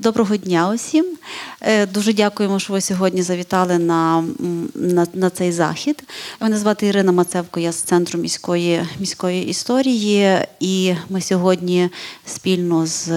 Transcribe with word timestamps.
доброго 0.00 0.36
дня 0.36 0.70
усім. 0.74 1.06
Е, 1.60 1.86
Дуже 1.86 2.12
дякуємо, 2.12 2.58
що 2.58 2.72
ви 2.72 2.80
сьогодні 2.80 3.22
завітали 3.22 3.78
на, 3.78 4.24
на, 4.74 5.06
на 5.14 5.30
цей 5.30 5.52
захід. 5.52 6.02
Мене 6.40 6.58
звати 6.58 6.86
Ірина 6.86 7.12
Мацевко, 7.12 7.60
я 7.60 7.72
з 7.72 7.76
центру 7.76 8.20
міської, 8.20 8.82
міської 9.00 9.46
історії, 9.46 10.38
і 10.60 10.94
ми 11.08 11.20
сьогодні 11.20 11.90
спільно 12.26 12.86
з 12.86 13.08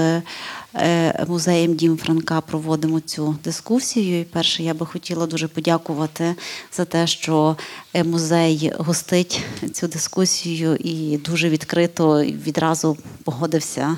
музеєм 1.28 1.76
Дім 1.76 1.98
Франка 1.98 2.42
проводимо 2.42 3.00
цю 3.00 3.36
дискусію. 3.44 4.22
І 4.22 4.24
перше, 4.24 4.64
я 4.64 4.74
би 4.74 4.86
хотіла 4.86 5.28
дуже 5.28 5.48
подякувати 5.48 6.36
за 6.74 6.86
те, 6.86 7.08
що 7.08 7.58
е, 7.94 8.04
музей 8.04 8.72
гостить 8.78 9.42
цю 9.74 9.88
дискусію 9.88 10.76
і 10.76 11.18
дуже 11.18 11.50
відкрито 11.50 12.24
відразу 12.24 12.98
погодився 13.24 13.98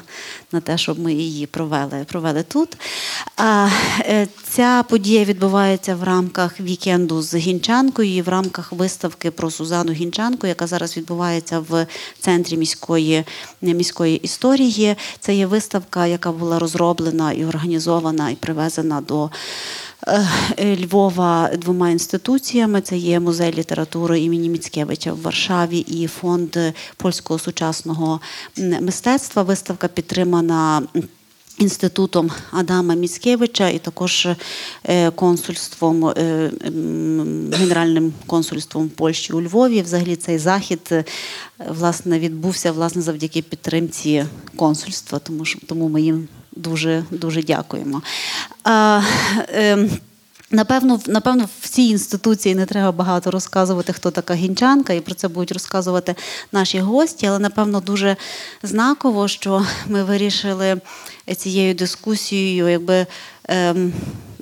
на 0.51 0.61
те, 0.61 0.77
щоб 0.77 0.99
ми 0.99 1.13
її 1.13 1.45
провели, 1.45 2.05
провели 2.07 2.43
тут. 2.43 2.77
Е, 3.39 4.27
Ця 4.49 4.83
подія 4.89 5.23
відбувається 5.23 5.95
в 5.95 6.03
рамках 6.03 6.59
вікенду 6.59 7.21
з 7.21 7.35
Гінчанкою 7.35 8.15
і 8.15 8.21
в 8.21 8.29
рамках 8.29 8.71
виставки 8.71 9.31
про 9.31 9.51
Сузану 9.51 9.91
Гінчанку, 9.91 10.47
яка 10.47 10.67
зараз 10.67 10.97
відбувається 10.97 11.59
в 11.59 11.87
центрі 12.19 12.57
міської, 12.57 13.23
міської 13.61 14.17
історії. 14.17 14.95
Це 15.19 15.35
є 15.35 15.45
виставка, 15.45 16.07
яка 16.07 16.31
була 16.31 16.59
розроблена 16.63 17.31
і 17.31 17.45
організована 17.45 18.29
і 18.29 18.35
привезена 18.35 19.01
до. 19.01 19.29
е, 20.57 20.77
Львова 20.83 21.49
двома 21.57 21.89
інституціями. 21.89 22.81
Це 22.81 22.97
є 22.97 23.19
музей 23.19 23.53
літератури 23.53 24.19
імені 24.19 24.49
Міцкевича 24.49 25.13
в 25.13 25.21
Варшаві 25.21 25.79
і 25.79 26.07
фонд 26.07 26.57
польського 26.97 27.39
сучасного 27.39 28.19
мистецтва. 28.81 29.43
Виставка 29.43 29.87
підтримана. 29.87 30.81
Інститутом 31.57 32.31
Адама 32.51 32.95
Міцкевича 32.95 33.69
і 33.69 33.79
також 33.79 34.27
е, 34.83 35.11
консульством, 35.11 36.05
е, 36.05 36.51
генеральним 37.53 38.13
консульством 38.27 38.89
Польщі 38.89 39.33
у 39.33 39.41
Львові. 39.41 39.81
Взагалі 39.81 40.15
цей 40.15 40.37
захід 40.37 41.05
власне 41.69 42.19
відбувся 42.19 42.71
власне 42.71 43.01
завдяки 43.01 43.41
підтримці 43.41 44.25
консульства, 44.55 45.19
тому 45.19 45.43
тому 45.67 45.89
ми 45.89 46.01
їм 46.01 46.27
дуже 46.55 47.03
дуже 47.11 47.43
дякуємо. 47.43 48.01
А, 48.63 49.01
е, 49.49 49.89
Напевно, 50.53 50.99
напевно, 51.07 51.49
в 51.61 51.69
цій 51.69 51.81
інституції 51.81 52.55
не 52.55 52.65
треба 52.65 52.91
багато 52.91 53.31
розказувати, 53.31 53.93
хто 53.93 54.11
така 54.11 54.33
гінчанка, 54.33 54.93
і 54.93 55.01
про 55.01 55.15
це 55.15 55.27
будуть 55.27 55.51
розказувати 55.51 56.15
наші 56.51 56.79
гості. 56.79 57.25
Але 57.25 57.39
напевно 57.39 57.79
дуже 57.79 58.15
знаково, 58.63 59.27
що 59.27 59.65
ми 59.87 60.03
вирішили 60.03 60.81
цією 61.37 61.73
дискусією, 61.73 62.67
якби. 62.67 63.05
Ем, 63.47 63.93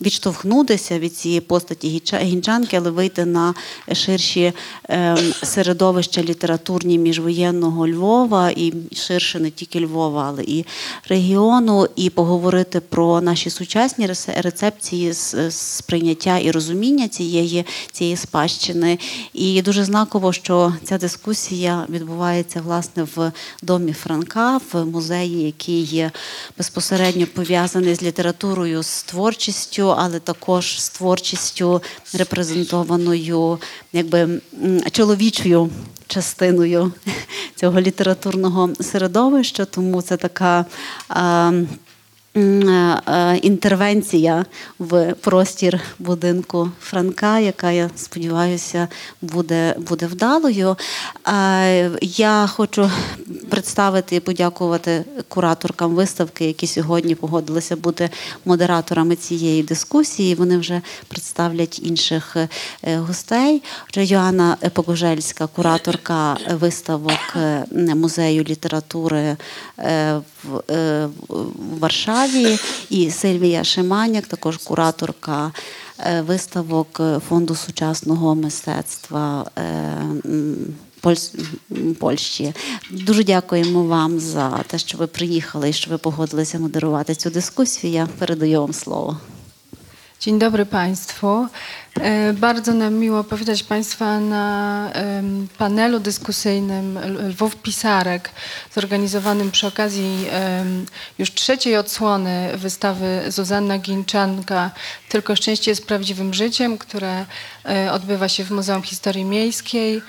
Відштовхнутися 0.02 1.00
від 1.00 1.16
цієї 1.16 1.42
постаті 1.42 2.02
гінчанки, 2.14 2.78
але 2.78 2.90
вийти 2.90 3.26
на 3.26 3.54
ширші 3.94 4.54
ем, 4.90 5.18
середовища 5.44 6.24
літературні 6.24 6.98
міжвоєнного 6.98 7.88
Львова 7.88 8.50
і 8.50 8.74
ширше 8.96 9.40
не 9.40 9.50
тільки 9.50 9.80
Львова, 9.80 10.26
але 10.28 10.44
і 10.44 10.66
регіону, 11.10 11.88
і 11.96 12.10
поговорити 12.10 12.80
про 12.80 13.22
наші 13.22 13.50
сучасні 13.50 14.10
рецепції 14.28 15.14
сприйняття 15.50 16.38
і 16.38 16.52
розуміння 16.52 17.08
цієї, 17.08 17.66
цієї 17.92 18.16
спадщини. 18.16 19.00
І 19.34 19.62
дуже 19.62 19.84
знаково, 19.84 20.34
що 20.34 20.74
ця 20.84 20.98
дискусія 20.98 21.86
відбувається 21.90 22.62
власне 22.62 23.04
в 23.16 23.32
домі 23.62 23.94
Франка, 23.94 24.60
в 24.72 24.86
музеї, 24.86 25.44
який 25.44 25.82
є 25.82 26.12
безпосередньо 26.58 27.28
пов'язаний 27.34 27.96
з 27.96 28.04
літературою, 28.04 28.84
з 28.84 29.04
творчістю, 29.04 29.91
але 30.00 30.20
також 30.20 30.81
з 30.81 30.89
творчістю 30.89 31.81
репрезентованою, 32.14 33.59
якби 33.94 34.42
чоловічою 34.92 35.70
частиною 36.08 36.91
цього 37.56 37.81
літературного 37.81 38.69
середовища. 38.80 39.66
Тому 39.66 40.01
це 40.01 40.18
така. 40.18 40.66
е, 41.12 41.66
Інтервенція 43.42 44.46
в 44.80 45.14
простір 45.14 45.80
будинку 46.00 46.72
Франка, 46.81 47.40
яка 47.40 47.72
я 47.72 47.90
сподіваюся 47.96 48.88
буде, 49.22 49.75
буде 49.78 50.08
вдалою. 50.08 50.78
Е, 51.28 51.92
Я 52.02 52.47
хочу 52.47 52.92
представити 53.50 54.16
і 54.16 54.19
подякувати 54.19 55.06
кураторкам 55.28 55.96
виставки, 55.96 56.46
які 56.46 56.68
сьогодні 56.68 57.16
погодилися 57.16 57.75
бути 57.75 58.09
модераторами 58.46 59.16
цієї 59.16 59.63
дискусії. 59.63 60.36
Вони 60.36 60.58
вже 60.58 60.81
представлять 61.08 61.80
інших 61.84 62.38
е, 62.84 62.98
гостей. 62.98 63.63
Йоанна 63.96 64.58
Погожельська, 64.74 65.48
кураторка 65.48 66.38
виставок 66.52 67.36
е, 67.36 67.66
музею 67.96 68.44
літератури 68.44 69.38
е, 69.80 70.22
в 70.44 70.74
е, 70.74 71.08
в 71.80 71.80
Варшаві, 72.22 72.59
і 72.90 73.12
Сильвія 73.12 73.64
Шиманяк, 73.64 74.28
також 74.28 74.58
кураторка 74.58 75.52
е, 76.00 76.22
виставок 76.22 77.00
е, 77.00 77.20
фонду 77.30 77.56
сучасного 77.56 78.36
мистецтва. 78.36 79.46
е, 79.58 80.06
Польщі. 82.00 82.54
Дуже 82.92 83.24
дякуємо 83.24 83.84
вам 83.84 84.20
за 84.20 84.50
те, 84.68 84.78
що 84.78 84.98
ви 84.98 85.08
приїхали 85.08 85.70
і 85.70 85.74
що 85.74 85.92
ви 85.92 85.98
погодилися 85.98 86.60
модерувати 86.60 87.16
цю 87.16 87.30
дискусію. 87.30 87.94
Я 87.94 88.08
передаю 88.20 88.62
вам 88.62 88.74
слово. 88.74 89.18
Dzień 90.20 90.40
dobry 90.40 90.66
Państwu. 90.66 91.50
E, 92.00 92.34
Bardzo 92.34 92.74
nam 92.74 92.94
miło 92.94 93.24
powitać 93.24 93.63
Państwa 93.63 94.19
na 94.19 94.91
panelu 95.57 96.00
dyskusyjnym 96.00 97.00
Lwów 97.29 97.56
Pisarek, 97.56 98.29
zorganizowanym 98.75 99.52
przy 99.52 99.68
okazji 99.68 100.28
już 101.19 101.34
trzeciej 101.34 101.78
odsłony 101.78 102.57
wystawy 102.57 103.22
Zuzanna 103.28 103.78
Ginczanka 103.78 104.72
Tylko 105.09 105.35
szczęście 105.35 105.72
jest 105.72 105.88
prawdziwym 105.88 106.34
życiem, 106.34 106.78
które 106.78 107.25
e, 107.66 107.91
odbywa 107.91 108.30
się 108.30 108.44
w 108.44 108.51
Muzeum 108.51 108.81
Historii 108.81 109.25
Miejskiej 109.25 110.01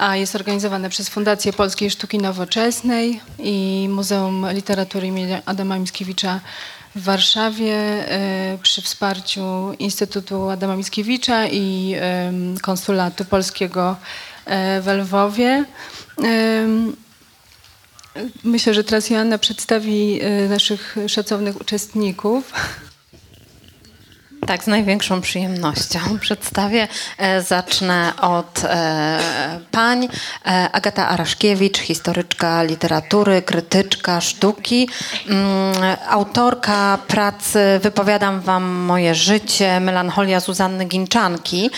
a 0.00 0.16
jest 0.16 0.34
organizowane 0.34 0.90
przez 0.90 1.08
Fundację 1.08 1.52
Polskiej 1.52 1.90
Sztuki 1.90 2.18
Nowoczesnej 2.18 3.20
i 3.38 3.88
Muzeum 3.90 4.46
Literatury 4.52 5.06
im. 5.06 5.16
Adama 5.46 5.78
Mickiewicza 5.78 6.40
w 6.94 7.02
Warszawie 7.02 7.74
e, 7.74 8.58
przy 8.62 8.82
wsparciu 8.82 9.72
Instytutu 9.78 10.50
Adama 10.50 10.76
Mickiewicza 10.76 11.46
i 11.46 11.94
Konsulatu 12.62 13.24
Polskiego 13.24 13.96
e, 14.46 14.80
w 14.80 14.86
Lwowie. 14.86 15.64
Myślę, 18.44 18.74
że 18.74 18.84
teraz 18.84 19.10
Joanna 19.10 19.38
przedstawi 19.38 20.20
e, 20.22 20.48
naszych 20.48 20.96
szacownych 21.06 21.60
uczestników. 21.60 22.52
Tak, 24.50 24.64
z 24.64 24.66
największą 24.66 25.20
przyjemnością 25.20 26.00
przedstawię. 26.20 26.88
E, 27.18 27.42
Zacznę 27.42 28.12
od 28.20 28.64
e, 28.64 29.60
pań. 29.70 30.08
E, 30.46 30.68
Agata 30.72 31.08
Araszkiewicz, 31.08 31.78
historyczka 31.78 32.62
literatury, 32.62 33.42
krytyczka 33.42 34.20
sztuki, 34.20 34.88
mm, 35.28 35.96
autorka 36.08 36.98
pracy 37.08 37.80
Wypowiadam 37.82 38.40
wam 38.40 38.64
moje 38.64 39.14
życie, 39.14 39.80
melancholia 39.80 40.40
Zuzanny 40.40 40.84
Ginczanki 40.84 41.70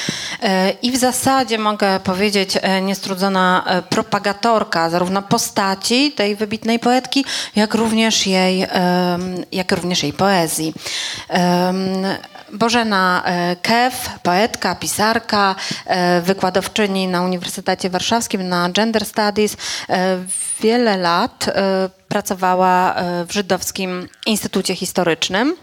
i 0.83 0.93
w 0.93 0.97
zasadzie 0.97 1.59
mogę 1.59 2.01
powiedzieć 2.01 2.59
niestrudzona 2.83 3.65
propagatorka 3.89 4.91
zarówno 4.91 5.23
postaci 5.23 6.13
tej 6.13 6.37
wybitnej 6.37 6.79
poetki, 6.79 7.25
jak 7.57 7.75
również 7.75 8.27
jej, 8.27 8.67
jak 9.53 9.73
również 9.73 10.03
jej 10.03 10.13
poezji. 10.13 10.75
Bożena 12.53 13.23
e, 13.25 13.57
Kef, 13.57 14.09
poetka, 14.23 14.75
pisarka, 14.75 15.55
e, 15.87 16.21
wykładowczyni 16.21 17.09
na 17.09 17.23
Uniwersytecie 17.23 17.91
Warszawskim 17.91 18.49
na 18.49 18.71
Gender 18.71 19.05
Studies. 19.05 19.57
E, 19.89 20.19
Wiele 20.61 20.97
lat 20.97 21.47
pracowała 22.09 22.95
w 23.29 23.33
Żydowskim 23.33 24.09
Instytucie 24.27 24.75
Historycznym. 24.77 25.57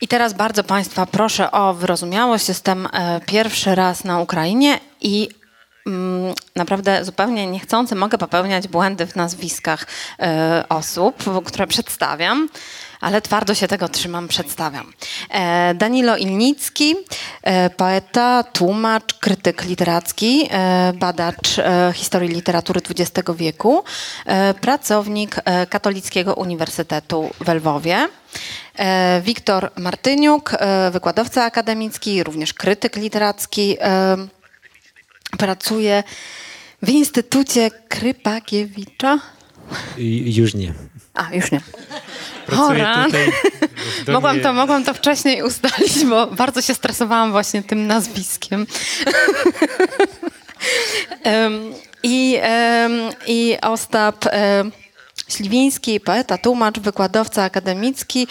I 0.00 0.08
teraz 0.08 0.32
bardzo 0.32 0.64
Państwa 0.64 1.06
proszę 1.06 1.50
o 1.50 1.74
wyrozumiałość. 1.74 2.48
Jestem 2.48 2.88
pierwszy 3.26 3.74
raz 3.74 4.04
na 4.04 4.20
Ukrainie 4.20 4.80
i 5.00 5.28
mm, 5.86 6.34
naprawdę 6.56 7.04
zupełnie 7.04 7.46
niechcący 7.46 7.94
mogę 7.94 8.18
popełniać 8.18 8.68
błędy 8.68 9.06
w 9.06 9.16
nazwiskach 9.16 9.86
osób, 10.68 11.24
które 11.44 11.66
przedstawiam, 11.66 12.48
ale 13.00 13.22
twardo 13.22 13.54
się 13.54 13.68
tego 13.68 13.88
trzymam, 13.88 14.28
przedstawiam. 14.28 14.92
E, 15.30 15.74
Danilo 15.74 16.16
Ilnicki, 16.16 16.94
e, 17.42 17.70
poeta, 17.70 18.42
tłumacz, 18.42 19.14
krytyk 19.14 19.64
literacki, 19.64 20.48
e, 20.50 20.92
badacz 20.92 21.56
historii 21.94 22.30
literatury 22.30 22.80
XX 22.90 23.30
wieku, 23.36 23.84
pracownik 24.60 25.36
Katolickiego 25.70 26.34
Uniwersytetu 26.34 27.30
w 27.40 27.48
Lwowie. 27.48 28.08
Wiktor 29.22 29.70
Martyniuk, 29.76 30.52
wykładowca 30.90 31.44
akademicki, 31.44 32.24
również 32.24 32.54
krytyk 32.54 32.96
literacki. 32.96 33.76
Pracuje 35.38 36.02
w 36.82 36.88
Instytucie 36.88 37.70
Krypakiewicza. 37.88 39.18
Już 40.24 40.54
nie. 40.54 40.74
A, 41.16 41.34
już 41.34 41.52
nie. 41.52 41.60
Pracuję 42.46 42.86
tutaj 43.04 43.32
Mogłam 44.14 44.40
to, 44.40 44.52
mogłam 44.52 44.84
to 44.84 44.94
wcześniej 44.94 45.42
ustalić, 45.42 46.04
bo 46.04 46.26
bardzo 46.26 46.62
się 46.62 46.74
stresowałam 46.74 47.32
właśnie 47.32 47.62
tym 47.62 47.86
nazwiskiem. 47.86 48.66
Em, 51.22 51.74
I, 52.02 52.38
I 53.26 53.56
Ostap 53.62 54.26
em, 54.26 54.72
Śliwiński, 55.28 56.00
poeta, 56.00 56.38
tłumacz, 56.38 56.80
wykładowca 56.80 57.42
akademicki 57.42 58.26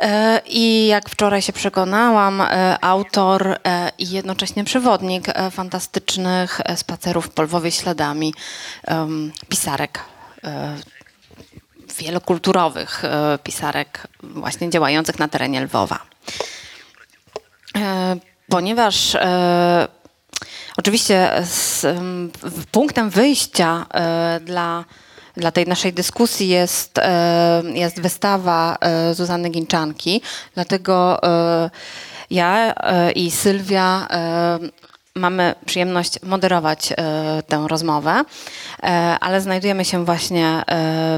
e, 0.00 0.40
i 0.46 0.86
jak 0.86 1.08
wczoraj 1.08 1.42
się 1.42 1.52
przekonałam, 1.52 2.40
e, 2.40 2.78
autor 2.84 3.48
e, 3.48 3.90
i 3.98 4.10
jednocześnie 4.10 4.64
przewodnik 4.64 5.28
e, 5.28 5.50
fantastycznych 5.50 6.60
e, 6.64 6.76
spacerów 6.76 7.28
po 7.28 7.42
Lwowie 7.42 7.72
śladami, 7.72 8.34
pisarek 9.48 10.00
e, 10.44 10.76
wielokulturowych 11.96 13.04
e, 13.04 13.38
pisarek 13.42 14.06
właśnie 14.22 14.70
działających 14.70 15.18
na 15.18 15.28
terenie 15.28 15.60
Lwowa. 15.60 15.98
E, 17.76 18.16
Ponieważ 18.48 19.14
e, 19.14 19.88
oczywiście 20.76 21.30
z, 21.44 21.86
punktem 22.70 23.10
wyjścia 23.10 23.86
dla, 24.40 24.84
dla 25.36 25.50
tej 25.50 25.66
naszej 25.66 25.92
dyskusji 25.92 26.48
jest, 26.48 27.00
jest 27.74 28.00
wystawa 28.00 28.78
Zuzanny 29.12 29.50
Ginczanki, 29.50 30.22
dlatego 30.54 31.20
ja 32.30 32.74
i 33.14 33.30
Sylwia 33.30 34.08
mamy 35.16 35.54
przyjemność 35.66 36.22
moderować 36.22 36.92
e, 36.92 36.96
tę 37.48 37.64
rozmowę, 37.68 38.24
e, 38.82 39.16
ale 39.20 39.40
znajdujemy 39.40 39.84
się 39.84 40.04
właśnie 40.04 40.46
e, 40.46 40.62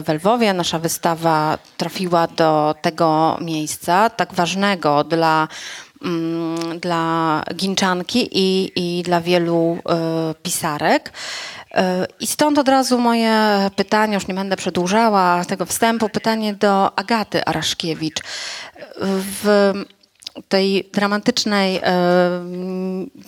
w 0.07 0.09
Lwowie. 0.09 0.53
Nasza 0.53 0.79
wystawa 0.79 1.59
trafiła 1.77 2.27
do 2.27 2.75
tego 2.83 3.39
miejsca 3.41 4.11
tak 4.11 4.35
ważnego 4.35 5.05
dla 5.05 5.49
mm, 6.05 6.79
dla 6.81 7.43
Ginczanki 7.55 8.29
i, 8.33 8.73
i 8.77 9.03
dla 9.03 9.21
wielu 9.21 9.79
pisarek. 10.43 11.13
I 12.21 12.27
stąd 12.27 12.59
od 12.59 12.69
razu 12.69 12.99
moje 12.99 13.71
pytanie, 13.77 14.15
już 14.15 14.27
nie 14.27 14.35
będę 14.35 14.57
przedłużała 14.57 15.45
tego 15.45 15.67
wstępu, 15.67 16.09
pytanie 16.09 16.55
do 16.55 16.99
Agaty 16.99 17.45
Araszkiewicz. 17.45 18.23
W 19.01 19.73
tej 20.49 20.91
dramatycznej, 20.93 21.77
e, 21.77 21.83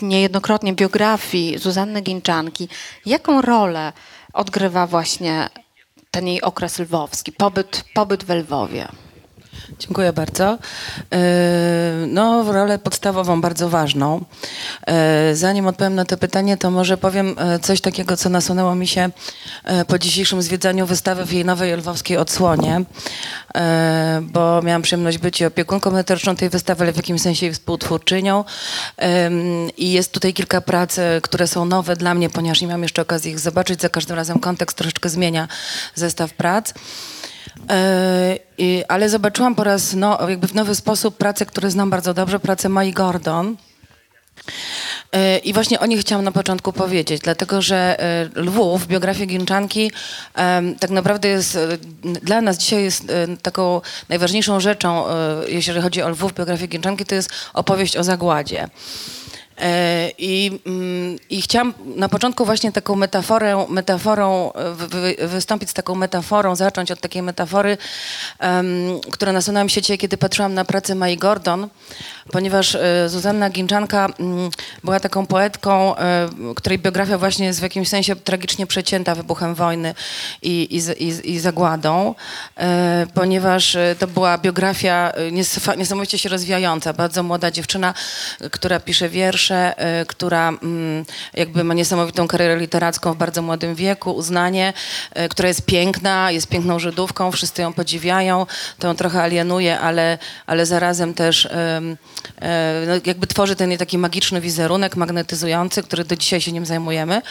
niejednokrotnie 0.03 0.73
biografii 0.73 1.59
Zuzanny 1.59 2.01
Ginczanki, 2.01 2.69
jaką 3.07 3.43
rolę 3.43 3.93
odgrywa 4.33 4.87
właśnie 4.87 5.49
ten 6.11 6.27
jej 6.27 6.43
okres 6.43 6.79
lwowski, 6.79 7.33
pobyt, 7.33 7.85
pobyt 7.95 8.25
w 8.25 8.31
Lwowie? 8.31 8.89
Dziękuję 9.79 10.13
bardzo. 10.13 10.59
E, 11.13 11.19
No, 12.07 12.53
rolę 12.53 12.79
podstawową, 12.79 13.41
bardzo 13.41 13.69
ważną. 13.69 14.25
E, 14.87 15.35
Zanim 15.35 15.67
odpowiem 15.67 15.95
na 15.95 16.05
to 16.05 16.17
pytanie, 16.17 16.57
to 16.57 16.71
może 16.71 16.97
powiem 16.97 17.37
e, 17.39 17.59
coś 17.59 17.81
takiego, 17.81 18.17
co 18.17 18.29
nasunęło 18.29 18.75
mi 18.75 18.87
się 18.87 19.11
po 19.87 19.99
dzisiejszym 19.99 20.43
zwiedzaniu 20.43 20.87
wystawy 20.87 21.25
w 21.25 21.33
jej 21.33 21.45
nowej 21.45 21.77
lwowskiej 21.77 22.17
odsłonie, 22.17 22.85
bo 24.23 24.63
miałam 24.63 24.83
przyjemność 24.83 25.19
być 25.19 25.43
opiekunką 25.43 25.91
metryczną 25.91 26.37
tej 26.37 26.49
wystawy, 26.51 26.85
ale 26.85 26.93
w 26.93 26.97
jakimś 26.97 27.21
sensie 27.21 27.47
jej 27.47 27.55
współtwórczynią. 27.55 28.45
I 29.77 29.93
jest 29.93 30.13
tutaj 30.13 30.35
kilka 30.35 30.61
prac, 30.61 30.97
które 31.23 31.47
są 31.47 31.65
nowe 31.65 31.97
dla 31.97 32.15
mnie, 32.15 32.31
ponieważ 32.31 32.61
nie 32.61 32.67
miałam 32.67 32.83
jeszcze 32.83 33.03
okazji 33.03 33.33
ich 33.33 33.39
zobaczyć. 33.39 33.81
Za 33.81 33.89
każdym 33.89 34.17
razem 34.17 34.39
kontekst 34.39 34.77
troszeczkę 34.77 35.09
zmienia 35.09 35.49
zestaw 35.95 36.33
prac. 36.33 36.73
E, 37.69 38.39
ale 38.89 39.09
zobaczyłam 39.09 39.55
po 39.55 39.65
raz 39.65 39.95
no, 39.95 40.29
jakby 40.29 40.49
w 40.49 40.55
nowy 40.55 40.75
sposób 40.75 41.17
pracę, 41.17 41.47
które 41.47 41.71
znam 41.71 41.91
bardzo 41.91 42.15
dobrze, 42.15 42.41
pracę 42.41 42.69
Mai 42.69 42.93
Gordon. 42.93 43.57
E, 45.13 45.39
I 45.39 45.53
właśnie 45.53 45.81
o 45.81 45.87
niej 45.87 45.99
chciałam 45.99 46.25
na 46.25 46.33
początku 46.33 46.73
powiedzieć, 46.73 47.23
dlatego 47.23 47.63
że 47.63 48.01
e, 48.01 48.29
Lwów, 48.35 48.87
biografia 48.87 49.27
Ginczanki, 49.27 49.93
tak 50.81 50.91
naprawdę 50.91 51.29
jest 51.29 51.59
dla 52.03 52.41
nas 52.41 52.59
dzisiaj 52.59 52.83
jest 52.83 53.05
taką 53.43 53.81
najważniejszą 54.09 54.61
rzeczą, 54.61 55.05
jeśli 55.49 55.81
chodzi 55.81 56.03
o 56.03 56.09
Lwów, 56.09 56.35
biografię 56.35 56.67
Ginczanki, 56.67 57.05
to 57.05 57.15
jest 57.15 57.31
opowieść 57.55 57.97
o 57.97 58.05
zagładzie. 58.05 58.69
E, 59.61 60.11
I, 60.19 60.61
mm, 60.67 61.19
I 61.31 61.43
chciałam 61.43 61.75
na 61.97 62.09
początku 62.09 62.45
właśnie 62.45 62.73
taką 62.73 62.97
metaforę, 62.97 63.67
metaforą 63.69 64.53
wy, 64.75 64.89
wy, 64.89 65.29
wystąpić 65.29 65.71
z 65.71 65.75
taką 65.75 65.95
metaforą, 65.95 66.57
zacząć 66.57 66.91
od 66.91 67.01
takiej 67.01 67.23
metafory, 67.23 67.79
em, 68.39 68.67
która 69.13 69.33
nasunęła 69.33 69.65
mi 69.65 69.71
się 69.71 69.83
dzisiaj, 69.83 69.99
kiedy 69.99 70.17
patrzyłam 70.17 70.55
na 70.55 70.65
pracę 70.65 70.95
Mai 70.95 71.17
Gordon, 71.17 71.69
ponieważ 72.33 72.75
e, 72.75 73.09
Zuzanna 73.09 73.51
Ginczanka 73.51 74.09
mm, 74.21 74.51
była 74.85 75.01
taką 75.01 75.27
poetką, 75.27 75.97
e, 75.97 76.29
której 76.57 76.79
biografia 76.79 77.19
właśnie 77.19 77.47
jest 77.47 77.61
w 77.61 77.63
jakimś 77.63 77.89
sensie 77.89 78.17
tragicznie 78.17 78.67
przecięta 78.67 79.15
wybuchem 79.15 79.55
wojny 79.55 79.95
i, 80.43 80.69
i, 80.77 81.05
i, 81.05 81.31
i 81.31 81.39
zagładą, 81.39 82.15
e, 82.57 83.07
ponieważ 83.15 83.77
to 83.99 84.07
była 84.07 84.39
biografia 84.39 85.13
nies- 85.33 85.79
niesamowicie 85.79 86.19
się 86.19 86.29
rozwijająca. 86.29 86.93
Bardzo 86.93 87.23
młoda 87.23 87.51
dziewczyna, 87.51 87.95
która 88.51 88.81
pisze 88.81 89.09
wiersze, 89.09 89.75
która 90.09 90.49
mm, 90.49 91.05
jakby 91.35 91.65
ma 91.65 91.75
niesamowitą 91.75 92.29
karierę 92.29 92.57
literacką 92.57 93.13
w 93.13 93.17
bardzo 93.17 93.43
młodym 93.43 93.75
wieku, 93.75 94.13
uznanie, 94.13 94.73
która 95.31 95.49
jest 95.49 95.63
piękna, 95.67 96.31
jest 96.31 96.49
piękną 96.49 96.79
Żydówką, 96.79 97.33
wszyscy 97.33 97.63
ją 97.63 97.73
podziwiają, 97.73 98.47
to 98.79 98.89
ją 98.89 98.95
trochę 98.95 99.23
alienuje, 99.23 99.81
ale, 99.81 100.19
ale 100.47 100.67
zarazem 100.67 101.15
też 101.15 101.49
jakby 103.07 103.27
tworzy 103.27 103.57
ten 103.57 103.79
taki 103.79 103.99
magiczny 103.99 104.41
wizerunek 104.41 104.97
magnetyzujący, 104.97 105.83
który 105.83 106.05
do 106.05 106.17
dzisiaj 106.17 106.41
się 106.41 106.53
nim 106.53 106.67
zajmujemy. 106.67 107.23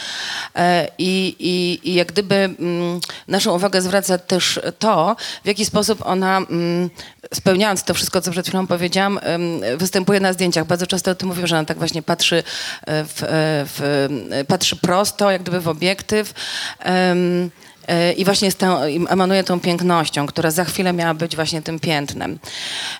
E, 0.56 0.88
I, 0.98 1.36
i, 1.38 1.80
i 1.90 1.94
jak 1.94 2.08
gdyby 2.08 2.34
mm, 2.34 3.00
naszą 3.28 3.54
uwagę 3.54 3.82
zwraca 3.82 4.18
też 4.18 4.60
to, 4.78 5.16
w 5.44 5.46
jaki 5.46 5.64
sposób 5.64 6.06
ona, 6.06 6.38
mm, 6.38 6.90
spełniając 7.34 7.84
to 7.84 7.94
wszystko, 7.94 8.20
co 8.20 8.30
przed 8.30 8.46
chwilą 8.46 8.66
powiedziałam, 8.66 9.20
występuje 9.76 10.20
na 10.20 10.32
zdjęciach. 10.32 10.66
Bardzo 10.66 10.86
często 10.86 11.10
o 11.10 11.14
tym 11.14 11.28
mówię, 11.28 11.46
że 11.46 11.56
ona 11.56 11.64
tak 11.64 11.78
właśnie 11.78 12.02
patrzy, 12.02 12.36
e, 12.86 13.04
w, 13.04 13.22
e, 13.22 13.26
w, 13.66 13.80
e, 14.30 14.44
patrzy 14.44 14.76
prosto, 14.76 15.30
jak 15.30 15.42
gdyby 15.42 15.60
w 15.60 15.68
obiektyw. 15.68 16.34
E, 17.90 18.12
I 18.12 18.24
właśnie 18.24 18.50
emanuje 19.08 19.44
tą 19.44 19.60
pięknością, 19.60 20.26
która 20.26 20.50
za 20.50 20.64
chwilę 20.64 20.92
miała 20.92 21.14
być 21.14 21.36
właśnie 21.36 21.62
tym 21.62 21.80
piętnem. 21.80 22.38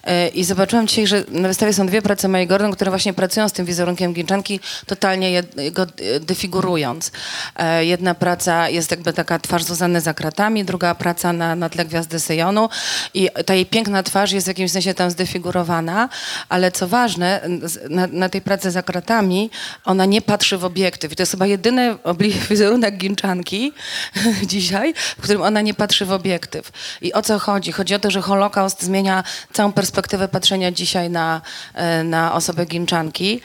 E, 0.04 0.28
I 0.28 0.44
zobaczyłam 0.44 0.86
dzisiaj, 0.86 1.06
że 1.06 1.24
na 1.28 1.48
wystawie 1.48 1.72
są 1.72 1.86
dwie 1.86 2.02
prace 2.02 2.28
Mai 2.28 2.46
Gordon, 2.46 2.72
które 2.72 2.90
właśnie 2.90 3.12
pracują 3.12 3.48
z 3.48 3.52
tym 3.52 3.66
wizerunkiem 3.66 4.14
Ginczanki, 4.14 4.60
totalnie 4.86 5.42
go 5.72 5.86
defigurując. 6.20 7.12
E, 7.56 7.84
Jedna 7.84 8.14
praca 8.14 8.68
jest 8.68 8.90
jakby 8.90 9.12
taka 9.12 9.38
twarz 9.38 9.64
Zuzanny 9.64 10.00
za 10.00 10.14
kratami, 10.14 10.64
druga 10.64 10.94
praca 10.94 11.32
na, 11.32 11.56
na 11.56 11.68
tle 11.68 11.84
Gwiazdy 11.84 12.20
Syjonu 12.20 12.68
i 13.14 13.28
ta 13.46 13.54
jej 13.54 13.66
piękna 13.66 14.02
twarz 14.02 14.32
jest 14.32 14.46
w 14.46 14.48
jakimś 14.48 14.70
sensie 14.70 14.94
tam 14.94 15.10
zdefigurowana, 15.10 16.08
ale 16.48 16.72
co 16.72 16.88
ważne, 16.88 17.40
na, 17.90 18.06
na 18.06 18.28
tej 18.28 18.40
pracy 18.40 18.70
za 18.70 18.82
kratami 18.82 19.50
ona 19.84 20.04
nie 20.04 20.22
patrzy 20.22 20.58
w 20.58 20.64
obiektyw 20.64 21.12
i 21.12 21.16
to 21.16 21.22
jest 21.22 21.32
chyba 21.32 21.46
jedyny 21.46 21.96
wizerunek 22.50 22.96
Ginczanki 22.96 23.72
dzisiaj, 24.52 24.79
w 25.18 25.22
którym 25.22 25.42
ona 25.42 25.60
nie 25.60 25.74
patrzy 25.74 26.06
w 26.06 26.12
obiektyw. 26.12 26.72
I 27.02 27.12
o 27.12 27.22
co 27.22 27.38
chodzi? 27.38 27.72
Chodzi 27.72 27.94
o 27.94 27.98
to, 27.98 28.10
że 28.10 28.22
Holokaust 28.22 28.82
zmienia 28.82 29.24
całą 29.52 29.72
perspektywę 29.72 30.28
patrzenia 30.28 30.72
dzisiaj 30.72 31.10
na, 31.10 31.40
e, 31.74 32.04
na 32.04 32.34
osobę 32.34 32.66
Ginczanki. 32.66 33.40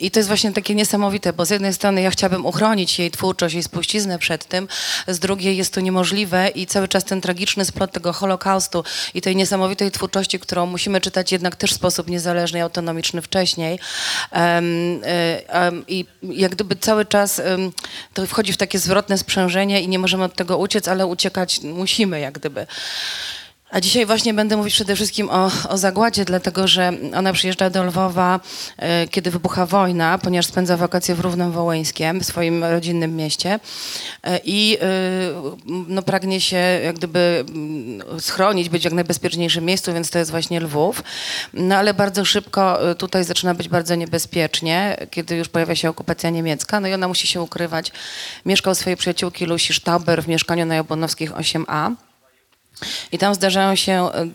I 0.00 0.10
to 0.10 0.18
jest 0.18 0.28
właśnie 0.28 0.52
takie 0.52 0.74
niesamowite, 0.74 1.32
bo 1.32 1.44
z 1.44 1.50
jednej 1.50 1.74
strony 1.74 2.02
ja 2.02 2.10
chciałabym 2.10 2.46
uchronić 2.46 2.98
jej 2.98 3.10
twórczość, 3.10 3.54
jej 3.54 3.62
spuściznę 3.62 4.18
przed 4.18 4.44
tym, 4.44 4.68
z 5.08 5.18
drugiej 5.18 5.56
jest 5.56 5.74
to 5.74 5.80
niemożliwe 5.80 6.48
i 6.48 6.66
cały 6.66 6.88
czas 6.88 7.04
ten 7.04 7.20
tragiczny 7.20 7.64
splot 7.64 7.92
tego 7.92 8.12
Holokaustu 8.12 8.84
i 9.14 9.20
tej 9.20 9.36
niesamowitej 9.36 9.90
twórczości, 9.90 10.38
którą 10.38 10.66
musimy 10.66 11.00
czytać 11.00 11.32
jednak 11.32 11.56
też 11.56 11.70
w 11.70 11.74
sposób 11.74 12.08
niezależny 12.08 12.58
i 12.58 12.62
autonomiczny 12.62 13.22
wcześniej. 13.22 13.78
Y, 14.32 15.84
I 15.88 16.04
jak 16.22 16.52
gdyby 16.52 16.76
cały 16.76 17.04
czas 17.04 17.42
to 18.14 18.26
wchodzi 18.26 18.52
w 18.52 18.56
takie 18.56 18.78
zwrotne 18.78 19.18
sprzężenie 19.18 19.80
i 19.82 19.88
nie 19.88 19.98
możemy 19.98 20.15
od 20.24 20.34
tego 20.34 20.58
uciec, 20.58 20.88
ale 20.88 21.06
uciekać 21.06 21.60
musimy 21.62 22.20
jak 22.20 22.34
gdyby. 22.34 22.66
A 23.70 23.80
dzisiaj 23.80 24.06
właśnie 24.06 24.34
będę 24.34 24.56
mówić 24.56 24.74
przede 24.74 24.96
wszystkim 24.96 25.30
o, 25.30 25.50
o 25.68 25.78
zagładzie, 25.78 26.24
dlatego 26.24 26.68
że 26.68 26.92
ona 27.14 27.32
przyjeżdża 27.32 27.70
do 27.70 27.84
Lwowa, 27.84 28.40
e, 28.76 29.08
kiedy 29.08 29.30
wybucha 29.30 29.66
wojna, 29.66 30.18
ponieważ 30.18 30.46
spędza 30.46 30.76
wakacje 30.76 31.14
w 31.14 31.20
Równem 31.20 31.52
Wołyńskiem, 31.52 32.20
w 32.20 32.24
swoim 32.24 32.64
rodzinnym 32.64 33.16
mieście 33.16 33.60
e, 34.22 34.40
i 34.44 34.78
e, 34.80 34.86
no, 35.66 36.02
pragnie 36.02 36.40
się 36.40 36.56
jak 36.56 36.96
gdyby 36.96 37.44
mm, 37.48 38.20
schronić, 38.20 38.68
być 38.68 38.82
w 38.82 38.84
jak 38.84 38.92
najbezpieczniejszym 38.92 39.64
miejscu, 39.64 39.92
więc 39.92 40.10
to 40.10 40.18
jest 40.18 40.30
właśnie 40.30 40.60
Lwów. 40.60 41.02
No 41.54 41.76
ale 41.76 41.94
bardzo 41.94 42.24
szybko 42.24 42.90
e, 42.90 42.94
tutaj 42.94 43.24
zaczyna 43.24 43.54
być 43.54 43.68
bardzo 43.68 43.94
niebezpiecznie, 43.94 45.06
kiedy 45.10 45.36
już 45.36 45.48
pojawia 45.48 45.74
się 45.74 45.88
okupacja 45.90 46.30
niemiecka, 46.30 46.80
no 46.80 46.88
i 46.88 46.94
ona 46.94 47.08
musi 47.08 47.26
się 47.26 47.42
ukrywać. 47.42 47.92
Mieszka 48.44 48.70
u 48.70 48.74
swojej 48.74 48.96
przyjaciółki 48.96 49.46
Lusi 49.46 49.74
Stauber 49.74 50.22
w 50.22 50.28
mieszkaniu 50.28 50.66
na 50.66 50.74
Jabłonowskich 50.74 51.32
8a. 51.32 52.05
I 53.12 53.18
tam 53.18 53.34
zdarzają 53.34 53.76
się 53.76 53.92
e, 53.92 54.26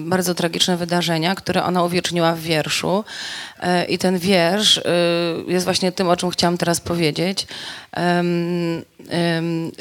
bardzo 0.00 0.34
tragiczne 0.34 0.76
wydarzenia, 0.76 1.34
które 1.34 1.64
ona 1.64 1.84
uwieczniła 1.84 2.34
w 2.34 2.40
wierszu. 2.40 3.04
E, 3.60 3.84
I 3.84 3.98
ten 3.98 4.18
wiersz 4.18 4.78
e, 4.78 4.82
jest 5.46 5.64
właśnie 5.64 5.92
tym, 5.92 6.08
o 6.08 6.16
czym 6.16 6.30
chciałam 6.30 6.58
teraz 6.58 6.80
powiedzieć. 6.80 7.46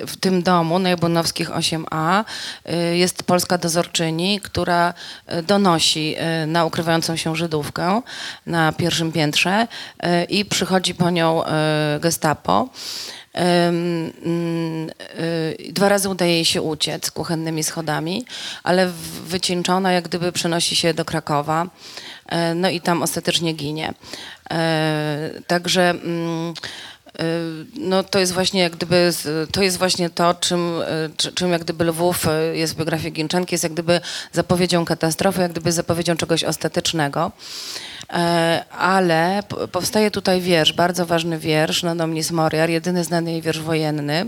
W 0.07 0.17
tym 0.19 0.43
domu 0.43 0.79
na 0.79 0.89
Jabłonowskich 0.89 1.49
8a 1.49 2.23
e, 2.65 2.97
jest 2.97 3.23
polska 3.23 3.57
dozorczyni, 3.57 4.39
która 4.39 4.93
e, 5.25 5.43
donosi 5.43 6.15
e, 6.17 6.45
na 6.45 6.65
ukrywającą 6.65 7.15
się 7.15 7.35
Żydówkę 7.35 8.01
na 8.45 8.71
pierwszym 8.71 9.11
piętrze 9.11 9.67
i 10.29 10.45
przychodzi 10.45 10.95
po 10.95 11.09
nią 11.09 11.41
gestapo. 11.99 12.69
Y, 13.35 13.39
Dwa 15.73 15.89
razy 15.89 16.09
udaje 16.09 16.33
jej 16.33 16.45
się 16.45 16.61
uciec 16.61 17.11
kuchennymi 17.11 17.63
schodami, 17.63 18.25
ale 18.63 18.91
wycieńczona 19.25 19.91
jak 19.91 20.03
gdyby 20.03 20.31
przenosi 20.31 20.75
się 20.75 20.93
do 20.93 21.05
Krakowa. 21.05 21.67
No 22.55 22.69
i 22.69 22.81
tam 22.81 23.03
ostatecznie 23.03 23.53
ginie. 23.53 23.93
Także 25.47 25.89
mm, 25.89 26.49
y, 26.49 26.53
no 27.75 28.03
to 28.03 28.19
jest 28.19 28.33
właśnie 28.33 28.61
jak 28.61 28.75
gdyby, 28.75 29.11
to 29.51 29.61
jest 29.63 29.77
właśnie 29.77 30.09
to, 30.09 30.33
czym, 30.33 30.81
y, 30.81 30.85
czy- 31.17 31.31
czym 31.31 31.51
jak 31.51 31.63
gdyby 31.63 31.83
Lwów 31.83 32.25
y, 32.27 32.57
jest 32.57 32.73
w 32.73 32.77
biografii 32.77 33.13
Ginczanki, 33.13 33.53
jest 33.53 33.63
jak 33.63 33.73
gdyby 33.73 34.01
zapowiedzią 34.31 34.85
katastrofy, 34.85 35.41
jak 35.41 35.51
gdyby 35.51 35.71
zapowiedzią 35.71 36.17
czegoś 36.17 36.43
ostatecznego. 36.43 37.31
E, 38.13 38.65
Ale 38.71 39.43
powstaje 39.71 40.11
tutaj 40.11 40.41
wiersz, 40.41 40.73
bardzo 40.73 41.05
ważny 41.05 41.39
wiersz, 41.39 41.83
no 41.83 41.95
Nomnis 41.95 42.31
Moriar, 42.31 42.69
jedyny 42.69 43.03
znany 43.03 43.31
jej 43.31 43.41
wiersz 43.41 43.59
wojenny. 43.59 44.25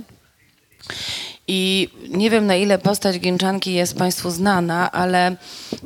I 1.47 1.89
nie 2.09 2.29
wiem, 2.29 2.45
na 2.47 2.55
ile 2.55 2.77
postać 2.77 3.19
Ginczanki 3.19 3.73
jest 3.73 3.97
Państwu 3.97 4.31
znana, 4.31 4.91
ale 4.91 5.35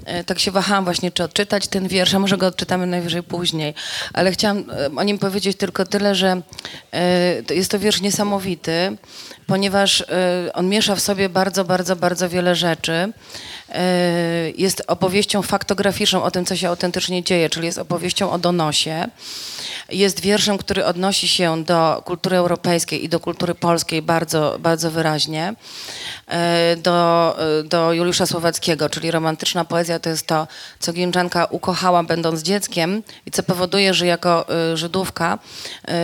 e, 0.05 0.23
tak 0.23 0.39
się 0.39 0.51
wahałam 0.51 0.83
właśnie, 0.83 1.11
czy 1.11 1.23
odczytać 1.23 1.67
ten 1.67 1.87
wiersz, 1.87 2.13
a 2.13 2.19
może 2.19 2.37
go 2.37 2.47
odczytamy 2.47 2.87
najwyżej 2.87 3.23
później. 3.23 3.73
Ale 4.13 4.31
chciałam 4.31 4.57
e, 4.57 4.89
o 4.95 5.03
nim 5.03 5.17
powiedzieć 5.17 5.57
tylko 5.57 5.85
tyle, 5.85 6.15
że 6.15 6.41
e, 6.93 7.53
jest 7.55 7.71
to 7.71 7.79
wiersz 7.79 8.01
niesamowity, 8.01 8.97
ponieważ 9.47 10.01
e, 10.01 10.05
on 10.53 10.69
miesza 10.69 10.95
w 10.95 10.99
sobie 10.99 11.29
bardzo, 11.29 11.65
bardzo, 11.65 11.95
bardzo 11.95 12.29
wiele 12.29 12.55
rzeczy. 12.55 13.13
E, 13.69 13.81
Jest 14.57 14.83
opowieścią 14.87 15.41
faktograficzną 15.41 16.23
o 16.23 16.31
tym, 16.31 16.45
co 16.45 16.55
się 16.55 16.69
autentycznie 16.69 17.23
dzieje, 17.23 17.49
czyli 17.49 17.65
jest 17.65 17.77
opowieścią 17.77 18.31
o 18.31 18.37
donosie. 18.37 19.07
Jest 19.89 20.19
wierszem, 20.19 20.57
który 20.57 20.85
odnosi 20.85 21.27
się 21.27 21.63
do 21.63 22.01
kultury 22.05 22.37
europejskiej 22.37 23.03
i 23.05 23.09
do 23.09 23.19
kultury 23.19 23.55
polskiej 23.55 24.01
bardzo, 24.01 24.57
bardzo 24.59 24.91
wyraźnie. 24.91 25.53
E, 26.27 26.75
Do, 26.75 27.37
do 27.65 27.93
Juliusza 27.93 28.25
Słowackiego, 28.25 28.89
czyli 28.89 29.11
romantyczna 29.11 29.65
poezja 29.65 29.99
to 29.99 30.09
jest 30.09 30.27
to, 30.27 30.47
co 30.79 30.93
Ginczanka 30.93 31.45
ukochała 31.45 32.03
będąc 32.03 32.41
dzieckiem 32.41 33.03
i 33.25 33.31
co 33.31 33.43
powoduje, 33.43 33.93
że 33.93 34.05
jako 34.05 34.45
Żydówka 34.73 35.39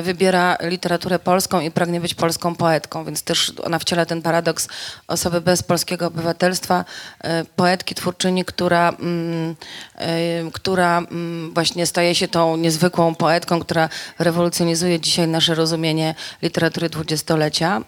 wybiera 0.04 0.58
literaturę 0.62 1.20
polską 1.20 1.60
i 1.60 1.72
pragnie 1.72 2.02
być 2.02 2.14
polską 2.14 2.56
poetką, 2.56 3.06
więc 3.06 3.24
też 3.32 3.54
ona 3.64 3.80
wciela 3.80 4.06
ten 4.06 4.22
paradoks 4.22 4.68
osoby 5.08 5.42
bez 5.42 5.64
polskiego 5.64 6.08
obywatelstwa, 6.08 6.86
e, 7.24 7.46
poetki, 7.56 7.96
twórczyni, 7.96 8.46
która, 8.46 8.90
mm, 8.90 9.56
e, 9.96 10.52
która 10.54 10.98
mm, 10.98 11.54
właśnie 11.54 11.86
staje 11.86 12.16
się 12.16 12.28
tą 12.28 12.58
niezwykłą 12.58 13.16
poetką, 13.16 13.60
która 13.60 13.90
rewolucjonizuje 14.20 15.00
dzisiaj 15.00 15.28
nasze 15.28 15.56
rozumienie 15.56 16.16
literatury 16.42 16.90
dwudziestolecia. 16.90 17.82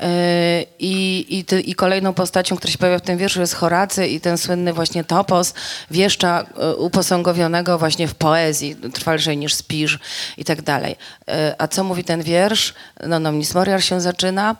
E, 0.00 0.64
I, 0.78 1.26
i, 1.38 1.44
ty, 1.44 1.60
I 1.60 1.74
kolejną 1.74 2.12
postacią, 2.14 2.56
która 2.56 2.72
się 2.72 2.78
pojawia 2.78 2.98
w 2.98 3.02
tym 3.02 3.18
wierszu 3.18 3.40
jest 3.40 3.54
Horacy 3.54 4.06
i 4.06 4.20
ten 4.20 4.38
słynny 4.38 4.72
właśnie 4.72 5.04
topos 5.04 5.54
wieszcza 5.90 6.46
e, 6.56 6.76
uposągowionego 6.76 7.78
właśnie 7.78 8.08
w 8.08 8.14
poezji, 8.14 8.76
trwalszej 8.76 9.36
niż 9.36 9.54
spiż 9.54 9.98
i 10.36 10.44
tak 10.44 10.62
dalej. 10.62 10.96
E, 11.28 11.54
A 11.58 11.68
co 11.68 11.84
mówi 11.84 12.04
ten 12.04 12.22
wiersz? 12.22 12.74
No, 13.06 13.18
Nomnis 13.18 13.54
Moriar 13.54 13.82
się 13.82 14.00
zaczyna, 14.00 14.56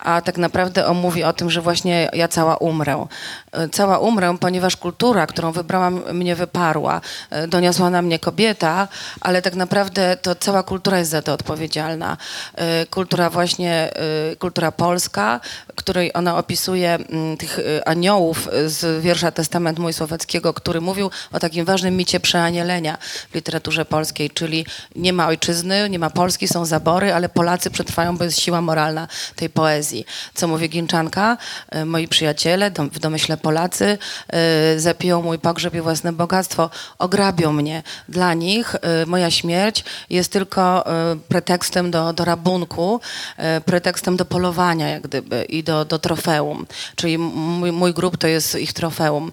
a 0.00 0.20
tak 0.20 0.38
naprawdę 0.38 0.86
on 0.86 0.96
mówi 0.96 1.24
o 1.24 1.32
tym, 1.32 1.50
że 1.50 1.60
właśnie 1.60 2.08
ja 2.12 2.28
cała 2.28 2.56
umrę. 2.56 3.06
E, 3.52 3.68
Cała 3.68 3.98
umrę, 3.98 4.36
ponieważ 4.40 4.76
kultura, 4.76 5.26
którą 5.26 5.52
wybrałam, 5.52 6.02
mnie 6.12 6.36
wyparła. 6.36 7.00
E, 7.30 7.48
Doniosła 7.48 7.90
na 7.90 8.02
mnie 8.02 8.18
kobieta, 8.18 8.88
ale 9.20 9.42
tak 9.42 9.54
naprawdę 9.54 10.16
to 10.16 10.34
cała 10.34 10.62
kultura 10.62 10.98
jest 10.98 11.10
za 11.10 11.22
to 11.22 11.32
odpowiedzialna. 11.32 12.16
E, 12.54 12.86
Kultura 12.86 13.30
właśnie, 13.30 13.90
kultura 14.38 14.72
polska, 14.72 15.40
której 15.74 16.14
ona 16.14 16.38
opisuje 16.38 16.98
tych 17.38 17.58
aniołów 17.86 18.48
z 18.66 19.02
wiersza 19.02 19.30
Testament 19.30 19.78
Mój 19.78 19.92
Słowackiego, 19.92 20.54
który 20.54 20.80
mówił 20.80 21.10
o 21.32 21.38
takim 21.38 21.64
ważnym 21.64 21.96
micie 21.96 22.20
przeanielenia 22.20 22.98
w 23.30 23.34
literaturze 23.34 23.84
polskiej, 23.84 24.30
czyli 24.30 24.66
nie 24.96 25.12
ma 25.12 25.26
ojczyzny, 25.26 25.90
nie 25.90 25.98
ma 25.98 26.10
Polski, 26.10 26.48
są 26.48 26.64
zabory, 26.64 27.14
ale 27.14 27.28
Polacy 27.28 27.70
przetrwają, 27.70 28.16
bo 28.16 28.24
jest 28.24 28.40
siła 28.40 28.60
moralna 28.60 29.08
tej 29.36 29.50
poezji. 29.50 29.87
Co 30.34 30.48
mówi 30.48 30.68
Ginczanka? 30.68 31.36
E, 31.70 31.84
Moi 31.84 32.08
przyjaciele, 32.08 32.70
w 32.70 32.98
domyśle 32.98 33.36
Polacy, 33.36 33.98
e, 34.28 34.80
zapiją 34.80 35.22
mój 35.22 35.38
pogrzeb 35.38 35.74
i 35.74 35.80
własne 35.80 36.12
bogactwo, 36.12 36.70
ograbią 36.98 37.52
mnie. 37.52 37.82
Dla 38.08 38.34
nich 38.34 38.74
e, 38.74 39.06
moja 39.06 39.30
śmierć 39.30 39.84
jest 40.10 40.32
tylko 40.32 40.84
pretekstem 41.28 41.90
do, 41.90 42.12
do 42.12 42.24
rabunku, 42.24 43.00
pretekstem 43.64 44.16
do 44.16 44.24
polowania 44.24 44.88
jak 44.88 45.02
gdyby 45.02 45.44
i 45.44 45.62
do, 45.62 45.84
do 45.84 45.98
trofeum. 45.98 46.66
Czyli 46.96 47.18
mój, 47.18 47.72
mój 47.72 47.94
grób 47.94 48.16
to 48.16 48.26
jest 48.26 48.54
ich 48.54 48.72
trofeum. 48.72 49.32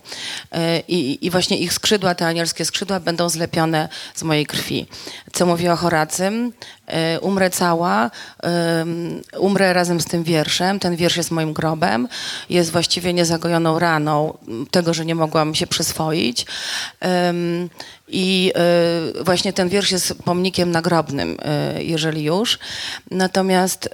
I, 0.87 1.25
I 1.25 1.29
właśnie 1.29 1.57
ich 1.57 1.73
skrzydła, 1.73 2.15
te 2.15 2.27
anielskie 2.27 2.65
skrzydła 2.65 2.99
będą 2.99 3.29
zlepione 3.29 3.89
z 4.15 4.23
mojej 4.23 4.45
krwi. 4.45 4.87
Co 5.35 5.45
mówi 5.45 5.69
o 5.69 5.75
Horacym? 5.75 6.53
E, 6.87 7.19
Umrę 7.19 7.49
cała, 7.49 8.11
umrę 9.37 9.73
razem 9.73 10.01
z 10.01 10.05
tym 10.05 10.23
wierszem. 10.23 10.79
Ten 10.79 10.95
wiersz 10.95 11.17
jest 11.17 11.31
moim 11.31 11.53
grobem. 11.53 12.07
Jest 12.49 12.71
właściwie 12.71 13.13
niezagojoną 13.13 13.79
raną 13.79 14.37
tego, 14.71 14.93
że 14.93 15.05
nie 15.05 15.15
mogłam 15.15 15.55
się 15.55 15.67
przyswoić. 15.67 16.45
I 18.07 18.51
e, 18.55 19.23
właśnie 19.23 19.53
ten 19.53 19.69
wiersz 19.69 19.91
jest 19.91 20.15
pomnikiem 20.23 20.71
nagrobnym, 20.71 21.37
e, 21.41 21.83
jeżeli 21.83 22.23
już. 22.23 22.59
Natomiast 23.11 23.89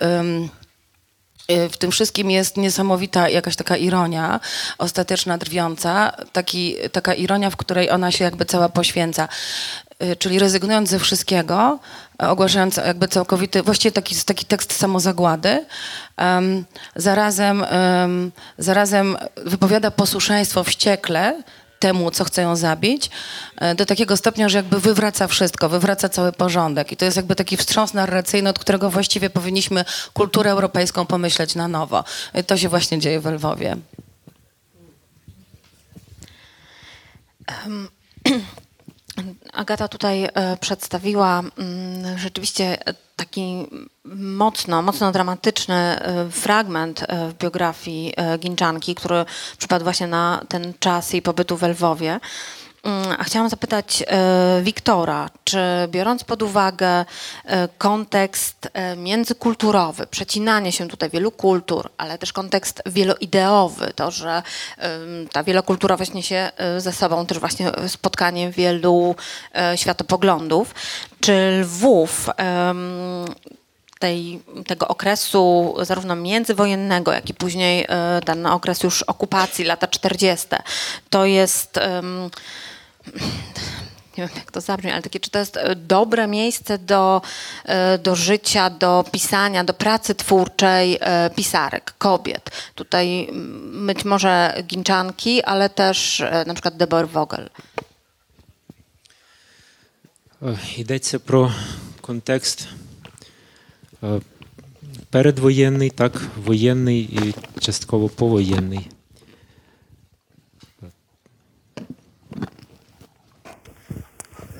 w 1.71 1.77
tym 1.77 1.91
wszystkim 1.91 2.31
jest 2.31 2.57
niesamowita 2.57 3.29
jakaś 3.29 3.55
taka 3.55 3.77
ironia, 3.77 4.39
ostateczna, 4.77 5.37
drwiąca, 5.37 6.11
taki, 6.33 6.75
taka 6.91 7.13
ironia, 7.13 7.49
w 7.49 7.57
której 7.57 7.89
ona 7.89 8.11
się 8.11 8.23
jakby 8.23 8.45
cała 8.45 8.69
poświęca. 8.69 9.27
E, 10.01 10.15
Czyli 10.15 10.39
rezygnując 10.39 10.89
ze 10.89 10.99
wszystkiego, 10.99 11.79
e, 12.23 12.29
ogłaszając 12.29 12.77
jakby 12.77 13.07
całkowity, 13.07 13.63
właściwie 13.63 13.91
taki, 13.91 14.15
taki 14.15 14.45
tekst 14.45 14.73
samozagłady, 14.73 15.65
em, 16.17 16.65
zarazem, 16.95 17.63
em, 17.63 18.31
zarazem 18.57 19.17
wypowiada 19.35 19.91
posłuszeństwo 19.91 20.63
wściekle 20.63 21.43
temu, 21.79 22.11
co 22.11 22.23
chce 22.23 22.41
ją 22.41 22.55
zabić, 22.55 23.09
e, 23.57 23.75
do 23.75 23.85
takiego 23.85 24.17
stopnia, 24.17 24.49
że 24.49 24.57
jakby 24.57 24.79
wywraca 24.79 25.27
wszystko, 25.27 25.69
wywraca 25.69 26.09
cały 26.09 26.31
porządek. 26.31 26.91
I 26.91 26.97
to 26.97 27.05
jest 27.05 27.17
jakby 27.17 27.35
taki 27.35 27.57
wstrząs 27.57 27.93
narracyjny, 27.93 28.49
od 28.49 28.59
którego 28.59 28.89
właściwie 28.89 29.29
powinniśmy 29.29 29.85
kulturę 30.13 30.51
europejską 30.51 31.05
pomyśleć 31.05 31.55
na 31.55 31.67
nowo. 31.67 32.03
I 32.39 32.43
to 32.43 32.57
się 32.57 32.69
właśnie 32.69 32.99
dzieje 32.99 33.19
w 33.19 33.25
Lwowie. 33.25 33.77
Agata 39.51 39.87
tutaj 39.87 40.23
e, 40.33 40.57
przedstawiła 40.57 41.39
mm, 41.39 42.17
rzeczywiście 42.17 42.87
e, 42.87 42.93
taki 43.15 43.67
mocno, 44.15 44.81
mocno 44.81 45.11
dramatyczny 45.11 45.75
e, 45.75 46.29
fragment 46.29 47.05
w 47.29 47.33
biografii 47.33 48.13
Ginczanki, 48.39 48.95
który 48.95 49.25
przypadł 49.57 49.83
właśnie 49.83 50.07
na 50.07 50.45
ten 50.49 50.73
czas 50.79 51.13
jej 51.13 51.21
pobytu 51.21 51.57
w 51.57 51.63
Lwowie. 51.63 52.19
Mm, 52.83 53.17
chciałam 53.23 53.49
zapytać 53.49 54.03
e, 54.07 54.61
Wiktora, 54.63 55.29
czy 55.43 55.59
biorąc 55.87 56.23
pod 56.23 56.41
uwagę 56.41 57.05
e, 57.45 57.67
kontekst 57.77 58.69
e, 58.73 58.95
międzykulturowy, 58.95 60.07
przecinanie 60.07 60.71
się 60.71 60.87
tutaj 60.87 61.09
wielu 61.09 61.31
kultur, 61.31 61.89
ale 61.97 62.17
też 62.17 62.33
kontekst 62.33 62.81
wieloideowy, 62.85 63.93
to, 63.95 64.11
że 64.11 64.43
ta 65.31 65.43
wielokulturowość 65.43 66.13
niesie 66.13 66.51
ze 66.77 66.93
sobą 66.93 67.25
też 67.25 67.39
właśnie 67.39 67.71
spotkanie 67.87 68.51
wielu 68.51 69.15
światopoglądów, 69.75 70.75
czy 71.19 71.61
Lwów 71.61 72.29
tej, 73.99 74.41
tego 74.67 74.87
okresu 74.87 75.75
zarówno 75.81 76.15
międzywojennego, 76.15 77.13
jak 77.13 77.29
i 77.29 77.33
później 77.33 77.87
ten 78.25 78.45
okres 78.45 78.83
już 78.83 79.03
okupacji, 79.03 79.65
lata 79.65 79.87
40. 79.87 80.47
To 81.09 81.25
jest, 81.25 81.79
nie 84.18 84.26
wiem 84.26 84.36
jak 84.36 84.50
to 84.50 84.60
zabrzmi, 84.60 84.90
ale 84.90 85.02
takie, 85.02 85.20
czy 85.20 85.30
to 85.30 85.38
jest 85.38 85.56
e, 85.56 85.76
dobre 85.76 86.26
miejsce 86.26 86.78
do, 86.78 87.22
e, 87.64 87.98
do 87.98 88.16
życia, 88.16 88.70
do 88.70 89.04
pisania, 89.12 89.64
do 89.64 89.74
pracy 89.74 90.14
twórczej 90.14 90.98
e, 91.00 91.30
pisarek, 91.30 91.94
kobiet. 91.98 92.50
Tutaj 92.74 93.28
mm, 93.28 93.86
być 93.86 94.04
może 94.04 94.62
Ginczanki, 94.66 95.42
ale 95.42 95.70
też 95.70 96.20
e, 96.20 96.44
na 96.46 96.54
przykład 96.54 96.76
Deborah 96.76 97.10
Vogel. 97.10 97.50
Е, 100.42 100.58
Йдеться 100.76 101.18
про 101.18 101.52
контекст 102.00 102.68
е, 104.02 104.20
передвоєнний, 105.10 105.90
так, 105.90 106.22
воєнний 106.36 107.00
і 107.00 107.34
частково 107.60 108.08
повоєнний. 108.08 108.88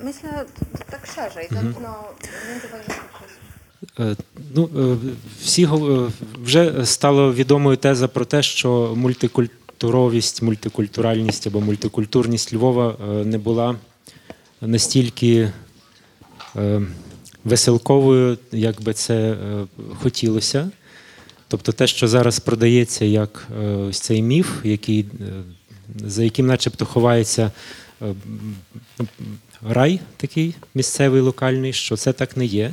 Myślę 0.02 0.44
tak 0.90 1.06
szerzej, 1.14 1.48
zarówno 1.50 1.94
międzywojenny 2.48 2.94
Е, 4.00 4.16
Ну, 4.54 4.70
е, 4.76 4.96
всі 5.42 5.64
е, 5.64 5.68
вже 6.42 6.86
стало 6.86 7.34
відомою 7.34 7.76
теза 7.76 8.08
про 8.08 8.24
те, 8.24 8.42
що 8.42 8.92
мультикультуровість, 8.96 10.42
мультикультуральність 10.42 11.46
або 11.46 11.60
мультикультурність 11.60 12.54
Львова 12.54 12.96
е, 13.00 13.24
не 13.24 13.38
була 13.38 13.76
настільки 14.60 15.52
е, 16.56 16.80
веселковою, 17.44 18.38
як 18.52 18.82
би 18.82 18.92
це 18.92 19.36
хотілося. 20.02 20.70
Тобто 21.48 21.72
те, 21.72 21.86
що 21.86 22.08
зараз 22.08 22.40
продається 22.40 23.04
як 23.04 23.48
ось 23.88 24.00
цей 24.00 24.22
міф, 24.22 24.50
який, 24.64 25.06
за 26.04 26.24
яким 26.24 26.46
начебто 26.46 26.86
ховається 26.86 27.50
рай 29.68 30.00
такий 30.16 30.54
місцевий, 30.74 31.20
локальний, 31.20 31.72
що 31.72 31.96
це 31.96 32.12
так 32.12 32.36
не 32.36 32.44
є. 32.44 32.72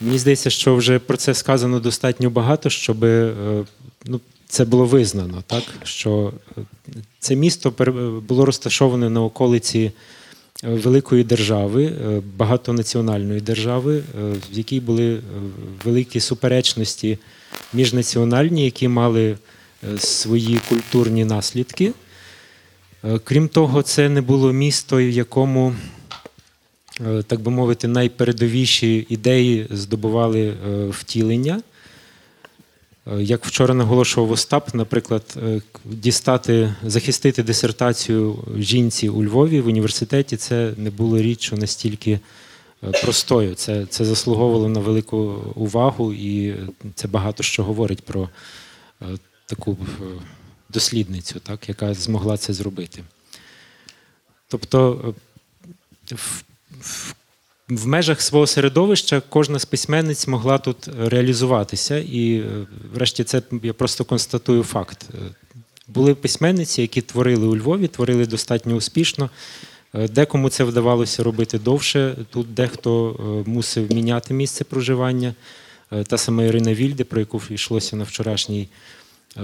Мені 0.00 0.18
здається, 0.18 0.50
що 0.50 0.76
вже 0.76 0.98
про 0.98 1.16
це 1.16 1.34
сказано 1.34 1.80
достатньо 1.80 2.30
багато, 2.30 2.70
щоб 2.70 3.04
ну, 4.04 4.20
це 4.50 4.64
було 4.64 4.84
визнано, 4.84 5.42
так? 5.46 5.62
що 5.84 6.32
е, 6.58 6.62
це 7.18 7.36
місто 7.36 7.72
було 8.28 8.44
розташоване 8.44 9.10
на 9.10 9.22
околиці 9.22 9.92
е, 10.64 10.68
великої 10.68 11.24
держави, 11.24 11.84
е, 11.84 12.22
багатонаціональної 12.36 13.40
держави, 13.40 13.98
е, 13.98 14.02
в 14.52 14.58
якій 14.58 14.80
були 14.80 15.14
е, 15.14 15.20
великі 15.84 16.20
суперечності 16.20 17.18
міжнаціональні, 17.72 18.64
які 18.64 18.88
мали 18.88 19.36
е, 19.94 19.98
свої 19.98 20.60
культурні 20.68 21.24
наслідки. 21.24 21.92
Е, 23.04 23.18
Крім 23.24 23.48
того, 23.48 23.82
це 23.82 24.08
не 24.08 24.20
було 24.20 24.52
місто, 24.52 24.96
в 24.96 25.10
якому 25.10 25.74
е, 27.06 27.22
так 27.22 27.40
би 27.40 27.50
мовити, 27.50 27.88
найпередовіші 27.88 29.06
ідеї 29.08 29.66
здобували 29.70 30.48
е, 30.48 30.86
втілення. 30.86 31.62
Як 33.18 33.46
вчора 33.46 33.74
наголошував 33.74 34.30
Остап, 34.30 34.74
наприклад, 34.74 35.36
дістати, 35.84 36.74
захистити 36.84 37.42
дисертацію 37.42 38.44
жінці 38.58 39.08
у 39.08 39.24
Львові 39.24 39.60
в 39.60 39.66
університеті, 39.66 40.36
це 40.36 40.72
не 40.76 40.90
було 40.90 41.18
річчю 41.18 41.56
настільки 41.56 42.20
простою. 43.02 43.54
Це, 43.54 43.86
це 43.86 44.04
заслуговувало 44.04 44.68
на 44.68 44.80
велику 44.80 45.16
увагу, 45.54 46.12
і 46.12 46.54
це 46.94 47.08
багато 47.08 47.42
що 47.42 47.64
говорить 47.64 48.04
про 48.04 48.28
таку 49.46 49.78
дослідницю, 50.72 51.40
так, 51.40 51.68
яка 51.68 51.94
змогла 51.94 52.36
це 52.36 52.52
зробити. 52.52 53.02
Тобто, 54.48 55.04
е, 56.10 56.14
в, 56.14 56.42
в, 56.80 57.14
в 57.68 57.86
межах 57.86 58.20
свого 58.20 58.46
середовища 58.46 59.22
кожна 59.28 59.58
з 59.58 59.64
письменниць 59.64 60.26
могла 60.26 60.58
тут 60.58 60.88
реалізуватися, 60.98 61.98
і, 61.98 62.34
е, 62.34 62.66
врешті, 62.94 63.24
це 63.24 63.42
я 63.62 63.72
просто 63.72 64.04
констатую 64.04 64.62
факт. 64.62 65.06
Е, 65.14 65.18
Були 65.88 66.14
письменниці, 66.14 66.82
які 66.82 67.00
творили 67.00 67.46
у 67.46 67.56
Львові, 67.56 67.88
творили 67.88 68.26
достатньо 68.26 68.74
успішно. 68.74 69.30
Декому 69.94 70.48
це 70.48 70.64
вдавалося 70.64 71.22
робити 71.22 71.58
довше. 71.58 72.16
Тут 72.30 72.54
дехто 72.54 73.16
мусив 73.46 73.92
міняти 73.92 74.34
місце 74.34 74.64
проживання. 74.64 75.34
Та 76.06 76.18
сама 76.18 76.44
Ірина 76.44 76.74
Вільде, 76.74 77.04
про 77.04 77.20
яку 77.20 77.42
йшлося 77.50 77.96
на 77.96 78.04
вчорашній 78.04 78.68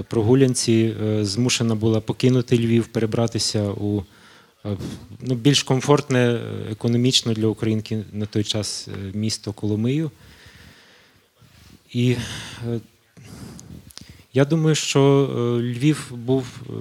прогулянці, 0.09 0.97
е, 1.03 1.25
змушена 1.25 1.75
була 1.75 2.01
покинути 2.01 2.59
Львів, 2.59 2.87
перебратися 2.87 3.63
у 3.63 4.05
е, 4.65 4.77
ну, 5.21 5.35
більш 5.35 5.63
комфортне 5.63 6.19
е, 6.19 6.41
економічно 6.71 7.33
для 7.33 7.47
українки 7.47 8.05
на 8.13 8.27
той 8.27 8.45
час 8.45 8.89
е, 8.89 9.19
місто 9.19 9.53
Коломию. 9.53 10.11
І 11.93 12.17
е, 12.69 12.81
я 14.33 14.45
думаю, 14.45 14.75
що 14.75 15.01
е, 15.01 15.63
Львів 15.63 16.13
був 16.17 16.47
е, 16.67 16.73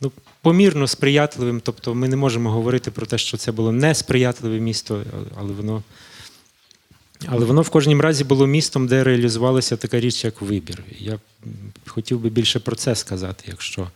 ну, 0.00 0.12
помірно 0.42 0.86
сприятливим. 0.86 1.60
Тобто 1.60 1.94
ми 1.94 2.08
не 2.08 2.16
можемо 2.16 2.50
говорити 2.50 2.90
про 2.90 3.06
те, 3.06 3.18
що 3.18 3.36
це 3.36 3.52
було 3.52 3.72
несприятливе 3.72 4.60
місто, 4.60 5.02
але 5.36 5.52
воно. 5.52 5.82
Але 7.26 7.44
воно 7.44 7.62
в 7.62 7.68
кожнім 7.68 8.00
разі 8.00 8.24
було 8.24 8.46
містом, 8.46 8.86
де 8.86 9.04
реалізувалася 9.04 9.76
така 9.76 10.00
річ, 10.00 10.24
як 10.24 10.40
вибір. 10.40 10.84
Я 10.98 11.18
хотів 11.86 12.20
би 12.20 12.28
більше 12.28 12.60
про 12.60 12.76
це 12.76 12.94
сказати, 12.94 13.44
якщо, 13.46 13.90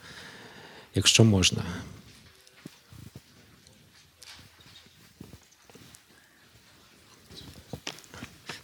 якщо 0.95 1.25
можна. 1.25 1.63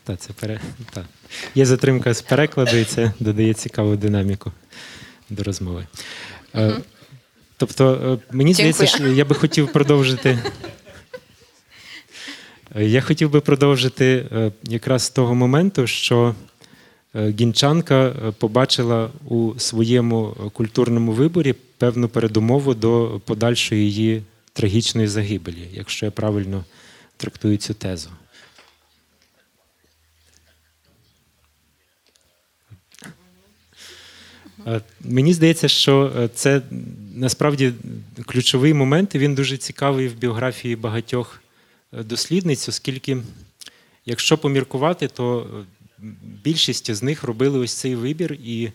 Так, 0.05 0.21
це 0.21 0.33
пере... 0.33 0.61
так. 0.91 1.05
Є 1.55 1.67
затримка 1.67 2.15
з 2.15 2.23
перекладу, 2.23 2.77
і 2.77 2.85
це 2.85 3.13
додає 3.21 3.55
цікаву 3.55 3.97
динаміку 3.97 4.53
до 5.31 5.43
розмови. 5.43 5.87
Е, 6.55 6.77
Тобто, 7.57 8.19
е, 8.31 8.35
мені 8.37 8.55
здається, 8.55 8.87
що 8.87 9.09
я 9.09 9.25
би 9.25 9.35
хотів 9.35 9.73
продовжити. 9.73 10.39
Е, 12.77 12.85
Я 12.85 13.01
хотів 13.01 13.31
би 13.31 13.41
продовжити 13.41 14.27
е, 14.33 14.53
якраз 14.65 15.03
з 15.03 15.11
того 15.11 15.35
моменту, 15.35 15.87
що 15.87 16.35
е, 17.15 17.35
гінчанка 17.41 18.15
побачила 18.39 19.11
у 19.29 19.53
своєму 19.59 20.37
культурному 20.53 21.13
виборі 21.13 21.55
певну 21.79 22.09
передумову 22.09 22.75
до 22.75 23.21
подальшої 23.25 23.85
її 23.85 24.23
трагічної 24.53 25.09
загибелі, 25.09 25.69
якщо 25.73 26.07
я 26.07 26.13
правильно 26.13 26.65
трактую 27.17 27.57
цю 27.57 27.75
тезу. 27.75 28.11
Мені 35.01 35.35
здається, 35.35 35.69
що 35.69 36.13
це 36.35 36.63
насправді 37.15 37.73
ключовий 38.27 38.75
момент, 38.75 39.15
і 39.15 39.19
він 39.19 39.35
дуже 39.35 39.57
цікавий 39.57 40.09
в 40.09 40.15
біографії 40.15 40.77
багатьох 40.77 41.41
дослідниць, 42.05 42.69
оскільки, 42.69 43.19
якщо 44.07 44.39
поміркувати, 44.39 45.09
то 45.09 45.47
е, 46.01 46.05
більшість 46.45 46.95
з 46.95 47.03
них 47.03 47.23
робили 47.23 47.59
ось 47.59 47.73
цей 47.73 47.95
вибір 47.95 48.33
і 48.45 48.71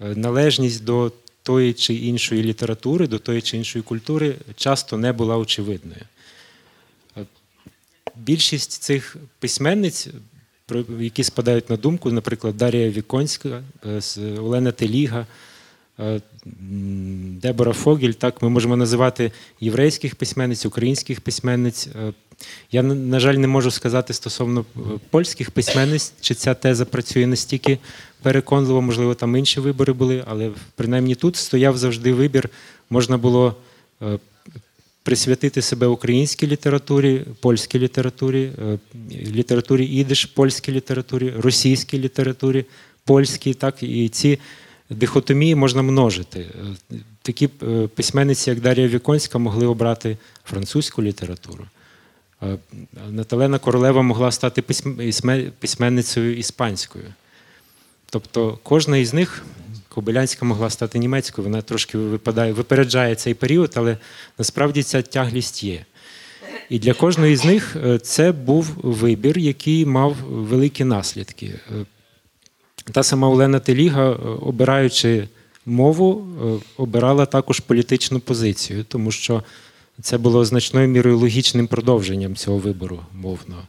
е, 0.00 0.14
належність 0.14 0.84
до 0.84 1.12
тої 1.42 1.72
чи 1.72 1.94
іншої 1.94 2.42
літератури, 2.42 3.06
до 3.06 3.18
тої 3.18 3.42
чи 3.42 3.56
іншої 3.56 3.82
культури 3.82 4.34
часто 4.56 4.96
не 4.96 5.12
була 5.12 5.36
очевидною. 5.36 6.02
Е, 7.16 7.24
Більшість 8.16 8.72
цих 8.72 9.16
письменниць, 9.38 10.08
які 11.00 11.24
спадають 11.24 11.70
на 11.70 11.76
думку, 11.76 12.10
наприклад, 12.10 12.56
Дар'я 12.56 12.90
Віконська, 12.90 13.62
Олена 14.38 14.72
Теліга, 14.72 15.26
Дебора 17.42 17.72
Фогіль, 17.72 18.12
так 18.12 18.42
ми 18.42 18.48
можемо 18.48 18.76
називати 18.76 19.32
єврейських 19.60 20.16
письменниць, 20.16 20.66
українських 20.66 21.20
письменниць. 21.20 21.88
Я, 22.72 22.82
на- 22.82 23.20
жаль, 23.20 23.34
не 23.34 23.46
можу 23.46 23.70
сказати 23.70 24.12
стосовно 24.14 24.64
е, 24.76 24.80
польських 25.10 25.50
письменниць, 25.50 26.12
чи 26.20 26.34
ця 26.34 26.54
теза 26.54 26.84
працює 26.84 27.26
настільки 27.26 27.78
переконливо, 28.22 28.82
можливо, 28.82 29.14
там 29.14 29.36
інші 29.36 29.60
вибори 29.60 29.92
були, 29.92 30.24
але 30.26 30.50
принаймні 30.76 31.14
тут 31.14 31.36
стояв 31.36 31.78
завжди 31.78 32.12
вибір, 32.12 32.48
можна 32.90 33.18
було 33.18 33.54
е, 34.02 34.18
присвятити 35.02 35.62
себе 35.62 35.86
українській 35.86 36.46
літературі, 36.46 37.24
польській 37.40 37.78
літературі, 37.78 38.52
е, 38.62 38.78
літературі 39.12 39.86
ідиш, 39.86 40.24
польській 40.24 40.72
літературі, 40.72 41.32
російській 41.38 41.98
літературі, 41.98 42.64
польській, 43.04 43.54
так 43.54 43.82
і 43.82 44.08
ці 44.08 44.38
дихотомії 44.90 45.54
можна 45.54 45.82
множити. 45.82 46.46
Такі 47.22 47.48
письменниці, 47.94 48.50
як 48.50 48.60
Дар'я 48.60 48.88
Віконська, 48.88 49.38
могли 49.38 49.66
обрати 49.66 50.16
французьку 50.44 51.02
літературу. 51.02 51.64
Е, 52.44 52.58
Наталена 53.10 53.58
Королева 53.58 54.02
могла 54.02 54.32
стати 54.32 54.62
письменницею 55.60 56.38
іспанською. 56.38 57.04
Тобто 58.10 58.58
кожна 58.62 58.96
із 58.96 59.14
них, 59.14 59.44
Кобилянська 59.88 60.44
могла 60.46 60.70
стати 60.70 60.98
німецькою, 60.98 61.48
вона 61.48 61.62
трошки 61.62 61.98
випадає, 61.98 62.52
випереджає 62.52 63.14
цей 63.14 63.34
період, 63.34 63.72
але 63.74 63.98
насправді 64.38 64.82
ця 64.82 65.02
тяглість 65.02 65.64
є. 65.64 65.84
І 66.70 66.78
для 66.78 66.94
кожної 66.94 67.36
з 67.36 67.44
них 67.44 67.76
е, 67.76 67.98
це 67.98 68.32
був 68.32 68.70
вибір, 68.82 69.38
який 69.38 69.86
мав 69.86 70.16
великі 70.28 70.84
наслідки. 70.84 71.46
Е, 71.46 71.84
Та 72.92 73.02
сама 73.02 73.28
Олена 73.28 73.60
Теліга, 73.60 74.10
обираючи 74.40 75.28
мову, 75.66 76.26
обирала 76.76 77.26
також 77.26 77.60
політичну 77.60 78.20
позицію, 78.20 78.84
тому 78.88 79.10
що 79.10 79.42
це 80.02 80.18
було 80.18 80.44
значною 80.44 80.88
мірою 80.88 81.18
логічним 81.18 81.66
продовженням 81.66 82.36
цього 82.36 82.58
вибору 82.58 83.00
мовного. 83.14 83.62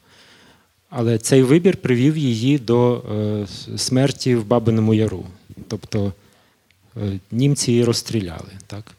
Але 0.89 1.17
цей 1.17 1.43
вибір 1.43 1.77
привів 1.77 2.17
її 2.17 2.59
до 2.59 2.97
е, 2.97 3.77
смерті 3.77 4.35
в 4.35 4.45
Бабиному 4.45 4.93
Яру. 4.93 5.25
Тобто 5.67 6.13
е, 6.97 7.19
німці 7.31 7.71
її 7.71 7.83
розстріляли. 7.83 8.51
Так? 8.67 8.91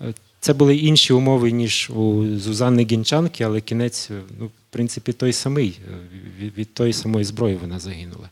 Е, 0.00 0.14
Це 0.40 0.52
були 0.52 0.76
інші 0.76 1.12
умови, 1.12 1.52
ніж 1.52 1.90
у 1.94 2.26
Зузанни 2.38 2.84
Гінчанки, 2.84 3.44
але 3.44 3.60
кінець, 3.60 4.10
ну, 4.40 4.46
в 4.46 4.50
принципі, 4.70 5.12
той 5.12 5.32
самий. 5.32 5.80
Від, 6.56 6.74
тої 6.74 6.92
самої 6.92 7.24
зброї 7.24 7.56
вона 7.56 7.78
загинула. 7.78 8.30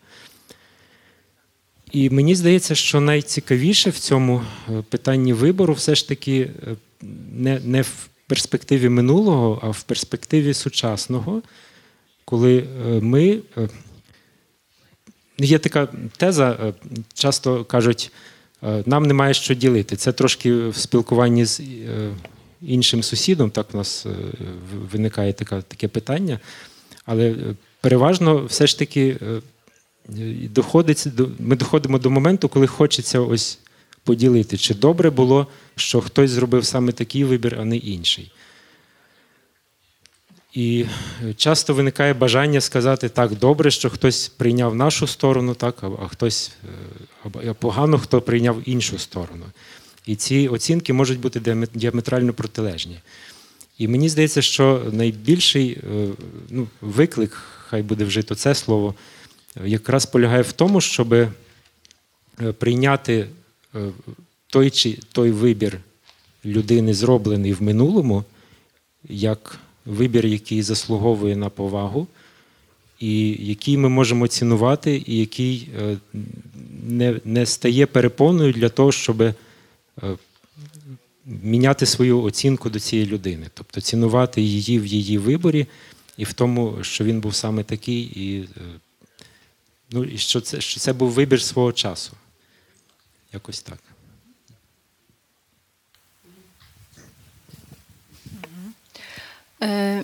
І 1.93 2.11
мені 2.11 2.35
здається, 2.35 2.75
що 2.75 3.01
найцікавіше 3.01 3.91
в 3.91 3.99
цьому 3.99 4.43
питанні 4.89 5.33
вибору 5.33 5.75
все 5.75 5.95
ж 5.95 6.09
таки 6.09 6.51
не, 7.33 7.61
не 7.61 7.83
в 7.83 8.09
перспективі 8.33 8.89
минулого, 8.89 9.61
а 9.63 9.69
в 9.69 9.83
перспективі 9.83 10.55
сучасного, 10.55 11.43
коли 12.25 12.59
е, 12.59 13.01
ми. 13.01 13.39
е, 13.59 13.69
Є 15.39 15.59
така 15.59 15.89
теза, 16.17 16.51
е, 16.51 16.73
часто 17.15 17.65
кажуть, 17.65 18.13
нам 18.87 19.07
немає 19.07 19.35
що 19.35 19.55
ділити. 19.55 19.97
Це 19.97 20.13
трошки 20.13 20.69
в 20.69 20.77
спілкуванні 20.77 21.45
з 21.45 21.61
іншим 22.63 23.03
сусідом, 23.03 23.51
так 23.51 23.67
у 23.73 23.77
нас 23.77 24.07
виникає 24.93 25.33
така, 25.33 25.63
таке 25.63 25.89
питання. 25.89 26.41
Але 27.05 27.35
переважно 27.81 28.45
все 28.45 28.67
ж 28.67 28.79
таки 28.79 29.17
доходить 30.51 31.07
ми 31.39 31.57
доходимо 31.57 31.99
до 31.99 32.11
моменту, 32.11 32.49
коли 32.49 32.67
хочеться 32.67 33.21
ось 33.21 33.59
поділити, 34.05 34.57
чи 34.57 34.75
добре 34.75 35.11
було, 35.11 35.47
що 35.77 36.01
хтось 36.01 36.31
зробив 36.31 36.65
саме 36.65 36.93
такий 36.93 37.25
вибір, 37.25 37.57
а 37.61 37.65
не 37.65 37.77
інший. 37.77 38.31
І 40.55 40.85
е, 41.25 41.35
часто 41.35 41.75
виникає 41.75 42.15
бажання 42.15 42.61
сказати 42.61 43.09
так, 43.09 43.35
добре, 43.35 43.71
що 43.71 43.91
хтось 43.91 44.29
прийняв 44.29 44.75
нашу 44.75 45.07
сторону, 45.07 45.55
так, 45.55 45.85
а, 45.85 46.09
хтось 46.09 46.53
е, 47.25 47.29
а 47.49 47.55
погано, 47.55 47.99
хто 47.99 48.21
прийняв 48.21 48.63
іншу 48.65 48.99
сторону. 48.99 49.45
І 50.07 50.17
ці 50.17 50.49
оцінки 50.49 50.93
можуть 50.93 51.21
бути 51.21 51.67
діаметрально 51.75 52.33
протилежні. 52.33 52.99
І 53.79 53.89
мені 53.89 54.09
здається, 54.09 54.43
що 54.43 54.83
найбільший 54.93 55.71
е, 55.71 56.09
ну, 56.51 56.69
виклик, 56.81 57.33
хай 57.69 57.83
буде 57.83 58.05
вжито 58.05 58.35
це 58.35 58.55
слово, 58.55 58.95
якраз 59.65 60.07
полягає 60.07 60.43
в 60.43 60.53
тому, 60.53 60.81
щоб 60.81 61.29
прийняти 62.59 63.27
той 64.47 64.71
чи 64.71 64.99
той 65.13 65.31
вибір 65.31 65.79
людини, 66.45 66.95
зроблений 66.95 67.53
в 67.53 67.63
минулому, 67.63 68.25
як 69.09 69.59
вибір, 69.87 70.27
який 70.27 70.63
заслуговує 70.63 71.37
на 71.37 71.49
повагу, 71.49 72.07
і 73.01 73.37
який 73.41 73.77
ми 73.77 73.89
можемо 73.89 74.29
цінувати, 74.29 75.03
і 75.07 75.17
який 75.17 75.69
е, 75.79 75.97
не, 76.87 77.21
не 77.25 77.47
стає 77.47 77.87
перепоною 77.87 78.53
для 78.53 78.69
того, 78.69 78.93
щоб 78.93 79.23
е, 79.23 79.35
міняти 81.27 81.87
свою 81.87 82.23
оцінку 82.23 82.71
до 82.71 82.81
цієї 82.81 83.09
людини, 83.09 83.47
тобто 83.55 83.81
цінувати 83.81 84.43
її 84.43 84.79
в 84.79 84.87
її 84.87 85.19
виборі 85.19 85.67
і 86.17 86.25
в 86.25 86.33
тому, 86.33 86.79
що 86.83 87.05
він 87.05 87.21
був 87.21 87.35
саме 87.35 87.63
такий, 87.63 88.01
і, 88.03 88.41
е, 88.43 88.47
ну, 89.91 90.05
і 90.05 90.19
що, 90.19 90.41
це, 90.41 90.61
що 90.61 90.81
це 90.81 90.93
був 90.93 91.11
вибір 91.11 91.43
свого 91.43 91.73
часу. 91.73 92.13
Якось 93.34 93.62
так. 93.62 93.80
E, 99.62 100.04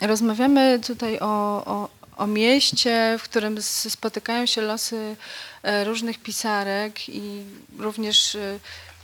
Rozmawiamy 0.00 0.80
tutaj 0.86 1.18
o, 1.20 1.64
o, 1.66 1.88
o 2.16 2.26
mieście, 2.26 3.16
w 3.18 3.22
którym 3.22 3.58
s- 3.58 3.92
spotykają 3.92 4.46
się 4.46 4.60
losy 4.60 5.16
e, 5.62 5.84
różnych 5.84 6.18
pisarek 6.18 7.08
i 7.08 7.42
również 7.78 8.34
e, 8.34 8.58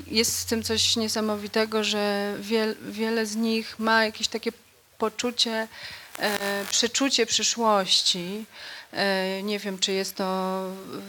jest 0.07 0.40
w 0.40 0.45
tym 0.45 0.62
coś 0.62 0.97
niesamowitego, 0.97 1.85
że 1.85 2.35
wiel, 2.40 2.77
wiele 2.88 3.27
z 3.27 3.37
nich 3.37 3.79
ma 3.79 4.05
jakieś 4.05 4.29
takie 4.29 4.53
poczucie, 4.99 5.69
e, 6.19 6.64
przeczucie 6.71 7.27
przyszłości. 7.27 8.45
E, 8.93 9.43
Nie 9.43 9.60
wiem, 9.60 9.80
czy 9.80 9.91
jest 9.93 10.15
to 10.15 10.62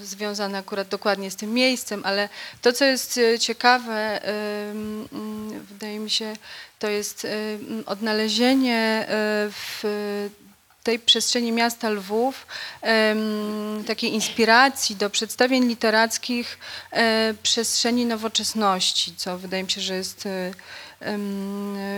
związane 0.03 0.59
akurat 0.59 0.89
dokładnie 0.89 1.31
z 1.31 1.37
tym 1.37 1.55
miejscem, 1.55 2.03
ale 2.05 2.29
to, 2.63 2.73
co 2.73 2.85
jest 2.85 3.19
e, 3.19 3.39
ciekawe, 3.39 4.23
mm, 4.25 5.09
wydaje 5.71 5.99
mi 5.99 6.11
się, 6.11 6.37
to 6.79 6.89
jest 6.89 7.27
odnalezienie 7.87 8.79
e, 8.79 9.07
w 9.51 9.83
tej 10.83 10.99
przestrzeni 10.99 11.53
miasta 11.53 11.91
Lwów 11.91 12.47
takiej 13.87 14.15
inspiracji 14.15 14.97
do 14.97 15.11
przedstawień 15.11 15.67
literackich 15.69 16.59
e, 16.93 17.35
przestrzeni 17.43 18.07
nowoczesności, 18.07 19.15
co 19.17 19.39
wydaje 19.39 19.63
mi 19.63 19.71
się, 19.71 19.81
że 19.81 19.95
jest 19.95 20.27
e, 20.27 20.53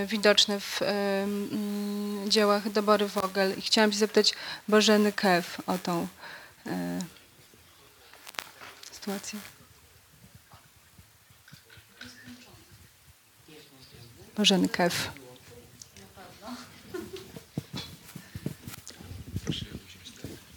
widoczne 0.07 0.61
w 0.61 0.83
mm, 0.83 2.31
dziełach 2.31 2.71
Dobory 2.71 3.07
Wogel. 3.07 3.59
I 3.59 3.63
chciałam 3.63 3.93
się 3.93 3.99
zapytać 3.99 4.35
Bożeny 4.69 5.13
Kew 5.13 5.61
o 5.67 5.79
tą 5.79 6.07
e, 6.67 6.99
sytuację. 8.93 9.39
Bożeny 14.37 14.69
Kew. 14.69 15.11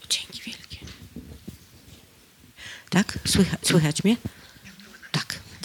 Dzięki 0.10 0.41
wielkie. 0.41 0.77
Tak? 2.89 3.19
Słychać, 3.27 3.60
słychać 3.67 4.03
mnie? 4.03 4.17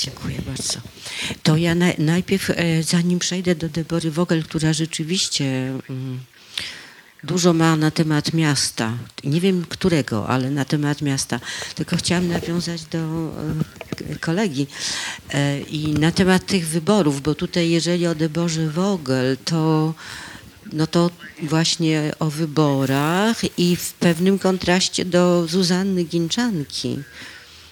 Dziękuję 0.04 0.38
bardzo. 0.46 0.80
To 1.42 1.56
ja 1.56 1.74
na, 1.74 1.86
najpierw, 1.98 2.50
e, 2.50 2.82
zanim 2.82 3.18
przejdę 3.18 3.54
do 3.54 3.68
Debory 3.68 4.10
Wogel, 4.10 4.42
która 4.44 4.72
rzeczywiście 4.72 5.44
mm, 5.90 6.20
dużo 7.24 7.52
ma 7.52 7.76
na 7.76 7.90
temat 7.90 8.32
miasta, 8.32 8.92
nie 9.24 9.40
wiem 9.40 9.64
którego, 9.68 10.28
ale 10.28 10.50
na 10.50 10.64
temat 10.64 11.02
miasta, 11.02 11.40
tylko 11.74 11.96
chciałam 11.96 12.28
nawiązać 12.28 12.84
do 12.84 12.98
e, 12.98 14.16
kolegi 14.20 14.66
e, 15.30 15.60
i 15.60 15.94
na 15.94 16.12
temat 16.12 16.46
tych 16.46 16.66
wyborów, 16.68 17.22
bo 17.22 17.34
tutaj 17.34 17.70
jeżeli 17.70 18.06
o 18.06 18.14
Deborze 18.14 18.68
Wogel, 18.68 19.36
to 19.44 19.94
no 20.72 20.86
to 20.86 21.10
właśnie 21.42 22.12
o 22.18 22.30
wyborach 22.30 23.58
i 23.58 23.76
w 23.76 23.92
pewnym 23.92 24.38
kontraście 24.38 25.04
do 25.04 25.46
Zuzanny 25.46 26.04
Ginczanki. 26.04 26.98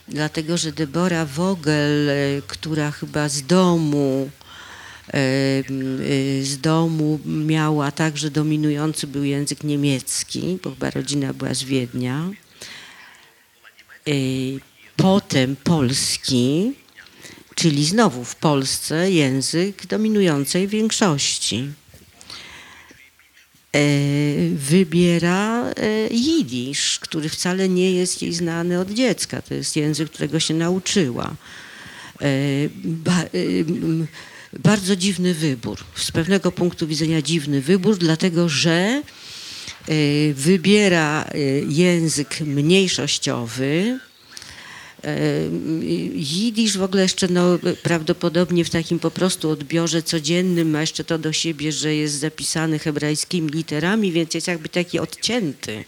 Dlatego, 0.08 0.56
że 0.56 0.72
Debora 0.72 1.26
Vogel, 1.26 2.10
e, 2.10 2.14
która 2.46 2.90
chyba 2.90 3.28
z 3.28 3.42
domu 3.42 4.30
e, 5.08 5.14
e, 5.14 5.62
z 6.44 6.60
domu 6.60 7.20
miała 7.26 7.90
także 7.90 8.30
dominujący 8.30 9.06
był 9.06 9.24
język 9.24 9.64
niemiecki, 9.64 10.58
bo 10.64 10.70
chyba 10.70 10.90
rodzina 10.90 11.34
była 11.34 11.54
z 11.54 11.62
Wiednia. 11.62 12.30
Potem 14.96 15.56
polski, 15.56 16.72
czyli 17.54 17.84
znowu 17.84 18.24
w 18.24 18.36
Polsce 18.36 19.10
język 19.10 19.86
dominującej 19.86 20.68
większości 20.68 21.68
wybiera 24.54 25.70
e, 25.70 26.08
jidysz, 26.10 26.98
który 26.98 27.28
wcale 27.28 27.68
nie 27.68 27.92
jest 27.92 28.22
jej 28.22 28.32
znany 28.32 28.80
od 28.80 28.90
dziecka. 28.90 29.42
To 29.42 29.54
jest 29.54 29.76
język, 29.76 30.10
którego 30.10 30.40
się 30.40 30.54
nauczyła. 30.54 31.34
E, 32.20 32.24
e, 32.24 33.28
bardzo 34.58 34.96
dziwny 34.96 35.34
wybór. 35.34 35.78
Z 35.96 36.10
pewnego 36.10 36.52
punktu 36.52 36.86
widzenia 36.86 37.22
dziwny 37.22 37.60
wybór, 37.60 37.98
dlatego 37.98 38.48
że 38.48 39.02
wybiera 40.34 41.30
język 41.68 42.40
mniejszościowy. 42.40 43.98
Y, 45.04 45.50
Jidysz 46.14 46.78
w 46.78 46.82
ogóle 46.82 47.02
jeszcze 47.02 47.28
no, 47.28 47.58
prawdopodobnie 47.82 48.64
w 48.64 48.70
takim 48.70 48.98
po 48.98 49.10
prostu 49.10 49.50
odbiorze 49.50 50.02
codziennym 50.02 50.70
ma 50.70 50.80
jeszcze 50.80 51.04
to 51.04 51.18
do 51.18 51.32
siebie, 51.32 51.72
że 51.72 51.94
jest 51.94 52.14
zapisany 52.14 52.78
hebrajskimi 52.78 53.50
literami, 53.50 54.12
więc 54.12 54.34
jest 54.34 54.46
jakby 54.46 54.68
taki 54.68 54.98
odcięty 54.98 55.84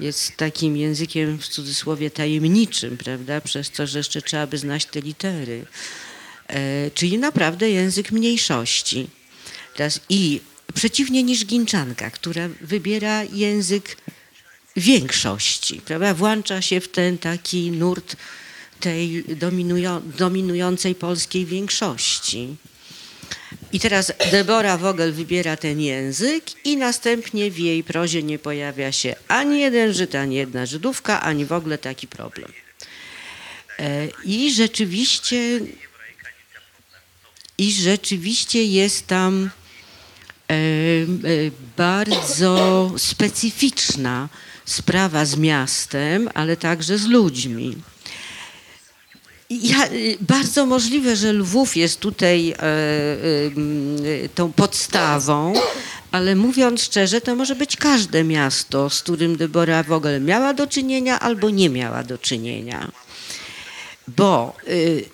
jest 0.00 0.36
takim 0.36 0.76
językiem 0.76 1.38
w 1.38 1.48
cudzysłowie 1.48 2.10
tajemniczym, 2.10 2.96
prawda? 2.96 3.40
Przez 3.40 3.70
to, 3.70 3.86
że 3.86 3.98
jeszcze 3.98 4.22
trzeba 4.22 4.46
by 4.46 4.58
znać 4.58 4.86
te 4.86 5.00
litery. 5.00 5.66
E, 6.48 6.90
czyli 6.90 7.18
naprawdę 7.18 7.70
język 7.70 8.12
mniejszości. 8.12 9.08
Teraz 9.76 10.00
I 10.08 10.40
przeciwnie 10.74 11.22
niż 11.22 11.46
Ginczanka, 11.46 12.10
która 12.10 12.48
wybiera 12.60 13.24
język 13.24 13.96
większości, 14.76 15.80
prawda? 15.84 16.14
Włącza 16.14 16.62
się 16.62 16.80
w 16.80 16.88
ten 16.88 17.18
taki 17.18 17.70
nurt 17.70 18.16
tej 18.80 19.24
dominują, 19.24 20.02
dominującej 20.18 20.94
polskiej 20.94 21.46
większości. 21.46 22.56
I 23.72 23.80
teraz 23.80 24.12
Debora 24.30 24.78
Vogel 24.78 25.12
wybiera 25.12 25.56
ten 25.56 25.80
język 25.80 26.44
i 26.64 26.76
następnie 26.76 27.50
w 27.50 27.58
jej 27.58 27.84
prozie 27.84 28.22
nie 28.22 28.38
pojawia 28.38 28.92
się 28.92 29.14
ani 29.28 29.60
jeden 29.60 29.92
Żyd, 29.92 30.14
ani 30.14 30.36
jedna 30.36 30.66
Żydówka, 30.66 31.22
ani 31.22 31.44
w 31.44 31.52
ogóle 31.52 31.78
taki 31.78 32.06
problem. 32.06 32.52
E, 33.78 34.08
I 34.24 34.54
rzeczywiście, 34.54 35.60
i 37.58 37.72
rzeczywiście 37.72 38.64
jest 38.64 39.06
tam 39.06 39.50
e, 40.50 40.54
e, 40.54 40.56
bardzo 41.76 42.92
specyficzna 42.98 44.28
sprawa 44.72 45.24
z 45.24 45.36
miastem, 45.36 46.30
ale 46.34 46.56
także 46.56 46.98
z 46.98 47.06
ludźmi. 47.06 47.76
Ja, 49.50 49.86
y, 49.86 50.16
bardzo 50.20 50.66
możliwe, 50.66 51.16
że 51.16 51.32
Lwów 51.32 51.76
jest 51.76 52.00
tutaj 52.00 52.50
e, 52.50 52.54
e, 52.54 54.28
tą 54.34 54.52
podstawą, 54.52 55.52
ale 56.12 56.36
mówiąc 56.36 56.82
szczerze, 56.82 57.20
to 57.20 57.36
może 57.36 57.54
być 57.54 57.76
każde 57.76 58.24
miasto, 58.24 58.90
z 58.90 59.02
którym 59.02 59.36
Debora 59.36 59.82
w 59.82 59.92
ogóle 59.92 60.20
miała 60.20 60.54
do 60.54 60.66
czynienia 60.66 61.20
albo 61.20 61.50
nie 61.50 61.70
miała 61.70 62.02
do 62.02 62.18
czynienia. 62.18 62.90
Bo 64.08 64.56
y, 64.68 65.04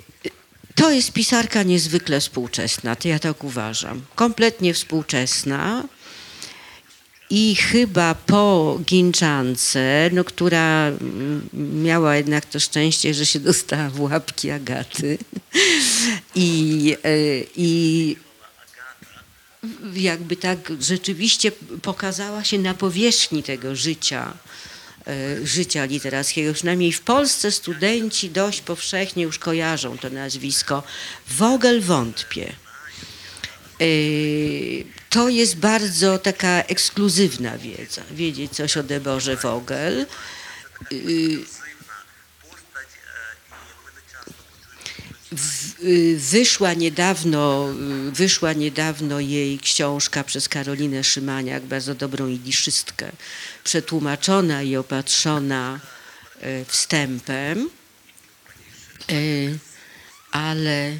to 0.75 0.91
jest 0.91 1.13
pisarka 1.13 1.63
niezwykle 1.63 2.21
współczesna, 2.21 2.97
to 2.97 3.09
ja 3.09 3.19
tak 3.19 3.45
uważam. 3.45 4.03
Kompletnie 4.15 4.75
współczesna. 4.75 5.85
I 7.31 7.57
chyba 7.57 8.15
po 8.15 8.79
Ginczance, 8.85 10.11
no, 10.13 10.25
która 10.25 10.87
mm, 10.87 11.49
miała 11.83 12.17
jednak 12.17 12.47
to 12.47 12.61
szczęście, 12.61 13.15
że 13.15 13.27
się 13.27 13.41
dostała 13.41 13.91
w 13.91 14.01
łapki 14.01 14.51
Agaty 14.51 15.19
i, 16.35 16.97
e, 17.05 17.09
i 17.57 18.17
jakby 19.95 20.37
tak 20.37 20.73
rzeczywiście 20.81 21.53
pokazała 21.83 22.45
się 22.45 22.59
na 22.59 22.75
powierzchni 22.75 23.43
tego 23.43 23.77
życia, 23.77 24.33
e, 25.07 25.47
życia 25.47 25.85
literackiego. 25.85 26.55
Przynajmniej 26.55 26.93
w 26.93 27.01
Polsce 27.01 27.53
studenci 27.53 28.31
dość 28.31 28.61
powszechnie 28.61 29.23
już 29.23 29.39
kojarzą 29.39 29.99
to 29.99 30.11
nazwisko. 30.11 30.83
Wogel 31.29 31.81
wątpię. 31.81 32.53
Yy, 33.81 34.85
to 35.11 35.29
jest 35.29 35.57
bardzo 35.57 36.19
taka 36.19 36.63
ekskluzywna 36.63 37.59
wiedza, 37.59 38.03
wiedzieć 38.11 38.53
coś 38.53 38.77
o 38.77 38.83
Deborze 38.83 39.37
Vogel. 39.37 40.07
Yy, 40.91 40.99
yy, 45.83 46.17
wyszła 46.17 46.75
niedawno, 46.75 47.69
wyszła 48.13 48.53
niedawno 48.53 49.21
jej 49.21 49.59
książka 49.59 50.25
przez 50.25 50.49
Karolinę 50.49 51.05
Szymaniak, 51.05 51.63
bardzo 51.65 51.95
dobrą 51.95 52.27
jidyszystkę, 52.27 53.13
przetłumaczona 53.65 54.63
i 54.63 54.77
opatrzona 54.77 55.81
wstępem, 56.67 57.71
ale 60.31 60.93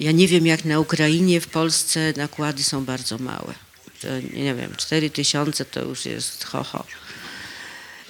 ja 0.00 0.12
nie 0.12 0.28
wiem, 0.28 0.46
jak 0.46 0.64
na 0.64 0.80
Ukrainie, 0.80 1.40
w 1.40 1.46
Polsce 1.46 2.12
nakłady 2.16 2.62
są 2.62 2.84
bardzo 2.84 3.18
małe. 3.18 3.54
To, 4.00 4.08
nie 4.36 4.54
wiem, 4.54 4.74
4 4.76 5.10
tysiące 5.10 5.64
to 5.64 5.84
już 5.84 6.06
jest 6.06 6.44
ho, 6.44 6.64
ho. 6.64 6.84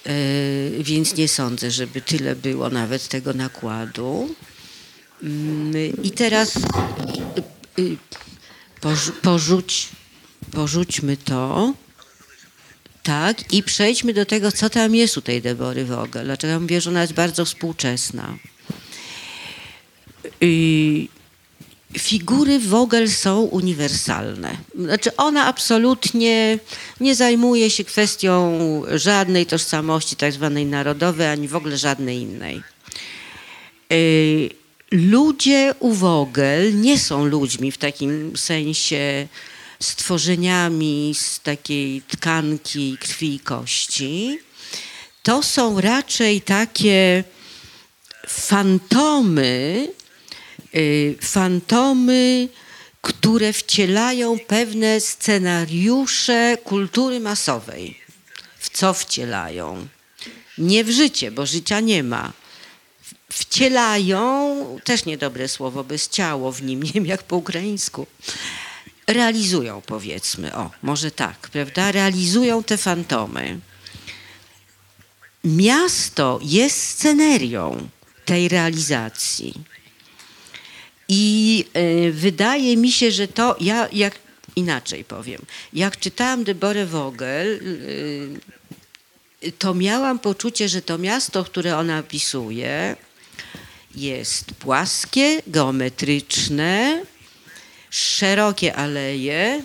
Yy, 0.07 0.85
więc 0.85 1.17
nie 1.17 1.29
sądzę, 1.29 1.71
żeby 1.71 2.01
tyle 2.01 2.37
było 2.37 2.71
nawet 2.71 3.09
tego 3.09 3.33
nakładu. 3.33 4.35
Yy, 5.23 5.93
I 6.03 6.11
teraz 6.11 6.55
yy, 7.79 7.97
porzu 8.81 9.13
porzuć, 9.13 9.89
porzućmy 10.53 11.17
to. 11.17 11.75
Tak, 13.03 13.53
i 13.53 13.63
przejdźmy 13.63 14.15
do 14.15 14.27
tego, 14.27 14.53
co 14.53 14.71
tam 14.71 14.95
jest 14.95 15.17
u 15.17 15.23
tej 15.23 15.43
Debory 15.43 15.85
Vogel. 15.85 16.25
Dlaczego 16.25 16.53
ja 16.53 16.61
mówię, 16.61 16.81
że 16.81 16.91
ona 16.91 17.03
jest 17.03 17.13
bardzo 17.13 17.45
współczesna. 17.45 18.39
Yy, 20.41 21.09
figury 21.99 22.59
Vogel 22.59 23.11
są 23.11 23.41
uniwersalne. 23.41 24.57
Znaczy 24.79 25.17
ona 25.17 25.47
absolutnie 25.47 26.59
nie 27.01 27.15
zajmuje 27.15 27.71
się 27.71 27.85
kwestią 27.85 28.59
żadnej 28.95 29.47
tożsamości 29.47 30.17
tak 30.17 30.33
zwanej 30.33 30.67
narodowej, 30.67 31.27
ani 31.27 31.49
w 31.49 31.57
ogóle 31.57 31.77
żadnej 31.77 32.19
innej. 32.19 32.63
Y, 33.93 34.51
ludzie 34.91 35.75
u 35.79 35.93
Vogel 35.93 36.81
nie 36.81 36.99
są 36.99 37.25
ludźmi 37.25 37.73
w 37.73 37.79
takim 37.79 38.37
sensie 38.37 39.29
stworzeniami 39.81 41.15
z 41.19 41.41
takiej 41.41 42.03
tkanki 42.03 42.97
krwi 43.01 43.35
i 43.35 43.41
kości. 43.41 44.39
To 45.23 45.43
są 45.43 45.81
raczej 45.81 46.41
takie 46.41 47.25
fantomy, 48.29 49.89
fantomy, 51.21 52.49
które 53.03 53.53
wcielają 53.53 54.39
pewne 54.39 55.01
scenariusze 55.01 56.57
kultury 56.65 57.21
masowej. 57.21 58.01
W 58.59 58.71
co 58.71 58.95
wcielają? 58.95 59.87
Nie 60.59 60.85
w 60.85 60.91
życie, 60.91 61.31
bo 61.31 61.47
życia 61.47 61.81
nie 61.81 62.03
ma. 62.03 62.33
Wcielają, 63.33 64.21
też 64.85 65.05
niedobre 65.05 65.49
słowo, 65.49 65.85
bez 65.85 66.09
ciało 66.09 66.53
w 66.53 66.63
nim, 66.63 66.83
nie 66.87 66.93
wiem 66.93 67.07
jak 67.07 67.23
po 67.23 67.37
ukraińsku. 67.37 68.07
Realizują, 69.07 69.83
powiedzmy, 69.87 70.55
o, 70.55 70.71
może 70.83 71.11
tak, 71.11 71.39
prawda? 71.39 71.93
Realizują 71.93 72.63
te 72.63 72.77
fantomy. 72.77 73.59
Miasto 75.45 76.41
jest 76.43 76.81
scenerią 76.81 77.89
tej 78.25 78.49
realizacji. 78.49 79.55
I 81.15 81.65
y, 81.77 82.13
wydaje 82.13 82.77
mi 82.77 82.93
się, 82.93 83.11
że 83.11 83.29
to, 83.29 83.57
ja 83.61 83.89
jak 83.93 84.15
inaczej 84.57 85.05
powiem, 85.05 85.41
jak 85.73 86.01
czytałam 86.01 86.45
Deborę 86.45 86.87
Vogel, 86.87 87.61
y, 89.43 89.53
to 89.59 89.75
miałam 89.75 90.19
poczucie, 90.19 90.69
że 90.69 90.83
to 90.83 90.99
miasto, 90.99 91.45
które 91.45 91.77
ona 91.77 91.99
opisuje, 91.99 92.97
jest 93.95 94.45
płaskie, 94.55 95.43
geometryczne, 95.47 97.03
szerokie 97.91 98.75
aleje, 98.75 99.63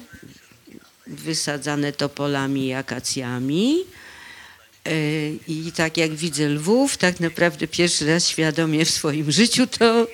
wysadzane 1.08 1.94
topolami 1.94 2.68
i 2.68 2.74
akacjami. 2.74 3.76
Y, 4.88 5.40
I 5.48 5.72
tak 5.72 5.98
jak 5.98 6.16
widzę 6.16 6.50
lwów, 6.50 6.98
tak 6.98 7.20
naprawdę 7.20 7.68
pierwszy 7.68 8.08
raz 8.08 8.28
świadomie 8.28 8.86
w 8.86 8.90
swoim 8.90 9.32
życiu 9.32 9.68
to 9.68 10.08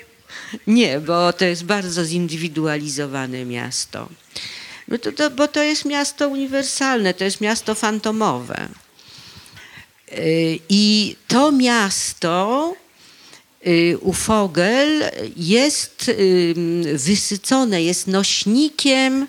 nie, 0.67 0.99
bo 0.99 1.33
to 1.33 1.45
jest 1.45 1.63
bardzo 1.65 2.05
zindywidualizowane 2.05 3.45
miasto. 3.45 4.09
No 4.87 4.97
to, 4.97 5.11
to, 5.11 5.29
bo 5.29 5.47
to 5.47 5.63
jest 5.63 5.85
miasto 5.85 6.27
uniwersalne, 6.27 7.13
to 7.13 7.23
jest 7.23 7.41
miasto 7.41 7.75
fantomowe. 7.75 8.67
Y, 10.11 10.59
I 10.69 11.15
to 11.27 11.51
miasto 11.51 12.73
y, 13.67 13.97
u 14.01 14.13
Fogel 14.13 15.11
jest 15.37 16.09
y, 16.09 16.53
wysycone, 16.93 17.83
jest 17.83 18.07
nośnikiem, 18.07 19.27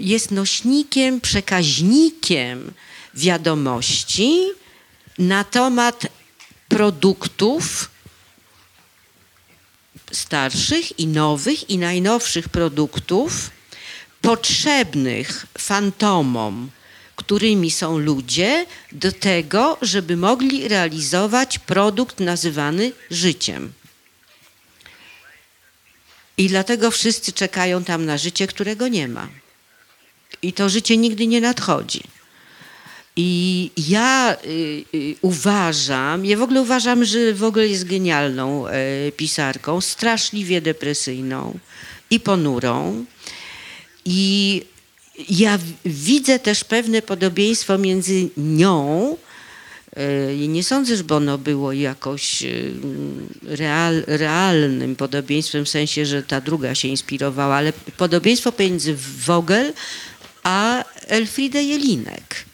jest 0.00 0.30
nośnikiem, 0.30 1.20
przekaźnikiem 1.20 2.72
wiadomości 3.14 4.40
na 5.18 5.44
temat 5.44 6.06
produktów, 6.68 7.90
starszych 10.12 10.98
i 10.98 11.06
nowych 11.06 11.70
i 11.70 11.78
najnowszych 11.78 12.48
produktów 12.48 13.50
potrzebnych 14.20 15.46
fantomom, 15.58 16.70
którymi 17.16 17.70
są 17.70 17.98
ludzie, 17.98 18.66
do 18.92 19.12
tego, 19.12 19.78
żeby 19.82 20.16
mogli 20.16 20.68
realizować 20.68 21.58
produkt 21.58 22.20
nazywany 22.20 22.92
życiem. 23.10 23.72
I 26.36 26.48
dlatego 26.48 26.90
wszyscy 26.90 27.32
czekają 27.32 27.84
tam 27.84 28.04
na 28.04 28.18
życie, 28.18 28.46
którego 28.46 28.88
nie 28.88 29.08
ma. 29.08 29.28
I 30.42 30.52
to 30.52 30.68
życie 30.68 30.96
nigdy 30.96 31.26
nie 31.26 31.40
nadchodzi. 31.40 32.02
I 33.20 33.70
ja 33.76 34.36
y, 34.44 34.84
y, 34.94 35.16
uważam, 35.20 36.24
ja 36.24 36.36
w 36.36 36.42
ogóle 36.42 36.62
uważam, 36.62 37.04
że 37.04 37.34
w 37.34 37.44
ogóle 37.44 37.68
jest 37.68 37.84
genialną 37.84 38.68
y, 38.68 39.12
pisarką, 39.12 39.80
straszliwie 39.80 40.60
depresyjną 40.60 41.58
i 42.10 42.20
ponurą. 42.20 43.04
I 44.04 44.62
ja 45.30 45.58
widzę 45.84 46.38
też 46.38 46.64
pewne 46.64 47.02
podobieństwo 47.02 47.78
między 47.78 48.28
nią. 48.36 49.16
y, 49.96 50.36
i 50.36 50.48
Nie 50.48 50.64
sądzę, 50.64 50.96
żeby 50.96 51.14
ono 51.14 51.38
było 51.38 51.72
jakoś 51.72 52.42
y, 52.42 52.72
real, 53.42 54.04
realnym 54.06 54.96
podobieństwem, 54.96 55.64
w 55.64 55.68
sensie, 55.68 56.06
że 56.06 56.22
ta 56.22 56.40
druga 56.40 56.74
się 56.74 56.88
inspirowała, 56.88 57.56
ale 57.56 57.72
podobieństwo 57.96 58.52
pomiędzy 58.52 58.96
Vogel 59.26 59.72
a 60.42 60.84
Elfriede 61.08 61.62
Jelinek 61.62 62.49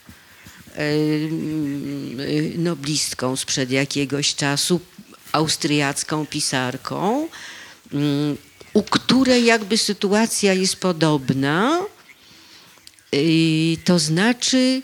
noblistką 2.57 3.35
sprzed 3.35 3.71
jakiegoś 3.71 4.35
czasu, 4.35 4.79
austriacką 5.31 6.25
pisarką, 6.25 7.27
u 8.73 8.83
której 8.83 9.45
jakby 9.45 9.77
sytuacja 9.77 10.53
jest 10.53 10.75
podobna. 10.75 11.81
To 13.83 13.99
znaczy, 13.99 14.81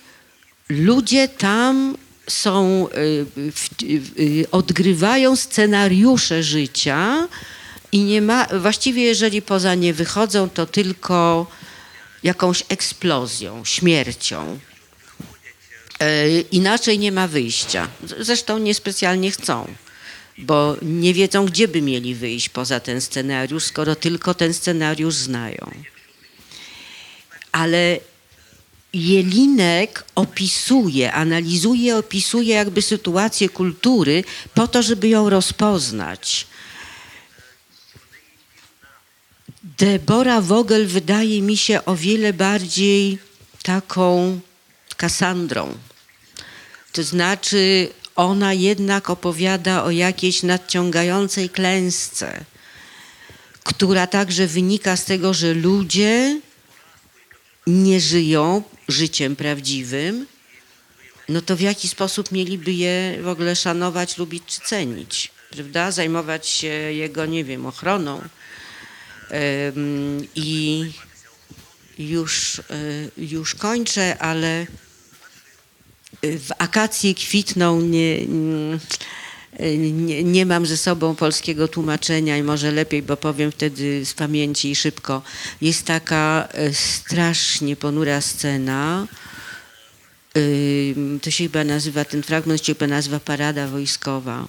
ludzie 0.70 1.28
tam 1.28 1.98
są, 2.28 2.88
odgrywają 4.52 5.36
scenariusze 5.36 6.44
życia 6.44 7.28
i 7.92 8.04
nie 8.04 8.22
ma, 8.22 8.48
właściwie 8.60 9.04
jeżeli 9.04 9.42
poza 9.42 9.76
nie 9.76 9.94
wychodzą, 9.94 10.50
to 10.50 10.66
tylko 10.66 11.48
jakąś 12.24 12.64
eksplozją, 12.70 13.66
śmiercią. 13.66 14.60
E, 16.04 16.40
Inaczej 16.52 17.00
nie 17.00 17.12
ma 17.12 17.28
wyjścia. 17.28 17.88
Zresztą 18.20 18.58
niespecjalnie 18.58 19.32
chcą, 19.32 19.68
bo 20.38 20.78
nie 20.82 21.14
wiedzą, 21.14 21.46
gdzie 21.46 21.68
by 21.68 21.82
mieli 21.82 22.16
wyjść 22.16 22.50
poza 22.50 22.80
ten 22.80 23.02
scenariusz, 23.02 23.64
skoro 23.64 23.96
tylko 23.96 24.34
ten 24.34 24.54
scenariusz 24.54 25.16
znają. 25.16 25.72
Ale 27.52 28.00
Jelinek 28.94 30.04
opisuje, 30.16 31.14
analizuje, 31.14 31.98
opisuje 31.98 32.56
jakby 32.56 32.82
sytuację 32.82 33.50
kultury 33.50 34.24
po 34.54 34.68
to, 34.68 34.84
żeby 34.84 35.08
ją 35.08 35.30
rozpoznać. 35.30 36.48
Debora 39.64 40.42
Vogel 40.42 40.88
wydaje 40.88 41.42
mi 41.42 41.58
się 41.58 41.86
o 41.86 41.96
wiele 41.96 42.34
bardziej 42.34 43.18
taką 43.64 44.40
Kasandrą. 44.98 45.78
To 46.94 47.04
znaczy, 47.04 47.90
ona 48.16 48.54
jednak 48.54 49.10
opowiada 49.10 49.84
o 49.84 49.92
jakiejś 49.92 50.44
nadciągającej 50.44 51.50
klęsce, 51.50 52.46
która 53.64 54.08
także 54.08 54.48
wynika 54.48 54.98
z 54.98 55.06
tego, 55.06 55.34
że 55.34 55.54
ludzie 55.54 56.42
nie 57.68 58.02
żyją 58.02 58.64
życiem 58.88 59.36
prawdziwym, 59.36 60.26
no 61.30 61.42
to 61.42 61.56
w 61.56 61.62
jaki 61.62 61.88
sposób 61.88 62.32
mieliby 62.32 62.72
je 62.72 63.18
w 63.22 63.28
ogóle 63.28 63.56
szanować, 63.56 64.18
lubić 64.18 64.44
czy 64.46 64.62
cenić? 64.62 65.32
Prawda? 65.50 65.92
Zajmować 65.92 66.48
się 66.48 66.68
jego, 66.68 67.26
nie 67.26 67.44
wiem, 67.44 67.66
ochroną. 67.66 68.22
I 70.36 70.92
już, 71.98 72.60
y, 72.60 73.12
już 73.18 73.56
kończę, 73.56 74.18
ale 74.20 74.68
w 76.24 76.50
akacje 76.58 77.14
kwitną 77.14 77.82
nie, 77.82 78.26
nie, 79.78 80.24
nie 80.24 80.46
mam 80.46 80.66
ze 80.66 80.78
sobą 80.78 81.16
polskiego 81.16 81.68
tłumaczenia 81.68 82.38
i 82.38 82.44
może 82.44 82.72
lepiej, 82.72 83.02
bo 83.02 83.18
powiem 83.18 83.52
wtedy 83.52 84.06
z 84.06 84.14
pamięci 84.14 84.72
i 84.72 84.76
szybko. 84.76 85.22
Jest 85.62 85.86
taka 85.86 86.50
y, 86.70 86.74
strasznie 86.74 87.76
ponura 87.76 88.22
scena. 88.22 89.08
To 91.22 91.32
się 91.32 91.44
chyba 91.44 91.64
nazywa, 91.64 92.06
ten 92.06 92.24
fragment 92.24 92.66
się 92.66 92.74
chyba 92.74 92.88
nazywa 92.88 93.20
Parada 93.20 93.68
Wojskowa. 93.68 94.48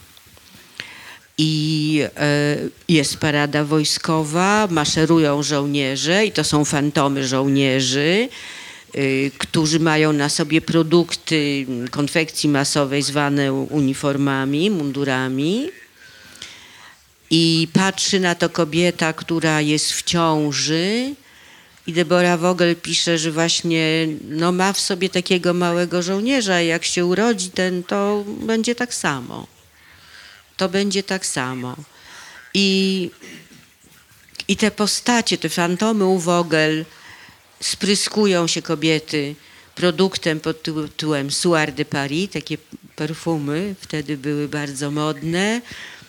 I 1.38 2.00
e, 2.16 2.56
jest 2.88 3.16
parada 3.16 3.64
wojskowa, 3.64 4.68
maszerują 4.70 5.42
żołnierze 5.42 6.26
i 6.26 6.32
to 6.32 6.44
są 6.44 6.64
fantomy 6.64 7.26
żołnierzy, 7.26 8.28
którzy 9.38 9.80
mają 9.80 10.12
na 10.12 10.28
sobie 10.28 10.60
produkty 10.60 11.66
konfekcji 11.90 12.48
masowej 12.48 13.02
zwane 13.02 13.52
uniformami, 13.52 14.70
mundurami. 14.70 15.70
I 17.30 17.68
patrzy 17.72 18.20
na 18.20 18.34
to 18.34 18.50
kobieta, 18.50 19.12
która 19.12 19.60
jest 19.60 19.92
w 19.92 20.02
ciąży. 20.02 21.14
I 21.86 21.92
Debora 21.92 22.36
Vogel 22.36 22.76
pisze, 22.76 23.18
że 23.18 23.32
właśnie 23.32 24.08
no, 24.28 24.52
ma 24.52 24.72
w 24.72 24.80
sobie 24.80 25.08
takiego 25.08 25.54
małego 25.54 26.02
żołnierza, 26.02 26.60
i 26.60 26.66
jak 26.66 26.84
się 26.84 27.06
urodzi 27.06 27.50
ten, 27.50 27.82
to 27.82 28.24
będzie 28.26 28.74
tak 28.74 28.94
samo 28.94 29.54
to 30.56 30.68
będzie 30.68 31.02
tak 31.02 31.26
samo. 31.26 31.76
I, 32.54 33.10
I 34.48 34.56
te 34.56 34.70
postacie, 34.70 35.38
te 35.38 35.48
fantomy 35.48 36.04
u 36.04 36.18
Vogel 36.18 36.84
spryskują 37.60 38.46
się 38.46 38.62
kobiety 38.62 39.34
produktem 39.74 40.40
pod 40.40 40.62
tytułem 40.62 41.30
Soir 41.30 41.72
de 41.72 41.84
Paris, 41.84 42.30
takie 42.30 42.58
perfumy 42.96 43.74
wtedy 43.80 44.16
były 44.16 44.48
bardzo 44.48 44.90
modne. 44.90 45.60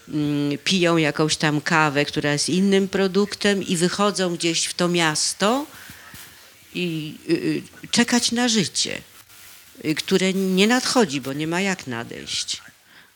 Mm, 0.07 0.57
Piją 0.63 0.97
jakąś 0.97 1.37
tam 1.37 1.61
kawę, 1.61 2.05
która 2.05 2.33
jest 2.33 2.49
innym 2.49 2.87
produktem 2.87 3.63
i 3.63 3.77
wychodzą 3.77 4.35
gdzieś 4.35 4.65
w 4.65 4.73
to 4.73 4.87
miasto 4.87 5.65
i 6.73 7.15
y, 7.29 7.33
y, 7.33 7.87
czekać 7.91 8.31
na 8.31 8.47
życie, 8.47 9.01
y, 9.85 9.95
które 9.95 10.33
nie 10.33 10.67
nadchodzi, 10.67 11.21
bo 11.21 11.33
nie 11.33 11.47
ma 11.47 11.61
jak 11.61 11.87
nadejść. 11.87 12.61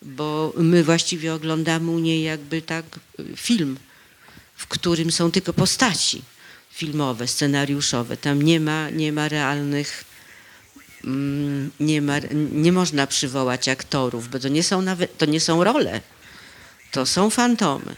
Bo 0.01 0.53
my 0.57 0.83
właściwie 0.83 1.33
oglądamy 1.33 1.91
u 1.91 1.99
niej 1.99 2.23
jakby 2.23 2.61
tak 2.61 2.85
film, 3.35 3.77
w 4.55 4.67
którym 4.67 5.11
są 5.11 5.31
tylko 5.31 5.53
postaci 5.53 6.21
filmowe, 6.79 7.27
scenariuszowe. 7.27 8.17
Tam 8.17 8.41
nie 8.41 8.59
ma, 8.59 8.89
nie 8.89 9.11
ma 9.11 9.29
realnych, 9.29 10.03
mm, 11.03 11.71
nie, 11.79 12.01
ma, 12.01 12.15
nie 12.51 12.71
można 12.71 13.07
przywołać 13.07 13.69
aktorów, 13.69 14.29
bo 14.29 14.39
to 14.39 14.47
nie 14.47 14.63
są 14.63 14.81
nawet, 14.81 15.17
to 15.17 15.25
nie 15.25 15.39
są 15.39 15.63
role, 15.63 16.01
to 16.91 17.05
są 17.05 17.29
fantomy. 17.29 17.95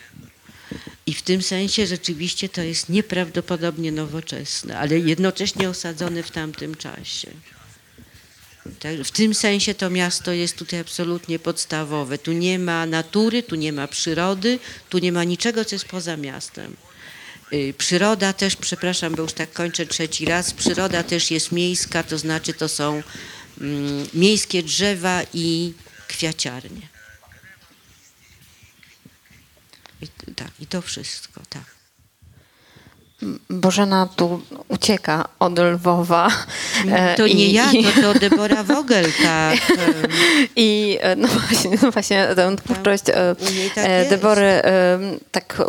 I 1.06 1.14
w 1.14 1.22
tym 1.22 1.42
sensie 1.42 1.88
rzeczywiście 1.88 2.50
to 2.50 2.62
jest 2.62 2.90
nieprawdopodobnie 2.90 3.92
nowoczesne, 3.92 4.80
ale 4.80 5.00
jednocześnie 5.00 5.70
osadzone 5.70 6.24
w 6.24 6.32
tamtym 6.32 6.76
czasie. 6.76 7.32
Tak, 8.80 8.96
w 9.04 9.12
tym 9.12 9.34
sensie 9.34 9.74
to 9.74 9.90
miasto 9.90 10.32
jest 10.32 10.56
tutaj 10.58 10.80
absolutnie 10.80 11.40
podstawowe. 11.40 12.18
Tu 12.18 12.32
nie 12.32 12.60
ma 12.60 12.86
natury, 12.86 13.44
tu 13.44 13.56
nie 13.56 13.74
ma 13.74 13.88
przyrody, 13.88 14.60
tu 14.90 14.98
nie 14.98 15.12
ma 15.12 15.24
niczego, 15.24 15.66
co 15.66 15.76
jest 15.76 15.86
poza 15.86 16.18
miastem. 16.18 16.76
Y, 17.54 17.74
Przyroda 17.78 18.34
też, 18.34 18.56
przepraszam, 18.56 19.16
bo 19.16 19.22
już 19.22 19.34
tak 19.34 19.54
kończę 19.54 19.86
trzeci 19.86 20.26
raz, 20.26 20.54
przyroda 20.54 21.04
też 21.04 21.32
jest 21.32 21.52
miejska, 21.52 22.04
to 22.04 22.18
znaczy 22.18 22.54
to 22.54 22.68
są 22.70 23.04
mm, 23.62 24.08
miejskie 24.14 24.64
drzewa 24.64 25.22
i 25.34 25.74
kwiaciarnie. 26.08 26.88
I, 30.02 30.34
tak, 30.34 30.52
i 30.60 30.68
to 30.68 30.82
wszystko, 30.82 31.42
tak. 31.50 31.81
Bożena 33.50 34.08
tu 34.16 34.42
ucieka 34.68 35.28
od 35.40 35.60
Lwowa. 35.60 36.28
e, 36.92 37.16
To 37.16 37.28
nie 37.28 37.34
i- 37.34 37.54
ja, 37.54 37.66
to, 37.96 38.14
to 38.14 38.20
Debora 38.20 38.64
Vogel, 38.64 39.06
tak. 39.24 39.60
I 40.56 40.98
e, 41.02 41.16
no 41.16 41.28
właśnie, 41.28 41.78
no 41.84 41.92
właśnie 41.92 42.28
tę 42.36 42.56
twórczość 42.66 43.04
e, 43.10 43.36
tak 43.76 43.90
jest. 43.90 44.10
Debory 44.10 44.62
tak 45.32 45.62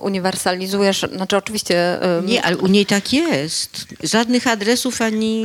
uniwersalizujesz. 0.00 1.06
Znaczy 1.14 1.36
oczywiście 1.36 1.98
Nie, 2.24 2.42
ale 2.44 2.56
u 2.56 2.66
niej 2.66 2.86
tak 2.86 3.12
jest. 3.12 3.86
Żadnych 4.02 4.46
adresów 4.46 5.02
ani 5.02 5.44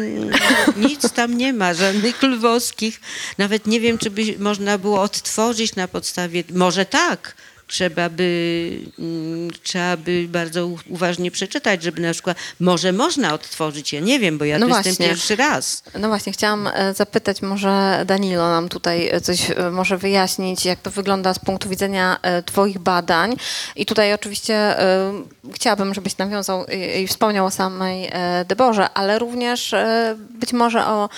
nic 0.78 1.12
tam 1.12 1.38
nie 1.38 1.54
ma, 1.54 1.74
żadnych 1.74 2.24
lwowskich. 2.24 3.02
Nawet 3.38 3.68
nie 3.68 3.80
wiem, 3.80 3.98
czy 3.98 4.12
by 4.12 4.22
można 4.40 4.78
było 4.78 5.02
odtworzyć 5.02 5.76
na 5.76 5.88
podstawie. 5.88 6.44
Może 6.54 6.86
tak, 6.86 7.36
trzeba 7.68 8.10
by, 8.10 8.80
mm, 9.00 9.52
trzeba 9.64 9.98
by 9.98 10.26
bardzo 10.30 10.70
uważnie 10.90 11.32
przeczytać, 11.32 11.84
żeby 11.84 12.02
na 12.02 12.14
przykład, 12.14 12.38
może 12.60 12.92
można 12.92 13.34
odtworzyć, 13.34 13.94
ja 13.94 14.00
nie 14.00 14.20
wiem, 14.20 14.38
bo 14.38 14.46
ja 14.46 14.60
No 14.60 14.68
to 14.68 14.76
jestem 14.76 14.94
właśnie. 14.94 15.08
pierwszy 15.08 15.36
raz. 15.36 15.84
No 16.00 16.08
właśnie, 16.08 16.34
chciałam 16.34 16.68
e, 16.68 16.94
zapytać, 16.94 17.42
może 17.42 18.04
Danilo 18.06 18.50
nam 18.50 18.70
tutaj 18.70 19.10
e, 19.10 19.22
coś 19.22 19.52
e, 19.52 19.72
może 19.72 19.98
wyjaśnić, 19.98 20.66
jak 20.66 20.80
to 20.80 20.92
wygląda 20.92 21.34
z 21.34 21.40
punktu 21.40 21.70
widzenia 21.70 22.20
Twoich 22.46 22.80
badań. 22.80 23.36
I 23.76 23.86
tutaj 23.86 24.14
oczywiście 24.14 24.76
chciałabym, 25.54 25.94
żebyś 25.94 26.18
nawiązał 26.18 26.66
i, 27.02 27.08
wspomniał 27.08 27.46
o 27.46 27.52
samej 27.52 28.12
Deborze, 28.46 28.90
ale 28.94 29.20
również 29.20 29.76
być 30.30 30.54
może 30.54 30.86
o 30.86 31.10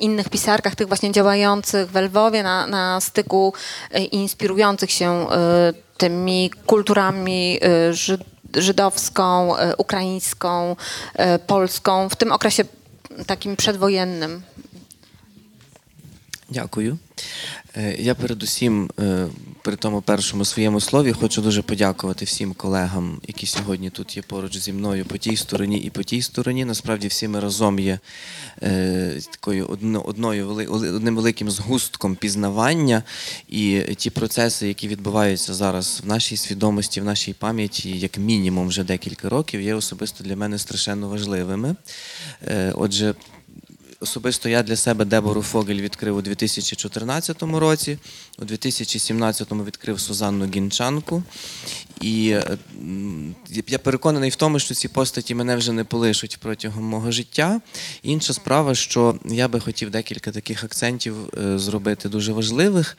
innych 0.00 0.28
pisarkach, 0.28 0.74
tych 0.74 0.88
właśnie 0.88 1.12
działających 1.12 1.90
w 1.90 1.96
Lwowie 1.96 2.42
na, 2.42 2.66
na 2.66 3.00
styku 3.00 3.54
i 3.98 4.16
inspirujących 4.16 4.90
się 4.90 5.26
tymi 6.02 6.50
kulturami 6.66 7.58
żyd- 7.90 8.32
żydowską, 8.56 9.56
e, 9.56 9.76
ukraińską, 9.76 10.76
e, 11.14 11.38
polską 11.38 12.08
w 12.08 12.16
tym 12.16 12.32
okresie 12.32 12.64
takim 13.26 13.56
przedwojennym. 13.56 14.42
Дякую. 16.52 16.98
Е, 17.76 17.96
Я 17.98 18.14
передусім 18.14 18.90
е, 19.00 19.26
при 19.62 19.76
тому 19.76 20.02
першому 20.02 20.44
своєму 20.44 20.80
слові 20.80 21.12
хочу 21.12 21.42
дуже 21.42 21.62
подякувати 21.62 22.24
всім 22.24 22.54
колегам, 22.54 23.20
які 23.28 23.46
сьогодні 23.46 23.90
тут 23.90 24.16
є 24.16 24.22
поруч 24.22 24.58
зі 24.58 24.72
мною 24.72 25.04
по 25.04 25.18
тій 25.18 25.36
стороні 25.36 25.78
і 25.78 25.90
по 25.90 26.02
тій 26.02 26.22
стороні. 26.22 26.64
Насправді 26.64 27.08
всі 27.08 27.28
ми 27.28 27.40
разом 27.40 27.78
є 27.78 27.98
е, 28.62 29.20
такою 29.30 29.66
одною 30.04 30.48
одним 30.70 31.16
великим 31.16 31.50
згустком 31.50 32.16
пізнавання, 32.16 33.02
і 33.48 33.80
ті 33.96 34.10
процеси, 34.10 34.68
які 34.68 34.88
відбуваються 34.88 35.54
зараз 35.54 36.02
в 36.04 36.08
нашій 36.08 36.36
свідомості, 36.36 37.00
в 37.00 37.04
нашій 37.04 37.32
пам'яті, 37.32 37.90
як 37.90 38.18
мінімум 38.18 38.68
вже 38.68 38.84
декілька 38.84 39.28
років, 39.28 39.60
є 39.60 39.74
особисто 39.74 40.24
для 40.24 40.36
мене 40.36 40.58
страшенно 40.58 41.08
важливими. 41.08 41.76
Отже, 42.74 43.14
Особисто 44.02 44.48
я 44.48 44.62
для 44.62 44.76
себе 44.76 45.04
Дебору 45.04 45.42
Фогель 45.42 45.80
відкрив 45.80 46.16
у 46.16 46.22
2014 46.22 47.42
році, 47.42 47.98
у 48.38 48.44
2017 48.44 49.52
відкрив 49.52 50.00
Сузанну 50.00 50.46
Гінчанку. 50.54 51.22
І 52.00 52.36
я 53.68 53.78
переконаний 53.78 54.30
в 54.30 54.36
тому, 54.36 54.58
що 54.58 54.74
ці 54.74 54.88
постаті 54.88 55.34
мене 55.34 55.56
вже 55.56 55.72
не 55.72 55.84
полишуть 55.84 56.38
протягом 56.40 56.84
мого 56.84 57.10
життя. 57.10 57.60
Інша 58.02 58.32
справа, 58.32 58.74
що 58.74 59.18
я 59.24 59.48
би 59.48 59.60
хотів 59.60 59.90
декілька 59.90 60.30
таких 60.30 60.64
акцентів 60.64 61.14
е, 61.38 61.58
зробити 61.58 62.08
дуже 62.08 62.32
важливих 62.32 62.96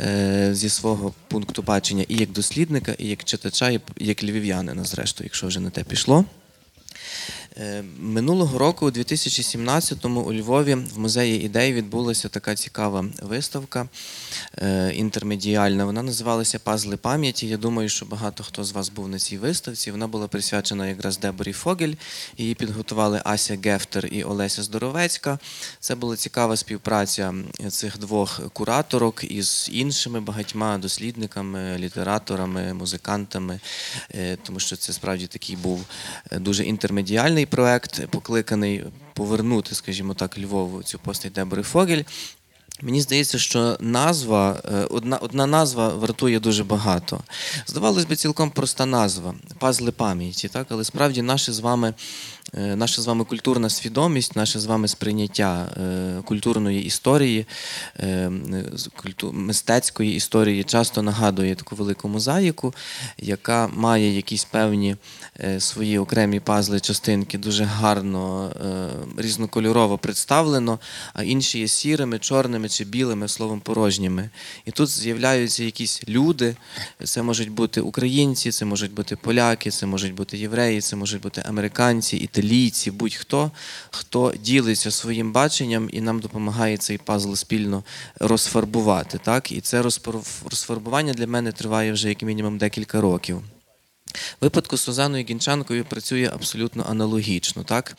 е, 0.00 0.50
зі 0.54 0.68
свого 0.68 1.14
пункту 1.28 1.62
бачення 1.62 2.04
і 2.08 2.16
як 2.16 2.30
дослідника, 2.30 2.92
і 2.98 3.06
як 3.06 3.24
читача, 3.24 3.70
і 3.70 3.80
як 3.98 4.24
львів'янина, 4.24 4.84
зрештою, 4.84 5.26
якщо 5.26 5.46
вже 5.46 5.60
на 5.60 5.70
те 5.70 5.84
пішло. 5.84 6.24
Е, 7.56 7.84
Минулого 7.98 8.58
року, 8.58 8.86
у 8.86 8.90
2017-му, 8.90 10.20
у 10.20 10.32
Львові 10.32 10.74
в 10.74 10.98
музеї 10.98 11.44
ідей 11.44 11.72
відбулася 11.72 12.28
така 12.28 12.54
цікава 12.54 13.04
виставка 13.22 13.88
е, 14.58 14.92
інтермедіальна. 14.94 15.84
Вона 15.84 16.02
називалася 16.02 16.58
Пазли 16.58 16.96
пам'яті. 16.96 17.48
Я 17.48 17.56
думаю, 17.56 17.88
що 17.88 18.06
багато 18.06 18.44
хто 18.44 18.64
з 18.64 18.72
вас 18.72 18.88
був 18.88 19.08
на 19.08 19.18
цій 19.18 19.38
виставці. 19.38 19.90
Вона 19.90 20.06
була 20.06 20.28
присвячена 20.28 20.88
якраз 20.88 21.18
Деборі 21.18 21.52
Фогель. 21.52 21.94
Її 22.38 22.54
підготували 22.54 23.22
Ася 23.24 23.58
Гефтер 23.64 24.06
і 24.06 24.24
Олеся 24.24 24.62
Здоровецька. 24.62 25.38
Це 25.80 25.94
була 25.94 26.16
цікава 26.16 26.56
співпраця 26.56 27.34
цих 27.68 27.98
двох 27.98 28.40
кураторок 28.52 29.24
із 29.24 29.68
іншими 29.72 30.20
багатьма 30.20 30.78
дослідниками, 30.78 31.78
літераторами, 31.78 32.74
музикантами, 32.74 33.60
е, 34.14 34.38
тому 34.42 34.60
що 34.60 34.76
це 34.76 34.92
справді 34.92 35.26
такий 35.26 35.56
був 35.56 35.84
дуже 36.32 36.64
інтермедіальний 36.64 37.41
проект, 37.46 38.06
покликаний 38.06 38.84
повернути, 39.14 39.74
скажімо 39.74 40.14
так, 40.14 40.38
Львову 40.38 40.82
цю 40.82 40.98
постать 40.98 41.32
Дебори 41.32 41.62
Фогель. 41.62 42.02
Мені 42.82 43.00
здається, 43.00 43.38
що 43.38 43.76
назва, 43.80 44.62
е, 44.64 44.84
одна, 44.90 45.16
одна 45.16 45.46
назва 45.46 45.88
вартує 45.88 46.40
дуже 46.40 46.64
багато. 46.64 47.20
Здавалось 47.66 48.04
би, 48.04 48.16
цілком 48.16 48.50
проста 48.50 48.86
назва 48.86 49.34
пазли 49.58 49.92
пам'яті, 49.92 50.48
так? 50.48 50.66
але 50.70 50.84
справді 50.84 51.22
наше 51.22 51.52
з 51.52 51.60
вами, 51.60 51.94
наша 52.52 53.02
з 53.02 53.06
вами 53.06 53.24
культурна 53.24 53.70
свідомість, 53.70 54.36
наше 54.36 54.60
з 54.60 54.64
вами 54.64 54.88
сприйняття 54.88 55.68
е, 55.76 56.22
культурної 56.24 56.84
історії, 56.84 57.46
е, 58.00 58.30
мистецької 59.32 60.14
історії 60.14 60.64
часто 60.64 61.02
нагадує 61.02 61.54
таку 61.54 61.76
велику 61.76 62.08
мозаїку, 62.08 62.74
яка 63.18 63.68
має 63.68 64.16
якісь 64.16 64.44
певні 64.44 64.96
е, 65.40 65.60
свої 65.60 65.98
окремі 65.98 66.40
пазли, 66.40 66.80
частинки 66.80 67.38
дуже 67.38 67.64
гарно, 67.64 68.52
е, 69.18 69.22
різнокольорово 69.22 69.98
представлено, 69.98 70.78
а 71.14 71.22
інші 71.22 71.58
є 71.58 71.68
сірими, 71.68 72.18
чорними 72.18 72.68
чи 72.68 72.84
білими, 72.84 73.28
словом, 73.28 73.60
порожніми. 73.60 74.30
І 74.64 74.70
тут 74.70 74.88
з'являються 74.88 75.64
якісь 75.64 76.02
люди. 76.08 76.56
Це 77.04 77.22
можуть 77.22 77.50
бути 77.50 77.80
українці, 77.80 78.50
це 78.50 78.64
можуть 78.64 78.92
бути 78.92 79.16
поляки, 79.16 79.70
це 79.70 79.86
можуть 79.86 80.14
бути 80.14 80.38
євреї, 80.38 80.80
це 80.80 80.96
можуть 80.96 81.22
бути 81.22 81.42
американці, 81.46 82.16
італійці, 82.16 82.41
будь-хто, 82.90 83.50
хто 83.90 84.32
ділиться 84.40 84.90
своїм 84.90 85.32
баченням 85.32 85.88
і 85.92 86.00
нам 86.00 86.20
допомагає 86.20 86.76
цей 86.76 86.98
пазл 86.98 87.34
спільно 87.34 87.84
розфарбувати. 88.20 89.20
Так? 89.24 89.52
І 89.52 89.60
це 89.60 89.82
розфарбування 90.44 91.12
для 91.12 91.26
мене 91.26 91.52
триває 91.52 91.92
вже 91.92 92.08
як 92.08 92.22
мінімум 92.22 92.58
декілька 92.58 93.00
років. 93.00 93.42
Випадку 94.40 94.76
з 94.76 94.80
Сузаною 94.80 95.24
Гінчанкою 95.24 95.84
працює 95.84 96.30
абсолютно 96.34 96.86
аналогічно, 96.88 97.64
так? 97.64 97.96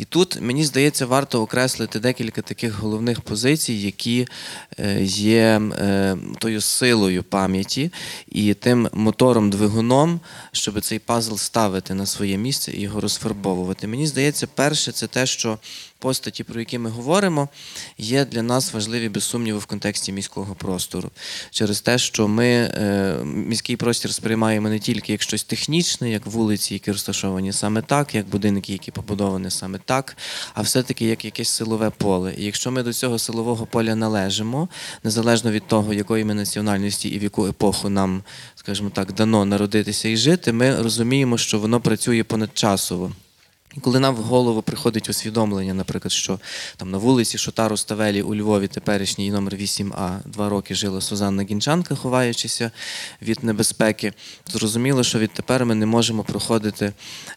І 0.00 0.04
тут, 0.04 0.40
мені 0.40 0.64
здається, 0.64 1.06
варто 1.06 1.42
окреслити 1.42 2.00
декілька 2.00 2.42
таких 2.42 2.74
головних 2.74 3.20
позицій, 3.20 3.72
які 3.72 4.26
е, 4.78 5.02
є 5.04 5.60
е, 5.78 6.16
тою 6.38 6.60
силою 6.60 7.22
пам'яті 7.22 7.92
і 8.28 8.54
тим 8.54 8.88
мотором-двигуном, 8.92 10.20
щоб 10.52 10.80
цей 10.80 10.98
пазл 10.98 11.34
ставити 11.34 11.94
на 11.94 12.06
своє 12.06 12.36
місце 12.36 12.72
і 12.72 12.80
його 12.80 13.00
розфарбовувати. 13.00 13.86
Мені 13.86 14.06
здається, 14.06 14.46
перше, 14.46 14.92
це 14.92 15.06
те, 15.06 15.26
що 15.26 15.58
постаті, 16.00 16.44
про 16.44 16.60
які 16.60 16.78
ми 16.78 16.90
говоримо, 16.90 17.48
є 17.98 18.24
для 18.24 18.42
нас 18.42 18.72
важливі 18.72 19.08
без 19.08 19.24
сумніву 19.24 19.58
в 19.58 19.66
контексті 19.66 20.12
міського 20.12 20.54
простору. 20.54 21.10
Через 21.50 21.80
те, 21.80 21.98
що 21.98 22.28
ми 22.28 22.46
е, 22.46 23.16
міський 23.24 23.76
простір 23.76 24.14
сприймаємо 24.14 24.68
не 24.68 24.78
тільки 24.78 25.12
як 25.12 25.22
щось 25.22 25.44
технічне, 25.44 26.10
як 26.10 26.26
вулиці, 26.26 26.74
які 26.74 26.92
розташовані 26.92 27.52
саме 27.52 27.82
так, 27.82 28.14
як 28.14 28.28
будинки, 28.28 28.72
які 28.72 28.90
побудовані 28.90 29.50
саме 29.50 29.78
так, 29.84 29.89
а 30.54 30.62
все-таки 30.62 31.04
як 31.04 31.24
якесь 31.24 31.48
силове 31.48 31.90
поле. 31.90 32.34
І 32.38 32.44
якщо 32.44 32.70
ми 32.70 32.82
до 32.82 32.92
цього 32.92 33.18
силового 33.18 33.66
поля 33.66 33.94
належимо, 33.94 34.68
незалежно 35.04 35.50
від 35.50 35.66
того, 35.66 35.94
якої 35.94 36.24
ми 36.24 36.34
національності 36.34 37.08
і 37.08 37.18
в 37.18 37.22
яку 37.22 37.46
епоху 37.46 37.88
нам, 37.88 38.22
скажімо 38.54 38.90
так, 38.94 39.12
дано 39.12 39.44
народитися 39.44 40.08
і 40.08 40.16
жити, 40.16 40.52
ми 40.52 40.82
розуміємо, 40.82 41.38
що 41.38 41.58
воно 41.58 41.80
працює 41.80 42.24
понадчасово. 42.24 43.12
І 43.76 43.80
коли 43.80 44.00
нам 44.00 44.14
в 44.14 44.18
голову 44.18 44.62
приходить 44.62 45.08
усвідомлення, 45.08 45.74
наприклад, 45.74 46.12
що 46.12 46.40
там 46.76 46.90
на 46.90 46.98
вулиці 46.98 47.38
Шотару 47.38 47.76
Ставелі 47.76 48.22
у 48.22 48.34
Львові 48.34 48.68
теперішній 48.68 49.30
номер 49.30 49.54
8А 49.54 50.18
два 50.24 50.48
роки 50.48 50.74
жила 50.74 51.00
Сузанна 51.00 51.42
Гінчанка, 51.42 51.94
ховаючися 51.94 52.70
від 53.22 53.44
небезпеки, 53.44 54.12
зрозуміло, 54.46 55.04
що 55.04 55.18
відтепер 55.18 55.66
ми 55.66 55.74
не 55.74 55.86
можемо 55.86 56.24
проходити 56.24 56.92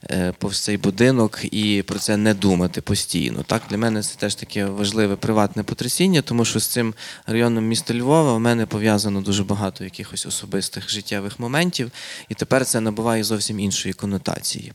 е, 0.09 0.34
повз 0.38 0.59
цей 0.59 0.77
будинок 0.77 1.39
і 1.51 1.84
про 1.88 1.99
це 1.99 2.17
не 2.17 2.34
думати 2.34 2.81
постійно. 2.81 3.43
Так, 3.43 3.61
для 3.69 3.77
мене 3.77 4.01
це 4.01 4.15
теж 4.15 4.36
таке 4.36 4.65
важливе 4.65 5.15
приватне 5.15 5.63
потрясіння, 5.63 6.21
тому 6.21 6.45
що 6.45 6.59
з 6.59 6.67
цим 6.67 6.93
районом 7.27 7.65
міста 7.65 7.93
Львова 7.93 8.34
в 8.34 8.39
мене 8.39 8.65
пов'язано 8.65 9.21
дуже 9.21 9.43
багато 9.43 9.84
якихось 9.84 10.25
особистих 10.25 10.89
життєвих 10.89 11.39
моментів, 11.39 11.91
і 12.29 12.34
тепер 12.34 12.65
це 12.65 12.79
набуває 12.79 13.23
зовсім 13.23 13.59
іншої 13.59 13.93
конотації. 13.93 14.73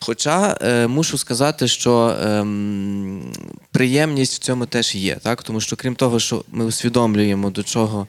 Хоча 0.00 0.58
е, 0.74 0.86
мушу 0.86 1.18
сказати, 1.18 1.68
що 1.68 2.16
ем, 2.22 3.32
приємність 3.70 4.34
в 4.34 4.38
цьому 4.38 4.66
теж 4.66 4.94
є, 4.94 5.16
так? 5.22 5.42
тому 5.42 5.60
що 5.60 5.76
крім 5.76 5.94
того, 5.94 6.20
що 6.20 6.44
ми 6.48 6.64
усвідомлюємо, 6.64 7.50
до 7.50 7.62
чого 7.62 8.06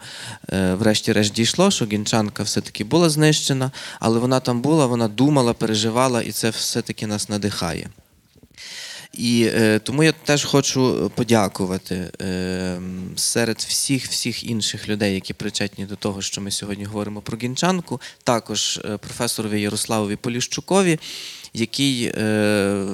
е, 0.53 0.73
врешті-решт 0.73 1.33
дійшло, 1.33 1.71
що 1.71 1.85
гінчанка 1.85 2.43
все-таки 2.43 2.83
була 2.83 3.09
знищена, 3.09 3.71
але 3.99 4.19
вона 4.19 4.39
там 4.39 4.61
була, 4.61 4.85
вона 4.85 5.07
думала, 5.07 5.53
переживала, 5.53 6.21
і 6.21 6.31
це 6.31 6.49
все-таки 6.49 7.07
нас 7.07 7.29
надихає. 7.29 7.89
І 9.17 9.49
е, 9.53 9.79
тому 9.79 10.03
я 10.03 10.11
теж 10.11 10.43
хочу 10.43 11.11
подякувати 11.15 12.11
е, 12.21 12.79
серед 13.15 13.57
всіх 13.57 14.07
всіх 14.07 14.43
інших 14.43 14.89
людей, 14.89 15.13
які 15.13 15.33
причетні 15.33 15.85
до 15.85 15.95
того, 15.95 16.21
що 16.21 16.41
ми 16.41 16.51
сьогодні 16.51 16.85
говоримо 16.85 17.21
про 17.21 17.37
гінчанку, 17.37 18.01
також 18.23 18.81
е, 18.85 18.97
професорові 18.97 19.61
Ярославові 19.61 20.15
Поліщукові, 20.15 20.99
який 21.55 22.05
е, 22.05 22.85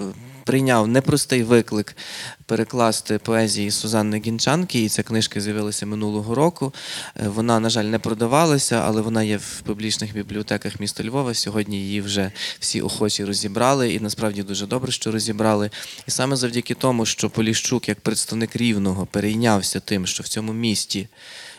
сприйняв 0.51 0.88
непростий 0.88 1.43
виклик 1.43 1.97
перекласти 2.45 3.18
поезії 3.18 3.72
Сузанни 3.72 4.22
Гінчанки, 4.26 4.84
і 4.84 4.89
ця 4.89 5.03
книжка 5.03 5.41
з'явилася 5.41 5.86
минулого 5.86 6.36
року. 6.36 6.74
Е, 7.16 7.28
Вона, 7.28 7.59
на 7.59 7.70
жаль, 7.70 7.84
не 7.84 7.99
продавалася, 7.99 8.84
але 8.86 9.01
вона 9.01 9.24
є 9.24 9.38
в 9.38 9.62
публічних 9.62 10.14
бібліотеках 10.14 10.80
міста 10.80 11.03
Львова. 11.03 11.34
Сьогодні 11.34 11.78
її 11.78 12.01
вже 12.01 12.32
всі 12.59 12.82
охочі 12.82 13.26
розібрали, 13.26 13.93
і 13.93 13.99
насправді 13.99 14.43
дуже 14.43 14.68
добре, 14.68 14.91
що 14.91 15.12
розібрали. 15.12 15.70
І 16.07 16.12
саме 16.12 16.36
завдяки 16.36 16.74
тому, 16.74 17.05
що 17.05 17.30
Поліщук, 17.30 17.89
як 17.89 17.99
представник 17.99 18.55
рівного, 18.55 19.05
перейнявся 19.05 19.80
тим, 19.80 20.07
що 20.07 20.24
в 20.24 20.28
цьому 20.28 20.53
місті 20.53 21.07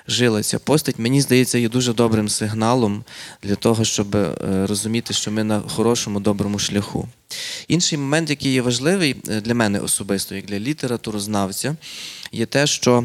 жила 0.08 0.42
ця 0.42 0.58
постать, 0.58 0.98
мені 0.98 1.20
здається, 1.20 1.58
є 1.58 1.68
дуже 1.68 1.92
добрим 1.92 2.28
сигналом 2.28 3.04
для 3.42 3.54
того, 3.54 3.84
щоб 3.84 4.16
е, 4.16 4.34
розуміти, 4.66 5.14
що 5.14 5.30
ми 5.30 5.44
на 5.44 5.60
хорошому, 5.60 6.20
доброму 6.20 6.58
шляху. 6.58 7.08
Інший 7.68 7.98
момент, 7.98 8.30
який 8.30 8.52
є 8.52 8.62
важливий 8.62 9.16
е, 9.28 9.40
для 9.40 9.54
мене 9.54 9.80
особисто, 9.80 10.34
як 10.34 10.44
для 10.44 10.58
літературознавця, 10.58 11.76
є 12.32 12.46
те, 12.46 12.66
що 12.66 13.04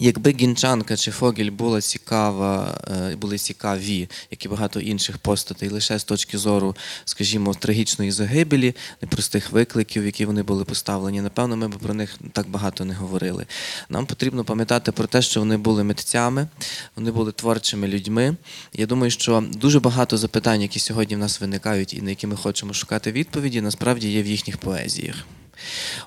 Якби 0.00 0.30
Гінчанка 0.40 0.96
чи 0.96 1.10
Фогель 1.10 1.50
була 1.50 1.80
цікава, 1.80 2.80
е, 2.90 3.16
були 3.16 3.38
цікаві, 3.38 4.08
як 4.30 4.44
і 4.44 4.48
багато 4.48 4.80
інших 4.80 5.18
постатей, 5.18 5.68
лише 5.68 5.98
з 5.98 6.04
точки 6.04 6.38
зору, 6.38 6.76
скажімо, 7.04 7.54
трагічної 7.54 8.10
загибелі, 8.10 8.74
непростих 9.02 9.50
викликів, 9.52 10.06
які 10.06 10.26
вони 10.26 10.42
були 10.42 10.64
поставлені, 10.64 11.20
напевно, 11.20 11.56
ми 11.56 11.68
б 11.68 11.78
про 11.78 11.94
них 11.94 12.18
так 12.32 12.48
багато 12.48 12.84
не 12.84 12.94
говорили. 12.94 13.46
Нам 13.88 14.06
потрібно 14.06 14.44
пам'ятати 14.44 14.92
про 14.92 15.06
те, 15.06 15.22
що 15.22 15.40
вони 15.40 15.56
були 15.56 15.84
митцями, 15.84 16.48
вони 16.96 17.10
були 17.10 17.32
творчими 17.32 17.88
людьми. 17.88 18.36
Я 18.72 18.86
думаю, 18.86 19.10
що 19.10 19.44
дуже 19.52 19.80
багато 19.80 20.18
запитань, 20.18 20.62
які 20.62 20.80
сьогодні 20.80 21.16
в 21.16 21.18
нас 21.18 21.40
виникають 21.40 21.94
і 21.94 22.02
на 22.02 22.10
які 22.10 22.26
ми 22.26 22.36
хочемо 22.36 22.72
шукати 22.72 23.12
відповіді, 23.12 23.60
насправді 23.60 24.08
є 24.08 24.22
в 24.22 24.26
їхніх 24.26 24.56
поезіях. 24.56 25.16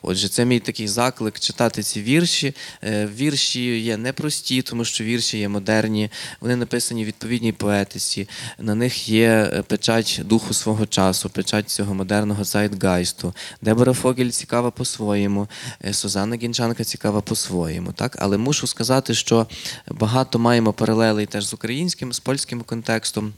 Отже, 0.02 0.30
це 0.30 0.46
мій 0.46 0.60
такий 0.60 0.88
заклик 0.88 1.40
читати 1.40 1.84
ці 1.84 2.02
вірші. 2.02 2.56
Е, 2.84 3.10
Вірші 3.16 3.80
є 3.80 3.98
непрості, 3.98 4.62
тому 4.62 4.86
що 4.86 5.04
вірші 5.04 5.38
є 5.38 5.50
модерні, 5.50 6.10
вони 6.42 6.56
написані 6.56 7.04
в 7.04 7.08
відповідній 7.08 7.52
поетиці. 7.52 8.30
На 8.60 8.76
них 8.76 9.10
є 9.10 9.30
е, 9.54 9.62
печать 9.62 10.22
духу 10.26 10.54
свого 10.54 10.86
часу, 10.86 11.30
печать 11.30 11.70
цього 11.70 11.94
модерного 11.94 12.44
зайтгайсту. 12.44 13.34
Дебора 13.62 13.94
Фогель 13.94 14.30
цікава 14.30 14.72
по-своєму, 14.72 15.48
е, 15.86 15.94
Сузанна 15.94 16.36
Гінчанка 16.36 16.84
цікава 16.84 17.22
по-своєму. 17.22 17.94
Так? 17.94 18.18
Але 18.20 18.38
мушу 18.38 18.68
сказати, 18.68 19.14
що 19.14 19.48
багато 19.88 20.40
маємо 20.40 20.74
паралелей 20.74 21.26
теж 21.26 21.46
з 21.46 21.54
українським, 21.54 22.14
з 22.14 22.20
польським 22.20 22.62
контекстом. 22.62 23.34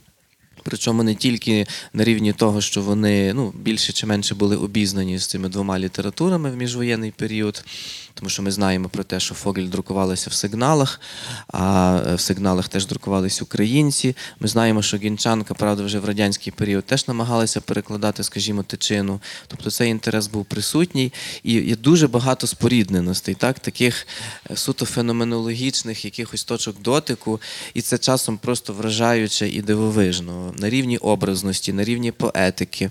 Причому 0.64 1.02
не 1.02 1.14
тільки 1.14 1.66
на 1.92 2.04
рівні 2.04 2.32
того, 2.32 2.60
що 2.60 2.82
вони 2.82 3.34
ну, 3.34 3.52
більше 3.56 3.92
чи 3.92 4.06
менше 4.06 4.34
були 4.34 4.56
обізнані 4.56 5.18
з 5.18 5.26
цими 5.26 5.48
двома 5.48 5.78
літературами 5.78 6.50
в 6.50 6.56
міжвоєнний 6.56 7.10
період, 7.10 7.64
тому 8.14 8.30
що 8.30 8.42
ми 8.42 8.50
знаємо 8.50 8.88
про 8.88 9.04
те, 9.04 9.20
що 9.20 9.34
Фогель 9.34 9.68
друкувалася 9.68 10.30
в 10.30 10.32
сигналах, 10.32 11.00
а 11.48 12.00
в 12.14 12.20
сигналах 12.20 12.68
теж 12.68 12.86
друкувалися 12.86 13.44
українці. 13.44 14.16
Ми 14.40 14.48
знаємо, 14.48 14.82
що 14.82 14.96
Гінчанка, 14.96 15.54
правда, 15.54 15.82
вже 15.82 15.98
в 15.98 16.04
радянський 16.04 16.52
період 16.52 16.84
теж 16.84 17.08
намагалася 17.08 17.60
перекладати, 17.60 18.22
скажімо, 18.24 18.62
тичину. 18.62 19.20
Тобто 19.46 19.70
цей 19.70 19.90
інтерес 19.90 20.26
був 20.26 20.44
присутній, 20.44 21.12
і 21.42 21.52
є 21.52 21.76
дуже 21.76 22.08
багато 22.08 22.46
спорідненостей, 22.46 23.34
так, 23.34 23.58
таких 23.58 24.06
е, 24.50 24.56
суто 24.56 24.84
феноменологічних 24.84 26.04
якихось 26.04 26.44
точок 26.44 26.82
дотику, 26.82 27.40
і 27.74 27.82
це 27.82 27.98
часом 27.98 28.38
просто 28.38 28.72
вражаюче 28.72 29.48
і 29.48 29.62
дивовижно. 29.62 30.54
На 30.58 30.70
рівні 30.70 30.98
образності, 30.98 31.72
на 31.72 31.84
рівні 31.84 32.12
поетики, 32.12 32.90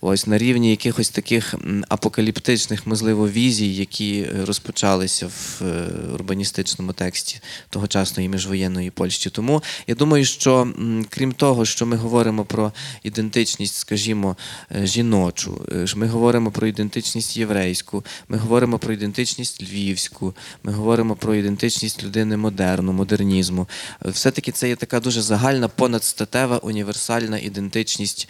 ось 0.00 0.26
на 0.26 0.38
рівні 0.38 0.70
якихось 0.70 1.10
таких 1.10 1.54
апокаліптичних, 1.88 2.86
можливо, 2.86 3.28
візій, 3.28 3.74
які 3.74 4.18
е, 4.20 4.43
розпочалися 4.44 5.26
в 5.26 5.62
е, 5.62 5.88
урбаністичному 6.14 6.92
тексті 6.92 7.40
тогочасної 7.70 8.28
міжвоєнної 8.28 8.90
Польщі. 8.90 9.30
Тому 9.30 9.62
я 9.86 9.94
думаю, 9.94 10.24
що 10.24 10.68
крім 11.08 11.32
того, 11.32 11.64
що 11.64 11.86
ми 11.86 11.96
говоримо 11.96 12.44
про 12.44 12.72
ідентичність, 13.02 13.74
скажімо, 13.74 14.36
е, 14.76 14.86
жіночу, 14.86 15.66
е, 15.72 15.86
ми 15.96 16.06
говоримо 16.06 16.50
про 16.50 16.66
ідентичність 16.66 17.36
єврейську, 17.36 18.04
ми 18.28 18.38
говоримо 18.38 18.78
про 18.78 18.92
ідентичність 18.92 19.62
львівську, 19.62 20.34
ми 20.62 20.72
говоримо 20.72 21.16
про 21.16 21.34
ідентичність 21.34 22.04
людини 22.04 22.36
модерну, 22.36 22.92
модернізму. 22.92 23.68
Все-таки 24.04 24.52
це 24.52 24.68
є 24.68 24.76
така 24.76 25.00
дуже 25.00 25.22
загальна, 25.22 25.68
понадстатева, 25.68 26.58
універсальна 26.58 27.38
ідентичність 27.38 28.28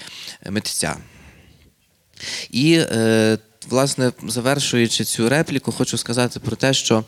митця. 0.51 0.97
І, 2.51 2.75
е, 2.75 3.39
власне, 3.71 4.13
завершуючи 4.29 5.05
цю 5.05 5.29
репліку, 5.29 5.73
хочу 5.73 5.99
сказати 5.99 6.41
про 6.41 6.57
те, 6.57 6.75
що 6.75 7.05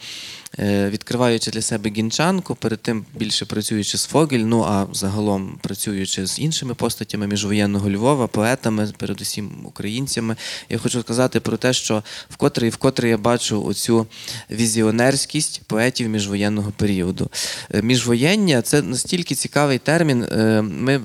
відкриваючи 0.58 1.50
для 1.50 1.62
себе 1.62 1.90
гінчанку, 1.90 2.54
перед 2.54 2.80
тим 2.80 3.04
більше 3.14 3.44
працюючи 3.44 3.98
з 3.98 4.04
Фогель, 4.04 4.38
ну 4.38 4.62
а 4.62 4.86
загалом 4.92 5.58
працюючи 5.62 6.26
з 6.26 6.38
іншими 6.38 6.74
постатями 6.74 7.26
міжвоєнного 7.26 7.90
Львова, 7.90 8.26
поетами, 8.26 8.92
передусім 8.98 9.50
українцями, 9.64 10.36
я 10.68 10.78
хочу 10.78 11.00
сказати 11.00 11.40
про 11.40 11.56
те, 11.56 11.72
що 11.72 12.02
вкотре 12.30 12.66
і 12.66 12.70
вкотре 12.70 13.08
я 13.08 13.18
бачу 13.18 13.64
оцю 13.64 14.06
візіонерськість 14.50 15.62
поетів 15.66 16.08
міжвоєнного 16.08 16.72
періоду. 16.76 17.30
Е, 17.74 17.82
Міжвоєння 17.82 18.62
це 18.62 18.82
настільки 18.82 19.34
цікавий 19.34 19.78
термін. 19.78 20.22
е, 20.22 20.62
Ми 20.62 21.00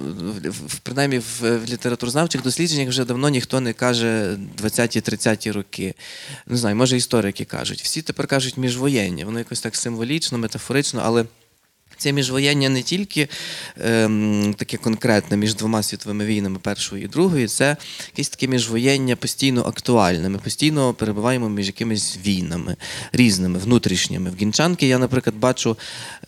принаймні 0.83 1.19
в, 1.19 1.59
літературознавчих 1.69 2.41
дослідженнях 2.41 2.89
вже 2.89 3.05
давно 3.05 3.29
ніхто 3.29 3.59
не 3.61 3.73
каже 3.73 4.37
20-30 4.63 5.51
роки. 5.51 5.93
Не 6.47 6.57
знаю, 6.57 6.75
може 6.75 6.97
історики 6.97 7.45
кажуть. 7.45 7.81
Всі 7.81 8.01
тепер 8.01 8.27
кажуть 8.27 8.57
міжвоєння. 8.57 9.25
Воно 9.25 9.40
якось 9.41 9.61
так 9.61 9.75
символічно, 9.75 10.37
метафорично, 10.37 11.01
але. 11.05 11.25
Це 12.01 12.11
міжвоєння 12.11 12.69
не 12.69 12.81
тільки 12.81 13.27
ем, 13.81 14.55
таке 14.57 14.77
конкретне 14.77 15.37
між 15.37 15.55
двома 15.55 15.83
світовими 15.83 16.25
війнами, 16.25 16.59
першою 16.61 17.03
і 17.03 17.07
другою, 17.07 17.47
це 17.47 17.77
якесь 18.07 18.29
таке 18.29 18.47
міжвоєння 18.47 19.15
постійно 19.15 19.65
актуальне. 19.65 20.29
Ми 20.29 20.37
постійно 20.37 20.93
перебуваємо 20.93 21.49
між 21.49 21.67
якимись 21.67 22.17
війнами 22.25 22.75
різними, 23.13 23.59
внутрішніми. 23.59 24.29
В 24.29 24.35
Гінчанки 24.35 24.87
я, 24.87 24.97
наприклад, 24.97 25.35
бачу 25.35 25.77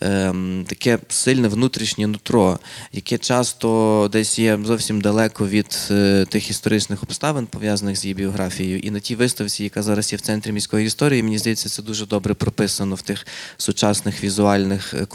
ем, 0.02 0.66
таке 0.68 1.00
сильне 1.10 1.48
внутрішнє 1.48 2.08
нутро, 2.08 2.60
яке 2.92 3.18
часто 3.18 4.10
десь 4.12 4.40
є 4.40 4.60
зовсім 4.66 5.02
далеко 5.02 5.48
від 5.48 5.78
е, 5.92 6.26
тих 6.30 6.50
історичних 6.50 7.04
обставин, 7.04 7.46
пов'язаних 7.46 7.98
з 7.98 8.06
її 8.06 8.14
біографією. 8.14 8.80
І 8.80 8.92
на 8.92 9.00
тій 9.00 9.16
виставці, 9.16 9.64
яка 9.64 9.84
зараз 9.84 10.12
є 10.12 10.18
в 10.18 10.22
центрі 10.22 10.52
міської 10.52 10.86
історії, 10.86 11.24
мені 11.24 11.38
здається, 11.38 11.70
це 11.70 11.82
дуже 11.82 12.06
добре 12.06 12.34
прописано 12.34 12.96
в 12.96 13.02
тих 13.02 13.28
сучасних 13.58 14.24
візуальних 14.24 14.94
е, 14.94 15.06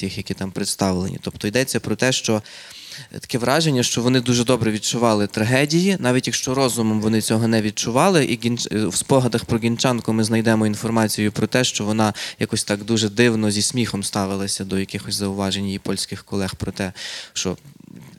композиціях, 0.00 0.18
які 0.18 0.34
там 0.34 0.50
представлені. 0.50 1.18
Тобто 1.22 1.48
йдеться 1.48 1.80
про 1.80 1.96
те, 1.96 2.12
що 2.12 2.42
таке 3.20 3.38
враження, 3.38 3.82
що 3.82 4.02
вони 4.02 4.20
дуже 4.20 4.44
добре 4.44 4.70
відчували 4.70 5.26
трагедії, 5.26 5.96
навіть 6.00 6.26
якщо 6.26 6.54
розумом 6.54 7.00
вони 7.00 7.20
цього 7.20 7.48
не 7.48 7.62
відчували. 7.62 8.24
І 8.24 8.38
Гінч... 8.44 8.68
е, 8.72 8.86
в 8.86 8.94
спогадах 8.94 9.44
про 9.44 9.58
Гінчанку 9.58 10.12
ми 10.12 10.24
знайдемо 10.24 10.66
інформацію 10.66 11.32
про 11.32 11.46
те, 11.46 11.64
що 11.64 11.84
вона 11.84 12.14
якось 12.38 12.64
так 12.64 12.84
дуже 12.84 13.08
дивно 13.08 13.50
зі 13.50 13.62
сміхом 13.62 14.02
ставилася 14.02 14.64
до 14.64 14.78
якихось 14.78 15.14
зауважень 15.14 15.66
її 15.66 15.78
польських 15.78 16.24
колег 16.24 16.54
про 16.54 16.72
те, 16.72 16.92
що 17.32 17.56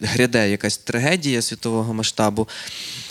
гряде 0.01 0.49
якась 0.49 0.77
трагедія 0.77 1.41
світового 1.41 1.93
масштабу. 1.93 2.47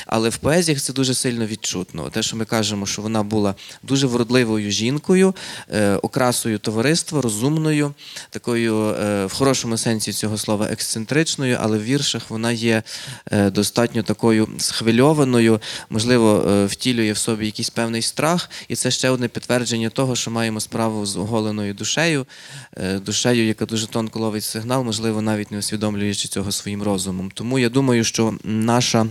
Але 0.07 0.29
в 0.29 0.37
поезіях 0.37 0.81
це 0.81 0.93
дуже 0.93 1.15
сильно 1.15 1.47
відчутно. 1.47 2.11
Те, 2.11 2.23
що 2.23 2.37
ми 2.37 2.45
кажемо, 2.45 2.87
що 2.87 3.03
вона 3.03 3.23
була 3.23 3.55
дуже 3.83 4.07
вродливою 4.07 4.71
жінкою, 4.71 5.35
е, 5.69 5.95
окрасою 5.95 6.59
товариства, 6.59 7.21
розумною, 7.21 7.95
такою 8.31 8.85
е, 8.85 9.27
в 9.27 9.33
хорошому 9.33 9.77
сенсі 9.77 10.13
цього 10.13 10.39
слова 10.39 10.67
ексцентричною, 10.71 11.59
але 11.61 11.79
в 11.79 11.85
віршах 11.85 12.31
вона 12.31 12.53
є 12.53 12.83
е, 13.33 13.51
достатньо 13.51 14.03
такою 14.03 14.49
схвильованою, 14.59 15.61
можливо, 15.91 16.67
втілює 16.67 17.13
в 17.13 17.19
собі 17.19 17.47
якийсь 17.47 17.71
певний 17.71 18.03
страх, 18.03 18.51
і 18.69 18.77
це 18.77 18.91
ще 18.91 19.11
одне 19.11 19.29
підтвердження 19.29 19.91
того, 19.91 20.17
що 20.17 20.31
маємо 20.31 20.61
справу 20.61 21.07
з 21.07 21.17
оголеною 21.17 21.75
душею, 21.75 22.27
душею, 23.03 23.47
яка 23.47 23.67
дуже 23.67 23.87
тонко 23.87 24.21
ловить 24.21 24.45
сигнал, 24.45 24.85
можливо, 24.85 25.23
навіть 25.23 25.51
не 25.51 25.59
усвідомлюючи 25.59 26.29
цього 26.29 26.53
своїм 26.53 26.80
розумом. 26.83 27.31
Тому 27.31 27.59
я 27.59 27.69
думаю, 27.69 28.05
що 28.05 28.35
наша 28.45 29.07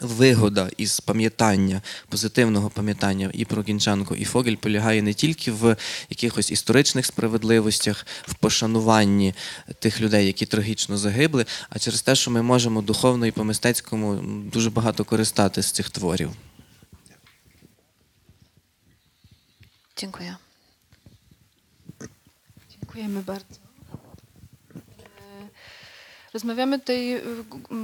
вигода 0.00 0.70
із 0.76 1.00
пам'ятання, 1.00 1.82
позитивного 2.08 2.70
пам'ятання 2.70 3.30
і 3.34 3.44
про 3.44 3.62
Гінчанку, 3.62 4.14
і 4.14 4.24
Фогель 4.24 4.56
полягає 4.56 5.02
не 5.02 5.14
тільки 5.14 5.52
в 5.52 5.76
якихось 6.10 6.50
історичних 6.50 7.06
справедливостях, 7.06 8.06
в 8.22 8.34
пошануванні 8.34 9.34
тих 9.78 10.00
людей, 10.00 10.26
які 10.26 10.46
трагічно 10.46 10.96
загибли, 10.96 11.46
а 11.70 11.78
через 11.78 12.02
те, 12.02 12.14
що 12.14 12.30
ми 12.30 12.42
можемо 12.42 12.82
духовно 12.82 13.26
і 13.26 13.30
по-мистецькому 13.30 14.14
дуже 14.52 14.70
багато 14.70 15.04
користати 15.04 15.62
з 15.62 15.72
цих 15.72 15.90
творів. 15.90 16.30
Dziękuję. 20.00 20.36
Dziękujemy 22.70 23.22
bardzo. 23.22 23.59
Rozmawiamy 26.34 26.78
tutaj, 26.78 27.10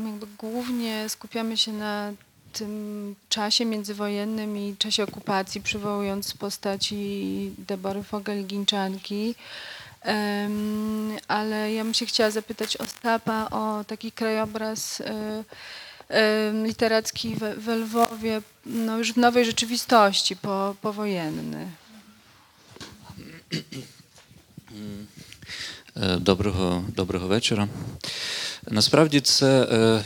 jakby 0.06 0.26
głównie 0.38 1.08
skupiamy 1.08 1.56
się 1.56 1.72
na 1.72 2.12
tym 2.52 3.14
czasie 3.28 3.64
międzywojennym 3.64 4.56
i 4.56 4.76
czasie 4.78 5.02
okupacji, 5.02 5.60
przywołując 5.60 6.34
postaci 6.34 7.52
Debory 7.58 8.02
Fogel-Ginczanki. 8.02 9.34
Ale 11.28 11.72
ja 11.72 11.84
bym 11.84 11.94
się 11.94 12.06
chciała 12.06 12.30
zapytać 12.30 12.76
Ostapa 12.76 13.48
o 13.50 13.84
taki 13.84 14.12
krajobraz 14.12 15.02
em, 16.08 16.66
literacki 16.66 17.36
we, 17.56 17.76
Lwowie, 17.76 18.42
no 18.66 18.98
już 18.98 19.12
w 19.12 19.16
nowej 19.16 19.44
rzeczywistości, 19.44 20.36
po, 20.36 20.74
powojenny. 20.82 21.66
Е, 26.02 26.16
Доброго, 26.16 26.84
доброго 26.96 27.26
вечора. 27.26 27.68
Насправді 28.70 29.20
це 29.20 29.62
е, 29.62 30.02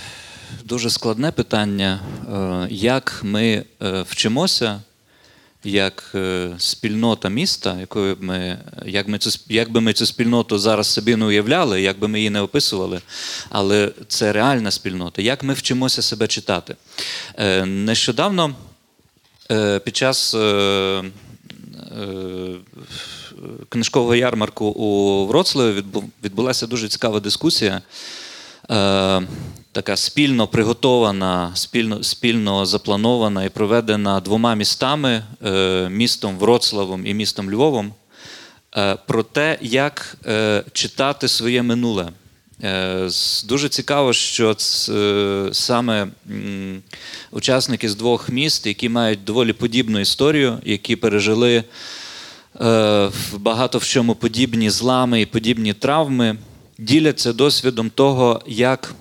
дуже 0.64 0.91
складне 0.91 1.32
питання, 1.32 2.01
е, 2.32 2.68
як 2.70 3.20
ми 3.22 3.64
вчимося, 3.82 4.82
як 5.64 6.16
спільнота 6.59 7.28
міста, 7.28 7.80
якою 7.80 8.16
ми, 8.20 8.59
як, 8.86 9.09
ми 9.09 9.18
цю, 9.18 9.41
як 9.49 9.70
би 9.72 9.80
ми 9.80 9.93
цю 9.93 10.07
спільноту 10.07 10.59
зараз 10.59 10.86
собі 10.86 11.16
не 11.16 11.24
уявляли, 11.24 11.82
як 11.82 11.99
би 11.99 12.09
ми 12.09 12.18
її 12.18 12.30
не 12.30 12.41
описували, 12.41 13.01
але 13.49 13.93
це 14.09 14.32
реальна 14.32 14.70
спільнота. 14.70 15.22
Як 15.22 15.43
ми 15.43 15.55
вчимося 15.55 16.03
себе 16.03 16.26
читати? 16.26 16.76
Нещодавно 17.64 18.55
під 19.84 19.97
час 19.97 20.34
книжкового 23.68 24.14
ярмарку 24.14 24.66
у 24.66 25.26
Вроцлаві 25.26 25.80
відбу- 25.80 26.05
відбулася 26.24 26.66
дуже 26.66 26.88
цікава 26.88 27.20
дискусія. 27.20 27.82
Е, 28.70 29.22
така 29.72 29.97
спільно 29.97 30.47
приготована, 30.47 31.51
спільно, 31.55 32.03
спільно 32.03 32.66
запланована 32.66 33.45
і 33.45 33.49
проведена 33.49 34.20
двома 34.20 34.55
містами 34.55 35.24
е, 35.45 35.88
містом 35.88 36.38
Вроцлавом 36.38 37.07
і 37.07 37.14
містом 37.14 37.51
Львовом 37.51 37.95
е, 38.76 38.97
про 39.07 39.22
те, 39.22 39.59
як 39.61 40.16
читати 40.72 41.28
своє 41.28 41.62
минуле. 41.62 42.09
Дуже 43.45 43.68
цікаво, 43.68 44.12
що 44.12 44.57
саме 45.53 46.09
учасники 47.30 47.88
з 47.88 47.95
двох 47.95 48.28
міст, 48.28 48.66
які 48.66 48.88
мають 48.88 49.24
доволі 49.24 49.53
подібну 49.53 50.01
історію, 50.01 50.59
які 50.64 50.97
пережили 50.97 51.64
багато 53.32 53.78
в 53.78 53.84
чому 53.84 54.14
подібні 54.14 54.70
злами 54.70 55.20
і 55.20 55.26
подібні 55.26 55.72
травми, 55.72 56.36
діляться 56.78 57.32
досвідом 57.32 57.90
того, 57.90 58.42
як 58.46 58.94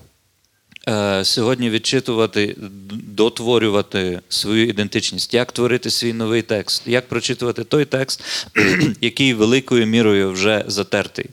е, 0.88 1.26
сьогодні 1.26 1.70
відчитувати, 1.70 2.56
дотворювати 2.92 4.20
свою 4.30 4.68
ідентичність, 4.68 5.34
як 5.34 5.52
творити 5.52 5.90
свій 5.90 6.14
новий 6.14 6.42
текст, 6.42 6.84
як 6.86 7.08
прочитувати 7.08 7.64
той 7.64 7.86
текст, 7.86 8.24
який 9.02 9.34
великою 9.34 9.86
мірою 9.86 10.32
вже 10.32 10.64
затертий. 10.68 11.26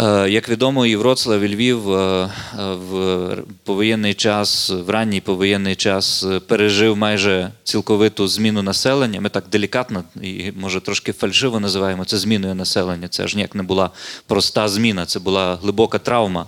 Е, 0.00 0.30
Як 0.30 0.48
відомо, 0.48 0.86
і 0.86 0.96
Вроцлав, 0.96 1.40
і 1.40 1.54
Львів 1.54 1.92
е, 1.92 2.28
в 2.58 3.36
повоєнний 3.64 4.14
час, 4.14 4.70
в 4.70 4.90
ранній 4.90 5.20
повоєнний 5.20 5.76
час 5.76 6.24
е, 6.24 6.40
пережив 6.40 6.96
майже 6.96 7.50
цілковиту 7.64 8.28
зміну 8.28 8.62
населення. 8.62 9.20
Ми 9.20 9.28
так 9.28 9.44
делікатно 9.52 10.04
і 10.22 10.52
може 10.56 10.80
трошки 10.80 11.12
фальшиво 11.12 11.60
називаємо 11.60 12.04
це 12.04 12.18
зміною 12.18 12.54
населення. 12.54 13.08
Це 13.08 13.28
ж 13.28 13.36
ніяк 13.36 13.54
не 13.54 13.62
була 13.62 13.90
проста 14.26 14.68
зміна, 14.68 15.06
це 15.06 15.18
була 15.18 15.56
глибока 15.62 15.98
травма. 15.98 16.46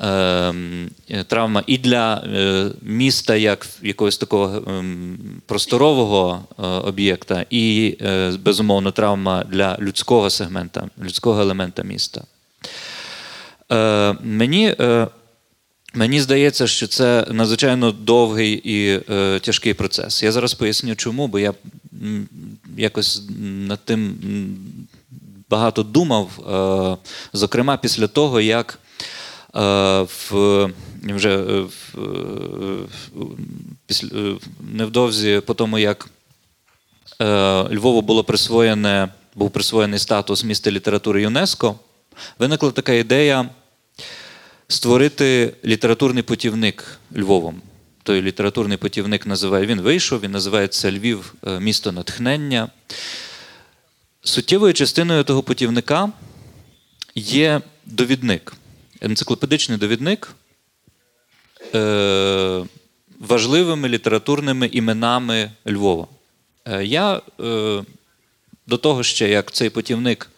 Ем, 0.00 0.90
е, 1.10 1.24
Травма 1.24 1.62
і 1.66 1.78
для 1.78 2.14
е, 2.16 2.70
міста 2.82 3.36
як 3.36 3.66
якогось 3.82 4.18
такого 4.18 4.62
ем, 4.66 5.18
просторового 5.46 6.44
е, 6.58 6.62
об'єкта, 6.62 7.44
і 7.50 7.96
безумовно 8.40 8.90
травма 8.90 9.44
для 9.44 9.76
людського 9.80 10.30
сегмента, 10.30 10.88
людського 11.02 11.40
елемента 11.40 11.82
міста. 11.82 12.24
Мені, 14.22 14.74
мені 15.94 16.20
здається, 16.20 16.66
що 16.66 16.86
це 16.86 17.26
надзвичайно 17.30 17.92
довгий 17.92 18.60
і 18.64 19.00
тяжкий 19.40 19.74
процес. 19.74 20.22
Я 20.22 20.32
зараз 20.32 20.54
поясню, 20.54 20.96
чому, 20.96 21.28
бо 21.28 21.38
я 21.38 21.54
якось 22.76 23.22
над 23.40 23.78
тим 23.84 24.18
багато 25.50 25.82
думав, 25.82 26.30
зокрема 27.32 27.76
після 27.76 28.06
того, 28.06 28.40
як 28.40 28.78
в, 29.54 30.70
вже 31.02 31.30
е, 31.30 31.60
в, 31.60 31.94
е, 31.98 33.22
після, 33.86 34.08
е, 34.18 34.36
невдовзі 34.72 35.42
по 35.46 35.54
тому, 35.54 35.78
як 35.78 36.08
е, 37.20 37.24
Львову 37.74 38.02
було 38.02 38.24
присвоєне, 38.24 39.08
був 39.34 39.50
присвоєний 39.50 39.98
статус 39.98 40.44
міста 40.44 40.70
літератури 40.70 41.22
ЮНЕСКО, 41.22 41.78
виникла 42.38 42.70
така 42.70 42.92
ідея 42.92 43.48
створити 44.68 45.54
літературний 45.64 46.22
путівник 46.22 46.98
Львовом. 47.16 47.62
Той 48.02 48.22
літературний 48.22 48.78
путівник 48.78 49.26
називає, 49.26 49.66
він 49.66 49.80
вийшов, 49.80 50.20
він 50.20 50.30
називається 50.30 50.92
Львів, 50.92 51.34
е, 51.46 51.60
місто 51.60 51.92
натхнення. 51.92 52.68
Суттєвою 54.22 54.74
частиною 54.74 55.24
того 55.24 55.42
путівника 55.42 56.12
є 57.14 57.60
довідник, 57.86 58.52
енциклопедичний 59.00 59.78
довідник 59.78 60.34
е, 61.74 62.64
важливими 63.20 63.88
літературними 63.88 64.66
іменами 64.66 65.50
Львова. 65.68 66.06
Е, 66.64 66.84
я 66.84 67.20
е, 67.40 67.84
до 68.66 68.76
того 68.76 69.02
ще, 69.02 69.28
як 69.28 69.52
цей 69.52 69.70
путівник 69.70 70.30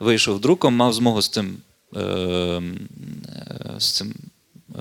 вийшов 0.00 0.40
друком, 0.40 0.74
мав 0.74 0.92
змогу 0.92 1.22
з 1.22 1.28
цим, 1.28 1.56
е, 1.96 2.00
е, 2.00 2.62
з 3.78 3.92
цим 3.92 4.14
е, 4.74 4.80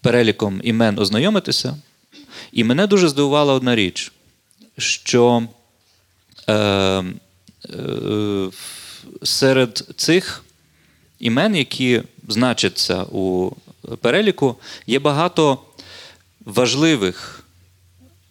переліком 0.00 0.60
імен 0.64 0.98
ознайомитися. 0.98 1.76
І 2.52 2.64
мене 2.64 2.86
дуже 2.86 3.08
здивувала 3.08 3.52
одна 3.52 3.76
річ, 3.76 4.12
що 4.78 5.48
е, 6.48 6.54
е, 6.54 7.04
серед 9.22 9.84
цих 9.96 10.44
імен, 11.18 11.56
які 11.56 12.02
значаться 12.32 13.02
у 13.02 13.52
переліку, 14.00 14.56
є 14.86 14.98
багато 14.98 15.58
важливих 16.44 17.44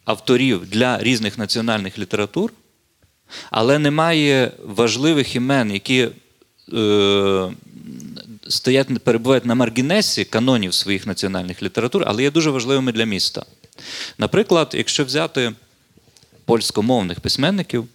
авторів 0.04 0.70
для 0.70 0.98
різних 1.02 1.38
національних 1.38 1.98
літератур, 1.98 2.52
але 3.50 3.78
немає 3.78 4.52
важливих 4.64 5.36
імен, 5.36 5.70
які 5.70 6.08
е, 6.72 7.52
стоять, 8.48 9.04
перебувають 9.04 9.44
на 9.44 9.54
маргінесі 9.54 10.24
канонів 10.24 10.74
своїх 10.74 11.06
національних 11.06 11.62
літератур, 11.62 12.04
але 12.06 12.22
є 12.22 12.30
дуже 12.30 12.50
важливими 12.50 12.92
для 12.92 13.04
міста. 13.04 13.44
Наприклад, 14.18 14.70
якщо 14.74 15.04
взяти 15.04 15.52
польськомовних 16.44 17.20
письменників, 17.20 17.88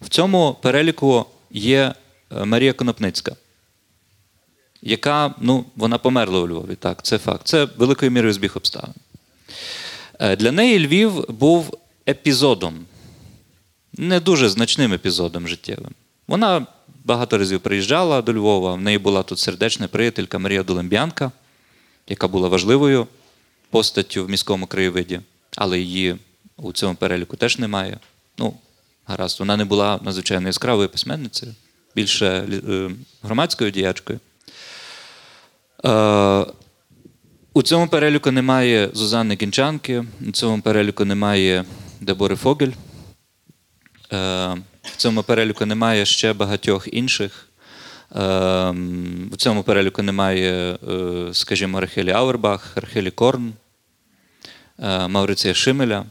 в 0.00 0.08
цьому 0.08 0.56
переліку 0.62 1.26
є 1.50 1.94
е, 2.30 2.44
Марія 2.44 2.72
Конопницька, 2.72 3.36
яка 4.82 5.34
ну, 5.40 5.64
вона 5.76 5.98
померла 5.98 6.40
у 6.40 6.48
Львові. 6.48 6.74
Так, 6.74 7.02
це 7.02 7.18
факт. 7.18 7.40
Це 7.44 7.64
великою 7.76 8.10
мірою 8.10 8.32
збіг 8.32 8.52
обставин. 8.54 8.94
Е, 10.20 10.36
Для 10.36 10.52
неї 10.52 10.86
Львів 10.86 11.30
був 11.30 11.78
епізодом, 12.08 12.74
не 13.92 14.20
дуже 14.20 14.48
значним 14.48 14.92
епізодом 14.92 15.48
життєвим. 15.48 15.92
Вона 16.28 16.66
багато 17.04 17.38
разів 17.38 17.60
приїжджала 17.60 18.22
до 18.22 18.34
Львова, 18.34 18.74
в 18.74 18.80
неї 18.80 18.98
була 18.98 19.22
тут 19.22 19.38
сердечна 19.38 19.88
приятелька 19.88 20.38
Марія 20.38 20.62
Долембянка, 20.62 21.32
яка 22.08 22.28
була 22.28 22.48
важливою 22.48 23.06
постаттю 23.70 24.24
в 24.24 24.30
міському 24.30 24.66
краєвиді, 24.66 25.20
але 25.56 25.80
її 25.80 26.16
у 26.56 26.72
цьому 26.72 26.94
переліку 26.94 27.36
теж 27.36 27.58
немає. 27.58 27.98
Ну, 28.38 28.54
гаразд, 29.06 29.40
вона 29.40 29.56
не 29.56 29.64
була 29.64 30.00
надзвичайно 30.02 30.48
яскравою 30.48 30.88
письменницею, 30.88 31.54
більше 31.96 32.26
е, 32.26 32.90
громадською 33.22 33.70
діячкою. 33.70 34.20
Е, 35.84 36.46
у 37.54 37.62
цьому 37.62 37.88
переліку 37.88 38.30
немає 38.30 38.90
Зузанни 38.92 39.36
Кінчанки, 39.36 40.04
у 40.28 40.30
цьому 40.30 40.62
переліку 40.62 41.04
немає 41.04 41.64
Дебори 42.00 42.36
Фогель. 42.36 42.72
Е, 44.12 44.56
В 44.82 44.96
цьому 44.96 45.22
переліку 45.22 45.66
немає 45.66 46.06
ще 46.06 46.32
багатьох 46.32 46.88
інших. 46.92 47.48
Е, 48.16 48.20
В 49.32 49.36
цьому 49.36 49.62
переліку 49.62 50.02
немає, 50.02 50.78
е, 50.88 51.28
скажімо, 51.32 51.80
Рахелі 51.80 52.10
Ауербах, 52.10 52.76
Рахелі 52.76 53.10
Корн, 53.10 53.52
е, 54.78 55.08
Мавриція 55.08 55.54
Шимеля. 55.54 56.06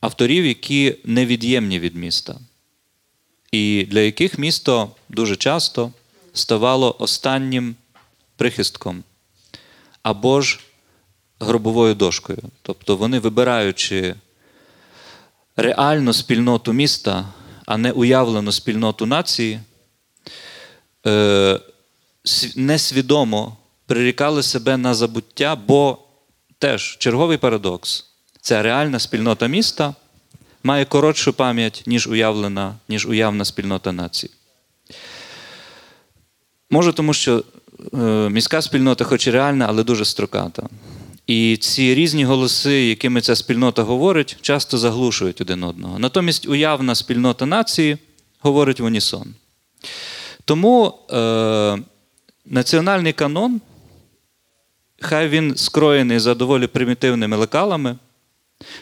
Авторів, 0.00 0.46
які 0.46 0.96
невід'ємні 1.04 1.78
від 1.78 1.96
міста, 1.96 2.38
і 3.52 3.86
для 3.90 4.00
яких 4.00 4.38
місто 4.38 4.90
дуже 5.08 5.36
часто 5.36 5.92
ставало 6.34 6.96
останнім 6.98 7.76
прихистком 8.36 9.04
або 10.02 10.40
ж 10.40 10.60
гробовою 11.40 11.94
дошкою. 11.94 12.38
Тобто 12.62 12.96
вони, 12.96 13.18
вибираючи 13.18 14.14
реальну 15.56 16.12
спільноту 16.12 16.72
міста, 16.72 17.28
а 17.66 17.76
не 17.76 17.92
уявлену 17.92 18.52
спільноту 18.52 19.06
нації, 19.06 19.60
е, 21.06 21.60
несвідомо 22.56 23.56
прирікали 23.86 24.42
себе 24.42 24.76
на 24.76 24.94
забуття, 24.94 25.56
бо 25.56 25.98
теж 26.58 26.96
черговий 26.98 27.38
парадокс. 27.38 28.06
Ця 28.40 28.62
реальна 28.62 28.98
спільнота 28.98 29.46
міста 29.46 29.94
має 30.62 30.84
коротшу 30.84 31.32
пам'ять, 31.32 31.82
ніж 31.86 32.06
уявлена, 32.06 32.74
ніж 32.88 33.06
уявна 33.06 33.44
спільнота 33.44 33.92
нації. 33.92 34.32
Може, 36.74 36.92
тому 36.92 37.14
що 37.14 37.44
е, 37.94 37.96
міська 38.30 38.62
спільнота, 38.62 39.04
хоч 39.04 39.26
і 39.26 39.30
реальна, 39.30 39.66
але 39.68 39.84
дуже 39.84 40.04
строката. 40.04 40.68
І 41.26 41.56
ці 41.56 41.94
різні 41.94 42.24
голоси, 42.24 42.86
якими 42.86 43.20
ця 43.20 43.36
спільнота 43.36 43.82
говорить, 43.82 44.36
часто 44.40 44.78
заглушують 44.78 45.40
один 45.40 45.64
одного. 45.64 45.98
Натомість 45.98 46.48
уявна 46.48 46.94
спільнота 46.94 47.46
нації 47.46 47.98
говорить 48.40 48.80
в 48.80 48.84
унісон. 48.84 49.34
Тому 50.44 50.94
е, 51.10 51.78
національний 52.46 53.12
канон, 53.12 53.60
хай 55.00 55.28
він 55.28 55.56
скроєний 55.56 56.18
за 56.18 56.34
доволі 56.34 56.66
примітивними 56.66 57.36
лекалами, 57.36 57.96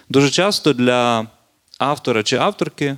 дуже 0.09 0.31
часто 0.31 0.73
для 0.73 1.27
автора 1.79 2.23
чи 2.23 2.37
авторки, 2.37 2.87
е, 2.87 2.97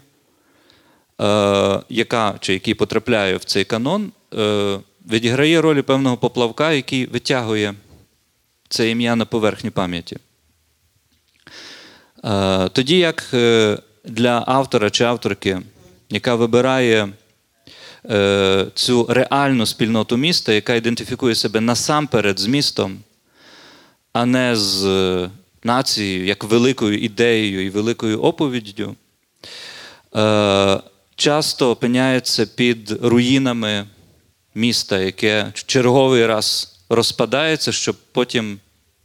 яка 1.89 2.35
чи 2.41 2.53
який 2.53 2.75
потрапляє 2.75 3.37
в 3.37 3.45
цей 3.45 3.65
канон, 3.65 4.13
відіграє 5.11 5.61
роль 5.61 5.83
певного 5.83 6.17
поплавка, 6.17 6.73
який 6.73 7.07
витягує 7.07 7.75
це 8.69 8.91
ім'я 8.91 9.17
на 9.17 9.25
поверхню 9.25 9.71
пам'яті. 9.71 10.17
Е, 12.25 12.69
Тоді 12.69 12.99
як 12.99 13.31
е, 13.35 13.79
для 14.05 14.45
автора 14.47 14.91
чи 14.91 15.05
авторки, 15.05 15.61
яка 16.11 16.35
вибирає 16.35 17.09
е, 18.11 18.67
цю 18.75 19.07
реальну 19.11 19.67
спільноту 19.67 20.17
міста, 20.17 20.53
яка 20.53 20.75
ідентифікує 20.75 21.35
себе 21.35 21.61
насамперед 21.61 22.39
з 22.39 22.47
містом, 22.47 22.99
а 24.13 24.27
не 24.27 24.57
з 24.57 24.85
е, 24.85 25.31
нацією, 25.65 26.27
як 26.27 26.45
великою 26.45 26.99
ідеєю 26.99 27.67
і 27.67 27.71
великою 27.71 28.23
оповіддю, 28.23 28.97
е, 30.17 30.81
часто 31.17 31.71
опиняється 31.71 32.47
під 32.47 32.91
руїнами 33.03 33.87
міста, 34.55 34.99
яке 34.99 35.53
в 35.55 35.67
черговий 35.67 36.27
раз 36.27 36.77
розпадається, 36.89 37.73
щоб 37.73 37.97
потім 38.13 38.59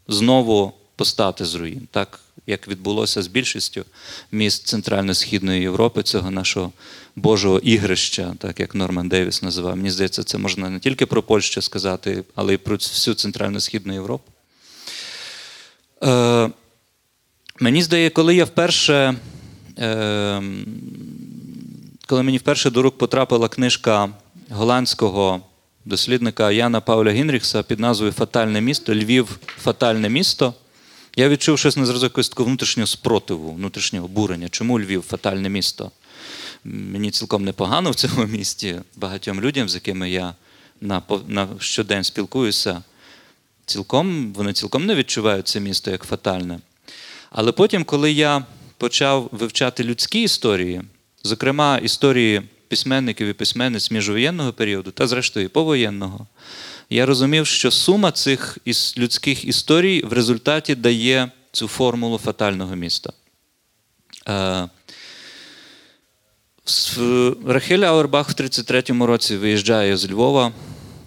знову 0.08 0.74
постати 0.96 1.46
з 1.46 1.56
руїн. 1.56 1.88
Так 1.92 2.20
як 2.48 2.68
відбулося 2.68 3.22
з 3.22 3.28
більшістю 3.28 3.86
міст 4.32 4.68
Центрально-Східної 4.68 5.62
Європи, 5.62 6.04
цього 6.04 6.32
нашого 6.32 6.72
Божого 7.16 7.60
ігрища, 7.60 8.36
так 8.40 8.60
як 8.60 8.76
Норман 8.76 9.10
Девіс 9.10 9.42
називав. 9.42 9.78
Мені 9.78 9.92
здається, 9.92 10.24
це 10.24 10.38
можна 10.38 10.70
не 10.70 10.80
тільки 10.80 11.06
про 11.06 11.24
Польщу 11.24 11.62
сказати, 11.62 12.24
але 12.36 12.54
й 12.54 12.58
про 12.58 12.76
всю 12.76 13.16
Центрально-Східну 13.16 13.94
Європу. 13.94 14.32
Е, 16.04 16.50
мені 17.60 17.84
здається, 17.84 18.16
коли 18.16 18.36
я 18.36 18.46
вперше. 18.46 19.16
Е, 19.80 20.42
коли 22.08 22.24
мені 22.24 22.38
вперше 22.38 22.70
до 22.70 22.82
рук 22.82 22.98
потрапила 22.98 23.50
книжка 23.50 24.10
голландського 24.50 25.42
дослідника 25.86 26.52
Яна 26.52 26.82
Пауля 26.82 27.12
Гінріхса 27.12 27.64
під 27.64 27.80
назвою 27.80 28.12
Фатальне 28.12 28.62
місто, 28.62 28.96
Львів 28.96 29.40
фатальне 29.62 30.10
місто, 30.10 30.54
я 31.16 31.30
відчув 31.30 31.60
щось 31.60 31.78
на 31.78 31.86
зразок 31.86 32.14
такого 32.14 32.48
внутрішнього 32.48 32.88
спротиву, 32.88 33.54
внутрішнього 33.54 34.08
бурення. 34.08 34.50
Чому 34.50 34.80
Львів 34.80 35.02
фатальне 35.02 35.50
місто? 35.50 35.92
Мені 36.64 37.12
цілком 37.12 37.46
непогано 37.46 37.92
в 37.92 37.96
цьому 37.96 38.26
місті. 38.26 38.82
Багатьом 38.96 39.42
людям, 39.42 39.70
з 39.70 39.76
якими 39.76 40.12
я 40.12 40.36
на, 40.82 41.02
на 41.28 41.48
щодень 41.60 42.04
спілкуюся, 42.04 42.84
цілком, 43.66 44.34
вони 44.34 44.54
цілком 44.54 44.86
не 44.86 44.96
відчувають 44.96 45.48
це 45.48 45.60
місто 45.60 45.92
як 45.92 46.04
фатальне. 46.04 46.60
Але 47.32 47.52
потім, 47.52 47.84
коли 47.84 48.12
я 48.12 48.46
почав 48.78 49.30
вивчати 49.32 49.84
людські 49.84 50.22
історії, 50.22 50.82
зокрема 51.24 51.78
історії 51.78 52.42
письменників 52.70 53.28
і 53.28 53.34
письменниць 53.34 53.92
міжвоєнного 53.92 54.54
періоду 54.54 54.92
та, 54.92 55.08
зрештою, 55.08 55.50
повоєнного, 55.50 56.28
я 56.90 57.06
розумів, 57.06 57.48
що 57.48 57.72
сума 57.72 58.12
цих 58.12 58.58
людських 58.98 59.46
історій 59.46 60.02
в 60.06 60.14
результаті 60.14 60.76
дає 60.76 61.32
цю 61.52 61.68
формулу 61.68 62.18
фатального 62.18 62.76
міста. 62.76 63.14
С- 66.66 66.98
Ауербах 67.84 68.30
в 68.30 68.34
33-му 68.34 69.06
році 69.06 69.38
виїжджає 69.38 69.98
з 69.98 70.12
Львова. 70.12 70.52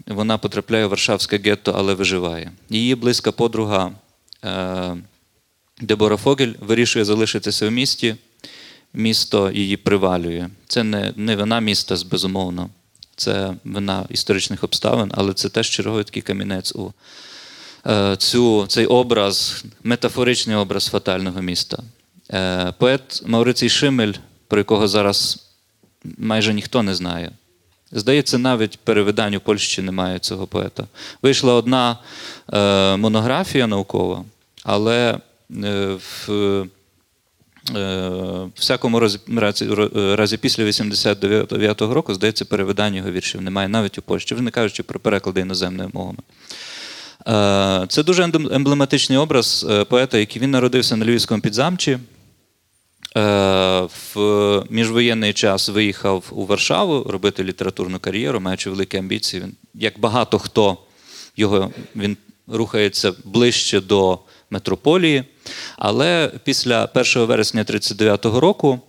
Вона 0.07 0.39
потрапляє 0.39 0.87
в 0.87 0.89
Варшавське 0.89 1.39
гетто, 1.39 1.73
але 1.77 1.95
виживає. 1.95 2.53
Її 2.71 2.95
близька 2.95 3.33
подруга 3.33 3.93
е, 4.45 4.97
Дебора 5.81 6.17
Фогель 6.17 6.53
вирішує 6.61 7.05
залишитися 7.05 7.69
в 7.69 7.73
місті. 7.73 8.17
Місто 8.95 9.51
її 9.51 9.77
привалює. 9.77 10.49
Це 10.67 10.83
не, 10.83 11.13
не 11.17 11.37
вина 11.37 11.61
міста, 11.61 11.97
безумовно. 12.11 12.71
Це 13.17 13.55
вина 13.65 14.07
історичних 14.09 14.65
обставин, 14.65 15.13
але 15.15 15.35
це 15.35 15.49
теж 15.49 15.71
черговий 15.71 16.05
такий 16.05 16.23
камінець 16.23 16.75
у 16.75 16.93
е, 17.87 18.17
цю, 18.17 18.67
цей 18.67 18.87
образ, 18.87 19.65
метафоричний 19.83 20.57
образ 20.57 20.87
фатального 20.87 21.43
міста. 21.43 21.83
Е, 22.33 22.73
поет 22.79 23.23
Маурицій 23.27 23.69
Шимель, 23.69 24.13
про 24.49 24.59
якого 24.59 24.89
зараз 24.89 25.47
майже 26.19 26.55
ніхто 26.55 26.83
не 26.83 26.95
знає. 26.95 27.33
Здається, 27.93 28.39
навіть 28.39 28.79
перевидань 28.79 29.35
у 29.35 29.41
Польщі 29.41 29.83
немає 29.83 30.19
цього 30.19 30.47
поета. 30.47 30.85
Вийшла 31.23 31.55
одна 31.55 31.99
е, 32.53 32.97
монографія 32.97 33.67
наукова, 33.67 34.25
але 34.65 35.19
в 35.49 36.67
в 37.71 38.51
всякому 38.55 39.01
разі, 39.01 39.19
разі, 39.37 39.69
разі 39.95 40.37
після 40.37 40.65
89-го 40.65 41.95
року, 41.95 42.15
здається, 42.15 42.45
перевидань 42.45 42.95
його 42.95 43.11
віршів 43.11 43.43
немає 43.43 43.69
навіть 43.69 43.99
у 43.99 44.03
Польщі, 44.03 44.35
вже 44.35 44.45
не 44.45 44.51
кажучи 44.51 44.83
про 44.83 45.01
переклади 45.01 45.41
іноземними 45.41 45.91
мовами. 45.93 46.19
Е, 47.29 47.87
Це 47.89 48.03
дуже 48.03 48.23
емблематичний 48.53 49.19
образ 49.19 49.67
е, 49.71 49.85
поета, 49.85 50.19
який 50.19 50.43
він 50.43 50.51
народився 50.51 50.97
на 50.97 51.07
Львівському 51.07 51.41
підзамчі. 51.41 51.99
Е, 53.17 53.89
В 54.15 54.65
міжвоєнний 54.71 55.33
час 55.33 55.69
виїхав 55.69 56.25
у 56.31 56.47
Варшаву 56.47 57.05
робити 57.05 57.45
літературну 57.45 57.99
кар'єру, 57.99 58.41
маючи 58.41 58.71
великі 58.71 58.99
амбіції. 58.99 59.43
Він, 59.43 59.53
як 59.75 59.99
багато 59.99 60.39
хто 60.39 60.79
його 61.37 61.71
він 61.97 62.17
рухається 62.47 63.13
ближче 63.25 63.81
до 63.81 64.19
метрополії. 64.53 65.25
Але 65.79 66.31
після 66.45 66.85
1 66.85 67.05
вересня 67.27 67.61
1939 67.61 68.41
року, 68.41 68.81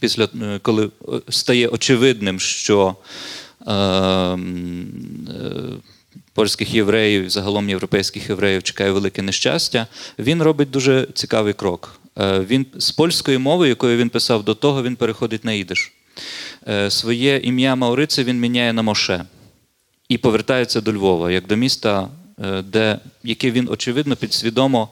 після, 0.00 0.28
е, 0.42 0.58
коли 0.62 0.86
е, 0.86 0.90
стає 1.28 1.68
очевидним, 1.68 2.40
що 2.40 2.96
е, 3.66 3.72
е, 3.72 4.36
польських 6.34 6.74
євреїв, 6.74 7.30
загалом 7.30 7.68
європейських 7.68 8.28
євреїв 8.28 8.62
чекає 8.62 8.90
велике 8.90 9.22
нещастя, 9.22 9.86
він 10.18 10.42
робить 10.42 10.70
дуже 10.70 11.06
цікавий 11.14 11.52
крок. 11.52 12.00
Е, 12.18 12.40
Він 12.40 12.66
з 12.78 12.90
польської 12.90 13.38
мови, 13.38 13.68
якою 13.68 13.98
він 13.98 14.08
писав 14.08 14.44
до 14.44 14.54
того, 14.54 14.82
він 14.82 14.96
переходить 14.96 15.44
на 15.44 15.52
ідиш. 15.52 15.92
Своє 16.88 17.36
ім'я 17.36 17.76
Маурице 17.76 18.24
він 18.24 18.40
міняє 18.40 18.72
на 18.72 18.82
Моше 18.82 19.24
і 20.08 20.18
повертається 20.18 20.80
до 20.80 20.92
Львова, 20.92 21.30
як 21.30 21.46
до 21.46 21.56
міста, 21.56 22.08
де, 22.64 22.98
яке 23.24 23.50
він, 23.50 23.68
очевидно, 23.70 24.16
підсвідомо 24.16 24.88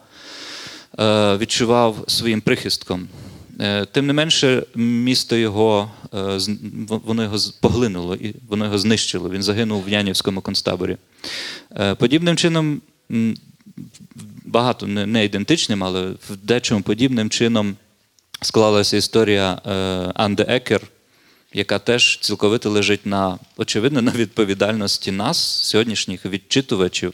е, 0.98 1.36
відчував 1.36 2.04
своїм 2.08 2.40
прихистком. 2.40 3.08
Е, 3.60 3.84
Тим 3.84 4.06
не 4.06 4.12
менше, 4.12 4.62
місто 4.74 5.36
його 5.36 5.90
е, 6.14 6.38
воно 6.88 7.22
його 7.22 7.36
поглинуло 7.60 8.14
і 8.16 8.34
воно 8.48 8.64
його 8.64 8.78
знищило. 8.78 9.30
Він 9.30 9.42
загинув 9.42 9.84
в 9.84 9.88
Янівському 9.88 10.40
концтаборі. 10.40 10.96
Е, 11.76 11.94
Подібним 11.94 12.36
чином, 12.36 12.80
багато 14.44 14.86
не, 14.86 15.24
ідентичним, 15.24 15.84
але 15.84 16.10
в 16.10 16.36
дечому 16.42 16.82
подібним 16.82 17.30
чином 17.30 17.76
склалася 18.42 18.96
історія 18.96 19.60
е, 19.66 19.70
Анде 20.14 20.44
Екер, 20.48 20.80
яка 21.52 21.78
теж 21.78 22.18
цілковито 22.18 22.70
лежить 22.70 23.06
на, 23.06 23.38
очевидно, 23.56 24.02
на 24.02 24.12
відповідальності 24.12 25.10
нас, 25.10 25.38
сьогоднішніх 25.38 26.26
відчитувачів 26.26 27.12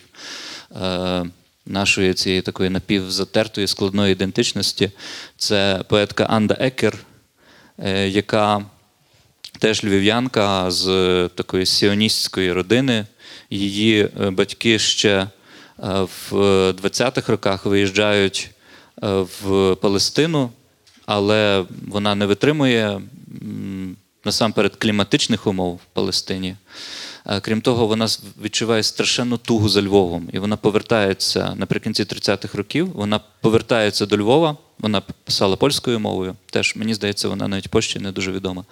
е, 0.83 1.25
нашої 1.67 2.15
цієї 2.15 2.43
такої 2.43 2.71
напівзатертої 2.71 3.67
складної 3.67 4.13
ідентичності. 4.13 4.91
Це 5.37 5.85
поетка 5.89 6.25
Анда 6.25 6.57
Екер, 6.61 6.99
е, 7.79 8.09
яка 8.09 8.65
теж 9.59 9.85
львів'янка 9.85 10.71
з 10.71 10.87
такої 11.35 11.67
сіоністської 11.67 12.53
родини. 12.53 13.07
Її 13.51 14.09
е, 14.21 14.31
батьки 14.31 14.79
ще 14.79 15.11
е, 15.13 15.29
в 16.31 16.33
20-х 16.73 17.33
роках 17.33 17.67
виїжджають 17.67 18.51
е, 19.03 19.07
в 19.43 19.75
Палестину, 19.75 20.51
але 21.07 21.65
вона 21.89 22.15
не 22.15 22.27
витримує 22.27 23.01
насамперед 24.27 24.77
кліматичних 24.77 25.47
умов 25.47 25.75
в 25.75 25.95
Палестині. 25.95 26.57
Е, 27.27 27.41
Крім 27.41 27.61
того, 27.61 27.87
вона 27.87 28.07
відчуває 28.43 28.83
страшенну 28.83 29.37
тугу 29.37 29.69
за 29.69 29.83
Львовом, 29.83 30.29
і 30.33 30.39
вона 30.39 30.57
повертається 30.57 31.55
наприкінці 31.57 32.03
30-х 32.03 32.59
років. 32.59 32.93
Вона 32.95 33.21
повертається 33.41 34.07
до 34.07 34.17
Львова. 34.17 34.57
Вона 34.79 35.01
писала 35.01 35.57
польською 35.57 36.01
мовою. 36.01 36.37
Теж 36.51 36.77
мені 36.77 36.95
здається, 36.95 37.29
вона 37.29 37.49
навіть 37.49 37.69
Польщі 37.69 37.99
не 37.99 38.13
дуже 38.13 38.33
відома. 38.33 38.65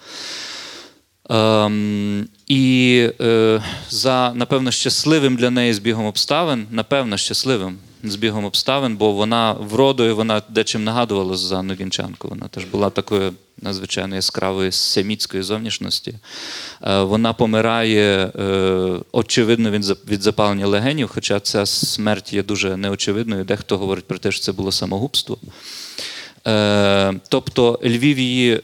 Ем, 1.29 2.27
і 2.47 3.09
е, 3.21 3.63
за, 3.89 4.33
напевно, 4.35 4.71
щасливим 4.71 5.35
для 5.35 5.49
неї 5.49 5.73
збігом 5.73 6.05
обставин, 6.05 6.67
напевно, 6.71 7.17
щасливим 7.17 7.77
збігом 8.11 8.45
обставин, 8.45 8.97
бо 8.97 9.11
вона 9.11 9.53
вродою, 9.53 10.15
вона 10.15 10.41
дечим 10.49 10.83
нагадувала 10.83 11.35
Зузанну 11.35 11.73
Гінчанку. 11.73 12.27
Вона 12.27 12.47
теж 12.47 12.65
була 12.65 12.89
такою 12.89 13.33
надзвичайно 13.61 14.15
яскравої 14.15 14.71
семітської 14.71 15.43
зовнішності. 15.43 16.15
Е, 16.83 17.01
вона 17.01 17.33
помирає, 17.33 18.31
е, 18.39 18.99
очевидно, 19.11 19.71
від, 20.07 20.21
запалення 20.21 20.67
легенів, 20.67 21.07
хоча 21.13 21.39
ця 21.39 21.65
смерть 21.65 22.33
є 22.33 22.43
дуже 22.43 22.77
неочевидною. 22.77 23.43
Дехто 23.43 23.77
говорить 23.77 24.05
про 24.05 24.17
те, 24.17 24.31
що 24.31 24.41
це 24.41 24.51
було 24.51 24.71
самогубство. 24.71 25.37
Е, 26.47 27.13
тобто 27.29 27.79
Львів 27.83 28.19
її, 28.19 28.61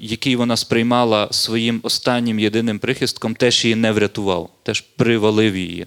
який 0.00 0.36
вона 0.36 0.56
сприймала 0.56 1.28
своїм 1.30 1.80
останнім 1.82 2.38
єдиним 2.38 2.78
прихистком, 2.78 3.34
теж 3.34 3.64
її 3.64 3.74
не 3.74 3.92
врятував, 3.92 4.50
теж 4.62 4.80
привалив 4.80 5.56
її. 5.56 5.86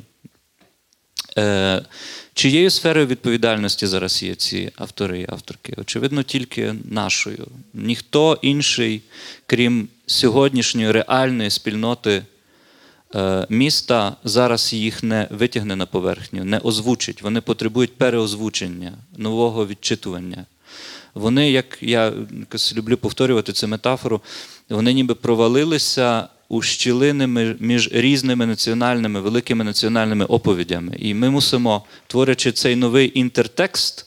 Чиєю 2.36 2.70
сферою 2.70 3.08
відповідальності 3.08 3.88
зараз 3.88 4.24
є 4.24 4.36
ці 4.36 4.72
автори 4.76 5.20
і 5.20 5.26
авторки? 5.30 5.74
Очевидно, 5.78 6.24
тільки 6.24 6.76
нашою. 6.92 7.48
Ніхто 7.74 8.40
інший, 8.42 9.02
крім 9.46 9.88
сьогоднішньої 10.06 10.92
реальної 10.92 11.50
спільноти 11.50 12.24
е, 13.16 13.48
міста, 13.50 14.16
зараз 14.24 14.74
їх 14.74 15.04
не 15.04 15.28
витягне 15.32 15.76
на 15.76 15.86
поверхню, 15.86 16.44
не 16.44 16.58
озвучить. 16.58 17.22
Вони 17.22 17.42
потребують 17.42 17.98
переозвучення, 17.98 18.94
нового 19.18 19.68
відчитування. 19.68 20.46
Вони, 21.14 21.52
як 21.52 21.78
я 21.82 22.14
люблю 22.76 22.98
повторювати 22.98 23.54
цю 23.54 23.68
метафору, 23.68 24.22
вони 24.70 24.94
ніби 24.94 25.16
провалилися 25.16 26.28
у 26.50 26.62
щілини 26.62 27.56
між 27.60 27.90
різними 27.92 28.46
національними, 28.46 29.22
великими 29.22 29.64
національними 29.64 30.26
оповідями. 30.26 30.96
І 31.00 31.14
ми 31.14 31.30
мусимо, 31.30 31.86
творячи 32.08 32.52
цей 32.52 32.76
новий 32.76 33.20
інтертекст 33.20 34.06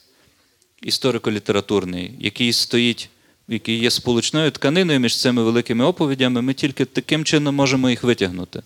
історико-літературний, 0.83 2.11
який 2.19 2.53
стоїть, 2.53 3.11
який 3.49 3.79
є 3.79 3.91
сполучною 3.91 4.51
тканиною 4.51 5.01
між 5.01 5.21
цими 5.21 5.43
великими 5.43 5.85
оповідями, 5.85 6.43
ми 6.43 6.55
тільки 6.55 6.85
таким 6.85 7.25
чином 7.25 7.55
можемо 7.55 7.91
їх 7.91 8.03
витягнути. 8.03 8.63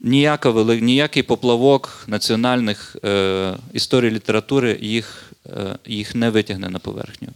Ніяка 0.00 0.50
ніякий 0.80 1.22
поплавок 1.22 2.04
національних 2.06 2.96
е, 3.04 3.56
історій 3.72 4.10
літератури 4.10 4.78
їх, 4.80 5.32
е, 5.46 5.78
їх 5.86 6.14
не 6.14 6.30
витягне 6.30 6.68
на 6.68 6.78
поверхню. 6.78 7.28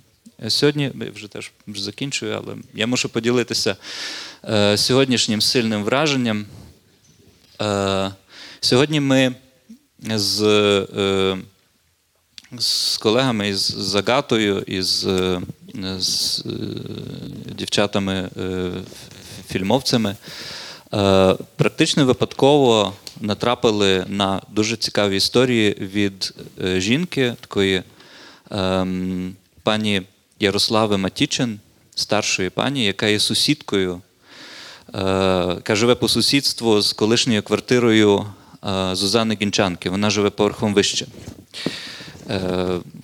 Сьогодні 0.49 0.83
я 0.83 1.11
вже 1.15 1.29
теж 1.29 1.53
закінчую, 1.67 2.33
але 2.33 2.57
я 2.75 2.87
мушу 2.87 3.09
поділитися 3.09 3.77
е, 4.45 4.77
сьогоднішнім 4.77 5.41
сильним 5.41 5.85
враженням. 5.85 6.47
Е, 7.61 8.11
сьогодні 8.61 9.01
ми 9.01 9.35
з, 10.17 10.43
е, 10.43 11.37
з 12.59 12.97
колегами 12.97 13.49
із 13.49 13.59
Загатою, 13.61 14.65
е, 14.69 14.83
з 14.83 15.07
е, 15.07 15.41
е, 18.37 18.71
фільмовцями. 19.49 20.17
Е, 20.95 21.37
Практично 21.57 22.05
випадково 22.05 22.95
натрапили 23.21 24.05
на 24.09 24.43
дуже 24.51 24.77
цікаві 24.77 25.17
історії 25.17 25.77
від 25.81 26.35
жінки, 26.77 27.35
такої 27.41 27.83
ем, 28.51 29.37
пані 29.63 30.03
Ярослави 30.41 30.97
Матічин, 30.99 31.61
старшої 31.95 32.51
пані, 32.51 32.85
яка 32.85 33.07
є 33.07 33.21
сусідкою, 33.21 34.01
е, 34.95 34.99
яка 35.49 35.77
живе 35.77 35.95
по 35.95 36.09
сусідству 36.09 36.81
з 36.81 36.93
колишньою 36.93 37.43
квартирою 37.43 38.27
е, 38.65 38.95
Зузани 38.97 39.39
Гінчанки. 39.43 39.91
Вона 39.91 40.11
живе 40.11 40.31
поверхом 40.31 40.75
вище. 40.75 41.07
Е, 42.31 42.41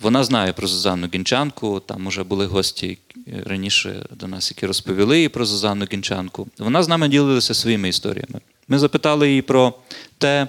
Вона 0.01 0.23
знає 0.23 0.53
про 0.53 0.67
Зузанну 0.67 1.07
Гінчанку. 1.13 1.79
Там 1.85 2.07
вже 2.07 2.23
були 2.23 2.45
гості 2.45 2.97
раніше 3.45 4.05
до 4.11 4.27
нас, 4.27 4.51
які 4.51 4.65
розповіли 4.65 5.19
їй 5.21 5.29
про 5.29 5.45
Зузанну 5.45 5.85
Гінчанку. 5.93 6.47
Вона 6.57 6.83
з 6.83 6.87
нами 6.87 7.07
ділилася 7.07 7.53
своїми 7.53 7.89
історіями. 7.89 8.39
Ми 8.67 8.79
запитали 8.79 9.29
її 9.29 9.41
про 9.41 9.73
те, 10.17 10.47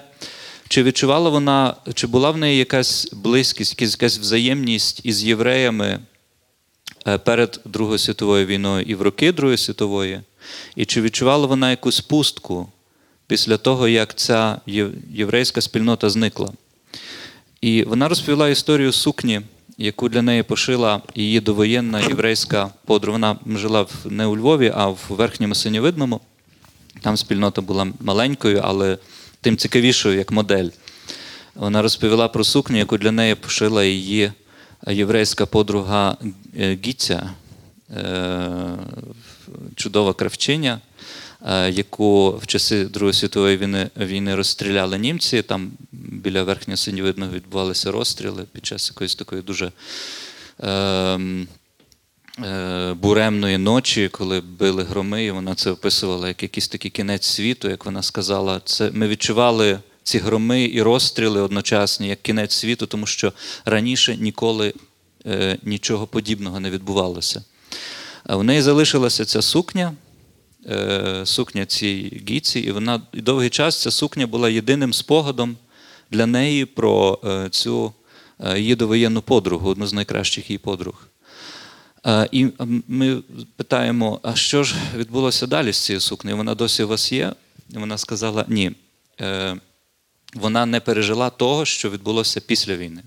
чи 0.69 0.83
відчувала 0.83 1.29
вона, 1.29 1.75
чи 1.93 2.07
була 2.07 2.31
в 2.31 2.37
неї 2.37 2.57
якась 2.57 3.09
близькість, 3.13 3.81
якась- 3.81 4.19
взаємність 4.19 5.01
із 5.03 5.23
євреями 5.23 5.99
перед 7.23 7.61
Другою 7.65 7.97
світовою 7.97 8.45
війною 8.45 8.85
і 8.85 8.95
в 8.95 9.01
роки 9.01 9.31
Другої 9.31 9.57
світової, 9.57 10.21
і 10.75 10.85
чи 10.85 11.01
відчувала 11.01 11.47
вона 11.47 11.69
якусь 11.69 12.01
пустку 12.01 12.67
після 13.27 13.57
того, 13.57 13.87
як 13.87 14.15
ця 14.15 14.61
єврейська 15.11 15.61
спільнота 15.61 16.09
зникла. 16.09 16.53
І 17.61 17.83
вона 17.83 18.07
розповіла 18.07 18.49
історію 18.49 18.91
сукні, 18.91 19.41
яку 19.77 20.09
для 20.09 20.21
неї 20.21 20.43
пошила 20.43 21.01
її 21.15 21.39
довоєнна 21.39 21.99
єврейська 21.99 22.69
подруга. 22.85 23.17
Вона 23.17 23.59
жила 23.59 23.85
не 24.05 24.25
у 24.25 24.37
Львові, 24.37 24.73
а 24.75 24.87
в 24.87 24.99
верхньому 25.09 25.55
синьовидному. 25.55 26.21
Там 27.01 27.17
спільнота 27.17 27.61
була 27.61 27.87
маленькою, 27.99 28.61
але 28.63 28.97
тим 29.41 29.57
цікавішою 29.57 30.17
як 30.17 30.31
модель. 30.31 30.69
Вона 31.55 31.81
розповіла 31.81 32.27
про 32.27 32.43
сукню, 32.43 32.77
яку 32.77 32.97
для 32.97 33.11
неї 33.11 33.35
пошила 33.35 33.83
її 33.83 34.31
єврейська 34.87 35.45
подруга 35.45 36.17
е, 36.57 36.77
Гіця, 36.85 37.29
е, 37.97 38.77
чудова 39.75 40.13
кравчиня, 40.13 40.81
е, 41.45 41.71
яку 41.71 42.37
в 42.37 42.47
часи 42.47 42.85
Другої 42.85 43.13
світової 43.13 43.57
війни, 43.57 43.89
війни 43.97 44.35
розстріляли 44.35 44.97
німці. 44.97 45.41
Там 45.41 45.71
біля 45.91 46.43
верхнього 46.43 46.77
синьовидного 46.77 47.31
відбувалися 47.31 47.91
розстріли 47.91 48.43
під 48.51 48.65
час 48.65 48.89
якоїсь 48.89 49.15
такої 49.15 49.41
дуже. 49.41 49.71
ем, 50.59 51.47
буремної 52.93 53.57
ночі, 53.57 54.09
коли 54.09 54.41
били 54.41 54.83
громи, 54.83 55.25
і 55.25 55.31
вона 55.31 55.55
це 55.55 55.71
описувала 55.71 56.27
як 56.27 56.43
якийсь 56.43 56.67
такий 56.67 56.91
кінець 56.91 57.25
світу, 57.25 57.69
як 57.69 57.85
вона 57.85 58.03
сказала. 58.03 58.61
Це 58.65 58.91
ми 58.93 59.07
відчували 59.07 59.79
ці 60.07 60.19
громи 60.19 60.63
і 60.63 60.81
розстріли 60.81 61.41
одночасні 61.41 62.07
як 62.07 62.21
кінець 62.21 62.53
світу, 62.53 62.85
тому 62.85 63.05
що 63.05 63.33
раніше 63.65 64.17
ніколи 64.17 64.73
е, 65.25 65.57
нічого 65.63 66.07
подібного 66.07 66.59
не 66.59 66.69
відбувалося. 66.69 67.43
В 68.25 68.43
неї 68.43 68.61
залишилася 68.61 69.25
ця 69.25 69.41
сукня, 69.41 69.93
е, 70.65 71.21
сукня 71.23 71.65
цій 71.65 72.23
гіці, 72.29 72.59
і 72.59 72.71
вона 72.71 73.01
і 73.13 73.21
довгий 73.21 73.49
час 73.49 73.81
ця 73.81 73.91
сукня 73.91 74.27
була 74.27 74.49
єдиним 74.49 74.93
спогадом 74.93 75.57
для 76.11 76.25
неї 76.25 76.65
про 76.65 77.19
е, 77.25 77.49
цю 77.49 77.93
е, 78.39 78.59
її 78.59 78.75
довоєнну 78.75 79.21
подругу, 79.21 79.69
одну 79.69 79.87
з 79.87 79.93
найкращих 79.93 80.49
її 80.49 80.57
подруг. 80.57 81.07
Е, 82.05 82.29
І 82.31 82.47
ми 82.87 83.21
питаємо, 83.55 84.19
а 84.23 84.35
що 84.35 84.63
ж 84.63 84.75
відбулося 84.95 85.47
далі 85.47 85.73
з 85.73 85.77
цією 85.77 86.01
сукнею? 86.01 86.37
Вона 86.37 86.55
досі 86.55 86.83
у 86.83 86.87
вас 86.87 87.11
є? 87.11 87.33
І 87.69 87.77
вона 87.77 87.97
сказала: 87.97 88.45
ні. 88.47 88.71
Вона 90.39 90.65
не 90.65 90.79
пережила 90.79 91.29
того, 91.29 91.65
що 91.65 91.89
відбулося 91.89 92.41
після 92.41 92.75
війни. 92.75 93.03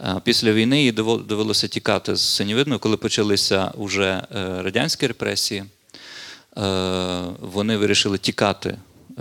Е, 0.00 0.20
Після 0.24 0.52
війни 0.52 0.82
їй 0.82 0.92
довелося 0.92 1.68
тікати 1.68 2.16
з 2.16 2.20
Синєвидного, 2.20 2.78
коли 2.78 2.96
почалися 2.96 3.72
вже 3.78 4.04
е, 4.04 4.62
радянські 4.62 5.06
репресії. 5.06 5.60
Е, 5.60 5.68
Вони 7.40 7.76
вирішили 7.76 8.18
тікати 8.18 8.78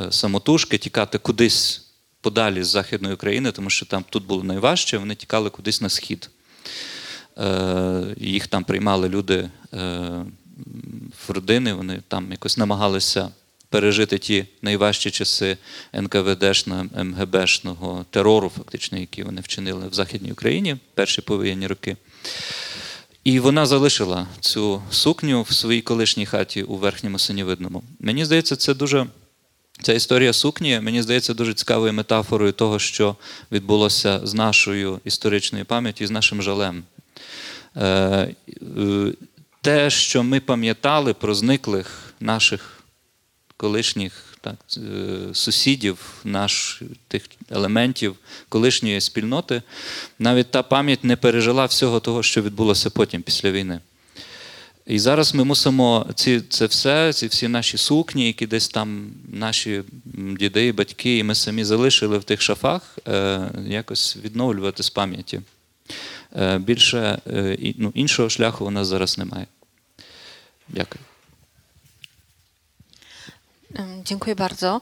самотужки, 0.10 0.78
тікати 0.78 1.18
кудись 1.18 1.86
подалі 2.22 2.64
з 2.64 2.68
Західної 2.68 3.16
України, 3.16 3.52
тому 3.52 3.70
що 3.70 3.86
там 3.86 4.06
тут 4.10 4.26
було 4.26 4.44
найважче, 4.44 4.98
вони 4.98 5.16
тікали 5.16 5.50
кудись 5.50 5.82
на 5.82 5.90
схід. 5.90 6.30
Їх 8.18 8.48
там 8.48 8.64
приймали 8.64 9.10
люди 9.10 9.50
в 11.28 11.30
родини, 11.30 11.74
вони 11.74 12.02
там 12.08 12.32
якось 12.32 12.58
намагалися 12.58 13.30
пережити 13.70 14.18
ті 14.18 14.46
найважчі 14.62 15.12
часи 15.12 15.58
НКВДшного, 15.94 16.86
МГБшного 17.04 18.06
терору, 18.10 18.52
фактично, 18.58 18.98
які 18.98 19.24
вони 19.24 19.42
вчинили 19.42 19.88
в 19.88 19.94
Західній 19.94 20.32
Україні 20.32 20.78
перші 20.94 21.22
повоєнні 21.22 21.68
роки. 21.68 21.98
І 23.24 23.40
вона 23.40 23.66
залишила 23.66 24.28
цю 24.40 24.82
сукню 24.90 25.42
в 25.42 25.54
своїй 25.54 25.82
колишній 25.82 26.26
хаті 26.26 26.64
у 26.64 26.76
верхньому 26.76 27.20
синєвидному. 27.20 27.84
Мені 28.00 28.26
здається, 28.26 28.56
це 28.56 28.74
дуже 28.74 29.08
Ця 29.82 29.94
історія 29.94 30.34
сукні, 30.34 30.80
мені 30.80 31.02
здається, 31.02 31.34
дуже 31.34 31.54
цікавою 31.54 31.94
метафорою 31.94 32.52
того, 32.52 32.80
що 32.80 33.16
відбулося 33.52 34.20
з 34.24 34.34
нашою 34.34 35.00
історичною 35.06 35.66
пам'яттю, 35.66 36.08
з 36.08 36.12
нашим 36.12 36.42
жалем. 36.42 36.84
Е, 37.76 37.86
е, 37.86 38.34
Те, 39.62 39.90
що 39.90 40.24
ми 40.24 40.40
пам'ятали 40.40 41.14
про 41.14 41.36
зниклих 41.36 42.14
наших 42.20 42.77
колишніх 43.58 44.38
так, 44.42 44.56
е, 44.78 45.34
сусідів, 45.34 45.98
наш, 46.24 46.82
тих 47.08 47.24
елементів 47.50 48.16
колишньої 48.50 49.02
спільноти, 49.02 49.62
навіть 50.20 50.52
та 50.52 50.64
пам'ять 50.64 51.04
не 51.04 51.16
пережила 51.16 51.66
всього 51.66 52.00
того, 52.00 52.24
що 52.24 52.42
відбулося 52.42 52.90
потім 52.90 53.22
після 53.22 53.52
війни. 53.52 53.80
І 54.88 55.00
зараз 55.00 55.34
ми 55.36 55.44
мусимо 55.44 56.08
ці, 56.16 56.42
це 56.42 56.66
все, 56.66 57.14
ці 57.14 57.28
всі 57.28 57.48
наші 57.48 57.78
сукні, 57.78 58.28
які 58.28 58.48
десь 58.48 58.70
там 58.70 59.12
наші 59.34 59.84
діди 60.40 60.72
батьки, 60.72 61.18
і 61.18 61.24
ми 61.24 61.36
самі 61.36 61.64
залишили 61.64 62.18
в 62.18 62.24
тих 62.24 62.42
шафах, 62.42 62.98
е, 63.08 63.50
якось 63.68 64.18
відновлювати 64.24 64.84
з 64.84 64.90
пам'яті. 64.90 65.42
Е, 66.36 66.58
більше 66.58 67.20
е, 67.28 67.58
ну, 67.78 67.92
іншого 67.96 68.30
шляху 68.30 68.66
у 68.66 68.70
нас 68.70 68.88
зараз 68.88 69.18
немає. 69.18 69.48
Dякую. 70.68 71.02
Dziękuję 74.04 74.36
bardzo. 74.36 74.82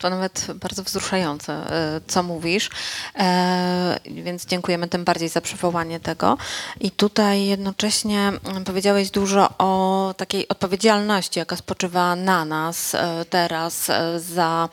To 0.00 0.10
nawet 0.10 0.46
bardzo 0.54 0.82
wzruszające, 0.82 1.52
e, 1.52 2.00
co 2.06 2.22
mówisz. 2.22 2.70
E, 3.18 4.00
Więc 4.06 4.46
dziękujemy 4.46 4.88
tym 4.88 5.04
bardziej 5.04 5.28
za 5.28 5.40
przywołanie 5.40 6.00
tego. 6.00 6.38
I 6.80 6.90
tutaj 6.90 7.46
jednocześnie 7.46 8.32
mm, 8.44 8.64
powiedziałeś 8.64 9.10
dużo 9.10 9.48
o 9.58 10.14
takiej 10.16 10.48
odpowiedzialności, 10.48 11.38
jaka 11.38 11.56
spoczywa 11.56 12.16
na 12.16 12.44
nas 12.44 12.94
e, 12.94 13.24
teraz 13.30 13.90
za, 14.16 14.68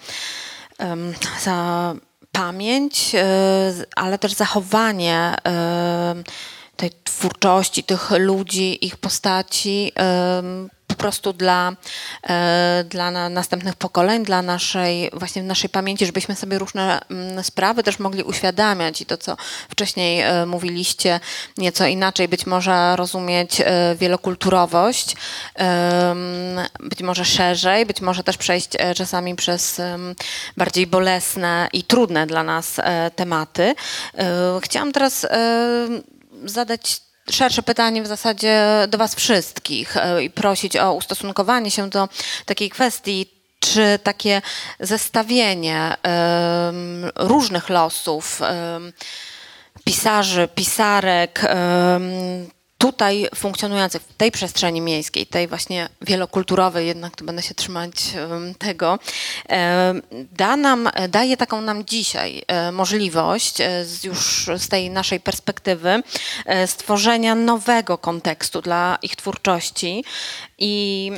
za 1.42 1.94
pamięć, 2.32 3.12
ale 3.96 4.20
też 4.20 4.34
zachowanie 4.34 5.36
tej 6.76 6.92
twórczości 7.04 7.84
tych 7.84 8.12
ludzi, 8.12 8.86
ich 8.86 8.98
postaci 8.98 9.92
po 10.92 10.98
prostu 10.98 11.34
dla, 11.34 11.72
e, 12.30 12.84
dla 12.90 13.12
na, 13.12 13.30
następnych 13.30 13.76
pokoleń, 13.76 14.26
dla 14.26 14.42
naszej, 14.42 15.10
właśnie 15.14 15.44
naszej 15.44 15.70
pamięci, 15.70 16.06
żebyśmy 16.06 16.36
sobie 16.36 16.60
różne 16.60 17.00
mm, 17.10 17.44
sprawy 17.44 17.84
też 17.84 18.00
mogli 18.00 18.24
uświadamiać 18.24 19.02
i 19.02 19.06
to, 19.06 19.18
co 19.18 19.38
wcześniej 19.70 20.22
e, 20.22 20.46
mówiliście, 20.46 21.20
nieco 21.58 21.88
inaczej 21.88 22.28
być 22.28 22.46
może 22.46 22.96
rozumieć 22.96 23.62
e, 23.62 23.96
wielokulturowość, 23.96 25.16
być 26.80 27.02
może 27.02 27.26
szerzej, 27.26 27.86
być 27.86 28.02
może 28.02 28.24
też 28.24 28.38
przejść 28.38 28.70
czasami 28.96 29.36
przez 29.36 29.82
bardziej 30.58 30.88
bolesne 30.88 31.70
i 31.74 31.84
trudne 31.84 32.28
dla 32.28 32.44
nas 32.44 32.76
tematy. 33.16 33.76
Chciałam 34.62 34.92
teraz 34.92 35.28
zadać 36.46 37.02
szersze 37.34 37.64
pytanie 37.64 38.04
w 38.04 38.08
zasadzie 38.08 38.64
do 38.88 38.98
Was 38.98 39.16
wszystkich 39.16 39.98
e, 39.98 40.24
i 40.24 40.30
prosić 40.30 40.78
o 40.78 40.94
ustosunkowanie 40.94 41.72
się 41.72 41.90
do 41.90 42.10
takiej 42.46 42.70
kwestii, 42.70 43.30
czy 43.60 44.00
takie 44.04 44.42
zestawienie 44.80 45.96
różnych 47.16 47.70
losów 47.70 48.42
pisarzy, 49.84 50.48
pisarek 50.56 51.42
tutaj 52.82 53.28
funkcjonujących 53.36 54.02
w 54.02 54.14
tej 54.14 54.32
przestrzeni 54.32 54.82
miejskiej, 54.82 55.26
tej 55.26 55.48
właśnie 55.48 55.90
wielokulturowej, 56.02 56.88
jednak 56.88 57.16
tu 57.16 57.26
będę 57.26 57.42
się 57.42 57.56
trzymać 57.56 57.92
tego, 58.58 59.00
da 60.32 60.56
nam, 60.56 60.90
daje 61.10 61.38
taką 61.38 61.62
nam 61.62 61.86
dzisiaj 61.86 62.44
e, 62.48 62.72
możliwość 62.72 63.62
e, 63.62 63.86
z, 63.86 64.04
już 64.04 64.50
z 64.58 64.68
tej 64.68 64.90
naszej 64.90 65.20
perspektywy 65.20 66.04
e, 66.46 66.68
stworzenia 66.68 67.36
nowego 67.36 67.98
kontekstu 67.98 68.62
dla 68.62 68.98
ich 69.02 69.16
twórczości 69.16 70.04
i, 70.58 71.12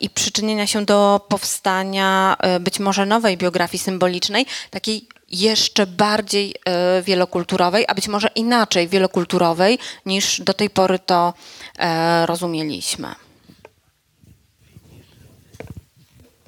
i 0.00 0.10
przyczynienia 0.10 0.66
się 0.66 0.84
do 0.84 1.26
powstania 1.28 2.36
być 2.60 2.80
może 2.80 3.06
nowej 3.06 3.36
biografii 3.36 3.82
symbolicznej, 3.82 4.46
takiej 4.70 5.08
jeszcze 5.34 5.86
bardziej 5.86 6.54
e, 6.64 7.02
wielokulturowej, 7.02 7.84
a 7.88 7.94
być 7.94 8.08
może 8.08 8.28
inaczej 8.34 8.88
wielokulturowej 8.88 9.78
niż 10.06 10.40
do 10.40 10.54
tej 10.54 10.70
pory 10.70 10.98
to 10.98 11.34
e, 11.78 12.26
rozumieliśmy. 12.26 13.14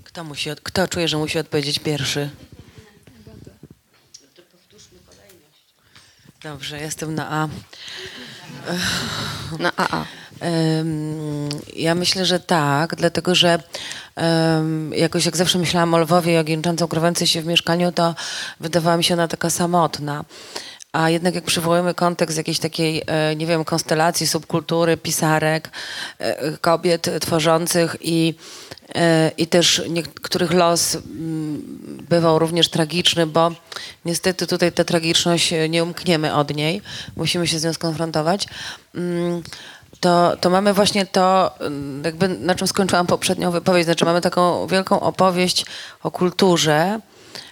Kto, 0.04 0.24
musi, 0.24 0.50
kto 0.62 0.88
czuje, 0.88 1.08
że 1.08 1.16
musi 1.16 1.38
odpowiedzieć 1.38 1.78
pierwszy? 1.78 2.30
Dobrze, 6.42 6.80
jestem 6.80 7.14
na 7.14 7.30
A. 7.30 7.48
No, 9.58 9.72
a, 9.76 9.96
a. 9.96 10.00
Em, 10.00 10.06
Ja 11.76 11.94
myślę, 11.94 12.26
że 12.26 12.40
tak, 12.40 12.94
dlatego 12.94 13.34
że 13.34 13.58
jakoś 14.92 15.26
jak 15.26 15.36
zawsze 15.36 15.58
myślałam 15.58 15.94
o 15.94 15.98
Lwowie 15.98 16.32
jak 16.32 16.48
jęczącą 16.48 16.88
krowęcę 16.88 17.26
się 17.26 17.42
w 17.42 17.46
mieszkaniu, 17.46 17.92
to 17.92 18.14
wydawała 18.60 18.96
mi 18.96 19.04
się 19.04 19.14
ona 19.14 19.28
taka 19.28 19.50
samotna. 19.50 20.24
A 20.96 21.10
jednak 21.10 21.34
jak 21.34 21.44
przywołujemy 21.44 21.94
kontekst 21.94 22.36
jakiejś 22.36 22.58
takiej, 22.58 23.02
e, 23.06 23.36
nie 23.36 23.46
wiem, 23.46 23.64
konstelacji, 23.64 24.26
subkultury, 24.26 24.96
pisarek, 24.96 25.70
e, 26.18 26.58
kobiet 26.58 27.10
tworzących 27.20 27.96
i, 28.00 28.34
e, 28.94 29.30
i 29.38 29.46
też 29.46 29.82
niektórych 29.88 30.52
los 30.52 30.94
mm, 30.94 31.62
bywał 32.08 32.38
również 32.38 32.68
tragiczny, 32.68 33.26
bo 33.26 33.52
niestety 34.04 34.46
tutaj 34.46 34.72
ta 34.72 34.84
tragiczność 34.84 35.54
nie 35.68 35.84
umkniemy 35.84 36.34
od 36.34 36.56
niej, 36.56 36.82
musimy 37.16 37.46
się 37.46 37.58
z 37.58 37.64
nią 37.64 37.72
skonfrontować. 37.72 38.46
To, 40.06 40.36
to 40.40 40.50
mamy 40.50 40.72
właśnie 40.72 41.06
to, 41.06 41.54
mm, 41.60 42.04
jakby 42.04 42.28
na 42.28 42.54
czym 42.54 42.66
skończyłam 42.66 43.06
poprzednią 43.06 43.50
wypowiedź, 43.50 43.84
znaczy 43.84 44.04
mamy 44.04 44.20
taką 44.20 44.66
wielką 44.66 45.00
opowieść 45.00 45.66
o 46.02 46.10
kulturze, 46.10 47.00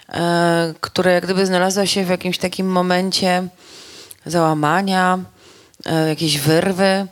e, 0.09 0.73
która 0.81 1.11
jak 1.11 1.23
gdyby 1.23 1.45
znalazła 1.45 1.85
się 1.85 2.05
w 2.05 2.09
jakimś 2.09 2.37
takim 2.37 2.67
momencie 2.67 3.47
załamania, 4.25 5.19
e, 5.85 6.09
jakiejś 6.09 6.39
wyrwy. 6.39 7.07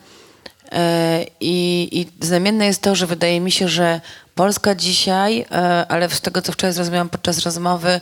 E, 0.72 1.26
I, 1.40 1.90
I 1.92 2.26
znamienne 2.26 2.66
jest 2.66 2.82
to, 2.82 2.96
że 2.96 3.08
wydaje 3.08 3.42
mi 3.42 3.52
się, 3.52 3.68
że 3.68 4.02
Polska 4.36 4.76
dzisiaj, 4.76 5.46
ale 5.90 6.10
z 6.10 6.22
tego, 6.22 6.42
co 6.42 6.52
wczoraj 6.52 6.74
zrozumiałam 6.74 7.10
podczas 7.10 7.40
rozmowy 7.40 8.02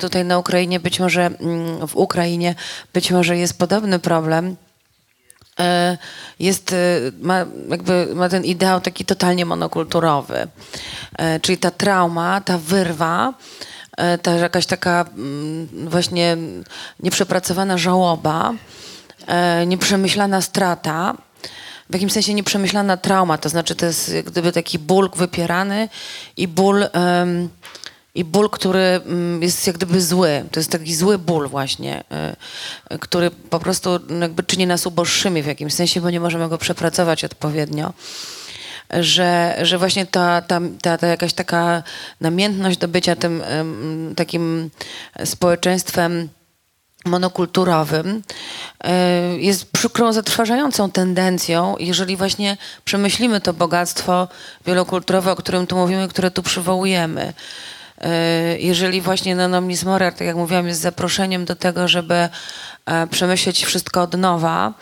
tutaj 0.00 0.24
na 0.24 0.38
Ukrainie, 0.38 0.80
być 0.80 1.00
może 1.00 1.26
mm, 1.26 1.86
w 1.86 1.96
Ukrainie, 1.96 2.54
być 2.92 3.10
może 3.10 3.36
jest 3.36 3.58
podobny 3.58 3.98
problem, 3.98 4.56
jest, 6.40 6.72
e, 6.72 6.76
ma, 7.20 7.46
jakby, 7.68 8.08
ma 8.14 8.28
ten 8.28 8.44
ideał 8.44 8.80
taki 8.80 9.04
totalnie 9.04 9.46
monokulturowy. 9.46 10.48
E, 11.18 11.40
Czyli 11.40 11.58
ta 11.58 11.70
trauma, 11.70 12.40
ta 12.40 12.58
wyrwa, 12.58 13.34
e, 13.96 14.18
ta 14.18 14.32
jakaś 14.32 14.66
taka 14.66 15.04
mm, 15.16 15.68
właśnie 15.88 16.36
nieprzepracowana 17.00 17.78
żałoba, 17.78 18.52
e, 19.26 19.66
nieprzemyślana 19.66 20.40
strata, 20.40 21.14
w 21.90 21.94
jakimś 21.94 22.12
sensie 22.12 22.34
nieprzemyślana 22.34 22.96
trauma, 22.96 23.38
to 23.38 23.48
znaczy 23.48 23.74
to 23.74 23.86
jest 23.86 24.12
gdyby 24.26 24.52
taki 24.52 24.78
ból 24.78 25.10
wypierany 25.16 25.88
i 26.36 26.48
ból, 26.48 26.84
em, 26.92 27.48
i 28.14 28.24
ból, 28.24 28.50
który 28.50 28.80
mm, 28.80 29.42
jest 29.42 29.66
jak 29.66 29.76
gdyby 29.76 30.00
zły. 30.00 30.44
To 30.50 30.60
jest 30.60 30.70
taki 30.70 30.94
zły 30.94 31.18
ból 31.18 31.48
właśnie, 31.48 32.04
e, 32.10 32.36
e, 32.90 32.98
który 32.98 33.30
po 33.30 33.58
prostu 33.58 34.00
no, 34.08 34.18
jakby 34.18 34.42
czyni 34.42 34.66
nas 34.66 34.86
uboższymi 34.86 35.42
w 35.42 35.46
jakimś 35.46 35.74
sensie, 35.74 36.00
bo 36.00 36.10
nie 36.10 36.20
możemy 36.20 36.48
go 36.48 36.58
przepracować 36.58 37.24
odpowiednio. 37.24 37.92
Że, 39.00 39.58
że 39.62 39.78
właśnie 39.78 40.06
ta, 40.06 40.42
ta, 40.42 40.60
ta, 40.82 40.98
ta 40.98 41.06
jakaś 41.06 41.32
taka 41.32 41.82
namiętność 42.20 42.78
do 42.78 42.88
bycia 42.88 43.16
tym 43.16 43.42
takim 44.16 44.70
społeczeństwem 45.24 46.28
monokulturowym 47.04 48.22
e, 48.84 49.38
jest 49.38 49.72
przykrą, 49.72 50.12
zatrważającą 50.12 50.90
tendencją, 50.90 51.76
jeżeli 51.78 52.16
właśnie 52.16 52.56
przemyślimy 52.84 53.40
to 53.40 53.52
bogactwo 53.52 54.28
wielokulturowe, 54.66 55.32
o 55.32 55.36
którym 55.36 55.66
tu 55.66 55.76
mówimy, 55.76 56.08
które 56.08 56.30
tu 56.30 56.42
przywołujemy. 56.42 57.32
E, 58.04 58.58
Jeżeli 58.58 59.00
właśnie 59.00 59.36
Nonomnis 59.36 59.84
Morar, 59.84 60.12
tak 60.12 60.26
jak 60.26 60.36
mówiłam, 60.36 60.66
jest 60.66 60.80
zaproszeniem 60.80 61.44
do 61.44 61.56
tego, 61.56 61.88
żeby 61.88 62.28
e, 62.86 63.06
przemyśleć 63.06 63.64
wszystko 63.64 64.02
od 64.02 64.14
nowa, 64.14 64.74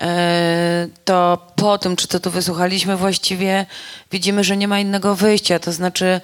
e, 0.00 0.88
to 1.04 1.46
po 1.56 1.78
tym, 1.78 1.96
czy 1.96 2.08
to 2.08 2.20
tu 2.20 2.30
wysłuchaliśmy, 2.30 2.96
właściwie 2.96 3.66
widzimy, 4.12 4.44
że 4.44 4.56
nie 4.56 4.68
ma 4.68 4.80
innego 4.80 5.14
wyjścia. 5.14 5.58
To 5.58 5.72
znaczy, 5.72 6.20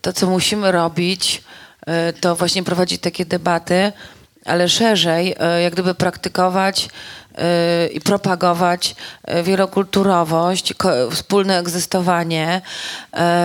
to, 0.00 0.12
co 0.12 0.26
musimy 0.26 0.72
robić, 0.72 1.42
to 2.20 2.36
właśnie 2.36 2.62
prowadzić 2.62 3.00
takie 3.00 3.24
debaty, 3.24 3.92
ale 4.44 4.68
szerzej, 4.68 5.36
jak 5.62 5.72
gdyby 5.72 5.94
praktykować 5.94 6.88
i 7.92 8.00
propagować 8.00 8.94
y, 9.30 9.42
wielokulturowość, 9.42 10.74
wspólne 11.10 11.58
egzystowanie, 11.58 12.62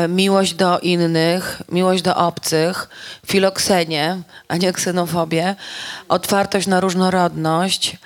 y, 0.05 0.07
miłość 0.07 0.53
do 0.53 0.79
innych, 0.79 1.61
miłość 1.69 2.01
do 2.01 2.15
obcych, 2.15 2.89
filoksenię, 3.25 4.21
a 4.47 4.57
nie 4.57 4.73
ksenofobię, 4.73 5.55
otwartość 6.09 6.67
na 6.67 6.79
różnorodność, 6.79 7.97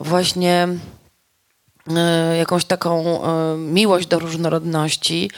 właśnie 0.00 0.68
jakąś 2.38 2.64
taką 2.64 3.20
miłość 3.56 4.06
do 4.06 4.18
różnorodności, 4.18 5.30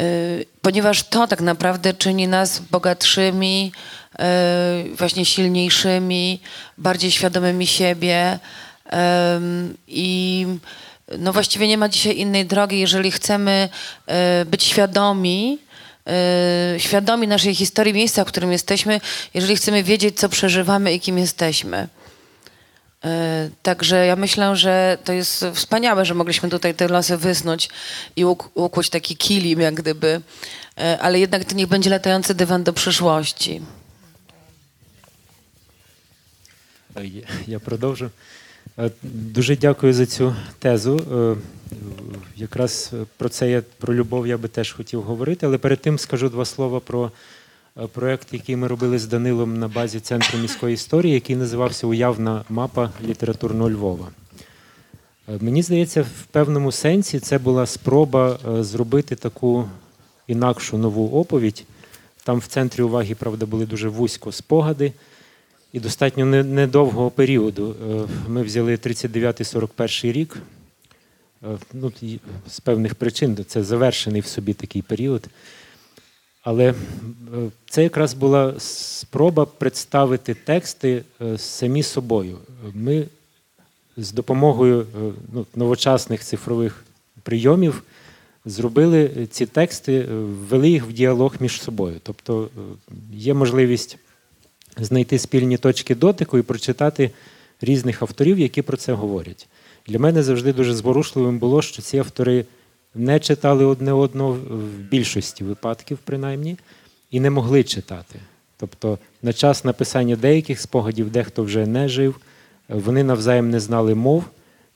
y, 0.00 0.46
ponieważ 0.62 1.02
to 1.02 1.26
tak 1.26 1.40
naprawdę 1.40 1.94
czyni 1.94 2.28
nas 2.28 2.58
bogatszymi, 2.58 3.72
y, 3.74 4.01
właśnie 4.96 5.24
silniejszymi, 5.24 6.40
bardziej 6.78 7.10
świadomymi 7.10 7.66
siebie 7.66 8.38
i 9.88 10.46
no 11.18 11.32
właściwie 11.32 11.68
nie 11.68 11.78
ma 11.78 11.88
dzisiaj 11.88 12.16
innej 12.18 12.46
drogi, 12.46 12.80
jeżeli 12.80 13.10
chcemy 13.10 13.68
y, 14.42 14.44
być 14.44 14.64
świadomi, 14.64 15.58
y, 16.76 16.80
świadomi 16.80 17.28
naszej 17.28 17.54
historii, 17.54 17.94
miejsca, 17.94 18.24
w 18.24 18.28
którym 18.28 18.52
jesteśmy, 18.52 19.00
jeżeli 19.34 19.56
chcemy 19.56 19.82
wiedzieć, 19.82 20.18
co 20.18 20.28
przeżywamy 20.28 20.92
i 20.94 21.00
kim 21.00 21.18
jesteśmy. 21.18 21.88
E, 23.04 23.50
Także 23.62 24.06
ja 24.06 24.16
myślę, 24.16 24.56
że 24.56 24.98
to 25.04 25.12
jest 25.12 25.44
wspaniałe, 25.54 26.04
że 26.04 26.14
mogliśmy 26.14 26.48
tutaj 26.48 26.74
te 26.74 26.88
losy 26.88 27.16
wysnuć 27.16 27.68
i 28.16 28.24
uk- 28.24 28.48
ukuć 28.54 28.90
taki 28.90 29.16
kilim, 29.16 29.60
jak 29.60 29.74
gdyby. 29.74 30.20
E, 30.78 30.98
Ale 31.00 31.18
jednak 31.18 31.44
to 31.44 31.54
niech 31.54 31.66
będzie 31.66 31.90
latający 31.90 32.34
dywan 32.34 32.64
do 32.64 32.72
przyszłości. 32.72 33.60
Я- 36.96 37.22
Я 37.46 37.58
продовжу. 37.58 38.10
Е, 38.78 38.90
Дуже 39.02 39.56
дякую 39.56 39.92
за 39.94 40.06
цю 40.06 40.34
тезу. 40.58 40.96
Е, 41.12 41.36
Якраз 42.36 42.90
е, 42.94 43.04
про 43.16 43.28
це 43.28 43.50
я 43.50 43.62
про 43.78 43.94
любов 43.94 44.26
я 44.26 44.38
би 44.38 44.48
теж 44.48 44.72
хотів 44.72 45.02
говорити, 45.02 45.46
але 45.46 45.58
перед 45.58 45.80
тим 45.80 45.98
скажу 45.98 46.28
два 46.28 46.44
слова 46.44 46.80
про 46.80 47.10
е, 47.80 47.86
проект, 47.86 48.28
який 48.32 48.56
ми 48.56 48.66
робили 48.68 48.98
з 48.98 49.06
Данилом 49.06 49.58
на 49.58 49.68
базі 49.68 50.00
Центру 50.00 50.38
міської 50.38 50.74
історії, 50.74 51.14
який 51.14 51.36
називався 51.36 51.86
Уявна 51.86 52.44
мапа 52.48 52.90
літературного 53.04 53.70
Львова. 53.70 54.08
Е, 55.28 55.38
Мені 55.40 55.62
здається, 55.62 56.02
в 56.02 56.26
певному 56.30 56.72
сенсі 56.72 57.20
це 57.20 57.38
була 57.38 57.66
спроба 57.66 58.38
е, 58.58 58.64
зробити 58.64 59.16
таку 59.16 59.68
інакшу 60.26 60.78
нову 60.78 61.20
оповідь. 61.20 61.64
Там 62.24 62.38
в 62.38 62.46
центрі 62.46 62.82
уваги, 62.82 63.14
правда, 63.14 63.46
були 63.46 63.66
дуже 63.66 63.88
вузько 63.88 64.32
спогади 64.32 64.92
і 65.72 65.80
достатньо 65.80 66.26
не- 66.26 66.42
недовгого 66.42 67.10
періоду. 67.10 67.74
Е, 67.90 68.06
Ми 68.28 68.42
взяли 68.42 68.76
39-41 68.76 70.12
рік. 70.12 70.38
Е, 71.42 71.58
Ну, 71.72 71.92
з 72.48 72.60
певних 72.60 72.94
причин 72.94 73.38
це 73.46 73.64
завершений 73.64 74.20
в 74.20 74.26
собі 74.26 74.54
такий 74.54 74.82
період. 74.82 75.26
Але 76.42 76.70
е, 76.70 76.74
це 77.70 77.82
якраз 77.82 78.14
була 78.14 78.54
спроба 78.58 79.46
представити 79.46 80.34
тексти 80.34 81.02
самі 81.36 81.82
собою. 81.82 82.38
Ми 82.74 83.06
з 83.96 84.12
допомогою 84.12 84.86
ну, 85.32 85.46
новочасних 85.54 86.24
цифрових 86.24 86.84
прийомів 87.22 87.82
зробили 88.44 89.26
ці 89.30 89.46
тексти, 89.46 90.02
ввели 90.10 90.68
їх 90.68 90.86
в 90.86 90.92
діалог 90.92 91.34
між 91.40 91.62
собою. 91.62 91.96
Тобто 92.02 92.48
є 93.12 93.34
можливість 93.34 93.98
знайти 94.76 95.18
спільні 95.18 95.56
точки 95.56 95.94
дотику 95.94 96.38
і 96.38 96.42
прочитати 96.42 97.10
різних 97.60 98.02
авторів, 98.02 98.38
які 98.38 98.62
про 98.62 98.76
це 98.76 98.92
говорять. 98.92 99.48
Для 99.86 99.98
мене 99.98 100.22
завжди 100.22 100.52
дуже 100.52 100.74
зворушливим 100.74 101.38
було, 101.38 101.62
що 101.62 101.82
ці 101.82 101.98
автори 101.98 102.44
не 102.94 103.20
читали 103.20 103.64
одне 103.64 103.92
одного 103.92 104.32
в 104.32 104.78
більшості 104.90 105.44
випадків, 105.44 105.98
принаймні, 106.04 106.56
і 107.10 107.20
не 107.20 107.30
могли 107.30 107.64
читати. 107.64 108.18
Тобто, 108.56 108.98
на 109.22 109.32
час 109.32 109.64
написання 109.64 110.16
деяких 110.16 110.60
спогадів 110.60 111.10
дехто 111.10 111.44
вже 111.44 111.66
не 111.66 111.88
жив, 111.88 112.16
вони 112.68 113.04
навзаєм 113.04 113.50
не 113.50 113.60
знали 113.60 113.94
мов, 113.94 114.24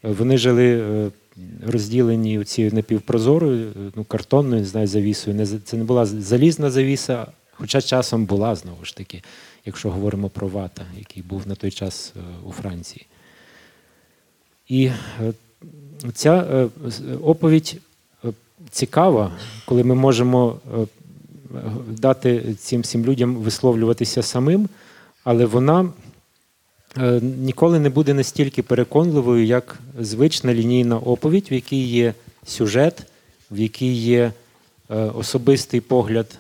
вони 0.02 0.38
жили 0.38 0.80
е, 0.80 1.10
розділені 1.66 2.44
ці 2.44 2.70
напівпрозорою, 2.70 3.68
е, 3.68 3.92
ну, 3.96 4.04
картонною, 4.04 4.60
не 4.60 4.68
знаю, 4.68 4.86
завісою. 4.86 5.46
Це 5.64 5.76
не 5.76 5.84
була 5.84 6.06
залізна 6.06 6.70
завіса, 6.70 7.26
хоча 7.52 7.80
часом 7.80 8.26
була 8.26 8.54
знову 8.54 8.84
ж 8.84 8.96
таки, 8.96 9.22
якщо 9.66 9.90
говоримо 9.90 10.28
про 10.28 10.48
вата, 10.48 10.86
який 10.98 11.22
був 11.22 11.48
на 11.48 11.54
той 11.54 11.70
час 11.70 12.12
е, 12.16 12.20
у 12.44 12.52
Франції. 12.52 13.06
І 14.68 14.84
е, 14.86 15.32
ця 16.14 16.34
е, 16.34 16.68
оповідь 17.22 17.80
цікава, 18.70 19.32
коли 19.64 19.84
ми 19.84 19.94
можемо 19.94 20.58
дати 21.88 22.54
цим 22.54 22.80
всім 22.80 23.04
людям 23.04 23.36
висловлюватися 23.36 24.22
самим, 24.22 24.68
але 25.24 25.44
вона 25.44 25.88
ніколи 27.20 27.78
не 27.78 27.90
буде 27.90 28.14
настільки 28.14 28.62
переконливою, 28.62 29.44
як 29.44 29.78
звична 30.00 30.54
лінійна 30.54 30.98
оповідь, 30.98 31.50
в 31.50 31.52
якій 31.52 31.82
є 31.82 32.14
сюжет, 32.46 33.02
в 33.50 33.58
якій 33.58 33.92
є 33.92 34.32
особистий 35.14 35.80
погляд 35.80 36.38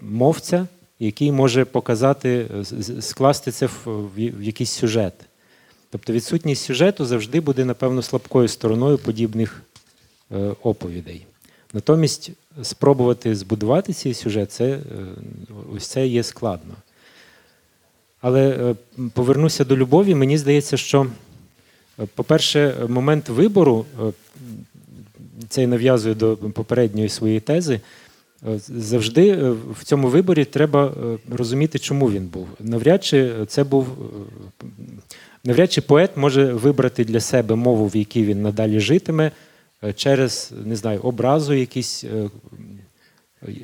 мовця, 0.00 0.66
який 1.00 1.32
може 1.32 1.64
показати, 1.64 2.46
е, 2.98 3.02
скласти 3.02 3.50
це 3.52 3.68
в, 3.84 4.18
якийсь 4.40 4.70
сюжет. 4.70 5.14
Тобто 5.90 6.12
відсутність 6.12 6.64
сюжету 6.64 7.04
завжди 7.04 7.40
буде, 7.40 7.64
напевно, 7.64 8.02
слабкою 8.02 8.48
стороною 8.48 8.98
подібних 8.98 9.62
е, 10.32 10.54
оповідей. 10.62 11.26
Натомість 11.72 12.30
спробувати 12.62 13.36
збудувати 13.36 13.92
цей 13.92 14.14
сюжет, 14.14 14.52
це, 14.52 14.64
е, 14.64 14.80
ось 15.76 15.86
це 15.86 16.06
є 16.06 16.22
складно. 16.22 16.74
Але 18.20 18.74
повернуся 19.12 19.64
до 19.64 19.76
любові. 19.76 20.14
Мені 20.14 20.38
здається, 20.38 20.76
що, 20.76 21.06
по-перше, 22.14 22.74
момент 22.88 23.28
вибору, 23.28 23.86
це 25.48 25.66
нав'язує 25.66 26.14
до 26.14 26.36
попередньої 26.36 27.08
своєї 27.08 27.40
тези. 27.40 27.80
Е, 28.46 28.58
Завжди 28.68 29.28
е, 29.28 29.50
в 29.50 29.84
цьому 29.84 30.08
виборі 30.08 30.44
треба 30.44 30.86
е, 30.86 31.18
розуміти, 31.36 31.78
чому 31.78 32.10
він 32.10 32.26
був. 32.26 32.48
Навряд 32.60 33.04
чи 33.04 33.32
це 33.46 33.64
був 33.64 33.86
навряд 35.44 35.72
чи 35.72 35.80
поет 35.80 36.16
може 36.16 36.52
вибрати 36.52 37.04
для 37.04 37.20
себе 37.20 37.54
мову, 37.54 37.86
в 37.86 37.96
якій 37.96 38.24
він 38.24 38.42
надалі 38.42 38.80
житиме, 38.80 39.30
через 39.94 40.52
не 40.64 40.76
знаю, 40.76 41.00
образу, 41.00 41.54
якісь, 41.54 42.04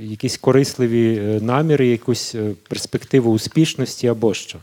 якісь 0.01 0.37
корисливі 0.37 1.21
наміри, 1.43 1.87
якусь 1.87 2.35
перспективу 2.69 3.33
успішності 3.33 4.07
або 4.07 4.35
що. 4.35 4.59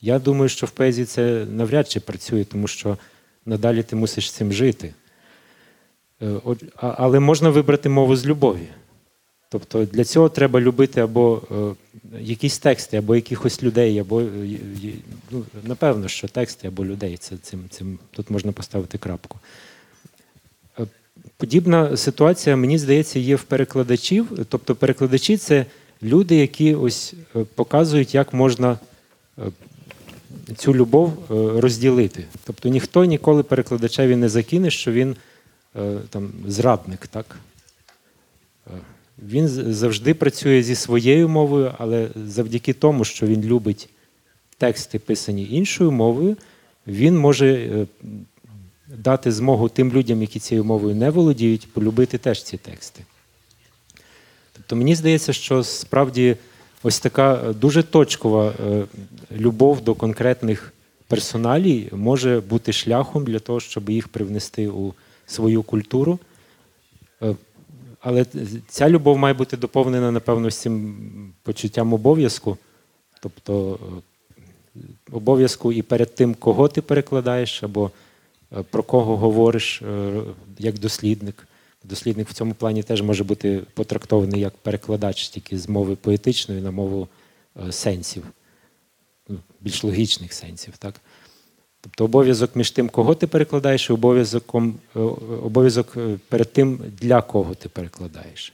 Я 0.00 0.18
думаю, 0.18 0.48
що 0.48 0.66
в 0.66 0.70
поезії 0.70 1.04
це 1.04 1.46
навряд 1.50 1.90
чи 1.90 2.00
працює, 2.00 2.44
тому 2.44 2.68
що 2.68 2.98
надалі 3.46 3.82
ти 3.82 3.96
мусиш 3.96 4.32
цим 4.32 4.52
жити. 4.52 4.94
Але 6.76 7.20
можна 7.20 7.50
вибрати 7.50 7.88
мову 7.88 8.16
з 8.16 8.26
любові. 8.26 8.68
Тобто 9.52 9.84
для 9.84 10.04
цього 10.04 10.28
треба 10.28 10.60
любити 10.60 11.00
або 11.00 11.42
е, 11.50 12.20
якісь 12.20 12.58
тексти, 12.58 12.96
або 12.96 13.16
якихось 13.16 13.62
людей, 13.62 13.98
або 13.98 14.20
е, 14.20 14.24
е, 14.84 14.92
ну, 15.30 15.44
напевно, 15.64 16.08
що 16.08 16.28
тексти 16.28 16.68
або 16.68 16.84
людей. 16.84 17.16
Це 17.16 17.36
цим, 17.36 17.64
цим 17.70 17.98
тут 18.10 18.30
можна 18.30 18.52
поставити 18.52 18.98
крапку. 18.98 19.38
Подібна 21.36 21.96
ситуація, 21.96 22.56
мені 22.56 22.78
здається, 22.78 23.18
є 23.18 23.36
в 23.36 23.42
перекладачів. 23.42 24.46
Тобто, 24.48 24.74
перекладачі 24.74 25.36
це 25.36 25.66
люди, 26.02 26.36
які 26.36 26.74
ось 26.74 27.14
показують, 27.54 28.14
як 28.14 28.32
можна 28.32 28.78
цю 30.56 30.74
любов 30.74 31.24
розділити. 31.60 32.24
Тобто 32.44 32.68
ніхто 32.68 33.04
ніколи 33.04 33.42
перекладачеві 33.42 34.16
не 34.16 34.28
закине, 34.28 34.70
що 34.70 34.92
він 34.92 35.16
там 36.10 36.32
зрадник, 36.46 37.06
так? 37.06 37.36
Він 39.28 39.48
завжди 39.48 40.14
працює 40.14 40.62
зі 40.62 40.74
своєю 40.74 41.28
мовою, 41.28 41.74
але 41.78 42.08
завдяки 42.26 42.72
тому, 42.72 43.04
що 43.04 43.26
він 43.26 43.44
любить 43.44 43.88
тексти, 44.58 44.98
писані 44.98 45.48
іншою 45.50 45.90
мовою, 45.90 46.36
він 46.86 47.18
може 47.18 47.54
е, 47.54 47.86
дати 48.96 49.32
змогу 49.32 49.68
тим 49.68 49.92
людям, 49.92 50.20
які 50.20 50.38
цією 50.38 50.64
мовою 50.64 50.94
не 50.94 51.10
володіють, 51.10 51.72
полюбити 51.72 52.18
теж 52.18 52.42
ці 52.42 52.56
тексти. 52.56 53.04
Тобто 54.52 54.76
мені 54.76 54.94
здається, 54.94 55.32
що 55.32 55.64
справді 55.64 56.36
ось 56.82 57.00
така 57.00 57.34
е, 57.34 57.52
дуже 57.52 57.82
точкова 57.82 58.52
е, 58.66 58.84
любов 59.32 59.80
до 59.80 59.94
конкретних 59.94 60.72
персоналій 61.06 61.88
може 61.92 62.40
бути 62.40 62.72
шляхом 62.72 63.24
для 63.24 63.38
того, 63.38 63.60
щоб 63.60 63.90
їх 63.90 64.08
привнести 64.08 64.68
у 64.68 64.94
свою 65.26 65.62
культуру. 65.62 66.18
Але 68.00 68.26
ця 68.68 68.90
любов 68.90 69.18
має 69.18 69.34
бути 69.34 69.56
доповнена, 69.56 70.12
напевно, 70.12 70.50
з 70.50 70.56
цим 70.56 70.96
почуттям 71.42 71.92
обов'язку. 71.92 72.58
тобто 73.22 73.78
е, 74.76 74.80
обов'язку 75.12 75.72
і 75.72 75.82
перед 75.82 76.14
тим, 76.14 76.34
кого 76.34 76.68
ти 76.68 76.82
перекладаєш, 76.82 77.62
або 77.62 77.90
е, 78.52 78.62
про 78.62 78.82
кого 78.82 79.16
говориш 79.16 79.82
е, 79.82 80.22
як 80.58 80.78
дослідник. 80.78 81.46
Дослідник 81.84 82.28
в 82.28 82.32
цьому 82.32 82.54
плані 82.54 82.82
теж 82.82 83.02
може 83.02 83.24
бути 83.24 83.62
потрактований 83.74 84.40
як 84.40 84.56
перекладач 84.56 85.28
тільки 85.28 85.58
з 85.58 85.68
мови 85.68 85.96
поетичної 85.96 86.60
на 86.60 86.70
мову 86.70 87.08
сенсів, 87.70 88.24
ну, 89.28 89.38
більш 89.60 89.84
логічних 89.84 90.32
сенсів. 90.32 90.76
Так? 90.78 91.00
Тобто 91.80 92.04
обов'язок 92.04 92.56
між 92.56 92.70
тим, 92.70 92.88
кого 92.88 93.14
ти 93.14 93.26
перекладаєш, 93.26 93.90
і 93.90 93.92
е, 93.92 94.98
обов'язок 95.42 95.92
е, 95.96 96.18
перед 96.28 96.52
тим, 96.52 96.80
для 97.00 97.22
кого 97.22 97.54
ти 97.54 97.68
перекладаєш. 97.68 98.52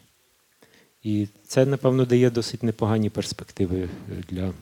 І 1.02 1.28
це, 1.46 1.66
напевно, 1.66 2.04
дає 2.04 2.30
досить 2.30 2.62
непогані 2.62 3.10
перспективи 3.10 3.82
е, 3.82 3.88
для 4.28 4.52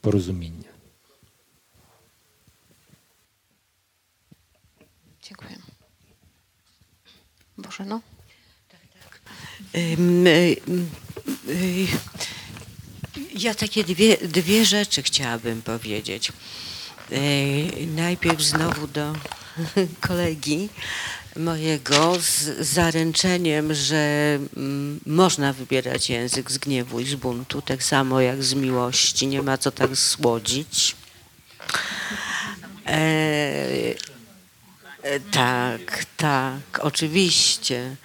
порозуміння. 0.00 0.64
Y, 9.74 9.96
ym, 9.98 10.26
y, 11.48 11.86
Ja 13.34 13.54
takie 13.54 13.84
dwie, 13.84 14.16
dwie 14.16 14.64
rzeczy 14.64 15.02
chciałabym 15.02 15.62
powiedzieć. 15.62 16.32
Najpierw 17.96 18.42
znowu 18.42 18.86
do 18.86 19.12
kolegi 20.08 20.68
mojego 21.36 22.14
z 22.20 22.68
zaręczeniem, 22.68 23.74
że 23.74 24.38
mm, 24.56 25.00
można 25.06 25.52
wybierać 25.52 26.10
język 26.10 26.50
z 26.50 26.58
gniewu 26.58 27.00
i 27.00 27.06
z 27.06 27.14
buntu, 27.14 27.62
tak 27.62 27.82
samo 27.82 28.20
jak 28.20 28.44
z 28.44 28.54
miłości. 28.54 29.26
Nie 29.26 29.42
ma 29.42 29.58
co 29.58 29.70
tak 29.70 29.96
słodzić. 29.96 30.96
E, 32.86 34.12
E, 35.02 35.20
Tak, 35.20 36.04
tak, 36.16 36.78
oczywiście. 36.80 37.96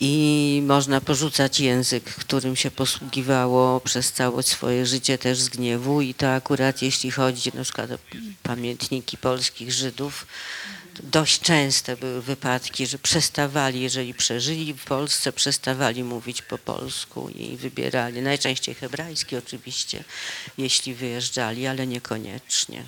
I 0.00 0.62
można 0.66 1.00
porzucać 1.00 1.60
język, 1.60 2.04
którym 2.04 2.56
się 2.56 2.70
posługiwało 2.70 3.80
przez 3.80 4.12
całe 4.12 4.42
swoje 4.42 4.86
życie 4.86 5.18
też 5.18 5.38
z 5.38 5.48
gniewu 5.48 6.00
i 6.00 6.14
to 6.14 6.34
akurat 6.34 6.82
jeśli 6.82 7.10
chodzi 7.10 7.50
na 7.54 7.64
przykład 7.64 7.90
o 7.90 7.98
pamiętniki 8.42 9.18
polskich 9.18 9.72
Żydów, 9.72 10.26
dość 11.02 11.40
częste 11.40 11.96
były 11.96 12.22
wypadki, 12.22 12.86
że 12.86 12.98
przestawali, 12.98 13.80
jeżeli 13.80 14.14
przeżyli 14.14 14.74
w 14.74 14.84
Polsce, 14.84 15.32
przestawali 15.32 16.04
mówić 16.04 16.42
po 16.42 16.58
polsku 16.58 17.28
i 17.28 17.56
wybierali, 17.56 18.22
najczęściej 18.22 18.74
hebrajski 18.74 19.36
oczywiście, 19.36 20.04
jeśli 20.58 20.94
wyjeżdżali, 20.94 21.66
ale 21.66 21.86
niekoniecznie. 21.86 22.84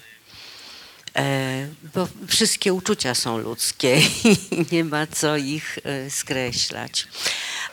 E, 1.19 1.69
bo 1.95 2.09
wszystkie 2.27 2.73
uczucia 2.73 3.15
są 3.15 3.39
ludzkie 3.39 4.01
i 4.51 4.67
nie 4.73 4.85
ma 4.85 5.07
co 5.07 5.37
ich 5.37 5.79
e, 5.85 6.11
skreślać. 6.11 7.07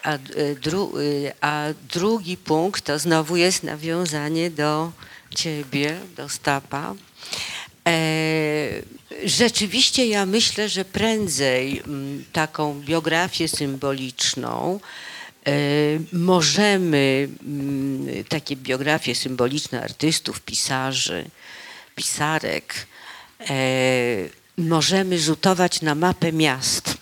A, 0.03 0.13
e, 0.13 0.19
dru, 0.61 0.93
a 1.41 1.65
drugi 1.93 2.37
punkt 2.37 2.85
to 2.85 2.99
znowu 2.99 3.35
jest 3.35 3.63
nawiązanie 3.63 4.51
do 4.51 4.91
ciebie, 5.35 5.99
do 6.15 6.29
Stapa. 6.29 6.95
Rzeczywiście 9.25 10.07
ja 10.07 10.25
myślę, 10.25 10.69
że 10.69 10.85
prędzej 10.85 11.83
taką 12.33 12.81
biografię 12.81 13.47
symboliczną 13.47 14.79
możemy, 16.13 17.29
takie 18.29 18.55
biografie 18.55 19.15
symboliczne 19.15 19.83
artystów, 19.83 20.41
pisarzy, 20.41 21.25
pisarek, 21.95 22.87
możemy 24.57 25.19
rzutować 25.19 25.81
na 25.81 25.95
mapę 25.95 26.33
miast, 26.33 26.97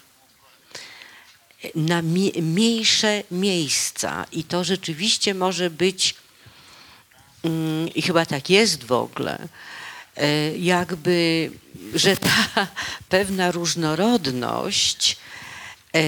na 1.76 2.02
mniejsze 2.42 3.24
miejsca. 3.32 4.26
I 4.32 4.44
to 4.44 4.64
rzeczywiście 4.64 5.34
może 5.34 5.70
być, 5.70 6.16
mm, 7.44 7.90
i 7.94 8.02
chyba 8.02 8.26
tak 8.26 8.50
jest 8.50 8.84
w 8.84 8.92
ogóle, 8.92 9.48
e, 10.16 10.58
jakby, 10.58 11.52
że 11.94 12.18
ta 12.18 12.48
pewna 13.10 13.52
różnorodność 13.52 15.18
e, 15.96 16.00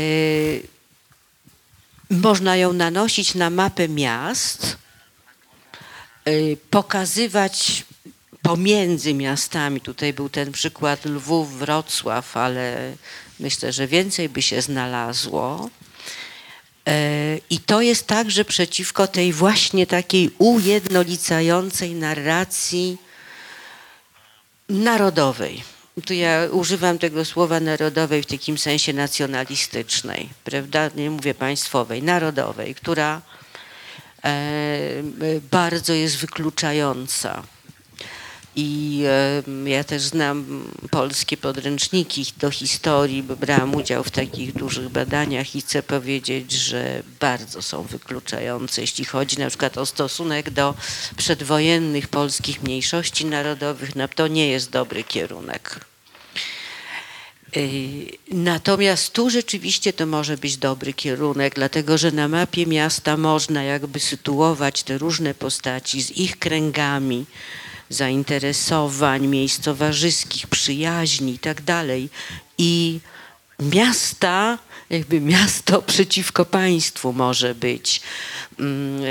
można 2.10 2.56
ją 2.56 2.74
nanosić 2.74 3.36
na 3.36 3.50
mapę 3.50 3.90
miast, 3.90 4.78
pokazywać 6.70 7.86
pomiędzy 8.46 9.14
miastami. 9.14 9.82
Tutaj 9.82 10.14
był 10.14 10.30
ten 10.30 10.52
przykład 10.52 11.06
Lwów, 11.06 11.58
Wrocław, 11.58 12.38
ale 12.38 12.94
myślę, 13.40 13.74
że 13.74 13.88
więcej 13.88 14.30
by 14.30 14.42
się 14.42 14.62
znalazło. 14.62 15.70
E, 16.88 17.38
I 17.50 17.60
to 17.60 17.82
jest 17.82 18.08
także 18.08 18.46
przeciwko 18.46 19.08
tej 19.08 19.34
właśnie 19.34 19.88
takiej 19.88 20.32
ujednolicającej 20.38 21.96
narracji 21.96 22.98
narodowej. 24.70 25.64
Tu 26.06 26.14
ja 26.14 26.48
używam 26.52 26.98
tego 27.00 27.26
słowa 27.26 27.60
narodowej 27.60 28.24
w 28.24 28.26
takim 28.26 28.58
sensie 28.58 28.94
nacjonalistycznej, 28.94 30.30
prawda? 30.44 30.90
Nie 30.96 31.10
mówię 31.10 31.34
państwowej, 31.34 32.04
narodowej, 32.04 32.76
która 32.76 33.22
e, 34.24 34.32
bardzo 35.52 35.94
jest 35.94 36.18
wykluczająca. 36.18 37.55
I 38.56 39.04
ja 39.66 39.84
też 39.84 40.02
znam 40.02 40.66
polskie 40.92 41.38
podręczniki 41.38 42.26
do 42.38 42.52
historii, 42.52 43.24
bo 43.24 43.36
brałam 43.36 43.76
udział 43.76 44.04
w 44.04 44.12
takich 44.12 44.54
dużych 44.54 44.90
badaniach 44.90 45.56
i 45.56 45.62
chcę 45.62 45.84
powiedzieć, 45.84 46.52
że 46.52 47.04
bardzo 47.20 47.62
są 47.62 47.84
wykluczające, 47.84 48.82
jeśli 48.82 49.06
chodzi 49.06 49.40
na 49.40 49.50
przykład 49.50 49.78
o 49.78 49.86
stosunek 49.86 50.50
do 50.50 50.74
przedwojennych 51.18 52.08
polskich 52.08 52.64
mniejszości 52.64 53.26
narodowych. 53.26 53.96
No, 53.96 54.08
to 54.08 54.28
nie 54.28 54.48
jest 54.48 54.70
dobry 54.70 55.04
kierunek. 55.04 55.80
Y, 57.58 58.18
Natomiast 58.32 59.14
tu 59.14 59.30
rzeczywiście 59.30 59.94
to 59.94 60.06
może 60.06 60.38
być 60.38 60.58
dobry 60.58 60.94
kierunek, 60.94 61.56
dlatego 61.56 61.98
że 61.98 62.12
na 62.12 62.28
mapie 62.28 62.66
miasta 62.66 63.18
można 63.18 63.64
jakby 63.64 64.00
sytuować 64.00 64.84
te 64.84 64.98
różne 64.98 65.34
postaci 65.34 66.02
z 66.02 66.12
ich 66.12 66.40
kręgami 66.40 67.26
zainteresowań, 67.90 69.28
miejsc 69.28 69.60
towarzyskich, 69.60 70.48
przyjaźni 70.48 71.34
i 71.34 71.40
tak. 71.40 71.62
I 72.58 73.00
miasta, 73.60 74.58
jakby 74.90 75.22
miasto 75.22 75.82
przeciwko 75.92 76.46
państwu 76.46 77.14
może 77.14 77.56
być, 77.56 78.02
mm, 78.60 79.04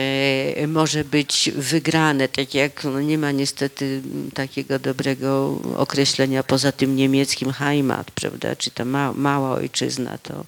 e, 0.56 0.66
może 0.66 1.04
być 1.04 1.50
wygrane, 1.56 2.28
tak 2.28 2.54
jak 2.54 2.84
no 2.84 3.00
nie 3.00 3.18
ma 3.18 3.30
niestety 3.30 4.02
takiego 4.34 4.78
dobrego 4.78 5.60
określenia 5.76 6.42
poza 6.42 6.72
tym 6.72 6.96
niemieckim 6.96 7.52
Heimat, 7.52 8.10
prawda, 8.10 8.56
czy 8.56 8.70
ta 8.70 8.84
ma, 8.84 9.12
mała 9.12 9.50
ojczyzna, 9.50 10.18
to, 10.18 10.44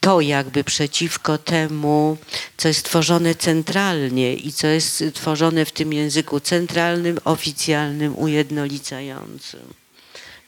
to 0.00 0.20
jakby 0.20 0.64
przeciwko 0.64 1.38
temu, 1.38 2.16
co 2.56 2.68
jest 2.68 2.84
tworzone 2.84 3.34
centralnie 3.34 4.34
i 4.34 4.52
co 4.52 4.66
jest 4.66 5.04
tworzone 5.14 5.64
w 5.64 5.72
tym 5.72 5.92
języku 5.92 6.40
centralnym, 6.40 7.18
oficjalnym, 7.24 8.18
ujednolicającym. 8.18 9.74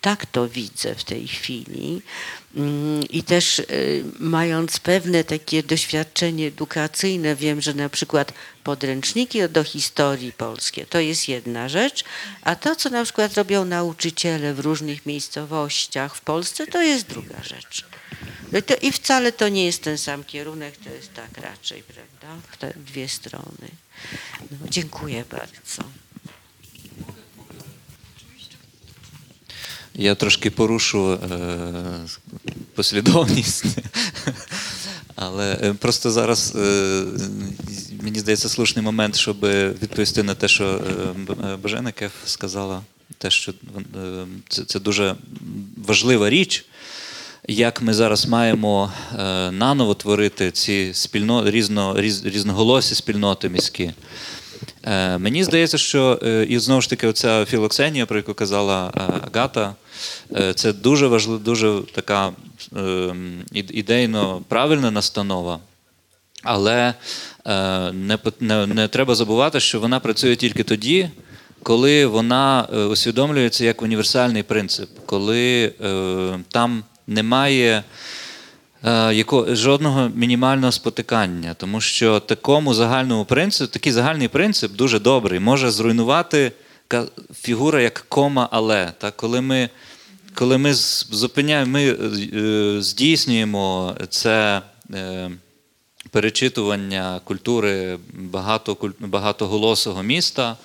Tak 0.01 0.27
to 0.27 0.49
widzę 0.49 0.95
w 0.95 1.05
tej 1.05 1.29
chwili. 1.29 2.03
Mm, 2.57 3.03
I 3.09 3.23
też 3.23 3.59
y, 3.59 4.05
mając 4.19 4.79
pewne 4.79 5.25
takie 5.25 5.63
doświadczenie 5.63 6.47
edukacyjne, 6.47 7.37
wiem, 7.37 7.61
że 7.61 7.75
na 7.75 7.89
przykład 7.89 8.33
podręczniki 8.65 9.49
do 9.49 9.65
historii 9.65 10.33
polskie 10.33 10.87
to 10.87 11.01
jest 11.01 11.29
jedna 11.29 11.69
rzecz, 11.69 12.05
a 12.43 12.57
to, 12.57 12.77
co 12.77 12.91
na 12.91 13.05
przykład 13.05 13.35
robią 13.35 13.65
nauczyciele 13.65 14.55
w 14.55 14.61
różnych 14.61 15.07
miejscowościach 15.07 16.17
w 16.17 16.21
Polsce, 16.21 16.67
to 16.67 16.83
jest 16.83 17.07
druga 17.07 17.43
rzecz. 17.43 17.85
No 18.53 18.63
to, 18.63 18.75
I 18.83 18.93
wcale 18.93 19.33
to 19.33 19.49
nie 19.49 19.65
jest 19.65 19.83
ten 19.83 19.99
sam 19.99 20.25
kierunek, 20.25 20.77
to 20.77 20.91
jest 20.91 21.15
tak 21.15 21.39
raczej, 21.45 21.83
prawda? 21.83 22.43
W 22.53 22.57
te 22.57 22.75
dwie 22.87 23.09
strony. 23.09 23.69
No, 24.51 24.57
dziękuję 24.71 25.25
bardzo. 25.31 25.83
Я 29.95 30.15
трошки 30.15 30.51
порушу 30.51 31.19
послідовність. 32.75 33.65
Але 35.17 35.75
просто 35.79 36.11
зараз 36.11 36.55
мені 38.03 38.19
здається 38.21 38.49
слушний 38.49 38.85
момент, 38.85 39.17
щоб 39.17 39.41
відповісти 39.83 40.23
на 40.23 40.35
те, 40.35 40.49
що 40.49 40.81
Б- 41.17 41.57
Божена 41.57 41.93
Кеф 41.93 42.13
сказала, 42.27 42.83
те, 43.19 43.31
що 43.31 43.53
це 44.67 44.81
дуже 44.81 45.17
важлива 45.77 46.31
річ, 46.31 46.65
як 47.49 47.83
ми 47.83 47.95
зараз 47.95 48.27
маємо 48.27 48.93
е, 49.19 49.51
наново 49.51 49.95
творити 49.95 50.51
ці 50.51 50.91
спільно, 50.95 51.51
різно, 51.51 52.01
різ, 52.01 52.25
різноголосі 52.25 52.95
спільноти 52.95 53.49
міські. 53.49 53.93
Е, 54.85 55.19
Мені 55.19 55.45
здається, 55.45 55.79
що 55.79 56.19
е, 56.23 56.47
і 56.49 56.59
знову 56.59 56.81
ж 56.81 56.91
таки, 56.91 57.07
оця 57.07 57.45
філоксенія, 57.45 58.07
про 58.07 58.17
яку 58.17 58.35
казала 58.35 58.93
Агата, 59.35 59.75
це 60.55 60.73
дуже 60.73 61.07
важлива, 61.07 61.39
дуже 61.45 61.81
така 61.93 62.33
е, 62.77 63.15
ідейно 63.53 64.43
правильна 64.49 64.91
настанова. 64.91 65.59
Але 66.43 66.95
не, 67.93 68.19
не, 68.41 68.67
не 68.67 68.89
треба 68.89 69.15
забувати, 69.15 69.61
що 69.61 69.81
вона 69.81 70.01
працює 70.01 70.37
тільки 70.37 70.63
тоді, 70.63 71.11
коли 71.63 72.07
вона 72.07 72.69
усвідомлюється 72.91 73.65
як 73.65 73.83
універсальний 73.83 74.43
принцип, 74.43 74.89
коли 75.07 75.73
там 76.49 76.85
немає 77.15 77.85
е, 78.85 79.15
яко, 79.15 79.55
жодного 79.55 80.11
мінімального 80.15 80.73
спотикання, 80.73 81.55
тому 81.55 81.81
що 81.81 82.21
такому 82.21 82.75
загальному 82.75 83.25
принципу, 83.25 83.73
такий 83.73 83.93
загальний 83.93 84.29
принцип 84.29 84.73
дуже 84.73 84.99
добрий, 84.99 85.41
може 85.41 85.71
зруйнувати 85.71 86.53
фігура 87.35 87.83
як 87.83 88.05
кома, 88.09 88.49
але. 88.51 88.93
Так, 88.99 89.17
коли 89.17 89.41
ми 89.41 89.69
коли 90.35 90.59
ми 90.59 90.75
зупиняємо, 90.75 91.71
ми 91.73 91.85
е, 91.85 92.83
здійснюємо 92.83 93.97
це 94.09 94.63
е, 94.95 95.31
перечитування 96.11 97.21
культури 97.25 97.99
багато, 98.15 98.77
багатоголосого 98.99 100.03
міста. 100.03 100.57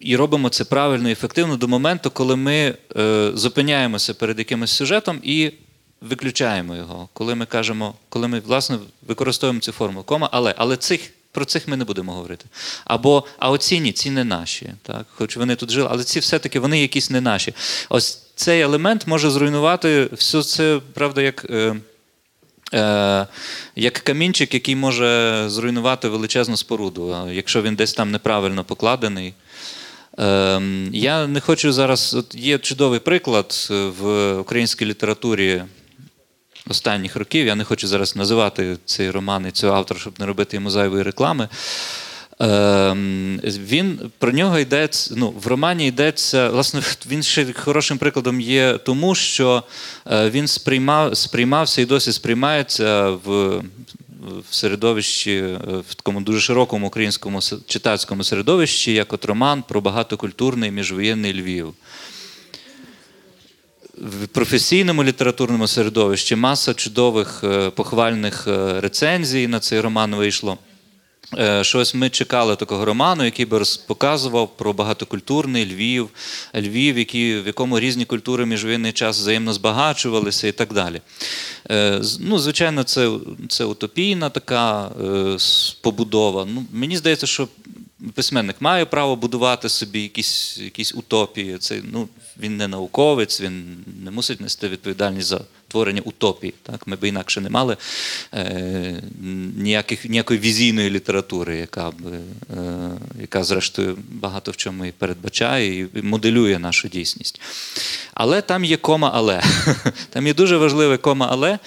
І 0.00 0.16
робимо 0.16 0.48
це 0.48 0.64
правильно 0.64 1.08
і 1.08 1.12
ефективно 1.12 1.56
до 1.56 1.68
моменту, 1.68 2.10
коли 2.10 2.36
ми 2.36 2.74
е, 2.96 3.30
зупиняємося 3.34 4.14
перед 4.14 4.38
якимось 4.38 4.70
сюжетом 4.70 5.20
і 5.22 5.52
виключаємо 6.00 6.76
його. 6.76 7.08
Коли 7.12 7.34
ми 7.34 7.46
кажемо, 7.46 7.94
коли 8.08 8.28
ми 8.28 8.40
власне 8.40 8.78
використовуємо 9.06 9.60
цю 9.60 9.72
форму 9.72 10.02
кома, 10.02 10.28
але, 10.32 10.54
але 10.56 10.76
цих. 10.76 11.10
Про 11.32 11.44
цих 11.44 11.68
ми 11.68 11.76
не 11.76 11.84
будемо 11.84 12.12
говорити. 12.12 12.44
Або 12.84 13.24
а 13.38 13.50
оці 13.50 13.80
ні, 13.80 13.92
ці 13.92 14.10
не 14.10 14.24
наші. 14.24 14.70
Так? 14.82 15.06
Хоч 15.10 15.36
вони 15.36 15.56
тут 15.56 15.70
жили, 15.70 15.88
але 15.90 16.04
ці 16.04 16.20
все-таки 16.20 16.60
вони 16.60 16.80
якісь 16.80 17.10
не 17.10 17.20
наші. 17.20 17.54
Ось 17.88 18.22
цей 18.34 18.60
елемент 18.60 19.06
може 19.06 19.30
зруйнувати 19.30 20.08
все 20.12 20.42
це, 20.42 20.80
правда, 20.94 21.22
як. 21.22 21.46
Е, 21.50 21.76
Е, 22.74 23.26
як 23.76 23.92
камінчик, 23.94 24.54
який 24.54 24.76
може 24.76 25.44
зруйнувати 25.48 26.08
величезну 26.08 26.56
споруду, 26.56 27.28
якщо 27.32 27.62
він 27.62 27.74
десь 27.74 27.92
там 27.92 28.10
неправильно 28.10 28.64
покладений. 28.64 29.34
Е, 30.20 30.62
я 30.92 31.26
не 31.26 31.40
хочу 31.40 31.72
зараз. 31.72 32.14
От 32.14 32.34
є 32.34 32.58
чудовий 32.58 33.00
приклад 33.00 33.68
в 34.00 34.34
українській 34.34 34.86
літературі 34.86 35.62
останніх 36.68 37.16
років. 37.16 37.46
Я 37.46 37.54
не 37.54 37.64
хочу 37.64 37.88
зараз 37.88 38.16
називати 38.16 38.76
цей 38.84 39.10
роман 39.10 39.46
і 39.46 39.50
цього 39.50 39.76
автора, 39.76 40.00
щоб 40.00 40.20
не 40.20 40.26
робити 40.26 40.56
йому 40.56 40.70
зайвої 40.70 41.02
реклами. 41.02 41.48
Ем, 42.40 43.40
Він 43.44 44.10
про 44.18 44.32
нього 44.32 44.58
йдеться. 44.58 45.14
Ну, 45.16 45.34
в 45.42 45.46
романі 45.46 45.86
йдеться. 45.86 46.48
Власне, 46.48 46.82
він 47.10 47.22
ще 47.22 47.52
хорошим 47.52 47.98
прикладом 47.98 48.40
є 48.40 48.78
тому, 48.78 49.14
що 49.14 49.62
е, 50.10 50.30
він 50.30 50.48
сприймав, 50.48 51.16
сприймався 51.16 51.82
і 51.82 51.84
досі 51.84 52.12
сприймається 52.12 53.10
в, 53.10 53.62
в 54.50 54.54
середовищі, 54.54 55.36
е, 55.36 55.58
в 55.88 55.94
такому 55.94 56.20
дуже 56.20 56.40
широкому 56.40 56.86
українському 56.86 57.40
читацькому 57.66 58.24
середовищі, 58.24 58.92
як 58.92 59.12
от 59.12 59.24
роман 59.24 59.62
про 59.68 59.80
багатокультурний 59.80 60.70
міжвоєнний 60.70 61.40
Львів. 61.40 61.74
В 63.98 64.26
професійному 64.26 65.04
літературному 65.04 65.66
середовищі 65.66 66.36
маса 66.36 66.74
чудових 66.74 67.44
е, 67.44 67.70
похвальних 67.70 68.46
е, 68.48 68.80
рецензій 68.80 69.46
на 69.46 69.60
цей 69.60 69.80
роман 69.80 70.14
вийшло. 70.14 70.58
Е, 71.38 71.64
Щось 71.64 71.94
ми 71.94 72.10
чекали 72.10 72.56
такого 72.56 72.84
роману, 72.84 73.24
який 73.24 73.46
би 73.46 73.58
роз- 73.58 73.86
показував 73.86 74.56
про 74.56 74.72
багатокультурний 74.72 75.64
Львів, 75.74 76.08
Львів, 76.56 76.98
який, 76.98 77.40
в 77.40 77.46
якому 77.46 77.80
різні 77.80 78.04
культури 78.04 78.46
міжвоєнний 78.46 78.92
час 78.92 79.18
взаємно 79.18 79.52
збагачувалися 79.52 80.46
і 80.48 80.52
так 80.52 80.72
далі. 80.72 81.00
Е, 81.70 82.00
Ну, 82.20 82.38
звичайно, 82.38 82.82
це, 82.82 83.10
це 83.48 83.64
утопійна 83.64 84.30
така 84.30 84.90
е, 85.04 85.36
побудова. 85.80 86.46
Ну, 86.54 86.64
мені 86.72 86.96
здається, 86.96 87.26
що 87.26 87.48
письменник 88.14 88.56
має 88.60 88.84
право 88.84 89.16
будувати 89.16 89.68
собі 89.68 90.02
якісь, 90.02 90.58
якісь 90.58 90.94
утопії. 90.94 91.58
Це, 91.58 91.80
ну, 91.92 92.08
він 92.40 92.56
не 92.56 92.68
науковець, 92.68 93.40
він 93.40 93.84
не 94.04 94.10
мусить 94.10 94.40
нести 94.40 94.68
відповідальність 94.68 95.28
за 95.28 95.40
творення 95.68 96.02
утопії. 96.04 96.54
Так? 96.62 96.86
Ми 96.86 96.96
б 96.96 97.04
інакше 97.04 97.40
не 97.40 97.50
мали 97.50 97.76
е, 98.34 99.02
ніяких, 99.56 100.04
ніякої 100.04 100.40
візійної 100.40 100.90
літератури, 100.90 101.56
яка, 101.56 101.90
б, 101.90 101.94
е, 102.04 102.90
яка, 103.20 103.44
зрештою, 103.44 103.98
багато 104.08 104.50
в 104.50 104.56
чому 104.56 104.84
і 104.84 104.92
передбачає 104.92 105.80
і 105.80 106.02
моделює 106.02 106.58
нашу 106.58 106.88
дійсність. 106.88 107.40
Але 108.14 108.42
там 108.42 108.64
є 108.64 108.76
кома 108.76 109.10
але. 109.14 109.42
Там 110.10 110.26
є 110.26 110.34
дуже 110.34 110.56
важливе 110.56 110.96
кома 110.96 111.28
але, 111.30 111.58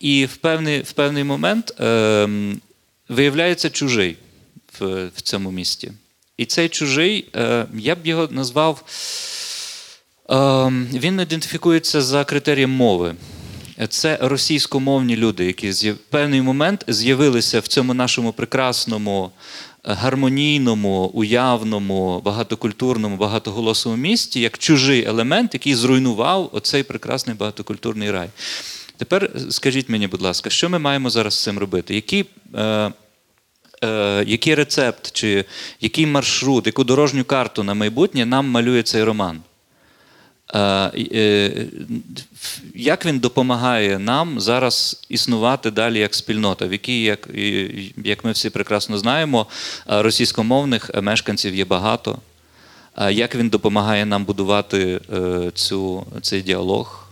і 0.00 0.26
в 0.26 0.36
певний, 0.36 0.80
в 0.80 0.92
певний 0.92 1.24
момент 1.24 1.80
е, 1.80 2.28
виявляється 3.08 3.70
чужий 3.70 4.16
в, 4.78 5.06
в 5.16 5.20
цьому 5.20 5.50
місті. 5.50 5.92
І 6.36 6.44
цей 6.44 6.68
чужий, 6.68 7.28
е, 7.36 7.66
я 7.74 7.94
б 7.94 8.06
його 8.06 8.28
назвав. 8.30 8.84
Ем, 10.30 10.88
Він 10.92 11.20
ідентифікується 11.20 12.02
за 12.02 12.24
критерієм 12.24 12.70
мови. 12.70 13.14
Це 13.88 14.18
російськомовні 14.20 15.16
люди, 15.16 15.44
які 15.44 15.70
в 15.90 15.96
певний 15.96 16.42
момент 16.42 16.84
з'явилися 16.88 17.60
в 17.60 17.66
цьому 17.66 17.94
нашому 17.94 18.32
прекрасному, 18.32 19.30
е, 19.84 19.92
гармонійному, 19.92 21.10
уявному, 21.14 22.20
багатокультурному, 22.24 23.16
багатоголосовому 23.16 24.02
місті 24.02 24.40
як 24.40 24.58
чужий 24.58 25.04
елемент, 25.04 25.54
який 25.54 25.74
зруйнував 25.74 26.50
оцей 26.52 26.82
прекрасний 26.82 27.36
багатокультурний 27.36 28.10
рай. 28.10 28.28
Тепер 28.96 29.30
скажіть 29.50 29.88
мені, 29.88 30.06
будь 30.06 30.22
ласка, 30.22 30.50
що 30.50 30.68
ми 30.68 30.78
маємо 30.78 31.10
зараз 31.10 31.34
з 31.34 31.42
цим 31.42 31.58
робити? 31.58 31.94
Які, 31.94 32.24
е, 32.54 32.92
е, 33.84 34.24
який 34.26 34.54
рецепт, 34.54 35.12
чи 35.12 35.44
який 35.80 36.06
маршрут, 36.06 36.66
яку 36.66 36.84
дорожню 36.84 37.24
карту 37.24 37.62
на 37.62 37.74
майбутнє 37.74 38.26
нам 38.26 38.46
малює 38.46 38.82
цей 38.82 39.04
роман? 39.04 39.40
Е, 40.54 40.90
е, 41.14 41.66
Як 42.74 43.06
він 43.06 43.18
допомагає 43.18 43.98
нам 43.98 44.40
зараз 44.40 45.02
існувати 45.08 45.70
далі 45.70 45.98
як 45.98 46.14
спільнота, 46.14 46.66
в 46.66 46.72
якій, 46.72 47.02
як, 47.02 47.28
як 48.04 48.24
ми 48.24 48.32
всі 48.32 48.50
прекрасно 48.50 48.98
знаємо, 48.98 49.46
е, 49.90 50.02
російськомовних 50.02 50.90
мешканців 51.02 51.54
є 51.54 51.64
багато. 51.64 52.18
Як 53.10 53.34
він 53.34 53.48
допомагає 53.48 54.06
нам 54.06 54.24
будувати 54.24 55.00
цю, 55.54 56.06
цей 56.22 56.42
діалог? 56.42 57.08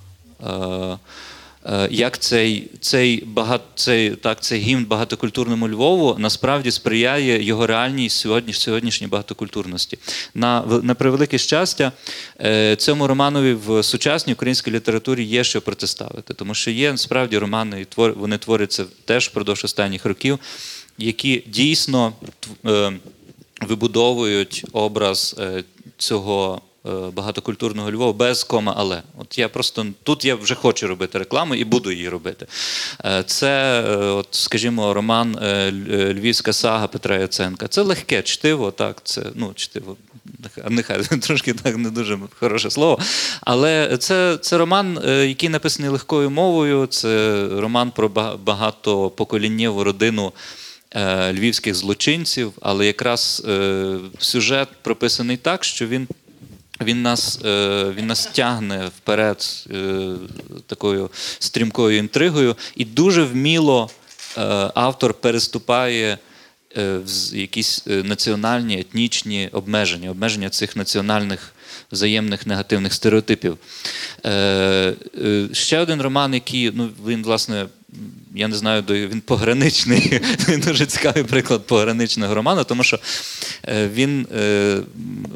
Е, 1.69 1.89
Як 1.91 2.19
цей, 2.19 2.71
цей, 2.81 3.25
багат, 3.25 3.61
цей, 3.75 4.11
так, 4.11 4.41
цей 4.41 4.61
гімн 4.61 4.85
багатокультурному 4.85 5.69
Львову 5.69 6.17
насправді 6.19 6.71
сприяє 6.71 7.43
його 7.43 7.67
реальній 7.67 8.09
сьогодні, 8.09 8.53
сьогоднішній 8.53 9.07
багатокультурності? 9.07 9.99
На, 10.35 10.65
на 10.83 10.95
превелике 10.95 11.39
щастя, 11.39 11.93
е, 12.41 12.77
цьому 12.77 13.07
романові 13.07 13.53
в 13.53 13.83
сучасній 13.83 14.33
українській 14.33 14.71
літературі 14.71 15.25
є 15.25 15.45
що 15.45 15.61
протиставити, 15.61 16.35
тому 16.35 16.55
що 16.55 16.71
є 16.71 16.93
насправді 16.93 17.39
романи, 17.39 17.87
вони 17.97 18.39
творяться 18.39 18.85
теж 19.05 19.29
впродовж 19.29 19.65
останніх 19.65 20.05
років, 20.05 20.39
які 20.99 21.45
дійсно 21.47 22.13
е, 22.67 22.93
вибудовують 23.61 24.65
образ 24.73 25.37
цього 25.97 26.61
багатокультурного 27.15 27.93
Львова 27.93 28.13
без 28.13 28.45
кома 28.45 28.75
але. 28.77 29.03
От 29.19 29.39
я 29.39 29.49
просто 29.49 29.87
тут 30.03 30.25
я 30.25 30.35
вже 30.35 30.55
хочу 30.55 30.87
робити 30.87 31.19
рекламу 31.19 31.55
і 31.55 31.65
буду 31.65 31.93
її 31.93 32.09
робити. 32.09 32.47
Е, 33.05 33.23
Це, 33.27 33.83
е, 33.89 33.97
от, 33.97 34.29
скажімо, 34.31 34.95
роман 34.95 35.39
е, 35.43 35.71
Ль- 35.71 35.95
е, 36.01 36.15
Львівська 36.15 36.53
сага 36.53 36.87
Петра 36.87 37.17
Яценка. 37.17 37.69
Це 37.69 37.83
легке 37.83 38.23
чтиво, 38.23 38.71
так, 38.71 39.01
це 39.05 39.23
ну, 39.35 39.53
чтиво. 39.55 39.97
нехай- 40.69 41.19
трошки 41.21 41.53
так 41.55 41.77
не 41.77 41.91
дуже 41.91 42.19
хороше 42.39 42.71
слово. 42.71 42.99
Але 43.41 43.97
це, 44.01 44.37
це 44.41 44.59
роман, 44.59 44.99
е, 45.07 45.27
який 45.27 45.49
написаний 45.49 45.91
легкою 45.91 46.31
мовою. 46.31 46.87
Це 46.87 47.45
роман 47.57 47.91
про 47.91 48.09
ба- 48.09 48.37
багатопоколіннєву 48.37 49.85
родину 49.85 50.33
е, 50.91 51.33
львівських 51.33 51.75
злочинців, 51.75 52.53
але 52.61 52.87
якраз 52.87 53.43
е, 53.49 53.97
сюжет 54.19 54.69
прописаний 54.83 55.37
так, 55.37 55.65
що 55.65 55.87
він. 55.87 56.09
Він 56.81 57.03
нас, 57.03 57.39
е, 57.45 57.85
він 57.97 58.07
нас 58.07 58.27
тягне 58.27 58.87
вперед 58.97 59.67
е, 59.71 60.15
такою 60.67 61.11
стрімкою 61.39 61.99
інтригою, 61.99 62.57
і 62.77 62.85
дуже 62.85 63.23
вміло 63.23 63.91
е, 64.39 64.41
автор 64.75 65.15
переступає 65.15 66.19
в 66.77 67.35
якісь 67.35 67.83
національні 67.87 68.81
етнічні 68.81 69.49
обмеження, 69.53 70.11
обмеження 70.11 70.51
цих 70.51 70.77
національних 70.77 71.53
взаємних 71.93 72.47
негативних 72.47 72.95
стереотипів. 72.95 73.59
Ще 75.53 75.79
один 75.81 76.03
роман, 76.03 76.35
який 76.35 76.71
ну, 76.75 76.91
він, 77.07 77.23
власне, 77.23 77.67
я 78.35 78.49
не 78.49 78.57
знаю, 78.57 78.85
він 78.89 79.21
пограничний, 79.21 80.21
він 80.49 80.61
дуже 80.61 80.87
цікавий 80.87 81.25
приклад 81.25 81.67
пограничного 81.67 82.35
роману, 82.35 82.65
тому 82.65 82.83
що 82.83 82.99
е, 83.69 83.89
він, 83.89 84.27
е, 84.37 84.79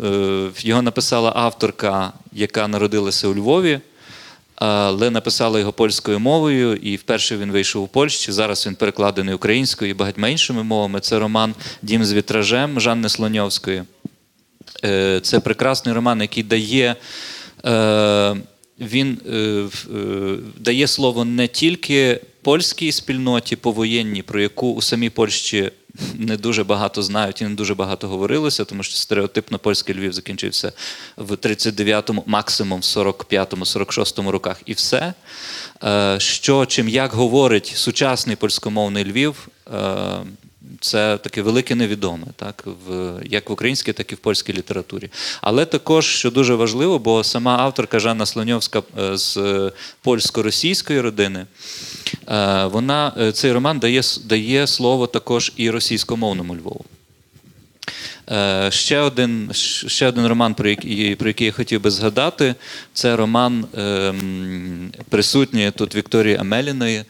е, 0.05 0.51
його 0.59 0.83
написала 0.83 1.33
авторка, 1.37 2.13
яка 2.33 2.69
народилася 2.69 3.29
у 3.29 3.35
Львові, 3.35 3.81
але 4.55 5.11
написала 5.11 5.59
його 5.59 5.73
польською 5.73 6.21
мовою, 6.21 6.77
і 6.77 6.97
вперше 6.97 7.37
він 7.37 7.51
вийшов 7.51 7.85
у 7.85 7.87
Польщі. 7.87 8.33
Зараз 8.33 8.67
він 8.67 8.75
перекладений 8.75 9.35
українською 9.35 9.91
і 9.91 9.95
багатьма 9.95 10.29
іншими 10.29 10.63
мовами. 10.63 11.01
Це 11.01 11.19
роман 11.19 11.55
Дім 11.83 12.05
з 12.05 12.13
вітражем 12.13 12.81
Жанни 12.81 13.09
Слоньовської. 13.09 13.83
Це 15.23 15.41
прекрасний 15.45 15.95
роман, 15.95 16.21
який 16.21 16.43
дає. 16.43 16.97
Він 18.83 19.19
е, 19.29 19.37
е, 19.37 20.37
дає 20.59 20.87
слово 20.87 21.25
не 21.25 21.49
тільки 21.49 22.21
польській 22.43 22.93
спільноті 22.93 23.57
повоєнній, 23.57 24.23
про 24.23 24.41
яку 24.41 24.73
у 24.73 24.83
самій 24.83 25.11
Польщі 25.11 25.71
не 26.15 26.37
дуже 26.37 26.65
багато 26.65 27.03
знають 27.03 27.41
і 27.41 27.45
не 27.45 27.55
дуже 27.55 27.75
багато 27.75 28.09
говорилося, 28.09 28.65
тому 28.65 28.83
що 28.83 28.97
стереотипно 28.97 29.59
польський 29.59 29.95
Львів 29.95 30.13
закінчився 30.13 30.73
в 31.17 31.33
39-му, 31.33 32.23
максимум 32.27 32.81
в 32.81 32.85
45-му, 32.85 33.65
46-му 33.65 34.31
роках, 34.31 34.61
і 34.67 34.73
все. 34.73 35.15
Е, 35.85 36.17
Що 36.21 36.67
чим 36.67 36.89
як 36.89 37.13
говорить 37.13 37.73
сучасний 37.77 38.37
польськомовний 38.37 39.05
Львів, 39.05 39.49
е, 39.75 39.79
це 40.81 41.19
таке 41.19 41.43
велике 41.43 41.75
невідоме, 41.75 42.27
так, 42.37 42.65
в, 42.87 43.15
як 43.25 43.51
в 43.51 43.53
українській, 43.53 43.93
так 43.93 44.13
і 44.13 44.15
в 44.15 44.19
польській 44.19 44.53
літературі. 44.53 45.11
Але 45.41 45.65
також, 45.65 46.07
що 46.07 46.31
дуже 46.31 46.55
важливо, 46.55 46.99
бо 46.99 47.25
сама 47.25 47.57
авторка 47.59 48.01
Жанна 48.01 48.27
Слоньовська 48.27 48.83
е, 48.99 49.17
з 49.17 49.39
польсько-російської 50.03 51.01
родини, 51.01 51.47
е, 52.29 52.65
вона, 52.65 53.13
е, 53.21 53.33
цей 53.33 53.53
роман 53.53 53.79
дає, 53.79 54.03
дає 54.25 54.67
слово 54.67 55.07
також 55.07 55.53
і 55.57 55.71
російськомовному 55.71 56.57
Львову. 56.57 56.85
Ще 58.69 58.99
один, 59.01 59.51
ще 59.87 60.09
один 60.09 60.27
роман, 60.27 60.55
про 60.55 60.69
який, 60.69 61.15
про 61.15 61.29
який 61.29 61.47
я 61.47 61.53
хотів 61.53 61.81
би 61.81 61.91
згадати, 61.91 62.55
це 62.93 63.17
роман 63.17 63.67
ем, 63.77 64.93
присутньої 65.09 65.71
тут 65.71 65.95
Вікторії 65.95 66.37
Амеліної 66.37 67.05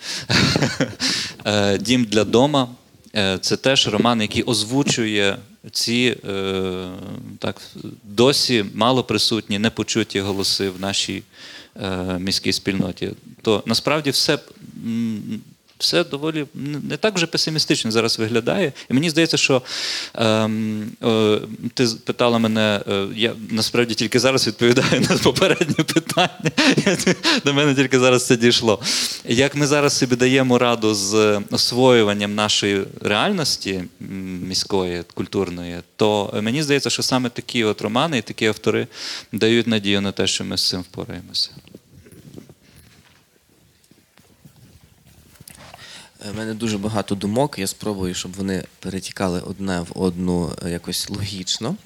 Дім 1.81 2.05
для 2.05 2.25
дома. 2.25 2.69
Е, 3.17 3.39
Це 3.39 3.57
теж 3.57 3.89
роман, 3.89 4.21
який 4.21 4.43
озвучує 4.43 5.39
ці 5.71 6.17
е, 6.29 6.91
так, 7.39 7.63
досі 8.03 8.65
мало 8.75 9.05
присутні, 9.05 9.59
непочуті 9.59 10.21
голоси 10.21 10.71
в 10.71 10.81
нашій 10.81 11.23
е, 11.83 12.19
міській 12.19 12.53
спільноті. 12.53 13.11
То 13.43 13.63
насправді 13.67 14.11
все. 14.11 14.39
Все 15.83 16.05
доволі 16.05 16.47
не 16.83 16.97
так 16.97 17.15
вже 17.15 17.27
песимістично 17.27 17.91
зараз 17.91 18.19
виглядає. 18.19 18.73
І 18.91 18.95
мені 18.95 19.11
здається, 19.11 19.37
що 19.37 19.63
ем, 20.15 20.93
е, 21.05 21.39
ти 21.75 21.87
питала 22.05 22.39
мене, 22.39 22.81
е, 22.89 23.07
я 23.17 23.33
насправді 23.51 23.95
тільки 23.95 24.21
зараз 24.21 24.47
відповідаю 24.47 25.01
на 25.11 25.17
попереднє 25.17 25.85
питання. 25.85 26.51
До 27.45 27.55
мене 27.55 27.75
тільки 27.75 27.99
зараз 27.99 28.27
це 28.27 28.37
дійшло. 28.37 28.81
Як 29.29 29.55
ми 29.55 29.67
зараз 29.67 29.99
собі 29.99 30.17
даємо 30.17 30.59
раду 30.59 30.95
з 30.95 31.41
освоюванням 31.51 32.35
нашої 32.35 32.85
реальності 33.01 33.85
міської, 34.49 35.03
культурної, 35.15 35.77
то 35.97 36.41
мені 36.43 36.63
здається, 36.63 36.91
що 36.91 37.03
саме 37.03 37.29
такі 37.29 37.65
от 37.65 37.83
романи 37.83 38.19
і 38.19 38.23
такі 38.23 38.47
автори 38.47 38.87
дають 39.33 39.67
надію 39.67 40.01
на 40.01 40.13
те, 40.13 40.27
що 40.27 40.45
ми 40.45 40.59
з 40.59 40.69
цим 40.69 40.81
впораємося. 40.81 41.51
У 46.31 46.37
мене 46.37 46.55
дуже 46.55 46.79
багато 46.79 47.15
думок. 47.15 47.59
Я 47.59 47.67
спробую, 47.67 48.15
щоб 48.15 48.33
вони 48.33 48.65
перетікали 48.81 49.41
одне 49.41 49.81
в 49.81 49.93
одну 49.95 50.53
е, 50.67 50.71
якось 50.71 51.11
логічно. 51.11 51.77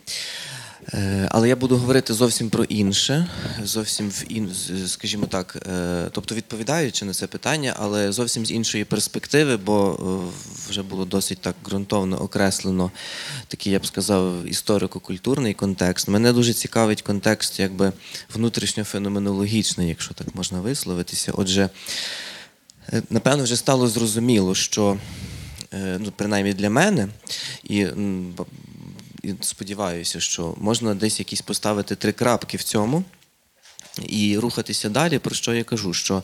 Е, 0.95 1.29
Але 1.31 1.49
я 1.49 1.57
буду 1.57 1.77
говорити 1.77 2.15
зовсім 2.15 2.51
про 2.51 2.65
інше, 2.65 3.29
зовсім 3.65 4.11
в 4.11 4.25
ін, 4.29 4.51
скажімо 4.87 5.27
так, 5.27 5.57
е, 5.67 6.09
тобто 6.13 6.35
відповідаючи 6.35 7.05
на 7.05 7.13
це 7.13 7.27
питання, 7.27 7.75
але 7.79 8.13
зовсім 8.13 8.47
з 8.47 8.51
іншої 8.51 8.85
перспективи, 8.85 9.57
бо 9.57 9.99
е, 10.01 10.71
вже 10.71 10.83
було 10.83 11.05
досить 11.05 11.41
так 11.41 11.55
ґрунтовно 11.67 12.23
окреслено 12.23 12.91
такий, 13.49 13.73
я 13.73 13.79
б 13.79 13.87
сказав, 13.87 14.47
історико-культурний 14.47 15.55
контекст. 15.55 16.09
Мене 16.09 16.33
дуже 16.33 16.53
цікавить 16.53 17.03
контекст, 17.03 17.61
якби 17.61 17.93
внутрішньофеноменологічний, 18.35 19.89
якщо 19.89 20.15
так 20.15 20.35
можна 20.35 20.61
висловитися. 20.61 21.33
Отже, 21.35 21.63
Е, 21.63 21.71
Напевно, 23.11 23.45
вже 23.45 23.57
стало 23.57 23.89
зрозуміло, 23.89 24.55
що 24.55 24.99
е, 25.73 25.97
ну, 26.01 26.13
принаймні 26.17 26.53
для 26.53 26.71
мене, 26.71 27.09
і, 27.65 27.87
і 29.23 29.35
сподіваюся, 29.41 30.21
що 30.21 30.55
можна 30.59 30.95
десь 30.95 31.19
якісь 31.19 31.41
поставити 31.41 31.97
три 31.97 32.13
крапки 32.13 32.57
в 32.57 32.63
цьому 32.63 33.05
і 34.03 34.39
рухатися 34.39 34.89
далі, 34.89 35.19
про 35.19 35.35
що 35.35 35.55
я 35.55 35.65
кажу, 35.65 35.95
що 35.95 36.23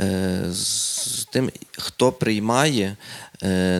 е, 0.00 0.44
з 0.52 1.28
тим, 1.32 1.50
хто 1.72 2.12
приймає 2.12 2.84
е, 2.86 3.29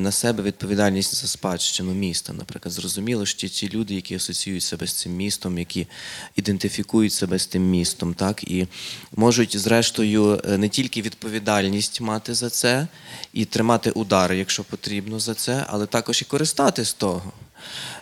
на 0.00 0.12
себе 0.12 0.42
відповідальність 0.42 1.14
за 1.14 1.26
спадщину 1.26 1.94
міста, 1.94 2.32
наприклад, 2.32 2.72
зрозуміло, 2.72 3.26
що 3.26 3.48
ті 3.48 3.68
люди, 3.68 3.94
які 3.94 4.14
асоціюють 4.14 4.62
себе 4.62 4.86
з 4.86 4.92
цим 4.92 5.12
містом, 5.12 5.58
які 5.58 5.86
ідентифікують 6.36 7.12
себе 7.12 7.38
з 7.38 7.46
тим 7.46 7.70
містом, 7.70 8.14
так 8.14 8.44
і 8.44 8.66
можуть, 9.16 9.56
зрештою, 9.56 10.40
е, 10.48 10.58
не 10.58 10.68
тільки 10.68 11.02
відповідальність 11.02 12.00
мати 12.00 12.34
за 12.34 12.50
це 12.50 12.86
і 13.32 13.44
тримати 13.44 13.90
удар, 13.90 14.32
якщо 14.32 14.64
потрібно 14.64 15.20
за 15.20 15.34
це, 15.34 15.64
але 15.68 15.86
також 15.86 16.22
і 16.22 16.24
користатись 16.24 16.92
того. 16.92 17.32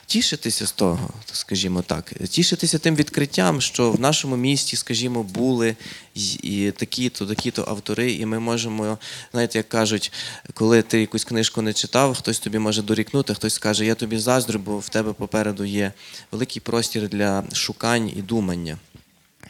Тішитися 0.09 0.67
з 0.67 0.73
того, 0.73 1.11
скажімо 1.33 1.83
так, 1.83 2.13
тішитися 2.29 2.79
тим 2.79 2.97
відкриттям, 2.97 3.61
що 3.61 3.91
в 3.91 4.01
нашому 4.01 4.37
місті, 4.37 4.77
скажімо, 4.77 5.23
були 5.23 5.77
і 6.43 6.73
такі-то, 6.77 7.27
такі-то 7.27 7.65
автори, 7.69 8.13
і 8.13 8.27
ми 8.27 8.39
можемо, 8.39 8.99
знаєте, 9.33 9.59
як 9.59 9.69
кажуть, 9.69 10.13
коли 10.55 10.83
ти 10.83 11.01
якусь 11.01 11.25
книжку 11.25 11.63
не 11.63 11.73
читав, 11.73 12.15
хтось 12.15 12.39
тобі 12.39 12.59
може 12.59 12.83
дорікнути, 12.83 13.35
хтось 13.35 13.55
скаже, 13.55 13.85
я 13.85 13.95
тобі 13.95 14.19
заздрю, 14.19 14.59
бо 14.59 14.79
в 14.79 14.89
тебе 14.89 15.13
попереду 15.13 15.65
є 15.65 15.93
великий 16.33 16.63
простір 16.63 17.09
для 17.09 17.45
шукань 17.53 18.13
і 18.17 18.23
думання. 18.23 18.79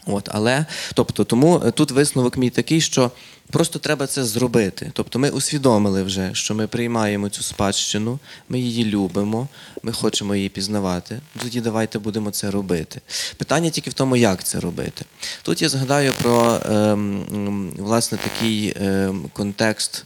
От, 0.05 0.29
але, 0.31 0.65
тобто, 0.93 1.23
тому 1.23 1.71
тут 1.75 1.91
висновок 1.91 2.37
мій 2.37 2.49
такий, 2.49 2.81
що 2.81 3.11
просто 3.51 3.79
треба 3.79 4.07
це 4.07 4.23
зробити. 4.23 4.91
Тобто 4.93 5.19
ми 5.19 5.29
усвідомили 5.29 6.03
вже, 6.03 6.29
що 6.33 6.55
ми 6.55 6.67
приймаємо 6.67 7.29
цю 7.29 7.43
спадщину, 7.43 8.19
ми 8.49 8.59
її 8.59 8.85
любимо, 8.85 9.47
ми 9.83 9.91
хочемо 9.91 10.35
її 10.35 10.49
пізнавати. 10.49 11.21
Тоді 11.41 11.61
давайте 11.61 11.99
будемо 11.99 12.31
це 12.31 12.51
робити. 12.51 13.01
Питання 13.37 13.69
тільки 13.69 13.89
в 13.89 13.93
тому, 13.93 14.15
як 14.15 14.43
це 14.43 14.59
робити. 14.59 15.05
Тут 15.41 15.61
я 15.61 15.69
згадаю 15.69 16.13
про 16.21 16.61
ем, 16.65 17.73
власне 17.77 18.17
такий 18.17 18.73
ем, 18.81 19.29
контекст. 19.33 20.05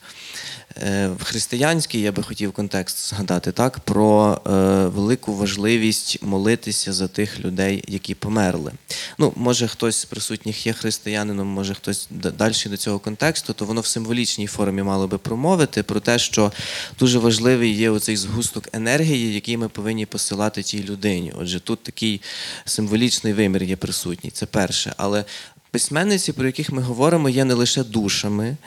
Е, 0.81 1.07
В 1.07 1.23
християнський 1.23 2.01
я 2.01 2.11
би 2.11 2.23
хотів 2.23 2.51
контекст 2.51 3.09
згадати 3.09 3.51
так 3.51 3.79
про 3.79 4.41
е, 4.47 4.49
велику 4.87 5.33
важливість 5.33 6.23
молитися 6.23 6.93
за 6.93 7.07
тих 7.07 7.39
людей, 7.39 7.83
які 7.87 8.15
померли. 8.15 8.71
Ну, 9.17 9.33
може, 9.35 9.67
хтось 9.67 9.95
з 9.95 10.05
присутніх 10.05 10.67
є 10.67 10.73
християнином, 10.73 11.47
може 11.47 11.73
хтось 11.73 12.07
далі 12.11 12.53
до 12.65 12.77
цього 12.77 12.99
контексту, 12.99 13.53
то 13.53 13.65
воно 13.65 13.81
в 13.81 13.85
символічній 13.85 14.47
формі 14.47 14.83
мало 14.83 15.07
би 15.07 15.17
промовити 15.17 15.83
про 15.83 15.99
те, 15.99 16.19
що 16.19 16.51
дуже 16.99 17.19
важливий 17.19 17.73
є 17.75 17.89
оцей 17.89 18.17
згусток 18.17 18.69
енергії, 18.73 19.33
який 19.33 19.57
ми 19.57 19.69
повинні 19.69 20.05
посилати 20.05 20.63
тій 20.63 20.83
людині. 20.83 21.33
Отже, 21.37 21.59
тут 21.59 21.83
такий 21.83 22.21
символічний 22.65 23.33
вимір 23.33 23.63
є 23.63 23.75
присутній. 23.75 24.31
Це 24.31 24.45
перше. 24.45 24.93
Але 24.97 25.25
письменниці, 25.71 26.33
про 26.33 26.45
яких 26.45 26.71
ми 26.71 26.81
говоримо, 26.81 27.29
є 27.29 27.45
не 27.45 27.53
лише 27.53 27.83
душами 27.83 28.57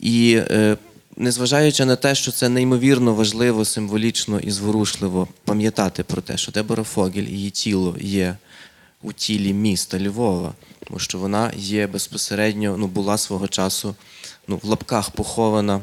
і. 0.00 0.40
Незважаючи 1.16 1.84
на 1.84 1.96
те, 1.96 2.14
що 2.14 2.32
це 2.32 2.48
неймовірно 2.48 3.14
важливо, 3.14 3.64
символічно 3.64 4.40
і 4.40 4.50
зворушливо 4.50 5.28
пам'ятати 5.44 6.02
про 6.02 6.22
те, 6.22 6.36
що 6.36 6.52
Дебора 6.52 6.82
Фогель 6.82 7.22
і 7.22 7.30
її 7.30 7.50
тіло 7.50 7.96
є 8.00 8.36
у 9.02 9.12
тілі 9.12 9.52
міста 9.52 10.00
Львова, 10.00 10.54
тому 10.84 10.98
що 10.98 11.18
вона 11.18 11.52
є 11.56 11.86
безпосередньо, 11.86 12.76
ну 12.78 12.86
була 12.86 13.18
свого 13.18 13.48
часу 13.48 13.94
ну, 14.48 14.60
в 14.62 14.68
лапках 14.68 15.10
похована 15.10 15.80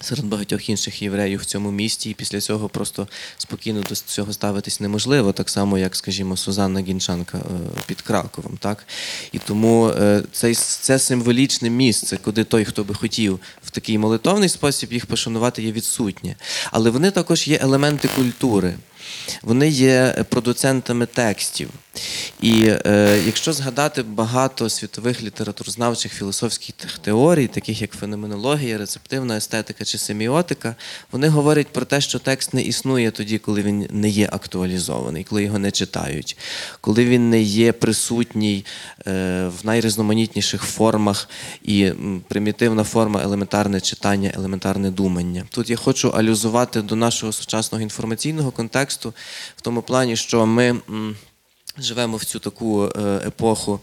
серед 0.00 0.24
багатьох 0.24 0.68
інших 0.68 1.02
євреїв 1.02 1.40
в 1.40 1.44
цьому 1.44 1.70
місті, 1.70 2.10
і 2.10 2.14
після 2.14 2.40
цього 2.40 2.68
просто 2.68 3.08
спокійно 3.38 3.82
до 3.82 3.94
цього 3.94 4.32
ставитись 4.32 4.80
неможливо, 4.80 5.32
так 5.32 5.50
само, 5.50 5.78
як, 5.78 5.96
скажімо, 5.96 6.36
Сузанна 6.36 6.80
Гінчанка 6.80 7.38
е, 7.38 7.42
під 7.86 8.00
Краковом. 8.00 8.56
Так? 8.60 8.86
І 9.32 9.38
тому 9.38 9.88
е, 9.88 10.22
це, 10.32 10.54
це 10.54 10.98
символічне 10.98 11.70
місце, 11.70 12.18
куди 12.24 12.44
той, 12.44 12.64
хто 12.64 12.84
би 12.84 12.94
хотів 12.94 13.40
в 13.64 13.70
такий 13.70 13.98
молитовний 13.98 14.48
спосіб 14.48 14.92
їх 14.92 15.06
пошанувати, 15.06 15.62
є 15.62 15.72
відсутнє. 15.72 16.36
Але 16.70 16.90
вони 16.90 17.10
також 17.10 17.48
є 17.48 17.58
елементи 17.62 18.08
культури. 18.16 18.74
Вони 19.42 19.68
є 19.68 20.24
продуцентами 20.28 21.06
текстів. 21.06 21.70
І 22.40 22.64
е, 22.86 23.22
якщо 23.26 23.52
згадати 23.52 24.02
багато 24.02 24.68
світових 24.68 25.22
літературознавчих 25.22 26.12
філософських 26.12 26.74
теорій, 27.00 27.46
таких 27.46 27.82
як 27.82 27.92
феноменологія, 27.92 28.78
рецептивна 28.78 29.36
естетика 29.36 29.84
чи 29.84 29.98
семіотика, 29.98 30.76
вони 31.12 31.28
говорять 31.28 31.68
про 31.68 31.84
те, 31.84 32.00
що 32.00 32.18
текст 32.18 32.54
не 32.54 32.62
існує 32.62 33.10
тоді, 33.10 33.38
коли 33.38 33.62
він 33.62 33.88
не 33.90 34.08
є 34.08 34.28
актуалізований, 34.32 35.24
коли 35.24 35.42
його 35.42 35.58
не 35.58 35.70
читають, 35.70 36.36
коли 36.80 37.04
він 37.04 37.30
не 37.30 37.40
є 37.42 37.72
присутній 37.72 38.64
е, 39.06 39.50
в 39.62 39.66
найрізноманітніших 39.66 40.62
формах 40.62 41.28
і 41.62 41.92
примітивна 42.28 42.84
форма 42.84 43.22
елементарне 43.22 43.80
читання, 43.80 44.32
елементарне 44.34 44.90
думання. 44.90 45.44
Тут 45.50 45.70
я 45.70 45.76
хочу 45.76 46.10
алюзувати 46.10 46.82
до 46.82 46.96
нашого 46.96 47.32
сучасного 47.32 47.82
інформаційного 47.82 48.50
контексту 48.50 48.97
в 49.56 49.60
тому 49.62 49.82
плані, 49.82 50.16
що 50.16 50.46
ми. 50.46 50.80
Живемо 51.80 52.16
в 52.16 52.24
цю 52.24 52.38
таку 52.38 52.84
е, 52.84 53.00
епоху 53.26 53.80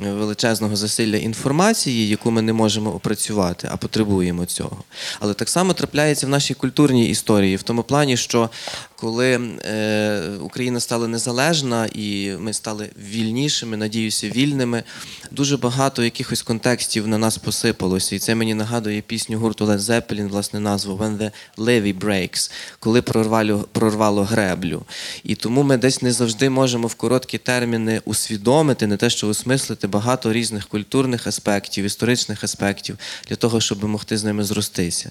величезного 0.00 0.76
засилля 0.76 1.16
інформації, 1.16 2.08
яку 2.08 2.30
ми 2.30 2.42
не 2.42 2.52
можемо 2.52 2.94
опрацювати, 2.94 3.68
а 3.72 3.76
потребуємо 3.76 4.46
цього. 4.46 4.84
Але 5.20 5.34
так 5.34 5.48
само 5.48 5.72
трапляється 5.72 6.26
в 6.26 6.30
нашій 6.30 6.54
культурній 6.54 7.08
історії, 7.08 7.56
в 7.56 7.62
тому 7.62 7.82
плані, 7.82 8.16
що 8.16 8.50
коли 8.96 9.40
е, 9.66 10.22
Україна 10.40 10.80
стала 10.80 11.08
незалежна 11.08 11.88
і 11.94 12.32
ми 12.38 12.52
стали 12.52 12.90
вільнішими, 13.10 13.76
надіюся, 13.76 14.28
вільними, 14.28 14.82
дуже 15.30 15.56
багато 15.56 16.04
якихось 16.04 16.42
контекстів 16.42 17.08
на 17.08 17.18
нас 17.18 17.38
посипалося. 17.38 18.16
І 18.16 18.18
це 18.18 18.34
мені 18.34 18.54
нагадує 18.54 19.00
пісню 19.00 19.38
гурту 19.38 19.66
Led 19.66 19.78
Zeppelin, 19.78 20.28
власне, 20.28 20.60
назву 20.60 20.96
When 20.96 21.18
the 21.18 21.30
Levy 21.58 21.98
Breaks, 21.98 22.50
коли 22.78 23.02
прорвало, 23.02 23.68
прорвало 23.72 24.24
греблю. 24.24 24.82
І 25.24 25.34
тому 25.34 25.62
ми 25.62 25.76
десь 25.76 26.02
не 26.02 26.12
завжди 26.12 26.50
можемо 26.50 26.86
в 26.86 26.94
короткі 26.94 27.38
терміни 27.38 28.00
усвідомити, 28.04 28.86
не 28.86 28.96
те, 28.96 29.10
що 29.10 29.28
осмислити 29.28 29.83
багато 29.86 30.32
різних 30.32 30.68
культурних 30.68 31.26
аспектів, 31.26 31.84
історичних 31.84 32.44
аспектів 32.44 32.98
для 33.28 33.36
того, 33.36 33.60
щоб 33.60 33.84
могти 33.84 34.18
з 34.18 34.24
ними 34.24 34.44
зростися. 34.44 35.10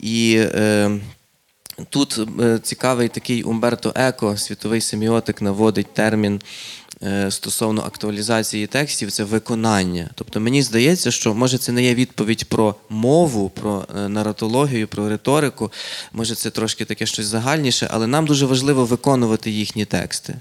І 0.00 0.36
е, 0.38 1.00
Тут 1.90 2.20
е, 2.40 2.58
цікавий 2.58 3.08
такий 3.08 3.42
Умберто 3.42 3.92
Еко, 3.96 4.36
світовий 4.36 4.80
семіотик, 4.80 5.42
наводить 5.42 5.94
термін 5.94 6.40
стосовно 7.30 7.82
актуалізації 7.82 8.66
текстів 8.66 9.10
це 9.10 9.24
виконання. 9.24 10.10
Тобто 10.14 10.40
мені 10.40 10.62
здається, 10.62 11.10
що 11.10 11.34
може 11.34 11.58
це 11.58 11.72
не 11.72 11.82
є 11.82 11.94
відповідь 11.94 12.44
про 12.44 12.74
мову, 12.88 13.50
про 13.50 13.86
е, 13.96 14.08
наратологію, 14.08 14.88
про 14.88 15.08
риторику, 15.08 15.72
може 16.12 16.34
це 16.34 16.50
трошки 16.50 16.84
таке 16.84 17.06
щось 17.06 17.26
загальніше, 17.26 17.88
але 17.90 18.06
нам 18.06 18.26
дуже 18.26 18.46
важливо 18.46 18.84
виконувати 18.84 19.50
їхні 19.50 19.84
тексти. 19.84 20.34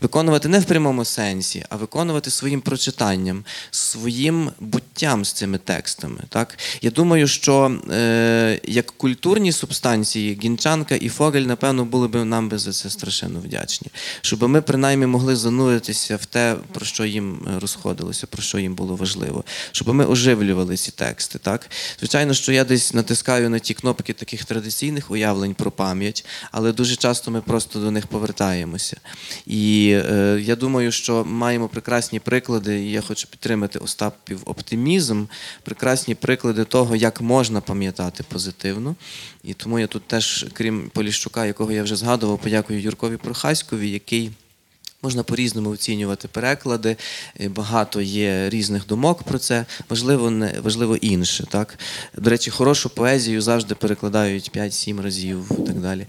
Виконувати 0.00 0.48
не 0.48 0.58
в 0.58 0.64
прямому 0.64 1.04
сенсі, 1.04 1.64
а 1.68 1.76
виконувати 1.76 2.30
своїм 2.30 2.60
прочитанням, 2.60 3.44
своїм 3.70 4.50
буттям 4.60 5.24
з 5.24 5.32
цими 5.32 5.58
текстами. 5.58 6.20
Так? 6.28 6.58
Я 6.82 6.90
думаю, 6.90 7.28
що 7.28 7.78
е, 7.90 8.60
як 8.64 8.86
культурні 8.86 9.52
субстанції 9.52 10.38
Гінчанка 10.42 10.94
і 10.94 11.08
Фогель, 11.08 11.42
напевно, 11.42 11.84
були 11.84 12.08
б 12.08 12.24
нам 12.24 12.48
би 12.48 12.58
за 12.58 12.72
це 12.72 12.90
страшенно 12.90 13.40
вдячні. 13.40 13.88
Щоб 14.20 14.42
ми 14.42 14.62
принаймні 14.62 15.06
могли 15.06 15.36
зануритися 15.36 15.97
в 16.06 16.26
те, 16.26 16.56
про 16.72 16.86
що 16.86 17.04
їм 17.04 17.40
е, 17.46 17.58
розходилося, 17.60 18.26
про 18.26 18.42
що 18.42 18.58
їм 18.58 18.74
було 18.74 18.96
важливо. 18.96 19.44
Щоб 19.72 19.94
ми 19.94 20.06
оживлювали 20.06 20.76
ці 20.76 20.90
тексти. 20.90 21.38
Так? 21.38 21.70
Звичайно, 21.98 22.34
що 22.34 22.52
я 22.52 22.64
десь 22.64 22.94
натискаю 22.94 23.50
на 23.50 23.58
ті 23.58 23.74
кнопки 23.74 24.12
таких 24.12 24.44
традиційних 24.44 25.10
уявлень 25.10 25.54
про 25.54 25.70
пам'ять, 25.70 26.24
але 26.50 26.72
дуже 26.72 26.96
часто 26.96 27.30
ми 27.30 27.40
просто 27.40 27.78
до 27.80 27.90
них 27.90 28.06
повертаємося. 28.06 28.96
І 29.46 29.90
е, 29.94 30.38
я 30.42 30.56
думаю, 30.56 30.92
що 30.92 31.24
маємо 31.24 31.68
прекрасні 31.68 32.20
приклади, 32.20 32.80
і 32.80 32.90
я 32.90 33.00
хочу 33.00 33.28
підтримати 33.28 33.78
Остапів 33.78 34.40
оптимізм, 34.44 35.24
прекрасні 35.62 36.14
приклади 36.14 36.64
того, 36.64 36.96
як 36.96 37.20
можна 37.20 37.60
пам'ятати 37.60 38.24
позитивно. 38.28 38.96
І 39.44 39.54
тому 39.54 39.78
я 39.78 39.86
тут 39.86 40.06
теж, 40.06 40.46
крім 40.52 40.90
Поліщука, 40.94 41.46
якого 41.46 41.72
я 41.72 41.82
вже 41.82 41.96
згадував, 41.96 42.38
подякую 42.38 42.80
Юркові 42.80 43.16
Прохаськові, 43.16 43.90
який. 43.90 44.30
Можна 45.02 45.22
по-різному 45.22 45.70
оцінювати 45.70 46.28
переклади, 46.28 46.96
е, 47.40 47.48
багато 47.48 48.00
є 48.00 48.50
різних 48.50 48.86
думок 48.86 49.22
про 49.22 49.38
це. 49.38 49.64
Важливо 49.88 50.30
не 50.30 50.54
важливо 50.62 50.96
інше. 50.96 51.46
Так 51.50 51.78
до 52.16 52.30
речі, 52.30 52.50
хорошу 52.50 52.90
поезію 52.90 53.42
завжди 53.42 53.74
перекладають 53.74 54.50
5-7 54.56 55.02
разів 55.02 55.50
і 55.50 55.66
так 55.66 55.80
далі. 55.80 56.06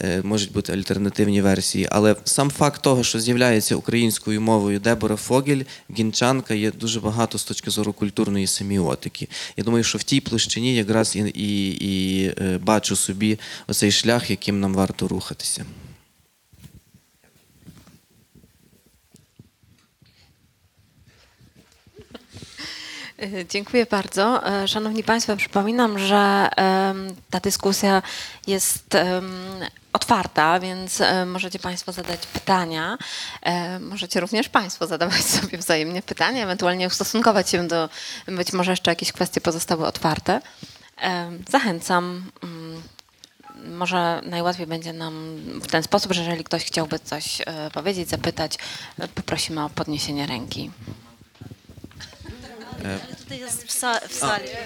Е, 0.00 0.22
Можуть 0.22 0.52
бути 0.52 0.72
альтернативні 0.72 1.42
версії. 1.42 1.88
Але 1.90 2.16
сам 2.24 2.50
факт 2.50 2.82
того, 2.82 3.04
що 3.04 3.20
з'являється 3.20 3.76
українською 3.76 4.40
мовою 4.40 4.80
Дебора 4.80 5.16
Фогель, 5.16 5.62
Гінчанка, 5.98 6.54
є 6.54 6.70
дуже 6.70 7.00
багато 7.00 7.38
з 7.38 7.44
точки 7.44 7.70
зору 7.70 7.92
культурної 7.92 8.46
семіотики. 8.46 9.28
Я 9.56 9.64
думаю, 9.64 9.84
що 9.84 9.98
в 9.98 10.02
тій 10.02 10.20
площині 10.20 10.74
якраз 10.74 11.16
і, 11.16 11.20
і, 11.20 11.70
і 11.70 12.26
е, 12.40 12.58
бачу 12.62 12.96
собі 12.96 13.38
оцей 13.66 13.92
шлях, 13.92 14.30
яким 14.30 14.60
нам 14.60 14.74
варто 14.74 15.08
рухатися. 15.08 15.64
Dziękuję 23.48 23.86
bardzo. 23.86 24.46
E, 24.46 24.68
Szanowni 24.68 25.04
Państwo, 25.04 25.36
przypominam, 25.36 25.98
że 25.98 26.48
ta 27.30 27.40
dyskusja 27.42 28.02
jest 28.46 28.96
otwarta, 29.92 30.60
więc 30.60 31.00
e, 31.00 31.26
możecie 31.26 31.58
Państwo 31.58 31.92
zadać 31.92 32.26
pytania. 32.26 32.98
E, 33.42 33.78
Możecie 33.78 34.20
również 34.20 34.48
Państwo 34.48 34.86
zadawać 34.86 35.24
sobie 35.40 35.58
wzajemnie 35.58 36.02
pytania, 36.02 36.44
ewentualnie 36.44 36.86
ustosunkować 36.86 37.50
się 37.50 37.68
do, 37.68 37.88
być 38.26 38.52
może 38.52 38.70
jeszcze 38.70 38.90
jakieś 38.90 39.12
kwestie 39.12 39.40
pozostały 39.40 39.86
otwarte. 39.86 40.40
Zachęcam. 41.48 42.24
mm, 42.42 42.82
Może 43.64 44.20
najłatwiej 44.24 44.66
będzie 44.66 44.92
nam 44.92 45.36
w 45.62 45.66
ten 45.66 45.82
sposób, 45.82 46.12
że 46.12 46.20
jeżeli 46.20 46.44
ktoś 46.44 46.64
chciałby 46.64 46.98
coś 46.98 47.40
e, 47.40 47.70
powiedzieć, 47.70 48.08
zapytać, 48.08 48.58
e, 48.98 49.08
poprosimy 49.08 49.64
o 49.64 49.70
podniesienie 49.70 50.26
ręki. 50.26 50.70
В 54.08 54.14
залі. 54.20 54.56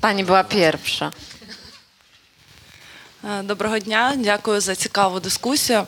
Pani 0.00 0.24
była 0.24 0.44
pierwsza. 0.44 1.10
Е, 3.24 3.42
Доброго 3.42 3.78
дня, 3.78 4.12
дякую 4.16 4.60
за 4.60 4.74
цікаву 4.74 5.20
дискусію. 5.20 5.86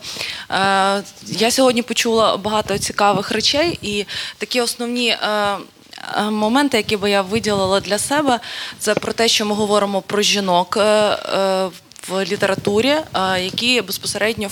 Е, 0.50 1.02
Я 1.26 1.50
сьогодні 1.50 1.82
почула 1.82 2.36
багато 2.36 2.78
цікавих 2.78 3.30
речей, 3.30 3.78
і 3.82 4.06
такі 4.38 4.60
основні 4.60 5.08
е, 5.08 5.18
е, 6.16 6.30
моменти, 6.30 6.76
які 6.76 6.96
би 6.96 7.10
я 7.10 7.22
виділила 7.22 7.80
для 7.80 7.98
себе, 7.98 8.40
це 8.78 8.94
про 8.94 9.12
те, 9.12 9.28
що 9.28 9.46
ми 9.46 9.54
говоримо 9.54 10.02
про 10.02 10.22
жінок 10.22 10.76
е, 10.76 10.80
е, 10.82 11.70
в 12.08 12.24
літературі, 12.24 12.88
е, 13.14 13.40
які 13.44 13.80
безпосередньо 13.82 14.48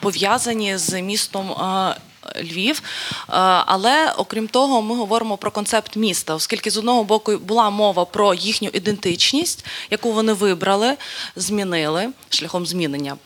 пов'язані 0.00 0.76
з 0.78 1.00
містом. 1.02 1.50
е, 1.52 1.96
Львів, 2.42 2.82
Е, 3.28 3.32
але 3.66 4.12
окрім 4.16 4.48
того, 4.48 4.82
ми 4.82 4.94
говоримо 4.94 5.36
про 5.36 5.50
концепт 5.50 5.96
міста, 5.96 6.34
оскільки 6.34 6.70
з 6.70 6.76
одного 6.76 7.04
боку 7.04 7.36
була 7.36 7.70
мова 7.70 8.04
про 8.04 8.34
їхню 8.34 8.68
ідентичність, 8.72 9.66
яку 9.90 10.12
вони 10.12 10.32
вибрали, 10.32 10.96
змінили 11.36 12.08
шляхом 12.28 12.66
змінення, 12.66 13.16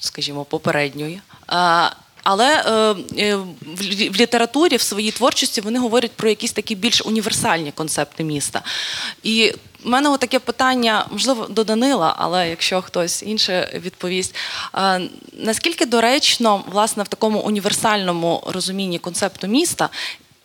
скажімо, 0.00 0.44
попередньої. 0.44 1.20
Е, 1.52 1.90
Але 2.22 2.62
е, 3.18 3.36
в 4.10 4.16
літературі, 4.16 4.76
в 4.76 4.80
своїй 4.80 5.10
творчості 5.10 5.60
вони 5.60 5.78
говорять 5.78 6.12
про 6.12 6.28
якісь 6.28 6.52
такі 6.52 6.74
більш 6.74 7.02
універсальні 7.04 7.72
концепти 7.72 8.24
міста. 8.24 8.62
І 9.22 9.54
в 9.86 9.88
мене 9.88 10.18
таке 10.18 10.38
питання, 10.38 11.06
можливо, 11.10 11.46
до 11.46 11.64
Данила, 11.64 12.14
але 12.18 12.50
якщо 12.50 12.82
хтось 12.82 13.22
інше 13.22 13.80
відповість. 13.84 14.34
Наскільки 15.32 15.86
доречно, 15.86 16.64
власне, 16.72 17.02
в 17.02 17.08
такому 17.08 17.38
універсальному 17.38 18.42
розумінні 18.46 18.98
концепту 18.98 19.46
міста, 19.46 19.88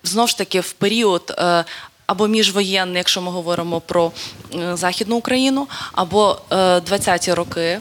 знову 0.04 0.28
ж 0.28 0.38
таки, 0.38 0.60
в 0.60 0.74
період 0.74 1.36
е, 1.38 1.66
або 2.12 2.28
міжвоєнний, 2.28 2.98
якщо 2.98 3.22
ми 3.22 3.32
говоримо 3.32 3.82
про 3.82 4.12
е, 4.56 4.76
Західну 4.78 5.16
Україну, 5.16 5.68
або 5.92 6.40
е, 6.52 6.56
20-ті 6.56 7.34
роки 7.34 7.80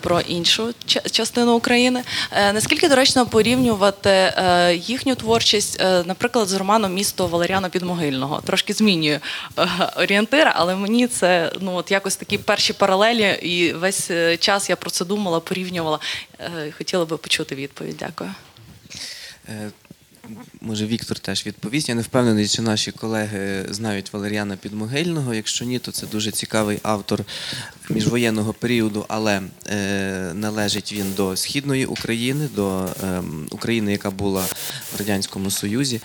про 0.00 0.20
іншу 0.20 0.74
частину 1.10 1.54
України. 1.54 2.02
Е, 2.32 2.52
Наскільки 2.52 2.88
доречно 2.88 3.26
порівнювати 3.26 4.10
е, 4.10 4.74
їхню 4.74 5.14
творчість, 5.14 5.80
е, 5.80 6.02
наприклад, 6.06 6.48
з 6.48 6.54
романом 6.54 6.94
Місто 6.94 7.26
Валеріана 7.26 7.68
Підмогильного? 7.68 8.40
Трошки 8.46 8.72
змінюю 8.72 9.20
е, 9.58 9.68
орієнтир, 9.96 10.52
але 10.54 10.76
мені 10.76 11.06
це 11.06 11.52
ну 11.60 11.74
от 11.74 11.90
якось 11.90 12.16
такі 12.16 12.38
перші 12.38 12.72
паралелі, 12.72 13.38
і 13.42 13.72
весь 13.72 14.10
е, 14.10 14.36
час 14.36 14.70
я 14.70 14.76
про 14.76 14.90
це 14.90 15.04
думала, 15.04 15.40
порівнювала. 15.40 15.98
Е, 16.40 16.72
Хотіла 16.78 17.04
би 17.04 17.16
почути 17.16 17.54
відповідь. 17.54 17.96
Дякую. 17.98 18.30
Може 20.60 20.86
Віктор 20.86 21.18
теж 21.18 21.46
відповість. 21.46 21.88
Я 21.88 21.94
не 21.94 22.02
впевнений, 22.02 22.48
чи 22.48 22.62
наші 22.62 22.92
колеги 22.92 23.66
знають 23.70 24.12
Валеріана 24.12 24.56
Підмогильного. 24.56 25.34
Якщо 25.34 25.64
ні, 25.64 25.78
то 25.78 25.92
це 25.92 26.06
дуже 26.06 26.30
цікавий 26.30 26.78
автор 26.82 27.24
міжвоєнного 27.90 28.52
періоду, 28.52 29.04
але 29.08 29.42
е, 29.66 30.32
належить 30.34 30.92
він 30.92 31.12
до 31.16 31.36
Східної 31.36 31.86
України, 31.86 32.48
до 32.54 32.84
е, 32.84 33.22
України, 33.50 33.92
яка 33.92 34.10
була 34.10 34.44
в 34.94 34.98
Радянському 34.98 35.50
Союзі, 35.50 36.00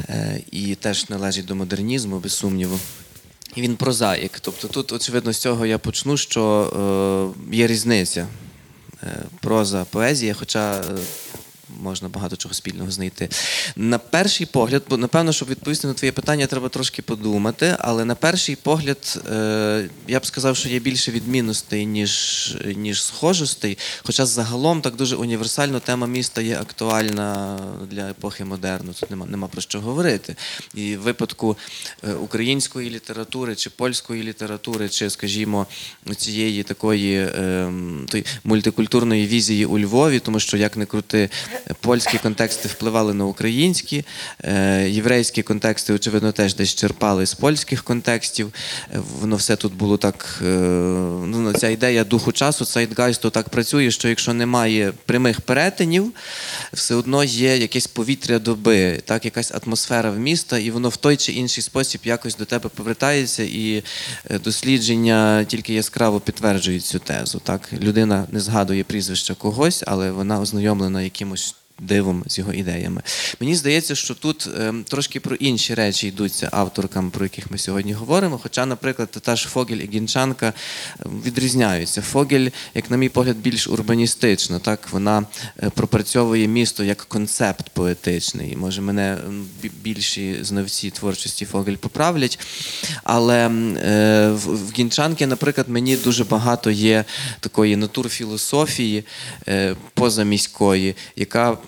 е, 0.00 0.40
і 0.50 0.74
теж 0.74 1.10
належить 1.10 1.46
до 1.46 1.54
модернізму, 1.54 2.18
без 2.18 2.32
сумніву. 2.32 2.80
І 3.56 3.62
він 3.62 3.76
прозаїк. 3.76 4.40
Тобто 4.40 4.68
тут, 4.68 4.92
очевидно, 4.92 5.32
з 5.32 5.38
цього 5.38 5.66
я 5.66 5.78
почну, 5.78 6.16
що 6.16 7.34
е, 7.50 7.56
є 7.56 7.66
різниця. 7.66 8.26
Е, 9.02 9.22
проза, 9.40 9.84
поезія, 9.90 10.34
хоча 10.34 10.80
е, 10.80 10.82
можна 11.80 12.08
багато 12.08 12.36
чого 12.36 12.54
спільного 12.54 12.90
знайти. 12.90 13.28
На 13.76 13.98
перший 13.98 14.46
погляд, 14.46 14.82
бо 14.88 14.96
напевно, 14.96 15.32
щоб 15.32 15.48
відповісти 15.48 15.86
на 15.86 15.94
твоє 15.94 16.12
питання, 16.12 16.46
треба 16.46 16.68
трошки 16.68 17.02
подумати, 17.02 17.76
але 17.78 18.04
на 18.04 18.14
перший 18.14 18.56
погляд 18.56 19.22
е, 19.30 19.88
я 20.08 20.20
б 20.20 20.26
сказав, 20.26 20.56
що 20.56 20.68
є 20.68 20.78
більше 20.78 21.10
відмінностей, 21.10 21.86
ніж, 21.86 22.56
ніж 22.76 23.04
схожостей. 23.04 23.78
Хоча 24.02 24.26
загалом 24.26 24.80
так 24.80 24.96
дуже 24.96 25.16
універсально 25.16 25.80
тема 25.80 26.06
міста 26.06 26.42
є 26.42 26.56
актуальна 26.56 27.58
для 27.90 28.10
епохи 28.10 28.44
модерну. 28.44 28.92
Тут 29.00 29.10
нема, 29.10 29.26
нема 29.26 29.48
про 29.48 29.60
що 29.60 29.80
говорити. 29.80 30.36
І 30.74 30.96
в 30.96 31.00
випадку 31.00 31.56
е, 32.04 32.12
української 32.12 32.90
літератури 32.90 33.54
чи 33.56 33.70
польської 33.70 34.22
літератури, 34.22 34.88
чи, 34.88 35.10
скажімо, 35.10 35.66
цієї 36.16 36.62
такої 36.62 37.28
ем, 37.36 38.06
мультикультурної 38.44 39.26
візії 39.26 39.66
у 39.66 39.78
Львові, 39.78 40.18
тому 40.18 40.40
що 40.40 40.56
як 40.56 40.76
не 40.76 40.86
крути, 40.86 41.30
польські 41.80 42.18
контексти 42.18 42.68
впливали 42.68 43.14
на 43.14 43.24
українські, 43.24 44.04
е, 44.44 44.88
єврейські 44.88 45.42
контексти, 45.42 45.92
очевидно, 45.92 46.32
теж 46.32 46.54
десь 46.54 46.74
черпали 46.74 47.26
з 47.26 47.34
польських 47.34 47.84
контекстів. 47.84 48.52
Е, 48.94 49.00
Воно 49.20 49.36
все 49.36 49.56
тут 49.56 49.74
було 49.74 49.96
так. 49.96 50.40
е, 50.42 50.44
Ну, 51.26 51.52
ця 51.52 51.68
ідея 51.68 52.04
духу 52.04 52.32
часу, 52.32 52.64
цейтгайсту 52.64 53.30
так 53.30 53.48
працює, 53.48 53.90
що 53.90 54.08
якщо 54.08 54.34
немає 54.34 54.92
прямих 55.06 55.40
перетинів, 55.40 56.12
все 56.72 56.94
одно 56.94 57.24
є 57.24 57.56
якесь 57.56 57.86
повітря 57.86 58.38
доби, 58.38 59.02
так, 59.04 59.24
якась 59.24 59.52
атмосфера 59.52 60.10
в 60.10 60.18
міста, 60.18 60.58
і 60.58 60.70
воно 60.70 60.88
в 60.88 60.96
той 60.96 61.16
чи 61.16 61.32
інший 61.32 61.62
спосіб 61.62 62.00
якось 62.04 62.36
до 62.36 62.44
тебе 62.44 62.68
повертається, 62.68 63.42
і 63.42 63.84
дослідження 64.44 65.44
тільки 65.44 65.74
яскраво 65.74 66.20
підтверджують 66.20 66.84
цю 66.84 66.98
тезу. 66.98 67.40
Так? 67.44 67.68
Людина 67.72 68.26
не 68.32 68.40
згадує 68.40 68.84
прізвища 68.84 69.34
когось, 69.34 69.84
але 69.86 70.10
вона 70.10 70.40
ознайомлена 70.40 71.02
якимось. 71.02 71.51
Дивом 71.82 72.24
з 72.26 72.38
його 72.38 72.52
ідеями. 72.52 73.02
Мені 73.40 73.54
здається, 73.54 73.94
що 73.94 74.14
тут 74.14 74.48
е, 74.58 74.74
трошки 74.88 75.20
про 75.20 75.36
інші 75.36 75.74
речі 75.74 76.08
йдуться 76.08 76.48
авторкам, 76.52 77.10
про 77.10 77.24
яких 77.24 77.50
ми 77.50 77.58
сьогодні 77.58 77.92
говоримо. 77.92 78.38
Хоча, 78.42 78.66
наприклад, 78.66 79.08
та 79.10 79.36
ж 79.36 79.48
Фогель 79.48 79.76
і 79.76 79.90
Гінчанка 79.94 80.46
е, 80.46 81.04
відрізняються. 81.24 82.02
Фогель, 82.02 82.48
як 82.74 82.90
на 82.90 82.96
мій 82.96 83.08
погляд, 83.08 83.36
більш 83.36 83.68
урбаністична. 83.68 84.58
Так 84.58 84.88
вона 84.90 85.24
е, 85.62 85.70
пропрацьовує 85.70 86.48
місто 86.48 86.84
як 86.84 86.98
концепт 86.98 87.68
поетичний. 87.68 88.56
Може, 88.56 88.80
мене 88.80 89.18
більші 89.82 90.38
знавці 90.40 90.90
творчості 90.90 91.44
Фогель 91.44 91.76
поправлять. 91.76 92.38
Але 93.02 93.46
е, 93.46 94.30
в, 94.30 94.72
Гінчанки, 94.78 95.26
наприклад, 95.26 95.68
мені 95.68 95.96
дуже 95.96 96.24
багато 96.24 96.70
є 96.70 97.04
такої 97.40 97.76
натурфілософії 97.76 99.04
е, 99.48 99.76
позаміської, 99.94 100.94
яка 101.16 101.58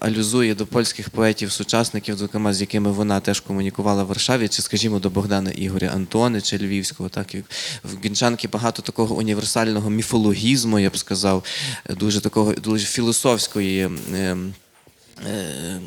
алюзує 0.00 0.54
до 0.54 0.66
польських 0.66 1.10
поетів-сучасників, 1.10 2.16
зокрема 2.16 2.52
з 2.54 2.60
якими 2.60 2.92
вона 2.92 3.20
теж 3.20 3.40
комунікувала 3.40 4.04
в 4.04 4.06
Варшаві, 4.06 4.48
чи, 4.48 4.62
скажімо, 4.62 4.98
до 4.98 5.10
Богдана 5.10 5.50
Ігоря 5.50 5.88
Антонича 5.94 6.56
Львівського. 6.56 7.08
Так 7.08 7.34
в 7.84 8.04
Гінчанки 8.04 8.48
багато 8.48 8.82
такого 8.82 9.14
універсального 9.14 9.90
міфологізму, 9.90 10.78
я 10.78 10.90
б 10.90 10.98
сказав, 10.98 11.44
дуже 11.90 12.20
такого 12.20 12.52
дуже 12.54 12.86
філософської. 12.86 13.90
е, 14.14 14.36
е, 15.26 15.80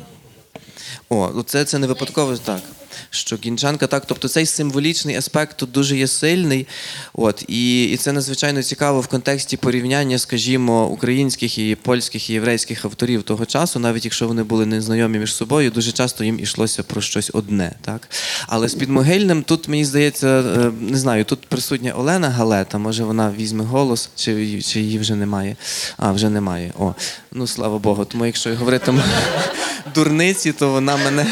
о, 1.08 1.30
ну 1.34 1.42
це, 1.42 1.64
це 1.64 1.78
не 1.78 1.86
випадково 1.86 2.36
так. 2.36 2.62
Що 3.10 3.38
кінчанка, 3.38 3.86
так, 3.86 4.04
тобто 4.06 4.28
цей 4.28 4.46
символічний 4.46 5.16
аспект 5.16 5.56
тут 5.56 5.72
дуже 5.72 5.96
є 5.96 6.06
сильний. 6.06 6.66
От, 7.12 7.44
і, 7.48 7.84
і 7.84 7.96
це 7.96 8.12
надзвичайно 8.12 8.62
цікаво 8.62 9.00
в 9.00 9.06
контексті 9.06 9.56
порівняння, 9.56 10.18
скажімо, 10.18 10.86
українських 10.86 11.58
і 11.58 11.74
польських 11.74 12.30
і 12.30 12.32
єврейських 12.32 12.84
авторів 12.84 13.22
того 13.22 13.46
часу, 13.46 13.78
навіть 13.78 14.04
якщо 14.04 14.28
вони 14.28 14.42
були 14.42 14.66
незнайомі 14.66 15.18
між 15.18 15.34
собою, 15.34 15.70
дуже 15.70 15.92
часто 15.92 16.24
їм 16.24 16.40
ішлося 16.40 16.82
про 16.82 17.00
щось 17.00 17.30
одне. 17.32 17.72
Так? 17.80 18.08
Але 18.46 18.68
з 18.68 18.74
підмогильним 18.74 19.42
тут, 19.42 19.68
мені 19.68 19.84
здається, 19.84 20.28
е, 20.28 20.72
не 20.80 20.98
знаю, 20.98 21.24
тут 21.24 21.40
присутня 21.40 21.92
Олена 21.92 22.30
Галета, 22.30 22.78
може 22.78 23.04
вона 23.04 23.32
візьме 23.38 23.64
голос, 23.64 24.10
чи, 24.16 24.62
чи 24.62 24.80
її 24.80 24.98
вже 24.98 25.14
немає. 25.14 25.56
А, 25.96 26.12
вже 26.12 26.30
немає. 26.30 26.72
О, 26.78 26.94
ну 27.32 27.46
слава 27.46 27.78
Богу. 27.78 28.04
Тому 28.04 28.26
якщо 28.26 28.50
я 28.50 28.56
говоритиму 28.56 29.00
дурниці, 29.94 30.52
то 30.52 30.70
вона 30.70 30.96
мене 30.96 31.26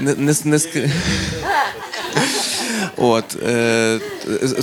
Nesse, 0.00 0.48
nesse... 0.48 0.68
От 2.96 3.36
е, 3.42 4.00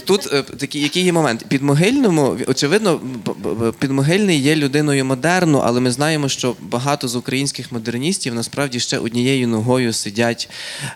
тут 0.05 0.33
е, 0.33 0.43
такий, 0.43 0.81
який 0.81 1.03
є 1.03 1.13
момент. 1.13 1.45
Підмогильному, 1.47 2.37
очевидно, 2.47 2.97
б- 2.97 3.29
б- 3.29 3.73
підмогильний 3.79 4.39
є 4.39 4.55
людиною 4.55 5.05
модерну, 5.05 5.57
але 5.57 5.79
ми 5.79 5.91
знаємо, 5.91 6.29
що 6.29 6.55
багато 6.61 7.07
з 7.07 7.15
українських 7.15 7.71
модерністів 7.71 8.35
насправді 8.35 8.79
ще 8.79 8.99
однією 8.99 9.47
ногою 9.47 9.93
сидять 9.93 10.49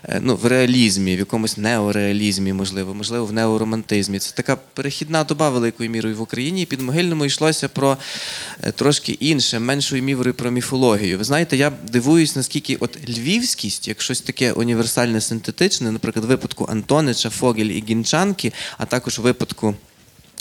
е, 0.04 0.20
ну, 0.22 0.36
в 0.36 0.46
реалізмі, 0.46 1.16
в 1.16 1.18
якомусь 1.18 1.56
неореалізмі, 1.56 2.52
можливо, 2.52 2.94
можливо, 2.94 3.26
в 3.26 3.32
неоромантизмі. 3.32 4.18
Це 4.18 4.32
така 4.34 4.56
перехідна 4.56 5.24
доба 5.24 5.50
великою 5.50 5.90
мірою 5.90 6.16
в 6.16 6.20
Україні. 6.20 6.62
І 6.62 6.66
підмогильному 6.66 7.24
йшлося 7.24 7.68
про 7.68 7.96
е, 8.62 8.72
трошки 8.72 9.12
інше, 9.12 9.58
меншою 9.58 10.02
мірою 10.02 10.34
про 10.34 10.50
міфологію. 10.50 11.18
Ви 11.18 11.24
знаєте, 11.24 11.56
я 11.56 11.72
дивуюсь, 11.92 12.36
наскільки 12.36 12.76
от 12.76 12.98
львівськість, 13.08 13.88
як 13.88 14.02
щось 14.02 14.20
таке 14.20 14.52
універсальне 14.52 15.20
синтетичне, 15.20 15.92
наприклад, 15.92 16.24
в 16.24 16.28
випадку 16.28 16.68
Антонича, 17.06 17.30
Фогель 17.30 17.66
і 17.66 17.84
Гінчанки, 17.88 18.52
а 18.78 18.86
також 18.86 19.18
випадку 19.18 19.74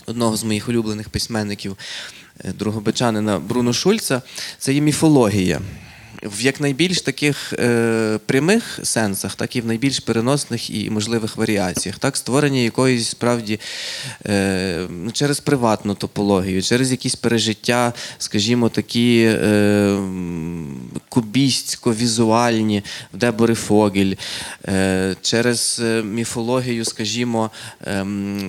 одного 0.05 0.37
з 0.37 0.43
моїх 0.43 0.69
улюблених 0.69 1.09
письменників, 1.09 1.77
е, 2.45 2.53
другобичанина 2.53 3.39
Бруно 3.39 3.73
Шульца, 3.73 4.21
це 4.59 4.73
є 4.73 4.81
міфологія. 4.81 5.61
В 6.25 6.41
якнайбільш 6.41 7.01
таких 7.01 7.53
е, 7.53 8.19
прямих 8.25 8.79
сенсах, 8.83 9.35
так 9.35 9.55
і 9.55 9.61
в 9.61 9.65
найбільш 9.65 9.99
переносних 9.99 10.69
і 10.69 10.89
можливих 10.89 11.37
варіаціях, 11.37 11.99
так, 11.99 12.17
створення 12.17 12.59
якоїсь 12.59 13.09
справді 13.09 13.59
е, 14.25 14.87
ну, 14.89 15.11
через 15.11 15.39
приватну 15.39 15.95
топологію, 15.95 16.61
через 16.61 16.91
якісь 16.91 17.15
пережиття, 17.15 17.93
скажімо, 18.17 18.69
такі 18.69 19.23
е, 19.27 19.97
кубістсько-візуальні 21.09 22.83
в 23.13 23.17
Дебори 23.17 23.55
Фогель, 23.55 24.13
е, 24.67 25.15
через 25.21 25.81
е, 25.83 26.03
міфологію, 26.03 26.85
скажімо, 26.85 27.51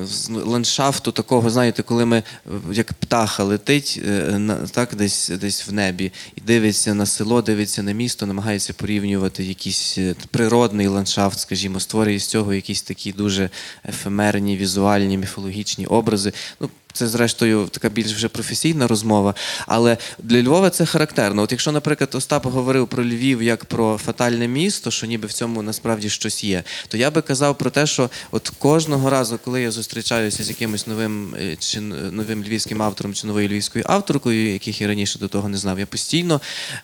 з 0.03 0.31
ландшафту 0.31 1.13
такого, 1.13 1.51
знаєте, 1.51 1.83
коли 1.83 2.05
ми 2.05 2.17
е, 2.17 2.51
як 2.73 2.93
птаха 2.93 3.45
летить 3.45 4.01
е, 4.09 4.41
так, 4.71 4.95
десь, 4.95 5.29
десь 5.29 5.69
в 5.69 5.73
небі 5.73 6.13
і 6.37 6.41
дивиться 6.41 6.95
на 6.95 7.07
село, 7.07 7.43
дивиться 7.43 7.66
на 7.83 7.93
місто, 7.93 8.27
намагається 8.27 8.73
порівнювати 8.73 9.45
якийсь 9.45 9.99
е, 9.99 10.15
природний 10.31 10.87
ландшафт, 10.87 11.39
скажімо, 11.39 11.81
створює 11.81 12.19
з 12.19 12.27
цього 12.27 12.55
якісь 12.55 12.83
такі 12.83 13.13
дуже 13.13 13.51
ефемерні, 13.89 14.57
візуальні, 14.57 15.19
міфологічні 15.19 15.87
образи. 15.87 16.33
Ну, 16.61 16.71
це, 16.97 17.09
зрештою, 17.09 17.69
така 17.71 17.89
більш 17.89 18.13
вже 18.13 18.29
професійна 18.29 18.87
розмова. 18.87 19.35
Але 19.67 19.99
для 20.19 20.43
Львова 20.43 20.71
це 20.71 20.87
характерно. 20.87 21.43
От 21.43 21.53
якщо, 21.53 21.73
наприклад, 21.73 22.15
Остап 22.15 22.47
говорив 22.47 22.89
про 22.89 23.05
Львів 23.05 23.43
як 23.43 23.65
про 23.65 23.99
фатальне 23.99 24.49
місто, 24.49 24.91
що 24.91 25.07
ніби 25.07 25.29
в 25.29 25.33
цьому 25.33 25.63
насправді 25.63 26.11
щось 26.11 26.45
є, 26.45 26.63
то 26.89 26.97
я 26.97 27.11
би 27.11 27.23
казав 27.23 27.59
про 27.59 27.71
те, 27.71 27.87
що 27.87 28.11
от 28.31 28.53
кожного 28.59 29.11
разу, 29.11 29.39
коли 29.45 29.63
я 29.63 29.71
зустрічаюся 29.71 30.45
з 30.45 30.49
якимось 30.49 30.87
новим 30.87 31.35
е, 31.35 31.57
чи 31.57 31.81
новим 31.81 32.45
львівським 32.45 32.83
автором 32.83 33.15
чи 33.15 33.27
новою 33.27 33.49
львівською 33.49 33.85
авторкою, 33.89 34.53
яких 34.53 34.81
я 34.81 34.89
раніше 34.89 35.19
до 35.19 35.29
того 35.29 35.49
не 35.49 35.59
знав, 35.59 35.79
я 35.79 35.87
постійно 35.87 36.41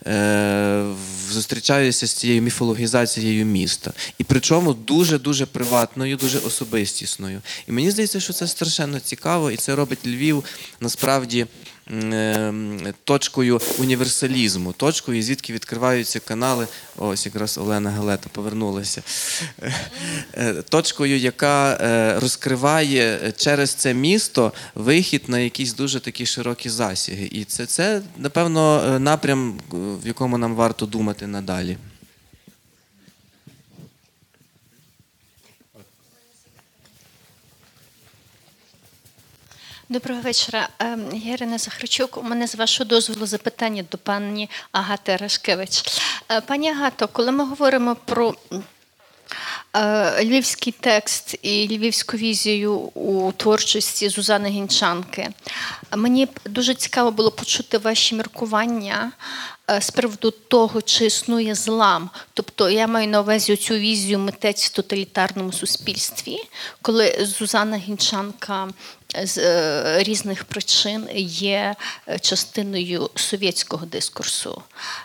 е- 0.06 0.84
зустрічаюся 1.30 2.06
з 2.06 2.12
цією 2.12 2.42
міфологізацією 2.42 3.44
міста. 3.44 3.92
І 4.18 4.24
причому 4.24 4.72
дуже 4.72 5.18
дуже 5.18 5.46
приватною, 5.46 6.16
дуже 6.16 6.38
особистісною. 6.38 7.40
І 7.68 7.72
мені 7.72 7.90
здається, 7.90 8.20
що 8.20 8.32
це 8.32 8.46
страшенно 8.46 9.00
цікаво, 9.00 9.50
і 9.50 9.56
це 9.56 9.74
робить 9.74 9.98
Львів 10.06 10.44
насправді 10.80 11.46
е, 11.90 12.52
точкою 13.04 13.60
універсалізму, 13.78 14.72
точкою, 14.72 15.22
звідки 15.22 15.52
відкриваються 15.52 16.20
канали. 16.20 16.66
Ось 16.96 17.26
якраз 17.26 17.58
Олена 17.58 17.90
Галета 17.90 18.28
повернулася. 18.32 19.02
Е, 20.34 20.54
Точкою, 20.68 21.18
яка 21.18 21.78
е, 21.80 22.20
розкриває 22.20 23.32
через 23.36 23.74
це 23.74 23.94
місто 23.94 24.52
вихід 24.74 25.22
на 25.28 25.38
якісь 25.38 25.74
дуже 25.74 26.00
такі 26.00 26.26
широкі 26.26 26.70
засіги. 26.70 27.28
І 27.32 27.44
це, 27.44 27.66
це 27.66 28.02
напевно, 28.16 28.98
напрям, 28.98 29.60
в 29.72 30.06
якому 30.06 30.38
нам 30.38 30.54
варто 30.54 30.86
думати 30.86 31.26
надалі. 31.26 31.76
Доброго 39.92 40.20
вечора. 40.20 40.68
Ем, 40.78 41.10
Я 41.12 41.32
Ірина 41.32 41.58
Захарчук. 41.58 42.18
У 42.18 42.22
мене 42.22 42.46
з 42.46 42.54
вашого 42.54 42.88
дозволу 42.88 43.26
запитання 43.26 43.84
до 43.90 43.98
пані 43.98 44.50
Агати 44.72 45.16
Рашкевич. 45.16 45.82
Е, 46.30 46.40
Пані 46.40 46.70
Агато, 46.70 47.08
коли 47.08 47.32
ми 47.32 47.44
говоримо 47.44 47.96
про 48.04 48.34
е, 49.76 50.24
львівський 50.24 50.74
текст 50.80 51.36
і 51.42 51.68
львівську 51.68 52.16
візію 52.16 52.74
у 52.74 53.32
творчості 53.32 54.08
Зузани 54.08 54.48
Гінчанки, 54.48 55.28
мені 55.96 56.28
дуже 56.44 56.74
цікаво 56.74 57.10
було 57.10 57.30
почути 57.30 57.78
ваші 57.78 58.14
міркування 58.14 59.12
е, 59.70 59.80
з 59.80 59.90
приводу 59.90 60.30
того, 60.30 60.82
чи 60.82 61.06
існує 61.06 61.54
злам. 61.54 62.10
Тобто 62.34 62.70
я 62.70 62.86
маю 62.86 63.08
на 63.08 63.20
увазі 63.20 63.56
цю 63.56 63.74
візію 63.74 64.18
митець 64.18 64.66
в 64.66 64.72
тоталітарному 64.72 65.52
суспільстві, 65.52 66.38
коли 66.82 67.26
Зузана 67.38 67.76
Гінчанка 67.76 68.68
з 69.14 69.38
е, 69.38 70.02
різних 70.02 70.44
причин 70.44 71.08
є 71.26 71.74
е, 72.08 72.18
частиною 72.18 73.10
совєтського 73.14 73.86
дискурсу. 73.86 74.62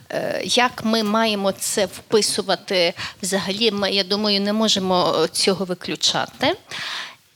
Е, 0.09 0.41
Як 0.45 0.85
ми 0.85 1.03
маємо 1.03 1.51
це 1.51 1.85
вписувати 1.85 2.93
взагалі? 3.21 3.71
Ми, 3.71 3.91
я 3.91 4.03
думаю, 4.03 4.41
не 4.41 4.53
можемо 4.53 5.27
цього 5.31 5.65
виключати. 5.65 6.55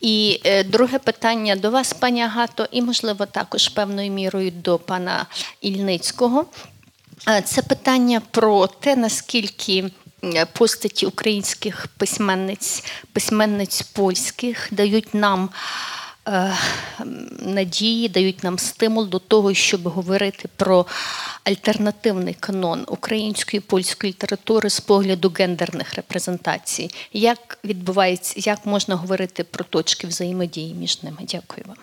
І 0.02 0.42
друге 0.66 1.00
питання 1.00 1.56
до 1.56 1.72
вас, 1.72 1.94
пані 1.94 2.22
Агато, 2.22 2.68
і, 2.72 2.82
можливо, 2.82 3.26
також 3.26 3.68
певною 3.68 4.12
мірою 4.12 4.52
до 4.52 4.80
пана 4.80 5.26
Ільницького. 5.62 6.46
Це 7.46 7.62
питання 7.62 8.22
про 8.32 8.68
те, 8.68 8.96
наскільки 8.96 9.92
постаті 10.54 11.06
українських 11.06 11.88
письменниць, 11.98 12.84
письменниць 13.14 13.82
польських 13.82 14.68
дають 14.72 15.14
нам 15.14 15.50
надії, 17.40 18.10
дають 18.10 18.44
нам 18.44 18.60
стимул 18.60 19.08
до 19.08 19.20
того, 19.20 19.54
щоб 19.54 19.88
говорити 19.88 20.50
про 20.56 20.86
альтернативний 21.44 22.34
канон 22.34 22.86
української 22.88 23.58
і 23.58 23.62
польської 23.62 24.14
літератури 24.14 24.70
з 24.70 24.80
погляду 24.80 25.34
гендерних 25.38 25.94
репрезентацій. 25.94 26.90
Як 27.14 27.58
відбувається, 27.64 28.34
як 28.38 28.66
можна 28.66 28.96
говорити 28.96 29.44
про 29.44 29.64
точки 29.64 30.08
взаємодії 30.08 30.74
між 30.74 31.04
ними? 31.04 31.18
Дякую 31.22 31.66
вам. 31.68 31.78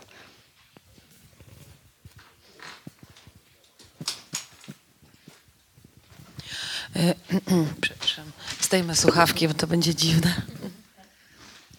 Przepraszam. 7.80 8.24
Zdejmę 8.60 8.96
słuchawki, 8.96 9.48
bo 9.48 9.54
to 9.54 9.66
będzie. 9.66 9.92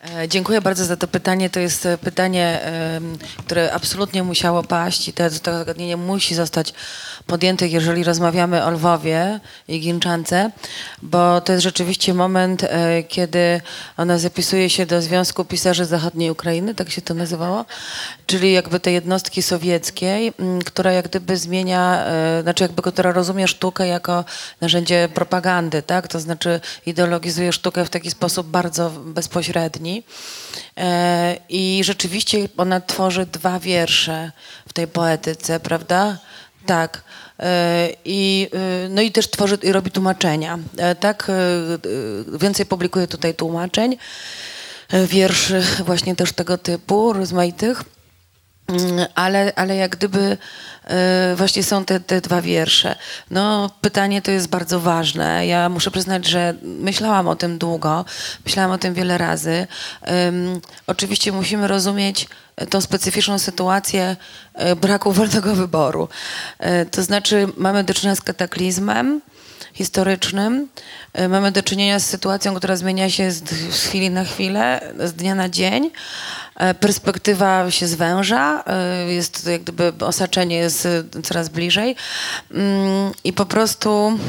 E, 0.04 0.28
Dziękuję 0.28 0.62
bardzo 0.62 0.86
za 0.86 0.98
to 0.98 1.08
pytanie. 1.08 1.50
To 1.50 1.60
jest 1.60 1.86
e, 1.86 1.98
pytanie, 1.98 2.60
które 3.38 3.74
absolutnie 3.74 4.24
musiało 4.24 4.64
paść 4.64 5.08
i 5.08 5.14
to, 5.14 5.24
to 5.44 5.58
zagadnienie 5.58 5.98
musi 5.98 6.36
zostać 6.36 6.74
podjęte, 7.28 7.68
jeżeli 7.68 8.04
rozmawiamy 8.04 8.64
o 8.66 8.72
Lwowie 8.72 9.40
i 9.68 9.80
Ginczance, 9.80 10.52
bo 11.02 11.42
to 11.42 11.52
jest 11.52 11.64
rzeczywiście 11.64 12.14
moment, 12.14 12.64
e, 12.64 13.04
kiedy 13.04 13.62
ona 13.98 14.18
zapisuje 14.18 14.70
się 14.70 14.86
do 14.86 15.02
Związku 15.02 15.46
Pisarzy 15.46 15.86
Zachodniej 15.86 16.32
Ukrainy, 16.32 16.76
tak 16.76 16.90
się 16.90 17.02
to 17.02 17.14
nazywało, 17.14 17.66
czyli 18.26 18.54
jakby 18.54 18.80
tej 18.80 18.94
jednostki 18.94 19.42
sowieckiej, 19.42 20.34
która 20.66 20.92
jak 20.92 21.08
gdyby 21.08 21.38
zmienia, 21.38 22.06
znaczy 22.44 22.64
jakby 22.64 22.82
która 22.82 23.12
rozumie 23.12 23.48
sztukę 23.48 23.88
jako 23.88 24.26
narzędzie 24.62 25.10
propagandy, 25.14 25.82
tak? 25.82 26.08
To 26.08 26.20
znaczy 26.20 26.62
ideologizuje 26.86 27.54
sztukę 27.54 27.86
w 27.86 27.90
taki 27.90 28.12
sposób 28.12 28.48
bardzo 28.48 28.90
bezpośredni. 28.90 29.89
E, 30.78 31.38
I 31.50 31.82
rzeczywiście 31.84 32.38
ona 32.58 32.82
tworzy 32.82 33.26
dwa 33.26 33.60
wiersze 33.60 34.32
w 34.68 34.74
tej 34.74 34.88
poetyce, 34.88 35.60
prawda? 35.60 36.18
Tak. 36.66 37.04
E, 37.40 37.90
I, 38.06 38.48
e, 38.54 38.90
no 38.90 39.02
i 39.02 39.12
też 39.12 39.30
tworzy 39.30 39.58
i 39.64 39.72
robi 39.72 39.92
tłumaczenia. 39.92 40.60
Tak, 41.00 41.32
więcej 42.40 42.66
publikuje 42.66 43.08
tutaj 43.08 43.36
tłumaczeń, 43.36 43.98
wierszy 45.08 45.64
właśnie 45.86 46.16
też 46.16 46.34
tego 46.34 46.58
typu, 46.58 47.14
rozmaitych. 47.14 47.84
Mm, 48.70 49.06
Ale, 49.16 49.54
ale 49.56 49.76
jak 49.76 49.92
gdyby 49.96 50.38
właśnie 51.36 51.64
są 51.64 51.86
te, 51.86 52.00
te 52.00 52.22
dwa 52.22 52.42
wiersze. 52.42 52.96
No, 53.32 53.70
pytanie 53.82 54.22
to 54.22 54.32
jest 54.32 54.48
bardzo 54.48 54.80
ważne. 54.80 55.48
Ja 55.48 55.70
muszę 55.70 55.92
przyznać, 55.92 56.28
że 56.28 56.54
myślałam 56.62 57.28
o 57.28 57.36
tym 57.36 57.58
długo, 57.58 58.06
myślałam 58.46 58.72
o 58.72 58.78
tym 58.78 58.94
wiele 58.94 59.18
razy. 59.18 59.68
Em, 60.02 60.62
oczywiście 60.88 61.32
musimy 61.32 61.68
rozumieć 61.68 62.28
tą 62.70 62.82
specyficzną 62.82 63.40
sytuację 63.40 64.16
e, 64.54 64.76
braku 64.76 65.12
wolnego 65.20 65.56
wyboru. 65.56 66.10
E, 66.60 66.86
to 66.86 67.04
znaczy 67.04 67.48
mamy 67.58 67.84
do 67.84 67.94
czynienia 67.94 68.16
z 68.16 68.22
kataklizmem, 68.22 69.22
historycznym. 69.74 70.68
E, 71.14 71.28
Mamy 71.28 71.52
do 71.52 71.64
czynienia 71.64 72.00
z 72.00 72.06
sytuacją, 72.06 72.56
która 72.56 72.76
zmienia 72.76 73.10
się 73.10 73.32
z 73.32 73.44
chwili 73.88 74.10
na 74.10 74.24
chwilę, 74.24 74.94
z 75.00 75.14
dnia 75.14 75.36
na 75.36 75.50
dzień. 75.50 75.92
E, 76.60 76.74
Perspektywa 76.74 77.72
się 77.72 77.88
zwęża, 77.88 78.64
e, 78.68 79.14
jest 79.14 79.48
jak 79.48 79.62
gdyby 79.62 79.94
osaczenie 80.00 80.56
jest 80.56 80.86
e, 80.86 81.04
coraz 81.24 81.50
bliżej 81.50 81.96
Mm, 82.52 83.12
i 83.24 83.34
po 83.34 83.46
prostu 83.46 84.20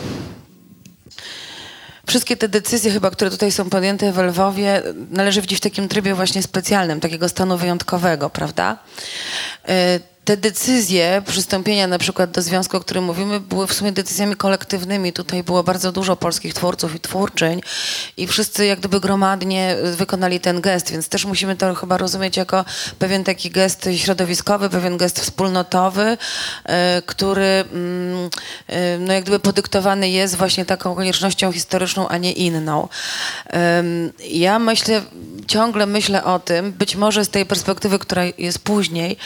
wszystkie 2.07 2.36
te 2.36 2.48
decyzje 2.48 2.93
chyba, 2.93 3.11
które 3.11 3.31
tutaj 3.31 3.52
są 3.52 3.70
podjęte 3.70 4.12
w 4.12 4.19
Lwowie, 4.19 4.82
należy 5.11 5.40
widzieć 5.40 5.59
w 5.59 5.62
takim 5.62 5.89
trybie 5.89 6.15
właśnie 6.15 6.43
specjalnym, 6.43 7.01
takiego 7.01 7.28
stanu 7.28 7.57
wyjątkowego, 7.57 8.31
prawda? 8.31 8.78
Te 10.24 10.36
decyzje 10.36 11.22
przystąpienia 11.26 11.86
na 11.86 11.98
przykład 11.98 12.30
do 12.30 12.42
związku, 12.42 12.76
o 12.76 12.80
którym 12.80 13.05
mówimy, 13.05 13.40
były 13.40 13.66
w 13.66 13.72
sumie 13.72 13.92
decyzjami 13.92 14.36
kolektywnymi. 14.36 15.12
Tutaj 15.12 15.42
było 15.42 15.62
bardzo 15.62 15.92
dużo 15.92 16.16
polskich 16.16 16.55
twórców 16.55 16.94
i 16.94 17.01
twórczyń 17.01 17.60
i 18.16 18.26
wszyscy 18.26 18.66
jak 18.66 18.78
gdyby 18.78 19.01
gromadnie 19.01 19.76
wykonali 19.97 20.40
ten 20.40 20.60
gest, 20.60 20.90
więc 20.92 21.09
też 21.09 21.24
musimy 21.24 21.56
to 21.56 21.74
chyba 21.74 21.97
rozumieć 21.97 22.36
jako 22.36 22.64
pewien 22.98 23.24
taki 23.24 23.51
gest 23.51 23.88
środowiskowy, 23.97 24.70
pewien 24.70 24.97
gest 24.97 25.20
wspólnotowy, 25.20 26.18
e, 26.64 27.02
który 27.06 27.64
mm, 27.72 28.30
e, 28.66 28.98
no 28.98 29.12
jak 29.12 29.22
gdyby 29.22 29.38
podyktowany 29.38 30.10
jest 30.10 30.36
właśnie 30.36 30.64
taką 30.64 30.94
koniecznością 30.94 31.52
historyczną, 31.52 32.09
a 32.09 32.18
nie 32.18 32.32
inną. 32.32 32.88
Ja 34.30 34.59
myślę, 34.59 35.02
ciągle 35.47 35.86
myślę 35.86 36.24
o 36.24 36.38
tym, 36.38 36.72
być 36.72 36.97
może 36.97 37.24
z 37.24 37.28
tej 37.28 37.47
perspektywy, 37.47 37.98
która 37.98 38.22
jest 38.38 38.59
później, 38.59 39.16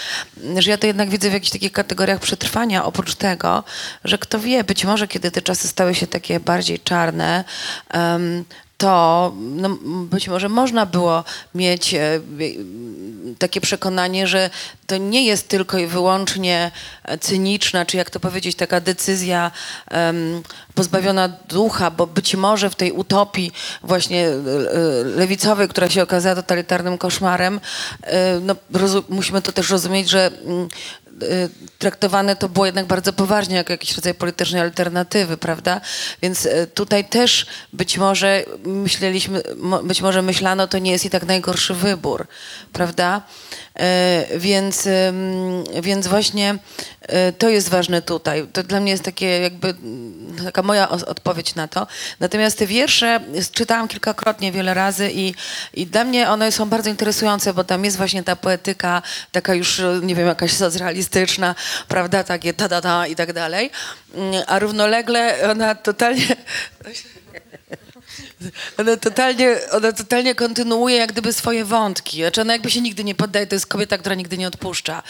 że 0.59 0.71
ja 0.71 0.79
to 0.85 0.89
jednak 0.89 1.11
widzę 1.11 1.31
w 1.31 1.32
jakichś 1.32 1.51
takich 1.51 1.73
kategoriach 1.73 2.20
przetrwania, 2.20 2.85
oprócz 2.85 3.15
tego, 3.15 3.65
że 4.05 4.19
kto 4.19 4.39
wie, 4.40 4.65
być 4.65 4.85
może 4.85 5.09
kiedy 5.09 5.31
te 5.31 5.43
czasy 5.43 5.69
stały 5.69 5.94
się 5.94 6.06
takie 6.06 6.40
bardziej 6.40 6.81
czarne, 6.81 7.44
em, 7.89 8.44
to 8.79 9.33
no, 9.37 9.69
być 9.85 10.29
może 10.29 10.49
można 10.49 10.87
było 10.87 11.25
mieć 11.55 11.95
e, 11.95 12.21
takie 13.39 13.61
przekonanie, 13.61 14.27
że 14.27 14.51
to 14.87 14.97
nie 14.97 15.27
jest 15.27 15.49
tylko 15.49 15.79
i 15.79 15.87
wyłącznie 15.87 16.71
cyniczna, 17.21 17.87
czy 17.87 17.97
jak 17.97 18.11
to 18.11 18.21
powiedzieć, 18.21 18.57
taka 18.57 18.81
decyzja 18.81 19.51
pozbawiona 20.75 21.29
ducha, 21.29 21.91
bo 21.91 22.07
być 22.07 22.35
może 22.35 22.71
w 22.71 22.75
tej 22.75 22.93
utopii 22.93 23.53
właśnie 23.83 24.27
e, 24.27 24.31
e, 24.31 25.05
lewicowej, 25.05 25.69
która 25.69 25.89
się 25.89 26.03
okazała 26.03 26.35
totalitarnym 26.37 26.99
koszmarem, 26.99 27.61
no, 28.41 28.57
musimy 29.09 29.43
to 29.43 29.53
też 29.53 29.71
rozumieć, 29.71 30.09
że 30.09 30.31
mm, 30.45 30.69
traktowane 31.78 32.36
to 32.36 32.49
było 32.49 32.66
jednak 32.66 32.86
bardzo 32.86 33.12
poważnie 33.12 33.57
jako 33.57 33.73
jakiś 33.73 33.97
rodzaj 33.97 34.15
politycznej 34.15 34.62
alternatywy, 34.62 35.36
prawda? 35.36 35.81
Więc 36.23 36.47
y, 36.47 36.66
tutaj 36.74 37.05
też 37.05 37.47
być 37.73 37.99
może 37.99 38.45
myśleliśmy, 38.65 39.43
być 39.85 40.03
może 40.03 40.23
myślano, 40.23 40.66
to 40.66 40.78
nie 40.78 40.93
jest 40.93 41.05
i 41.05 41.11
tak 41.11 41.24
najgorszy 41.24 41.74
wybór, 41.74 42.27
prawda? 42.73 43.23
Y, 43.75 44.39
Więc, 44.39 44.89
więc 45.83 46.07
właśnie 46.07 46.55
y, 47.03 47.33
to 47.33 47.49
jest 47.49 47.69
ważne 47.69 48.03
tutaj. 48.03 48.47
To 48.53 48.63
dla 48.63 48.81
mnie 48.81 48.93
jest 48.93 49.05
takie 49.05 49.27
jakby 49.27 49.75
taka 50.45 50.63
moja 50.63 50.89
odpowiedź 50.89 51.55
na 51.55 51.69
to. 51.69 51.87
Natomiast 52.21 52.59
te 52.59 52.67
wiersze 52.67 53.21
czytałam 53.53 53.89
kilkakrotnie, 53.89 54.53
wiele 54.53 54.75
razy 54.75 55.11
i, 55.15 55.35
i 55.75 55.87
dla 55.87 56.05
mnie 56.05 56.31
one 56.31 56.53
są 56.53 56.69
bardzo 56.69 56.91
interesujące, 56.91 57.55
bo 57.55 57.65
tam 57.65 57.85
jest 57.85 57.97
właśnie 57.97 58.23
ta 58.23 58.37
poetyka 58.37 59.03
taka 59.33 59.55
już, 59.55 59.83
nie 60.03 60.15
wiem, 60.15 60.27
jakaś 60.27 60.53
socrealizowana, 60.53 60.95
anarchistyczna, 60.95 61.55
prawda, 61.89 62.25
takie 62.25 62.55
ta-da-da 62.55 63.07
i 63.07 63.17
tak 63.17 63.33
dalej, 63.33 63.71
Mm, 64.15 64.43
a 64.47 64.59
równolegle 64.59 65.51
ona 65.51 65.75
totalnie... 65.75 66.27
Ona 68.78 68.97
totalnie, 68.97 69.57
ona 69.73 69.93
totalnie 69.93 70.35
kontynuuje 70.35 70.97
jak 70.97 71.12
gdyby 71.12 71.32
swoje 71.32 71.65
wątki. 71.65 72.20
Znaczy 72.20 72.41
ona 72.41 72.53
jakby 72.53 72.70
się 72.70 72.81
nigdy 72.81 73.05
nie 73.05 73.15
poddaje, 73.15 73.47
to 73.47 73.55
jest 73.55 73.66
kobieta, 73.66 73.99
która 73.99 74.15
nigdy 74.15 74.39
nie 74.39 74.49
odpuszcza. 74.49 75.03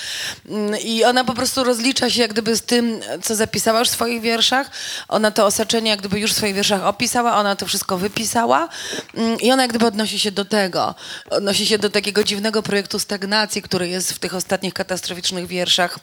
Mm, 0.49 0.81
I 0.81 1.05
ona 1.05 1.25
po 1.25 1.35
prostu 1.35 1.65
rozlicza 1.65 2.11
się 2.11 2.21
jak 2.21 2.33
gdyby 2.33 2.57
z 2.57 2.63
tym, 2.63 3.01
co 3.23 3.35
zapisała 3.35 3.79
już 3.79 3.89
w 3.89 3.93
swoich 3.93 4.23
wierszach. 4.23 4.71
Ona 5.09 5.31
to 5.31 5.47
osaczenie 5.47 5.91
jak 5.91 5.99
gdyby 5.99 6.21
już 6.21 6.33
w 6.33 6.37
swoich 6.37 6.55
wierszach 6.55 6.85
opisała, 6.85 7.37
ona 7.37 7.57
to 7.57 7.67
wszystko 7.67 7.99
wypisała 7.99 8.69
Mm, 9.15 9.41
i 9.41 9.53
ona 9.53 9.63
jak 9.63 9.71
gdyby 9.71 9.87
odnosi 9.87 10.19
się 10.19 10.33
do 10.33 10.45
tego. 10.45 10.95
Odnosi 11.31 11.67
się 11.67 11.79
do 11.79 11.91
takiego 11.91 12.25
dziwnego 12.25 12.63
projektu 12.63 12.99
stagnacji, 12.99 13.63
który 13.63 13.89
jest 13.89 14.13
w 14.13 14.19
tych 14.19 14.35
ostatnich 14.35 14.75
katastroficznych 14.75 15.47
wierszach 15.47 15.99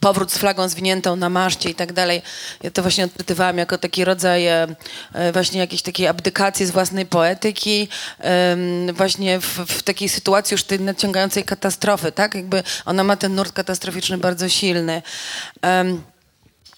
powrót 0.00 0.32
z 0.32 0.38
flagą 0.38 0.68
zwiniętą 0.68 1.16
na 1.16 1.28
maszcie 1.28 1.70
i 1.70 1.74
tak 1.74 1.92
dalej. 1.92 2.22
Ja 2.62 2.70
to 2.70 2.82
właśnie 2.82 3.04
odczytywałam 3.04 3.58
jako 3.58 3.78
taki 3.78 4.04
rodzaj 4.04 4.46
e, 4.46 4.66
e, 5.12 5.32
właśnie 5.32 5.60
jakiejś 5.60 5.82
takiej 5.82 6.06
abdykacji 6.06 6.66
z 6.66 6.70
własnej 6.70 7.06
poetyki, 7.06 7.88
właśnie 8.92 9.40
w, 9.40 9.58
w 9.58 9.82
takiej 9.82 10.08
sytuacji 10.08 10.54
już 10.54 10.64
tej 10.64 10.80
nadciągającej 10.80 11.44
katastrofy, 11.44 12.12
tak? 12.12 12.34
Jakby 12.34 12.62
ona 12.84 13.04
ma 13.04 13.16
ten 13.16 13.34
nurt 13.34 13.52
katastroficzny 13.52 14.18
bardzo 14.18 14.48
silny. 14.48 15.02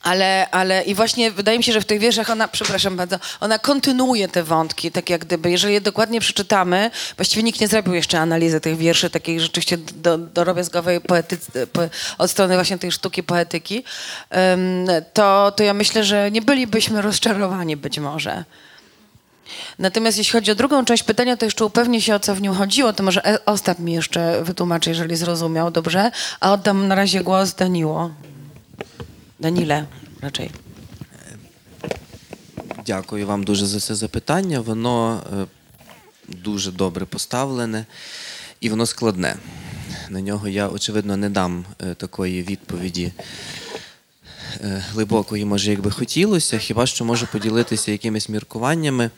Ale, 0.07 0.51
ale 0.51 0.83
i 0.83 0.95
właśnie 0.95 1.31
wydaje 1.31 1.59
mi 1.59 1.65
się, 1.65 1.73
że 1.73 1.81
w 1.81 1.85
tych 1.85 2.01
wierszach 2.01 2.31
ona, 2.31 2.49
przepraszam 2.49 2.97
bardzo, 2.97 3.17
ona 3.41 3.59
kontynuuje 3.59 4.29
te 4.29 4.43
wątki, 4.43 4.91
tak 4.93 5.11
jak 5.11 5.25
gdyby, 5.25 5.51
jeżeli 5.51 5.75
je 5.75 5.81
dokładnie 5.81 6.21
przeczytamy, 6.21 6.91
właściwie 7.17 7.43
nikt 7.43 7.61
nie 7.61 7.69
zrobił 7.69 7.95
jeszcze 7.95 8.21
analizy 8.21 8.61
tych 8.61 8.77
wierszy, 8.77 9.11
takiej 9.11 9.41
rzeczywiście 9.41 9.79
do, 9.79 10.19
drobiazgowej 10.19 11.01
poetycy, 11.01 11.67
po, 11.67 11.83
od 12.19 12.31
strony 12.31 12.55
właśnie 12.55 12.79
tej 12.79 12.93
sztuki 12.93 13.23
poetyki, 13.23 13.85
to, 15.13 15.53
to 15.57 15.63
ja 15.63 15.75
myślę, 15.75 16.05
że 16.05 16.31
nie 16.31 16.43
bylibyśmy 16.43 17.03
rozczarowani 17.03 17.77
być 17.77 17.99
może. 17.99 18.45
Natomiast 19.79 20.19
jeśli 20.19 20.33
chodzi 20.33 20.51
o 20.51 20.55
drugą 20.55 20.85
część 20.85 21.03
pytania, 21.03 21.37
to 21.37 21.45
jeszcze 21.45 21.65
upewnię 21.65 22.01
się, 22.01 22.15
o 22.15 22.21
co 22.21 22.35
w 22.35 22.43
nim 22.43 22.55
chodziło. 22.55 22.93
To 22.93 23.03
może 23.03 23.27
E- 23.27 23.45
Ostap 23.45 23.79
mi 23.79 23.93
jeszcze 23.93 24.45
wytłumaczy, 24.45 24.91
jeżeli 24.91 25.17
zrozumiał 25.17 25.71
dobrze. 25.71 26.11
A 26.41 26.53
oddam 26.53 26.89
na 26.89 26.95
razie 26.95 27.21
głos 27.21 27.55
Daniło. 27.55 28.11
Даніле, 29.39 29.87
raczej. 30.21 30.51
Дякую 32.87 33.27
вам 33.27 33.45
дуже 33.45 33.67
за 33.67 33.81
це 33.81 33.95
запитання. 33.95 34.61
Воно 34.61 35.21
е, 35.33 35.47
дуже 36.29 36.73
добре 36.73 37.07
поставлене 37.07 37.87
і 38.61 38.69
воно 38.69 38.87
складне. 38.87 39.37
На 40.11 40.21
нього 40.21 40.49
я, 40.49 40.69
очевидно, 40.69 41.17
не 41.17 41.31
дам 41.31 41.65
е, 41.81 41.95
такої 41.95 42.43
відповіді 42.43 43.13
е, 44.61 44.85
глибокої, 44.91 45.45
може, 45.45 45.71
як 45.71 45.81
би 45.81 45.91
хотілося, 45.91 46.59
хіба 46.59 46.87
що 46.87 47.05
можу 47.05 47.27
поділитися 47.27 47.93
якимись 47.93 48.29
міркуваннями. 48.29 49.11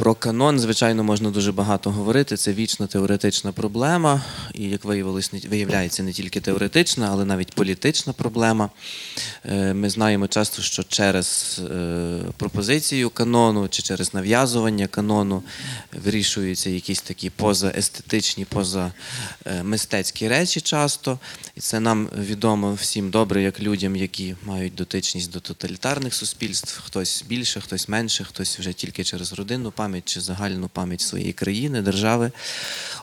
Про 0.00 0.14
канон, 0.14 0.60
звичайно, 0.60 1.04
можна 1.04 1.30
дуже 1.30 1.52
багато 1.52 1.90
говорити. 1.90 2.36
Це 2.36 2.52
вічно 2.52 2.86
теоретична 2.86 3.52
проблема, 3.52 4.22
і 4.54 4.64
як 4.64 4.84
виявилось, 4.84 5.32
виявляється 5.50 6.02
не 6.02 6.12
тільки 6.12 6.40
теоретична, 6.40 7.08
але 7.10 7.24
навіть 7.24 7.54
політична 7.54 8.12
проблема. 8.12 8.70
Е, 9.44 9.74
Ми 9.74 9.90
знаємо 9.90 10.28
часто, 10.28 10.62
що 10.62 10.82
через 10.82 11.60
е, 11.70 12.18
пропозицію 12.36 13.10
канону 13.10 13.68
чи 13.68 13.82
через 13.82 14.14
нав'язування 14.14 14.86
канону 14.86 15.42
вирішуються 16.04 16.70
якісь 16.70 17.02
такі 17.02 17.30
позаестетичні, 17.30 18.44
позамистецькі 18.44 20.28
речі 20.28 20.60
часто. 20.60 21.18
І 21.56 21.60
це 21.60 21.80
нам 21.80 22.08
відомо 22.18 22.74
всім 22.74 23.10
добре, 23.10 23.42
як 23.42 23.60
людям, 23.60 23.96
які 23.96 24.36
мають 24.42 24.74
дотичність 24.74 25.32
до 25.32 25.40
тоталітарних 25.40 26.14
суспільств. 26.14 26.82
Хтось 26.84 27.24
більше, 27.28 27.60
хтось 27.60 27.88
менше, 27.88 28.24
хтось 28.24 28.58
вже 28.58 28.72
тільки 28.72 29.04
через 29.04 29.32
родинну 29.32 29.70
пам'ять 29.70 29.89
чи 30.04 30.20
загальну 30.20 30.68
пам'ять 30.68 31.00
своєї 31.00 31.32
країни, 31.32 31.82
держави. 31.82 32.30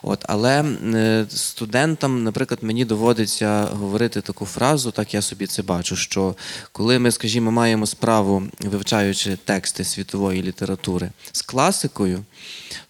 От, 0.02 0.24
але 0.28 0.62
е, 0.62 1.26
студентам, 1.28 2.24
наприклад, 2.24 2.58
мені 2.62 2.84
доводиться 2.84 3.62
говорити 3.64 4.20
таку 4.20 4.46
фразу, 4.46 4.90
так 4.90 5.14
я 5.14 5.22
собі 5.22 5.46
це 5.46 5.62
бачу, 5.62 5.96
що 5.96 6.34
коли 6.72 6.98
ми, 6.98 7.10
скажімо, 7.10 7.50
маємо 7.50 7.86
справу, 7.86 8.42
вивчаючи 8.60 9.38
тексти 9.44 9.84
світової 9.84 10.42
літератури 10.42 11.10
з 11.32 11.42
класикою, 11.42 12.24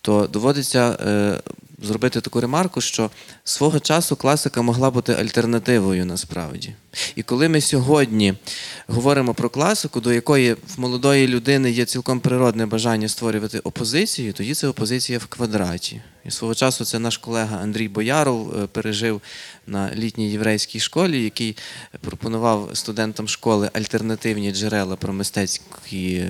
то 0.01 0.27
доводиться 0.27 0.99
е, 1.01 1.41
зробити 1.83 2.21
таку 2.21 2.41
ремарку, 2.41 2.81
що 2.81 3.11
свого 3.49 3.81
часу 3.81 4.17
класика 4.17 4.63
могла 4.63 4.91
бути 4.91 5.13
альтернативою 5.13 6.07
насправді. 6.07 6.75
І 7.17 7.23
коли 7.23 7.49
ми 7.49 7.61
сьогодні 7.61 8.35
говоримо 8.87 9.35
про 9.35 9.51
класику, 9.51 10.01
до 10.01 10.13
якої 10.13 10.53
в 10.53 10.81
молодої 10.81 11.29
людини 11.29 11.71
є 11.71 11.85
цілком 11.85 12.21
природне 12.21 12.67
бажання 12.67 13.09
створювати 13.09 13.59
опозицію, 13.59 14.33
тоді 14.33 14.55
це 14.55 14.69
опозиція 14.69 15.19
в 15.19 15.27
квадраті. 15.27 16.01
І 16.29 16.31
свого 16.31 16.55
часу 16.55 16.85
це 16.85 16.99
наш 16.99 17.17
колега 17.17 17.57
Андрій 17.57 17.89
Бояров 17.89 18.55
е, 18.57 18.67
пережив 18.67 19.21
на 19.67 19.95
літній 19.95 20.31
єврейській 20.31 20.81
школі, 20.81 21.25
який 21.25 21.57
пропонував 22.01 22.71
студентам 22.73 23.29
школи 23.29 23.71
альтернативні 23.73 24.53
джерела 24.53 24.97
про 24.97 25.13
мистецькі, 25.13 26.25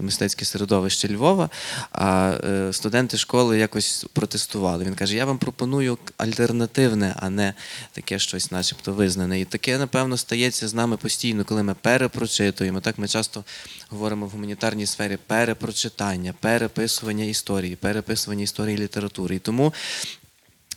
мистецьке 0.00 0.44
середовище 0.44 1.08
Львова. 1.08 1.50
А 1.92 2.32
е, 2.44 2.72
студенти 2.72 3.16
школи 3.16 3.58
якось 3.58 4.06
протестували. 4.12 4.84
Він 4.84 4.94
каже: 4.94 5.16
Я 5.16 5.24
вам 5.24 5.38
пропоную 5.38 5.98
альтернативне, 6.24 7.14
а 7.16 7.30
не 7.30 7.54
таке 7.92 8.18
щось, 8.18 8.50
начебто, 8.50 8.92
визнане. 8.92 9.40
І 9.40 9.44
таке, 9.44 9.78
напевно, 9.78 10.16
стається 10.16 10.68
з 10.68 10.74
нами 10.74 10.96
постійно, 10.96 11.44
коли 11.44 11.62
ми 11.62 11.74
перепрочитуємо. 11.74 12.80
Так 12.80 12.98
ми 12.98 13.08
часто 13.08 13.44
говоримо 13.88 14.26
в 14.26 14.30
гуманітарній 14.30 14.86
сфері 14.86 15.18
перепрочитання, 15.26 16.34
переписування 16.40 17.24
історії, 17.24 17.76
переписування 17.76 18.42
історії 18.42 18.78
літератури. 18.78 19.36
І 19.36 19.38
тому 19.38 19.72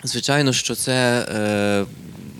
Звичайно, 0.03 0.53
що 0.53 0.75
це 0.75 1.25
е, 1.29 1.85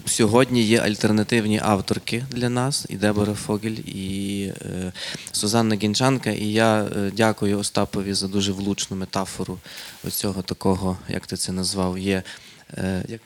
сьогодні 0.05 0.63
є 0.63 0.79
альтернативні 0.79 1.59
авторки 1.63 2.25
для 2.31 2.49
нас, 2.49 2.85
і 2.89 2.95
Дебора 2.95 3.33
Фогель, 3.33 3.77
і 3.85 4.51
е, 4.61 4.93
Сузанна 5.31 5.75
Гінчанка. 5.75 6.29
І 6.29 6.45
я 6.45 6.81
е, 6.81 7.11
дякую 7.17 7.59
Остапові 7.59 8.13
за 8.13 8.27
дуже 8.27 8.51
влучну 8.51 8.97
метафору 8.97 9.59
оцього 10.07 10.41
такого, 10.41 10.97
як 11.09 11.27
ти 11.27 11.37
це 11.37 11.51
назвав, 11.51 11.97
є. 11.97 12.23
Eh, 12.75 13.03
jak 13.07 13.21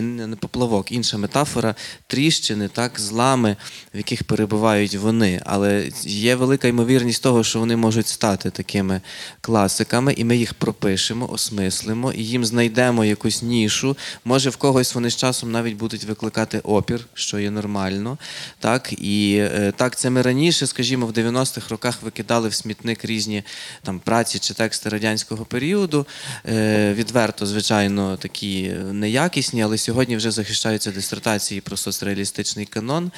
ні, 0.00 0.26
не 0.26 0.36
поплавок, 0.36 0.92
інша 0.92 1.18
метафора 1.18 1.74
тріщини, 2.06 2.68
так, 2.68 3.00
злами, 3.00 3.56
в 3.94 3.96
яких 3.96 4.24
перебувають 4.24 4.94
вони. 4.94 5.40
Але 5.46 5.88
є 6.06 6.34
велика 6.34 6.68
ймовірність 6.68 7.22
того, 7.22 7.44
що 7.44 7.58
вони 7.58 7.76
можуть 7.76 8.06
стати 8.06 8.50
такими 8.50 9.00
класиками, 9.40 10.12
і 10.12 10.24
ми 10.24 10.36
їх 10.36 10.54
пропишемо, 10.54 11.30
осмислимо, 11.30 12.12
і 12.12 12.24
їм 12.24 12.44
знайдемо 12.44 13.04
якусь 13.04 13.42
нішу. 13.42 13.96
Може, 14.24 14.50
в 14.50 14.56
когось 14.56 14.94
вони 14.94 15.10
з 15.10 15.16
часом 15.16 15.52
навіть 15.52 15.76
будуть 15.76 16.04
викликати 16.04 16.58
опір, 16.58 17.06
що 17.14 17.38
є 17.38 17.50
нормально. 17.50 18.18
Так, 18.58 18.92
і 18.92 19.36
е, 19.38 19.72
так, 19.76 19.96
це 19.96 20.10
ми 20.10 20.22
раніше, 20.22 20.66
скажімо, 20.66 21.06
в 21.06 21.10
90-х 21.10 21.68
роках 21.70 22.02
викидали 22.02 22.48
в 22.48 22.54
смітник 22.54 23.04
різні 23.04 23.42
там 23.82 23.98
праці 23.98 24.38
чи 24.38 24.54
тексти 24.54 24.88
радянського 24.88 25.44
періоду. 25.44 26.06
Е, 26.48 26.94
відверто, 26.94 27.46
звичайно, 27.46 28.16
такі 28.16 28.72
неякісні, 28.92 29.62
але 29.62 29.78
сьогодні 29.84 30.16
вже 30.16 30.30
захищаються 30.30 30.90
дисертації 30.90 31.60
про 31.60 31.76
соцреалістичний 31.76 32.66
канон, 32.66 33.10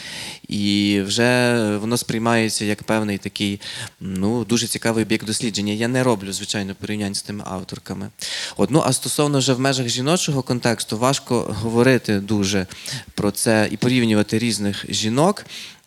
і 0.48 1.01
вже 1.06 1.56
воно 1.76 1.97
сприймається 1.97 2.64
як 2.64 2.82
певний 2.82 3.18
такий 3.18 3.60
ну, 4.01 4.44
дуже 4.44 4.66
цікавий 4.66 5.05
об'єкт 5.05 5.26
дослідження. 5.26 5.72
Я 5.72 5.88
не 5.88 6.02
роблю, 6.02 6.32
звичайно, 6.32 6.74
порівнянь 6.74 7.14
з 7.14 7.22
тими 7.22 7.44
авторками. 7.47 8.10
От, 8.56 8.70
ну, 8.70 8.82
а 8.86 8.93
стосовно 8.93 9.38
вже 9.38 9.52
в 9.52 9.60
межах 9.60 9.88
жіночого 9.88 10.43
контексту, 10.43 10.98
важко 10.98 11.55
говорити 11.62 12.20
дуже 12.20 12.66
про 13.14 13.30
це 13.30 13.68
і 13.70 13.76
порівнювати 13.76 14.38
різних 14.38 14.84
жінок. 14.88 15.47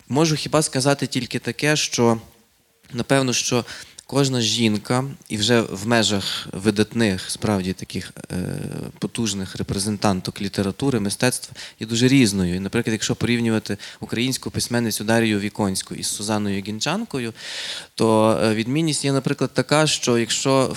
Можу 0.09 0.35
хіба 0.35 0.61
сказати 0.61 1.07
тільки 1.07 1.39
таке, 1.39 1.75
що 1.75 2.21
напевно, 2.93 3.33
що 3.33 3.65
кожна 4.11 4.41
жінка, 4.41 5.03
і 5.27 5.37
вже 5.37 5.61
в 5.61 5.87
межах 5.87 6.47
видатних, 6.53 7.29
справді 7.29 7.73
таких 7.73 8.13
е, 8.31 8.35
потужних 8.99 9.55
репрезентанток 9.55 10.41
літератури, 10.41 10.99
мистецтва, 10.99 11.55
є 11.79 11.87
дуже 11.87 12.07
різною. 12.07 12.55
І, 12.55 12.59
наприклад, 12.59 12.93
якщо 12.93 13.15
порівнювати 13.15 13.77
українську 13.99 14.51
письменницю 14.51 15.03
Дарію 15.03 15.39
Віконську 15.39 15.95
із 15.95 16.07
Сузаною 16.07 16.63
Гінчанкою, 16.67 17.33
то 17.95 18.39
е, 18.43 18.53
відмінність 18.53 19.05
є, 19.05 19.11
наприклад, 19.11 19.51
така, 19.53 19.87
що 19.87 20.17
якщо 20.17 20.75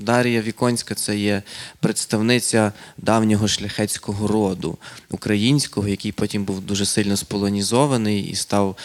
Дар'я 0.00 0.42
Віконська 0.42 0.94
це 0.94 1.18
є 1.18 1.42
представниця 1.80 2.72
давнього 2.98 3.48
шляхетського 3.48 4.26
роду 4.26 4.78
українського, 5.10 5.88
який 5.88 6.12
потім 6.12 6.44
був 6.44 6.60
дуже 6.60 6.86
сильно 6.86 7.16
сполонізований 7.16 8.22
і 8.22 8.34
став 8.34 8.76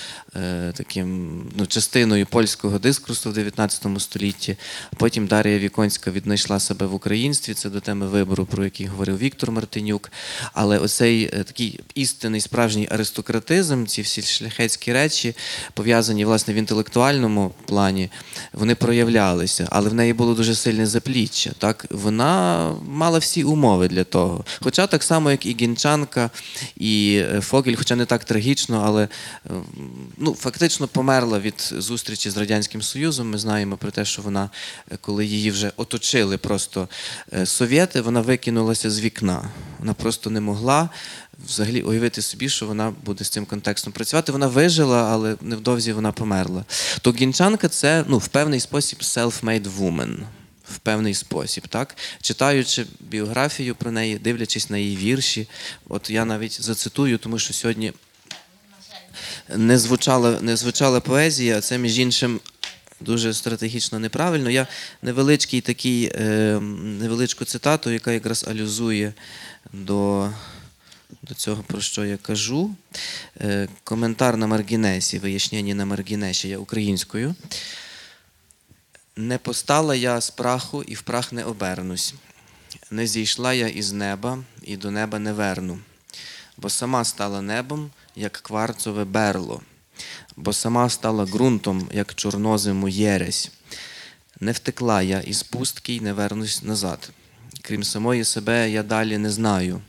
таким 0.74 1.42
ну, 1.56 1.66
частиною 1.66 2.26
польського 2.26 2.80
дискурсу 2.80 3.30
в 3.30 3.34
19 3.34 3.86
столітті. 3.98 4.58
Потім 4.98 5.28
Дар'я 5.28 5.60
Віконська 5.60 6.12
віднайшла 6.12 6.60
себе 6.60 6.86
в 6.86 6.94
українстві. 6.94 7.54
Це 7.54 7.70
до 7.70 7.80
теми 7.80 8.08
вибору, 8.08 8.46
про 8.46 8.64
який 8.64 8.86
говорив 8.86 9.18
Віктор 9.18 9.52
Мартинюк. 9.52 10.12
Але 10.54 10.80
оцей 10.80 11.24
е, 11.24 11.44
такий 11.44 11.80
істинний 11.96 12.42
справжній 12.42 12.88
аристократизм, 12.92 13.86
ці 13.86 14.02
всі 14.02 14.22
шляхетські 14.22 14.94
речі, 14.94 15.36
пов'язані 15.74 16.26
власне 16.26 16.54
в 16.54 16.58
інтелектуальному 16.58 17.52
плані, 17.66 18.10
вони 18.54 18.76
проявлялися, 18.76 19.68
але 19.72 19.90
в 19.90 19.94
неї 19.94 20.14
було 20.14 20.34
дуже 20.34 20.56
сильне 20.56 20.86
запліччя. 20.86 21.52
Так? 21.58 21.86
Вона 21.90 22.72
мала 22.88 23.20
всі 23.20 23.44
умови 23.44 23.88
для 23.88 24.04
того. 24.04 24.46
Хоча 24.62 24.88
так 24.88 25.04
само, 25.04 25.32
як 25.32 25.46
і 25.46 25.56
Гінчанка, 25.62 26.30
і 26.78 27.22
е, 27.34 27.42
Фогель, 27.42 27.76
хоча 27.76 27.96
не 27.96 28.06
так 28.06 28.24
трагічно, 28.24 28.84
але 28.86 29.08
е, 29.46 29.50
ну, 30.26 30.36
фактично 30.36 30.88
померла 30.88 31.40
від 31.40 31.74
зустрічі 31.78 32.30
з 32.30 32.38
Радянським 32.38 32.82
Союзом. 32.82 33.30
Ми 33.30 33.38
знаємо 33.38 33.78
про 33.78 33.92
те, 33.92 34.06
що 34.06 34.22
вона, 34.22 34.50
е, 34.92 34.98
коли 35.02 35.26
її 35.26 35.52
вже 35.52 35.72
оточили 35.78 36.38
просто 36.38 36.90
е, 37.34 37.46
совєти, 37.46 38.02
вона 38.02 38.22
викинулася 38.22 38.90
з 38.92 39.00
вікна. 39.00 39.50
Вона 39.80 39.94
просто 39.94 40.30
не 40.30 40.42
могла 40.42 40.90
взагалі 41.48 41.82
уявити 41.82 42.22
собі, 42.22 42.50
що 42.50 42.66
вона 42.66 42.94
буде 43.06 43.24
з 43.24 43.30
цим 43.30 43.46
контекстом 43.46 43.94
працювати. 43.94 44.32
Вона 44.32 44.48
вижила, 44.48 45.10
але 45.12 45.36
невдовзі 45.42 45.94
вона 45.94 46.12
померла. 46.12 46.66
То 47.02 47.12
гінчанка 47.12 47.68
це 47.68 48.04
ну, 48.08 48.18
в 48.18 48.28
певний 48.28 48.60
спосіб 48.60 49.00
self-made 49.00 49.70
woman. 49.80 50.18
В 50.72 50.78
певний 50.78 51.14
спосіб, 51.14 51.68
так 51.68 51.96
читаючи 52.22 52.86
біографію 53.00 53.76
про 53.76 53.92
неї, 53.92 54.18
дивлячись 54.18 54.70
на 54.70 54.78
її 54.78 54.98
вірші, 54.98 55.48
от 55.90 56.10
я 56.10 56.26
навіть 56.26 56.62
зацитую, 56.62 57.18
тому 57.18 57.40
що 57.40 57.54
сьогодні 57.54 57.94
не 59.56 59.78
звучала, 59.78 60.42
не 60.42 60.56
звучала 60.56 61.00
поезія, 61.00 61.62
це 61.62 61.78
між 61.78 62.00
іншим 62.00 62.40
дуже 63.00 63.34
стратегічно 63.34 64.00
неправильно. 64.00 64.50
Я 64.50 64.68
невеличкий 65.02 65.62
такий, 65.62 66.12
е, 66.16 66.60
невеличку 67.00 67.46
цитату, 67.46 67.92
яка 67.92 68.12
якраз 68.12 68.46
алюзує 68.48 69.14
до, 69.74 70.30
до 71.22 71.34
цього, 71.34 71.64
про 71.68 71.82
що 71.82 72.06
я 72.06 72.18
кажу. 72.18 72.76
Е, 73.42 73.68
коментар 73.84 74.38
на 74.38 74.48
маргінесі, 74.48 75.20
вияснення 75.20 75.76
на 75.76 75.86
маргінесі 75.86 76.50
я 76.50 76.58
українською. 76.58 77.36
Не 79.16 79.38
постала 79.38 79.96
я 79.96 80.22
з 80.22 80.30
праху 80.30 80.84
і 80.84 80.96
в 80.96 81.02
прах 81.02 81.32
не 81.32 81.44
обернусь. 81.44 82.14
Не 82.92 83.08
зійшла 83.08 83.54
я 83.54 83.68
із 83.68 83.92
неба 83.92 84.44
і 84.64 84.78
до 84.78 84.92
неба 84.92 85.20
не 85.20 85.34
верну, 85.34 85.80
бо 86.58 86.70
сама 86.70 87.04
стала 87.04 87.42
небом, 87.42 87.92
як 88.16 88.32
кварцове 88.32 89.06
берло, 89.06 89.62
бо 90.36 90.54
сама 90.54 90.90
стала 90.90 91.26
ґрунтом, 91.26 91.90
як 91.94 92.16
чорнозиму 92.16 92.88
єресь. 92.88 93.52
Не 94.40 94.52
втекла 94.52 95.02
я 95.02 95.20
із 95.20 95.44
пустки 95.44 95.96
й 95.96 96.00
не 96.00 96.14
вернусь 96.14 96.64
назад. 96.64 97.10
Крім 97.62 97.84
самої 97.84 98.24
себе, 98.24 98.70
я 98.70 98.84
далі 98.84 99.18
не 99.18 99.30
знаю. 99.30 99.82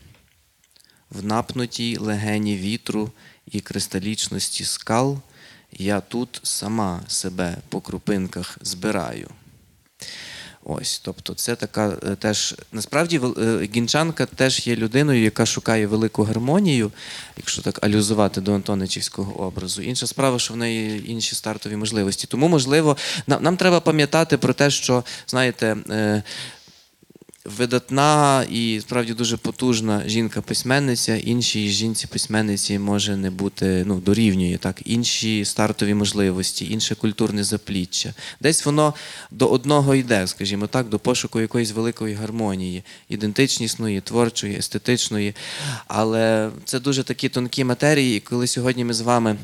В 1.10 1.24
напнутій 1.24 1.96
легені 1.96 2.56
вітру 2.56 3.12
і 3.46 3.60
кристалічності 3.60 4.64
скал 4.64 5.20
я 5.72 6.00
тут 6.00 6.40
сама 6.42 7.02
себе 7.08 7.56
по 7.68 7.80
крупинках 7.80 8.58
збираю. 8.60 9.30
Ось, 10.68 11.00
тобто, 11.04 11.34
це 11.34 11.56
така 11.56 11.96
е, 12.06 12.14
теж 12.14 12.54
насправді 12.72 13.20
е, 13.38 13.68
гінчанка 13.74 14.26
теж 14.26 14.66
є 14.66 14.76
людиною, 14.76 15.22
яка 15.22 15.46
шукає 15.46 15.86
велику 15.86 16.22
гармонію, 16.22 16.92
якщо 17.36 17.62
так 17.62 17.84
алюзувати 17.84 18.40
до 18.40 18.54
Антоничівського 18.54 19.40
образу. 19.46 19.82
Інша 19.82 20.06
справа, 20.06 20.38
що 20.38 20.54
в 20.54 20.56
неї 20.56 21.10
інші 21.10 21.34
стартові 21.34 21.76
можливості. 21.76 22.26
Тому, 22.26 22.48
можливо, 22.48 22.96
нам, 23.26 23.42
нам 23.42 23.56
треба 23.56 23.80
пам'ятати 23.80 24.38
про 24.38 24.52
те, 24.54 24.70
що 24.70 25.04
знаєте. 25.26 25.76
Видатна 27.58 28.44
і 28.50 28.80
справді 28.80 29.14
дуже 29.14 29.36
потужна 29.36 30.02
жінка-письменниця, 30.06 31.16
іншій 31.16 31.68
жінці-письменниці 31.68 32.78
може 32.78 33.16
не 33.16 33.30
бути, 33.30 33.84
ну, 33.86 34.00
дорівнює 34.00 34.58
так, 34.58 34.80
інші 34.84 35.44
стартові 35.44 35.94
можливості, 35.94 36.72
інше 36.72 36.94
культурне 36.94 37.44
запліччя. 37.44 38.14
Десь 38.40 38.66
воно 38.66 38.94
до 39.30 39.46
одного 39.46 39.94
йде, 39.94 40.26
скажімо 40.26 40.66
так, 40.66 40.88
до 40.88 40.98
пошуку 40.98 41.40
якоїсь 41.40 41.72
великої 41.72 42.14
гармонії, 42.14 42.82
ідентичнісної, 43.08 44.00
творчої, 44.00 44.56
естетичної. 44.56 45.34
Але 45.86 46.50
це 46.64 46.80
дуже 46.80 47.02
такі 47.02 47.28
тонкі 47.28 47.64
матерії, 47.64 48.16
і 48.16 48.20
коли 48.20 48.46
сьогодні 48.46 48.84
ми 48.84 48.94
з 48.94 49.00
вами 49.00 49.36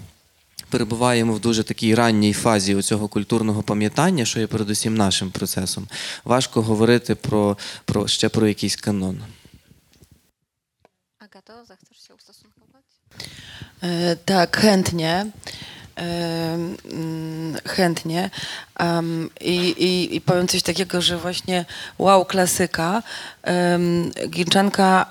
перебуваємо 0.73 1.33
в 1.33 1.41
дуже 1.41 1.63
такій 1.63 1.95
ранній 1.95 2.33
фазі 2.33 2.83
цього 2.83 3.09
культурного 3.09 3.63
пам'ятання, 3.63 4.25
що 4.25 4.41
є 4.41 4.47
передусім 4.47 4.95
нашим 4.95 5.31
процесом. 5.31 5.89
Важко 6.25 6.63
говорити 6.63 7.15
про, 7.15 7.59
про 7.85 8.09
ще 8.09 8.29
про 8.29 8.47
якийсь 8.49 8.77
канон. 8.77 9.23
Agato, 11.27 11.55
zechcesz 11.71 12.01
się 12.07 12.15
ustosunkować? 12.15 12.87
E, 13.83 14.17
Tak, 14.17 14.57
chętnie. 14.57 15.27
Chętnie. 17.77 18.31
I, 19.41 19.57
i, 19.89 20.17
I 20.17 20.21
powiem 20.21 20.49
coś 20.49 20.63
takiego, 20.63 21.01
że 21.03 21.19
właśnie 21.19 21.65
wow, 21.99 22.25
klasyka. 22.25 23.03
Ginczanka 24.29 25.07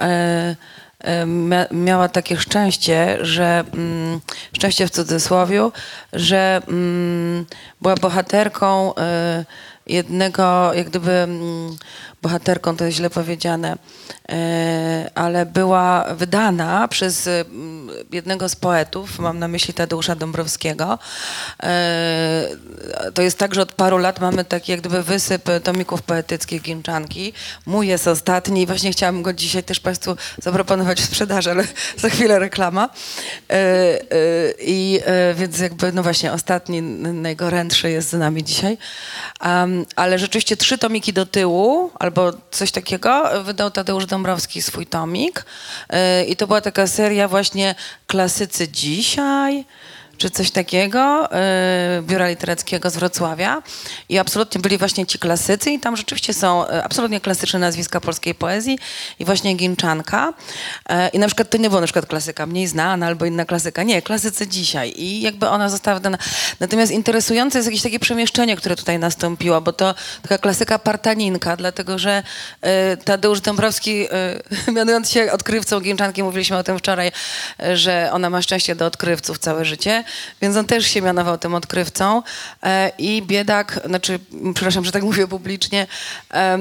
miała 1.71 2.09
takie 2.09 2.37
szczęście, 2.37 3.17
że 3.21 3.63
mm, 3.73 4.19
szczęście 4.53 4.87
w 4.87 4.91
cudzysłowie, 4.91 5.69
że 6.13 6.61
mm, 6.67 7.45
była 7.81 7.95
bohaterką 7.95 8.95
e, 8.95 9.45
jednego, 9.87 10.73
jak 10.73 10.89
gdyby 10.89 11.11
mm, 11.11 11.77
bohaterką, 12.21 12.77
to 12.77 12.85
jest 12.85 12.97
źle 12.97 13.09
powiedziane, 13.09 13.77
e, 14.29 15.11
ale 15.15 15.45
była 15.45 16.05
wydana 16.13 16.87
przez 16.87 17.27
mm, 17.27 17.89
jednego 18.11 18.49
z 18.49 18.55
poetów, 18.55 19.19
mam 19.19 19.39
na 19.39 19.47
myśli 19.47 19.73
Tadeusza 19.73 20.15
Dąbrowskiego. 20.15 20.99
E, 21.63 22.47
To 23.13 23.21
jest 23.21 23.37
tak, 23.37 23.55
że 23.55 23.61
od 23.61 23.73
paru 23.73 23.97
lat 23.97 24.21
mamy 24.21 24.45
taki 24.45 24.71
jak 24.71 24.81
gdyby 24.81 25.03
wysyp 25.03 25.49
tomików 25.63 26.01
poetyckich 26.01 26.61
Ginczanki. 26.61 27.33
Mój 27.65 27.87
jest 27.87 28.07
ostatni 28.07 28.61
i 28.61 28.65
właśnie 28.65 28.91
chciałam 28.91 29.21
go 29.21 29.33
dzisiaj 29.33 29.63
też 29.63 29.79
Państwu 29.79 30.15
zaproponować 30.37 31.01
w 31.01 31.05
sprzedaży, 31.05 31.51
ale 31.51 31.63
za 31.97 32.09
chwilę 32.09 32.39
reklama. 32.39 32.89
E, 33.49 33.53
e, 33.53 34.01
I 34.59 34.99
e, 35.05 35.33
więc 35.33 35.59
jakby, 35.59 35.91
no 35.91 36.03
właśnie, 36.03 36.33
ostatni, 36.33 36.81
najgorętszy 36.81 37.89
jest 37.89 38.09
z 38.09 38.13
nami 38.13 38.43
dzisiaj. 38.43 38.77
Ale 39.95 40.19
rzeczywiście 40.19 40.57
trzy 40.57 40.77
tomiki 40.77 41.13
do 41.13 41.25
tyłu, 41.25 41.91
albo 41.99 42.10
coś 42.51 42.71
takiego, 42.71 43.43
wydał 43.43 43.71
Tadeusz 43.71 44.05
Dąbrowski 44.05 44.61
swój 44.61 44.87
tomik. 44.87 45.45
E, 45.89 46.25
I 46.25 46.35
to 46.35 46.47
była 46.47 46.61
taka 46.61 46.87
seria 46.87 47.27
właśnie 47.27 47.75
klasycy 48.07 48.69
dzisiaj, 48.69 49.65
czy 50.21 50.29
coś 50.29 50.51
takiego, 50.51 51.31
e, 51.31 52.01
Biura 52.01 52.27
Literackiego 52.27 52.89
z 52.89 52.95
Wrocławia. 52.95 53.61
I 54.09 54.17
absolutnie 54.19 54.61
byli 54.61 54.77
właśnie 54.77 55.05
ci 55.05 55.19
klasycy 55.19 55.71
i 55.71 55.79
tam 55.79 55.97
rzeczywiście 55.97 56.33
są 56.33 56.67
e, 56.67 56.83
absolutnie 56.83 57.19
klasyczne 57.19 57.59
nazwiska 57.59 58.01
polskiej 58.01 58.35
poezji 58.35 58.79
i 59.19 59.25
właśnie 59.25 59.55
Ginczanka. 59.55 60.33
E, 60.89 61.09
I 61.09 61.19
na 61.19 61.27
przykład 61.27 61.49
to 61.49 61.57
nie 61.57 61.69
było 61.69 61.81
na 61.81 61.87
przykład 61.87 62.05
klasyka 62.05 62.45
mniej 62.45 62.67
znana 62.67 63.07
albo 63.07 63.25
inna 63.25 63.45
klasyka. 63.45 63.83
Nie, 63.83 64.01
klasycy 64.01 64.47
dzisiaj. 64.47 64.93
I 64.97 65.21
jakby 65.21 65.49
ona 65.49 65.69
została. 65.69 65.99
Natomiast 66.59 66.91
interesujące 66.91 67.57
jest 67.57 67.67
jakieś 67.67 67.81
takie 67.81 67.99
przemieszczenie, 67.99 68.55
które 68.55 68.75
tutaj 68.75 68.99
nastąpiło, 68.99 69.61
bo 69.61 69.73
to 69.73 69.95
taka 70.21 70.37
klasyka 70.37 70.79
partaninka, 70.79 71.57
dlatego 71.57 71.99
że 71.99 72.23
e, 72.61 72.97
Tadeusz 72.97 73.41
Dąbrowski, 73.41 74.05
e, 74.67 74.71
mianując 74.77 75.11
się 75.11 75.31
odkrywcą 75.31 75.79
Ginczanki, 75.79 76.23
mówiliśmy 76.23 76.57
o 76.57 76.63
tym 76.63 76.79
wczoraj, 76.79 77.11
że 77.73 78.09
ona 78.13 78.29
ma 78.29 78.41
szczęście 78.41 78.75
do 78.75 78.85
odkrywców 78.85 79.39
całe 79.39 79.65
życie, 79.65 80.03
więc 80.41 80.57
on 80.57 80.65
też 80.65 80.85
się 80.85 81.01
mianował 81.01 81.37
tym 81.37 81.53
odkrywcą 81.53 82.23
e, 82.63 82.91
i 82.97 83.21
biedak, 83.21 83.79
znaczy, 83.85 84.19
przepraszam, 84.53 84.85
że 84.85 84.91
tak 84.91 85.03
mówię 85.03 85.27
publicznie, 85.27 85.87
e, 86.33 86.57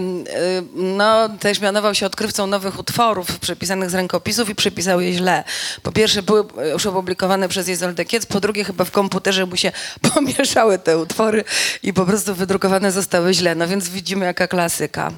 no 0.75 1.29
też 1.29 1.61
mianował 1.61 1.95
się 1.95 2.07
odkrywcą 2.07 2.47
nowych 2.47 2.79
utworów 2.79 3.39
przepisanych 3.39 3.91
z 3.91 3.95
rękopisów 3.95 4.49
i 4.49 4.55
przepisał 4.55 5.01
je 5.01 5.13
źle. 5.13 5.45
Po 5.83 5.93
pierwsze 5.93 6.23
były 6.23 6.45
e, 6.59 6.69
już 6.69 6.87
opublikowane 6.87 7.49
przez 7.49 7.69
Izoldę 7.69 8.05
Kiec, 8.05 8.27
po 8.27 8.41
drugie 8.41 8.65
chyba 8.65 8.85
w 8.85 8.91
komputerze 8.91 9.47
mu 9.47 9.57
się 9.57 9.73
pomieszały 10.15 10.79
te 10.79 10.99
utwory 10.99 11.45
i 11.83 11.93
po 11.93 12.07
prostu 12.07 12.35
wydrukowane 12.35 12.93
zostały 12.93 13.35
źle, 13.35 13.55
no 13.55 13.69
więc 13.69 13.89
widzimy 13.89 14.25
jaka 14.27 14.49
klasyka. 14.49 15.13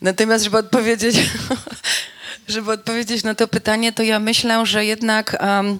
Natomiast, 0.00 0.44
żeby 0.44 0.58
odpowiedzieć, 0.58 1.16
żeby 2.48 2.72
odpowiedzieć 2.72 3.24
na 3.24 3.34
to 3.34 3.48
pytanie, 3.48 3.92
to 3.92 4.02
ja 4.02 4.18
myślę, 4.18 4.66
że 4.66 4.84
jednak 4.84 5.36
em, 5.40 5.78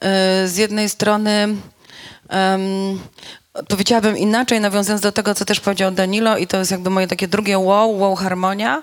e, 0.00 0.48
z 0.48 0.56
jednej 0.56 0.88
strony 0.88 1.56
em, 2.28 2.60
powiedziałabym 3.68 4.16
inaczej, 4.16 4.60
nawiązując 4.60 5.02
do 5.02 5.12
tego, 5.12 5.34
co 5.34 5.44
też 5.44 5.60
powiedział 5.60 5.90
Danilo 5.90 6.36
i 6.36 6.46
to 6.46 6.58
jest 6.58 6.70
jakby 6.70 6.90
moje 6.90 7.06
takie 7.06 7.28
drugie 7.28 7.58
wow, 7.58 7.98
wow 7.98 8.14
harmonia, 8.14 8.82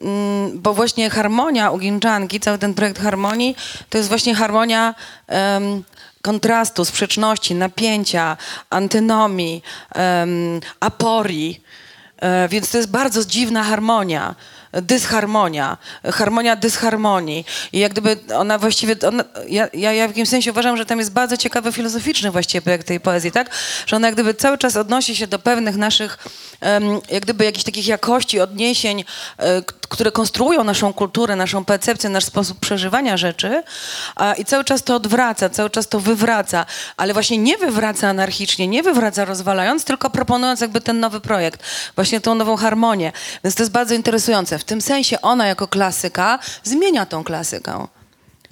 Mm, 0.00 0.60
bo 0.60 0.74
właśnie 0.74 1.10
harmonia 1.10 1.70
u 1.70 1.78
Ginczanki, 1.78 2.40
cały 2.40 2.58
ten 2.58 2.74
projekt 2.74 3.02
harmonii, 3.02 3.56
to 3.90 3.98
jest 3.98 4.08
właśnie 4.08 4.34
harmonia 4.34 4.94
em, 5.26 5.84
kontrastu, 6.22 6.84
sprzeczności, 6.84 7.54
napięcia, 7.54 8.36
antynomii, 8.70 9.62
em, 9.94 10.60
aporii. 10.80 11.62
E, 12.18 12.48
więc 12.48 12.70
to 12.70 12.76
jest 12.76 12.90
bardzo 12.90 13.24
dziwna 13.24 13.62
harmonia, 13.62 14.34
dysharmonia, 14.82 15.76
harmonia 16.12 16.56
dysharmonii. 16.56 17.44
I 17.72 17.78
jak 17.78 17.92
gdyby 17.92 18.16
ona 18.36 18.58
właściwie, 18.58 18.96
ona, 19.08 19.24
ja, 19.48 19.68
ja, 19.74 19.92
ja 19.92 20.06
w 20.06 20.10
jakimś 20.10 20.28
sensie 20.28 20.50
uważam, 20.50 20.76
że 20.76 20.86
tam 20.86 20.98
jest 20.98 21.12
bardzo 21.12 21.36
ciekawy 21.36 21.72
filozoficzny 21.72 22.30
właściwie 22.30 22.62
projekt 22.62 22.86
tej 22.86 23.00
poezji, 23.00 23.32
tak? 23.32 23.50
Że 23.86 23.96
ona 23.96 24.06
jak 24.06 24.14
gdyby 24.14 24.34
cały 24.34 24.58
czas 24.58 24.76
odnosi 24.76 25.16
się 25.16 25.26
do 25.26 25.38
pewnych 25.38 25.76
naszych, 25.76 26.18
em, 26.60 27.00
jak 27.10 27.22
gdyby 27.22 27.44
jakichś 27.44 27.64
takich 27.64 27.86
jakości, 27.86 28.40
odniesień, 28.40 29.04
e, 29.38 29.62
które 29.86 30.12
konstruują 30.12 30.64
naszą 30.64 30.92
kulturę, 30.92 31.36
naszą 31.36 31.64
percepcję, 31.64 32.10
nasz 32.10 32.24
sposób 32.24 32.60
przeżywania 32.60 33.16
rzeczy 33.16 33.62
a, 34.16 34.34
i 34.34 34.44
cały 34.44 34.64
czas 34.64 34.82
to 34.82 34.94
odwraca, 34.94 35.48
cały 35.48 35.70
czas 35.70 35.88
to 35.88 36.00
wywraca, 36.00 36.66
ale 36.96 37.12
właśnie 37.12 37.38
nie 37.38 37.58
wywraca 37.58 38.08
anarchicznie, 38.08 38.68
nie 38.68 38.82
wywraca 38.82 39.24
rozwalając, 39.24 39.84
tylko 39.84 40.10
proponując 40.10 40.60
jakby 40.60 40.80
ten 40.80 41.00
nowy 41.00 41.20
projekt, 41.20 41.62
właśnie 41.94 42.20
tą 42.20 42.34
nową 42.34 42.56
harmonię. 42.56 43.12
Więc 43.44 43.54
to 43.54 43.62
jest 43.62 43.72
bardzo 43.72 43.94
interesujące. 43.94 44.58
W 44.58 44.64
tym 44.64 44.80
sensie 44.80 45.20
ona 45.20 45.46
jako 45.46 45.68
klasyka 45.68 46.38
zmienia 46.62 47.06
tą 47.06 47.24
klasykę. 47.24 47.86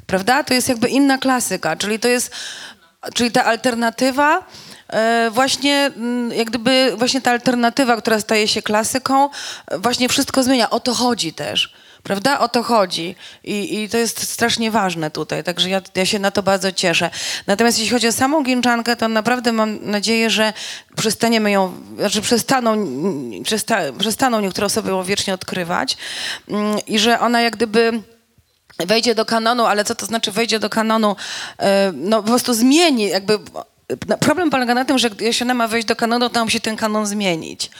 Prawda? 0.06 0.44
To 0.44 0.54
jest 0.54 0.68
jakby 0.68 0.88
inna 0.88 1.18
klasyka, 1.18 1.76
czyli 1.76 1.98
to 1.98 2.08
jest, 2.08 2.30
czyli 3.14 3.30
ta 3.30 3.44
alternatywa 3.44 4.44
właśnie, 5.30 5.90
mm, 5.96 6.32
jak 6.32 6.50
gdyby 6.50 6.92
właśnie 6.96 7.20
ta 7.20 7.30
alternatywa, 7.30 7.96
która 7.96 8.20
staje 8.20 8.48
się 8.48 8.62
klasyką, 8.62 9.30
e, 9.68 9.78
właśnie 9.78 10.08
wszystko 10.08 10.42
zmienia. 10.42 10.70
O 10.70 10.80
to 10.80 10.94
chodzi 10.94 11.32
też. 11.32 11.72
Prawda? 12.02 12.38
O 12.38 12.48
to 12.48 12.62
chodzi. 12.62 13.16
I, 13.44 13.82
I 13.82 13.88
to 13.88 13.98
jest 13.98 14.28
strasznie 14.30 14.70
ważne 14.70 15.10
tutaj, 15.10 15.44
także 15.44 15.70
ja, 15.70 15.80
ja 15.94 16.06
się 16.06 16.18
na 16.18 16.30
to 16.30 16.42
bardzo 16.42 16.72
cieszę. 16.72 17.10
Natomiast 17.46 17.78
jeśli 17.78 17.92
chodzi 17.92 18.08
o 18.08 18.12
samą 18.12 18.42
Ginczankę, 18.42 18.96
to 18.96 19.08
naprawdę 19.08 19.52
mam 19.52 19.90
nadzieję, 19.90 20.30
że 20.30 20.52
przestaniemy 20.96 21.50
ją, 21.50 21.72
znaczy 21.96 22.20
przestaną, 22.20 22.86
przesta, 23.44 23.78
przestaną 23.98 24.40
niektóre 24.40 24.66
osoby 24.66 24.90
ją 24.90 25.04
wiecznie 25.04 25.34
odkrywać 25.34 25.96
mm, 26.48 26.78
i 26.86 26.98
że 26.98 27.20
ona 27.20 27.40
jak 27.40 27.56
gdyby 27.56 28.02
wejdzie 28.78 29.14
do 29.14 29.24
kanonu, 29.24 29.64
ale 29.66 29.84
co 29.84 29.94
to 29.94 30.06
znaczy 30.06 30.32
wejdzie 30.32 30.58
do 30.58 30.70
kanonu? 30.70 31.16
E, 31.58 31.92
No 31.94 32.22
po 32.22 32.28
prostu 32.28 32.54
zmieni, 32.54 33.08
jakby 33.08 33.38
problem 34.20 34.50
polega 34.50 34.74
na 34.74 34.84
tym, 34.84 34.98
że 34.98 35.10
jeśli 35.20 35.44
ona 35.44 35.54
ma 35.54 35.68
wejść 35.68 35.88
do 35.88 35.96
kanonu, 35.96 36.30
to 36.30 36.44
musi 36.44 36.60
ten 36.60 36.76
kanon 36.76 37.06
zmienić. 37.06 37.70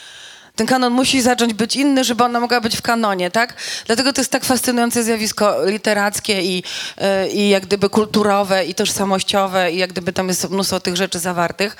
Ten 0.57 0.67
kanon 0.67 0.93
musi 0.93 1.23
zacząć 1.23 1.55
być 1.55 1.77
inny, 1.77 2.05
żeby 2.05 2.25
ona 2.25 2.41
mogła 2.41 2.61
być 2.61 2.77
w 2.77 2.83
kanonie, 2.83 3.31
tak? 3.31 3.55
Dlatego 3.87 4.13
to 4.13 4.21
jest 4.21 4.31
tak 4.31 4.45
fascynujące 4.45 5.05
zjawisko 5.05 5.67
literackie 5.67 6.43
i, 6.43 6.63
e, 6.99 7.29
i 7.29 7.49
jak 7.49 7.67
gdyby 7.67 7.89
kulturowe 7.89 8.65
i 8.65 8.75
tożsamościowe 8.75 9.73
i 9.73 9.79
jak 9.79 9.91
gdyby 9.91 10.13
tam 10.13 10.29
jest 10.29 10.51
mnóstwo 10.51 10.81
tych 10.81 10.97
rzeczy 10.97 11.19
zawartych. 11.19 11.77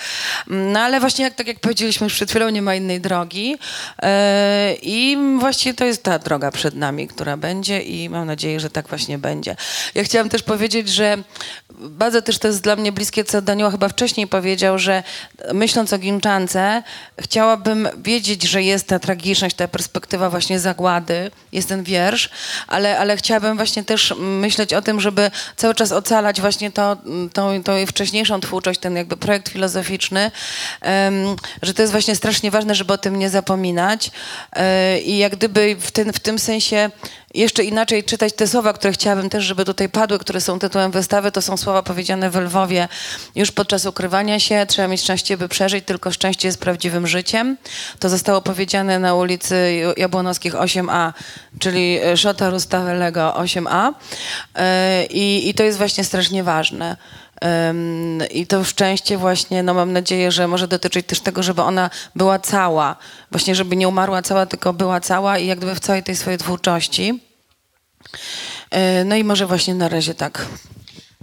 No 0.47 0.81
ale 0.81 1.01
właśnie 1.01 1.25
jak, 1.25 1.35
tak 1.35 1.47
jak 1.47 1.61
powiedzieliśmy 1.61 2.09
przed 2.09 2.31
chwilą, 2.31 2.49
nie 2.49 2.63
ma 2.63 2.75
innej 2.75 3.01
drogi 3.01 3.57
E, 4.03 4.75
i 4.83 5.19
właściwie 5.39 5.75
to 5.75 5.85
jest 5.85 6.03
ta 6.03 6.19
droga 6.19 6.51
przed 6.51 6.75
nami, 6.75 7.09
która 7.09 7.37
będzie 7.37 7.81
i 7.81 8.09
mam 8.09 8.27
nadzieję, 8.27 8.61
że 8.61 8.71
tak 8.71 8.89
właśnie 8.89 9.19
będzie. 9.19 9.57
Ja 9.95 10.05
chciałam 10.05 10.29
też 10.29 10.43
powiedzieć, 10.43 10.89
że 10.89 11.19
bardzo 11.83 12.23
też 12.23 12.39
to 12.39 12.49
jest 12.49 12.63
dla 12.63 12.77
mnie 12.77 12.93
bliskie, 12.93 13.25
co 13.25 13.43
Daniel 13.43 13.71
chyba 13.71 13.89
wcześniej 13.89 14.27
powiedział, 14.27 14.79
że 14.79 15.03
myśląc 15.53 15.93
o 15.93 15.99
Ginczance, 15.99 16.83
chciałabym 17.21 17.89
wiedzieć, 17.97 18.43
że 18.43 18.63
jest 18.63 18.89
ta 18.89 18.99
tragiczność, 18.99 19.57
ta 19.57 19.69
perspektywa 19.69 20.31
właśnie 20.31 20.61
zagłady, 20.61 21.31
jest 21.53 21.69
ten 21.69 21.83
wiersz, 21.83 22.31
ale, 22.67 22.99
ale 22.99 23.17
chciałabym 23.17 23.57
właśnie 23.57 23.85
też 23.85 24.15
myśleć 24.19 24.75
o 24.75 24.83
tym, 24.83 25.01
żeby 25.01 25.31
cały 25.57 25.75
czas 25.75 25.93
ocalać 25.93 26.41
właśnie 26.41 26.71
to, 26.71 26.97
tą, 27.33 27.63
tą 27.63 27.87
wcześniejszą 27.87 28.41
twórczość, 28.41 28.81
ten 28.81 28.97
jakby 28.97 29.17
projekt 29.17 29.49
filozoficzny, 29.49 30.31
że 31.63 31.75
to 31.75 31.83
jest 31.83 31.93
właśnie 31.93 32.17
strasznie 32.17 32.51
ważne, 32.51 32.75
żeby 32.75 32.93
o 32.93 32.99
tym 32.99 33.19
nie 33.19 33.31
zapominać. 33.31 34.11
E, 34.53 35.01
i 35.01 35.19
jak 35.19 35.37
gdyby 35.37 35.77
w, 35.81 35.91
ten, 35.91 36.13
w 36.13 36.21
tym 36.21 36.39
sensie 36.39 36.91
jeszcze 37.35 37.65
inaczej 37.65 38.05
czytać 38.05 38.33
te 38.33 38.49
słowa, 38.49 38.73
które 38.73 38.93
chciałabym 38.93 39.31
też, 39.31 39.45
żeby 39.45 39.65
tutaj 39.65 39.89
padły, 39.89 40.19
które 40.19 40.41
są 40.41 40.59
tytułem 40.59 40.91
wystawy, 40.91 41.33
to 41.33 41.43
są 41.43 41.57
słowa 41.57 41.83
powiedziane 41.83 42.31
w 42.31 42.37
Lwowie 42.37 42.89
już 43.35 43.53
podczas 43.53 43.87
ukrywania 43.87 44.41
się. 44.41 44.67
Trzeba 44.69 44.89
mieć 44.89 45.01
szczęście, 45.01 45.37
by 45.37 45.49
przeżyć, 45.49 45.85
tylko 45.85 46.11
szczęście 46.11 46.49
jest 46.49 46.61
prawdziwym 46.61 47.07
życiem. 47.07 47.57
To 47.99 48.09
zostało 48.09 48.43
powiedziane 48.43 48.99
na 48.99 49.15
ulicy 49.15 49.83
Jabłonowskich 49.97 50.55
8A, 50.55 51.13
czyli 51.59 51.99
Szota 52.17 52.51
Rustawelego 52.51 53.35
8A. 53.37 53.93
E, 54.55 55.05
I, 55.07 55.49
I 55.49 55.55
to 55.55 55.63
jest 55.63 55.79
właśnie 55.79 56.05
strasznie 56.05 56.45
ważne. 56.45 56.97
I 58.31 58.47
to 58.47 58.65
szczęście 58.65 59.19
właśnie, 59.19 59.63
no 59.63 59.75
mam 59.75 59.93
nadzieję, 59.93 60.33
że 60.33 60.49
może 60.49 60.69
dotyczyć 60.69 61.07
też 61.07 61.21
tego, 61.21 61.43
żeby 61.43 61.63
ona 61.63 61.91
była 62.17 62.39
cała. 62.39 62.97
Właśnie, 63.31 63.55
żeby 63.55 63.77
nie 63.77 63.89
umarła 63.89 64.23
cała, 64.23 64.47
tylko 64.47 64.73
była 64.73 65.01
cała 65.01 65.39
i 65.39 65.47
jak 65.47 65.59
gdyby 65.59 65.75
w 65.75 65.81
całej 65.81 66.03
tej 66.03 66.17
swojej 66.17 66.39
twórczości. 66.39 67.21
Yy, 68.73 69.05
No 69.05 69.17
i 69.17 69.25
może 69.25 69.47
właśnie 69.47 69.75
na 69.75 69.89
razie 69.89 70.15
tak. 70.15 70.47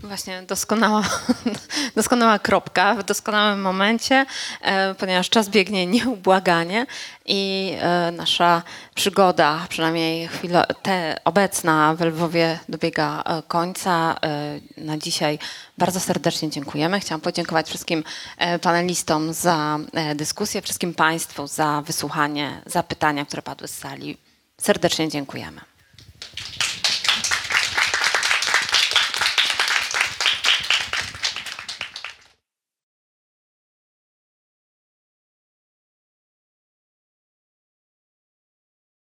Właśnie 0.04 0.42
doskonała, 0.42 1.04
doskonała 1.96 2.40
kropka 2.40 2.96
w 2.96 3.04
doskonałym 3.04 3.62
momencie, 3.62 4.26
e, 4.62 4.96
ponieważ 4.96 5.30
czas 5.30 5.50
biegnie 5.50 5.86
nieubłaganie 5.88 6.86
i 7.26 7.74
e, 7.80 8.12
nasza 8.12 8.64
przygoda, 8.96 9.66
przynajmniej 9.70 10.28
chwila, 10.28 10.64
te, 10.64 11.20
obecna 11.26 11.96
w 11.96 12.02
Lwowie 12.02 12.60
dobiega 12.70 13.24
e, 13.26 13.44
końca. 13.48 14.16
Na 14.78 14.98
dzisiaj 14.98 15.40
bardzo 15.78 16.00
serdecznie 16.00 16.50
dziękujemy. 16.50 17.00
Chciałam 17.00 17.22
podziękować 17.22 17.68
wszystkim 17.68 18.04
panelistom 18.62 19.34
za 19.34 19.80
dyskusję, 20.16 20.62
wszystkim 20.62 20.94
Państwu 20.94 21.48
za 21.48 21.82
wysłuchanie, 21.86 22.62
za 22.66 22.84
pytania, 22.84 23.26
które 23.26 23.42
padły 23.42 23.68
z 23.68 23.78
sali. 23.78 24.18
Serdecznie 24.58 25.10
dziękujemy. 25.10 25.69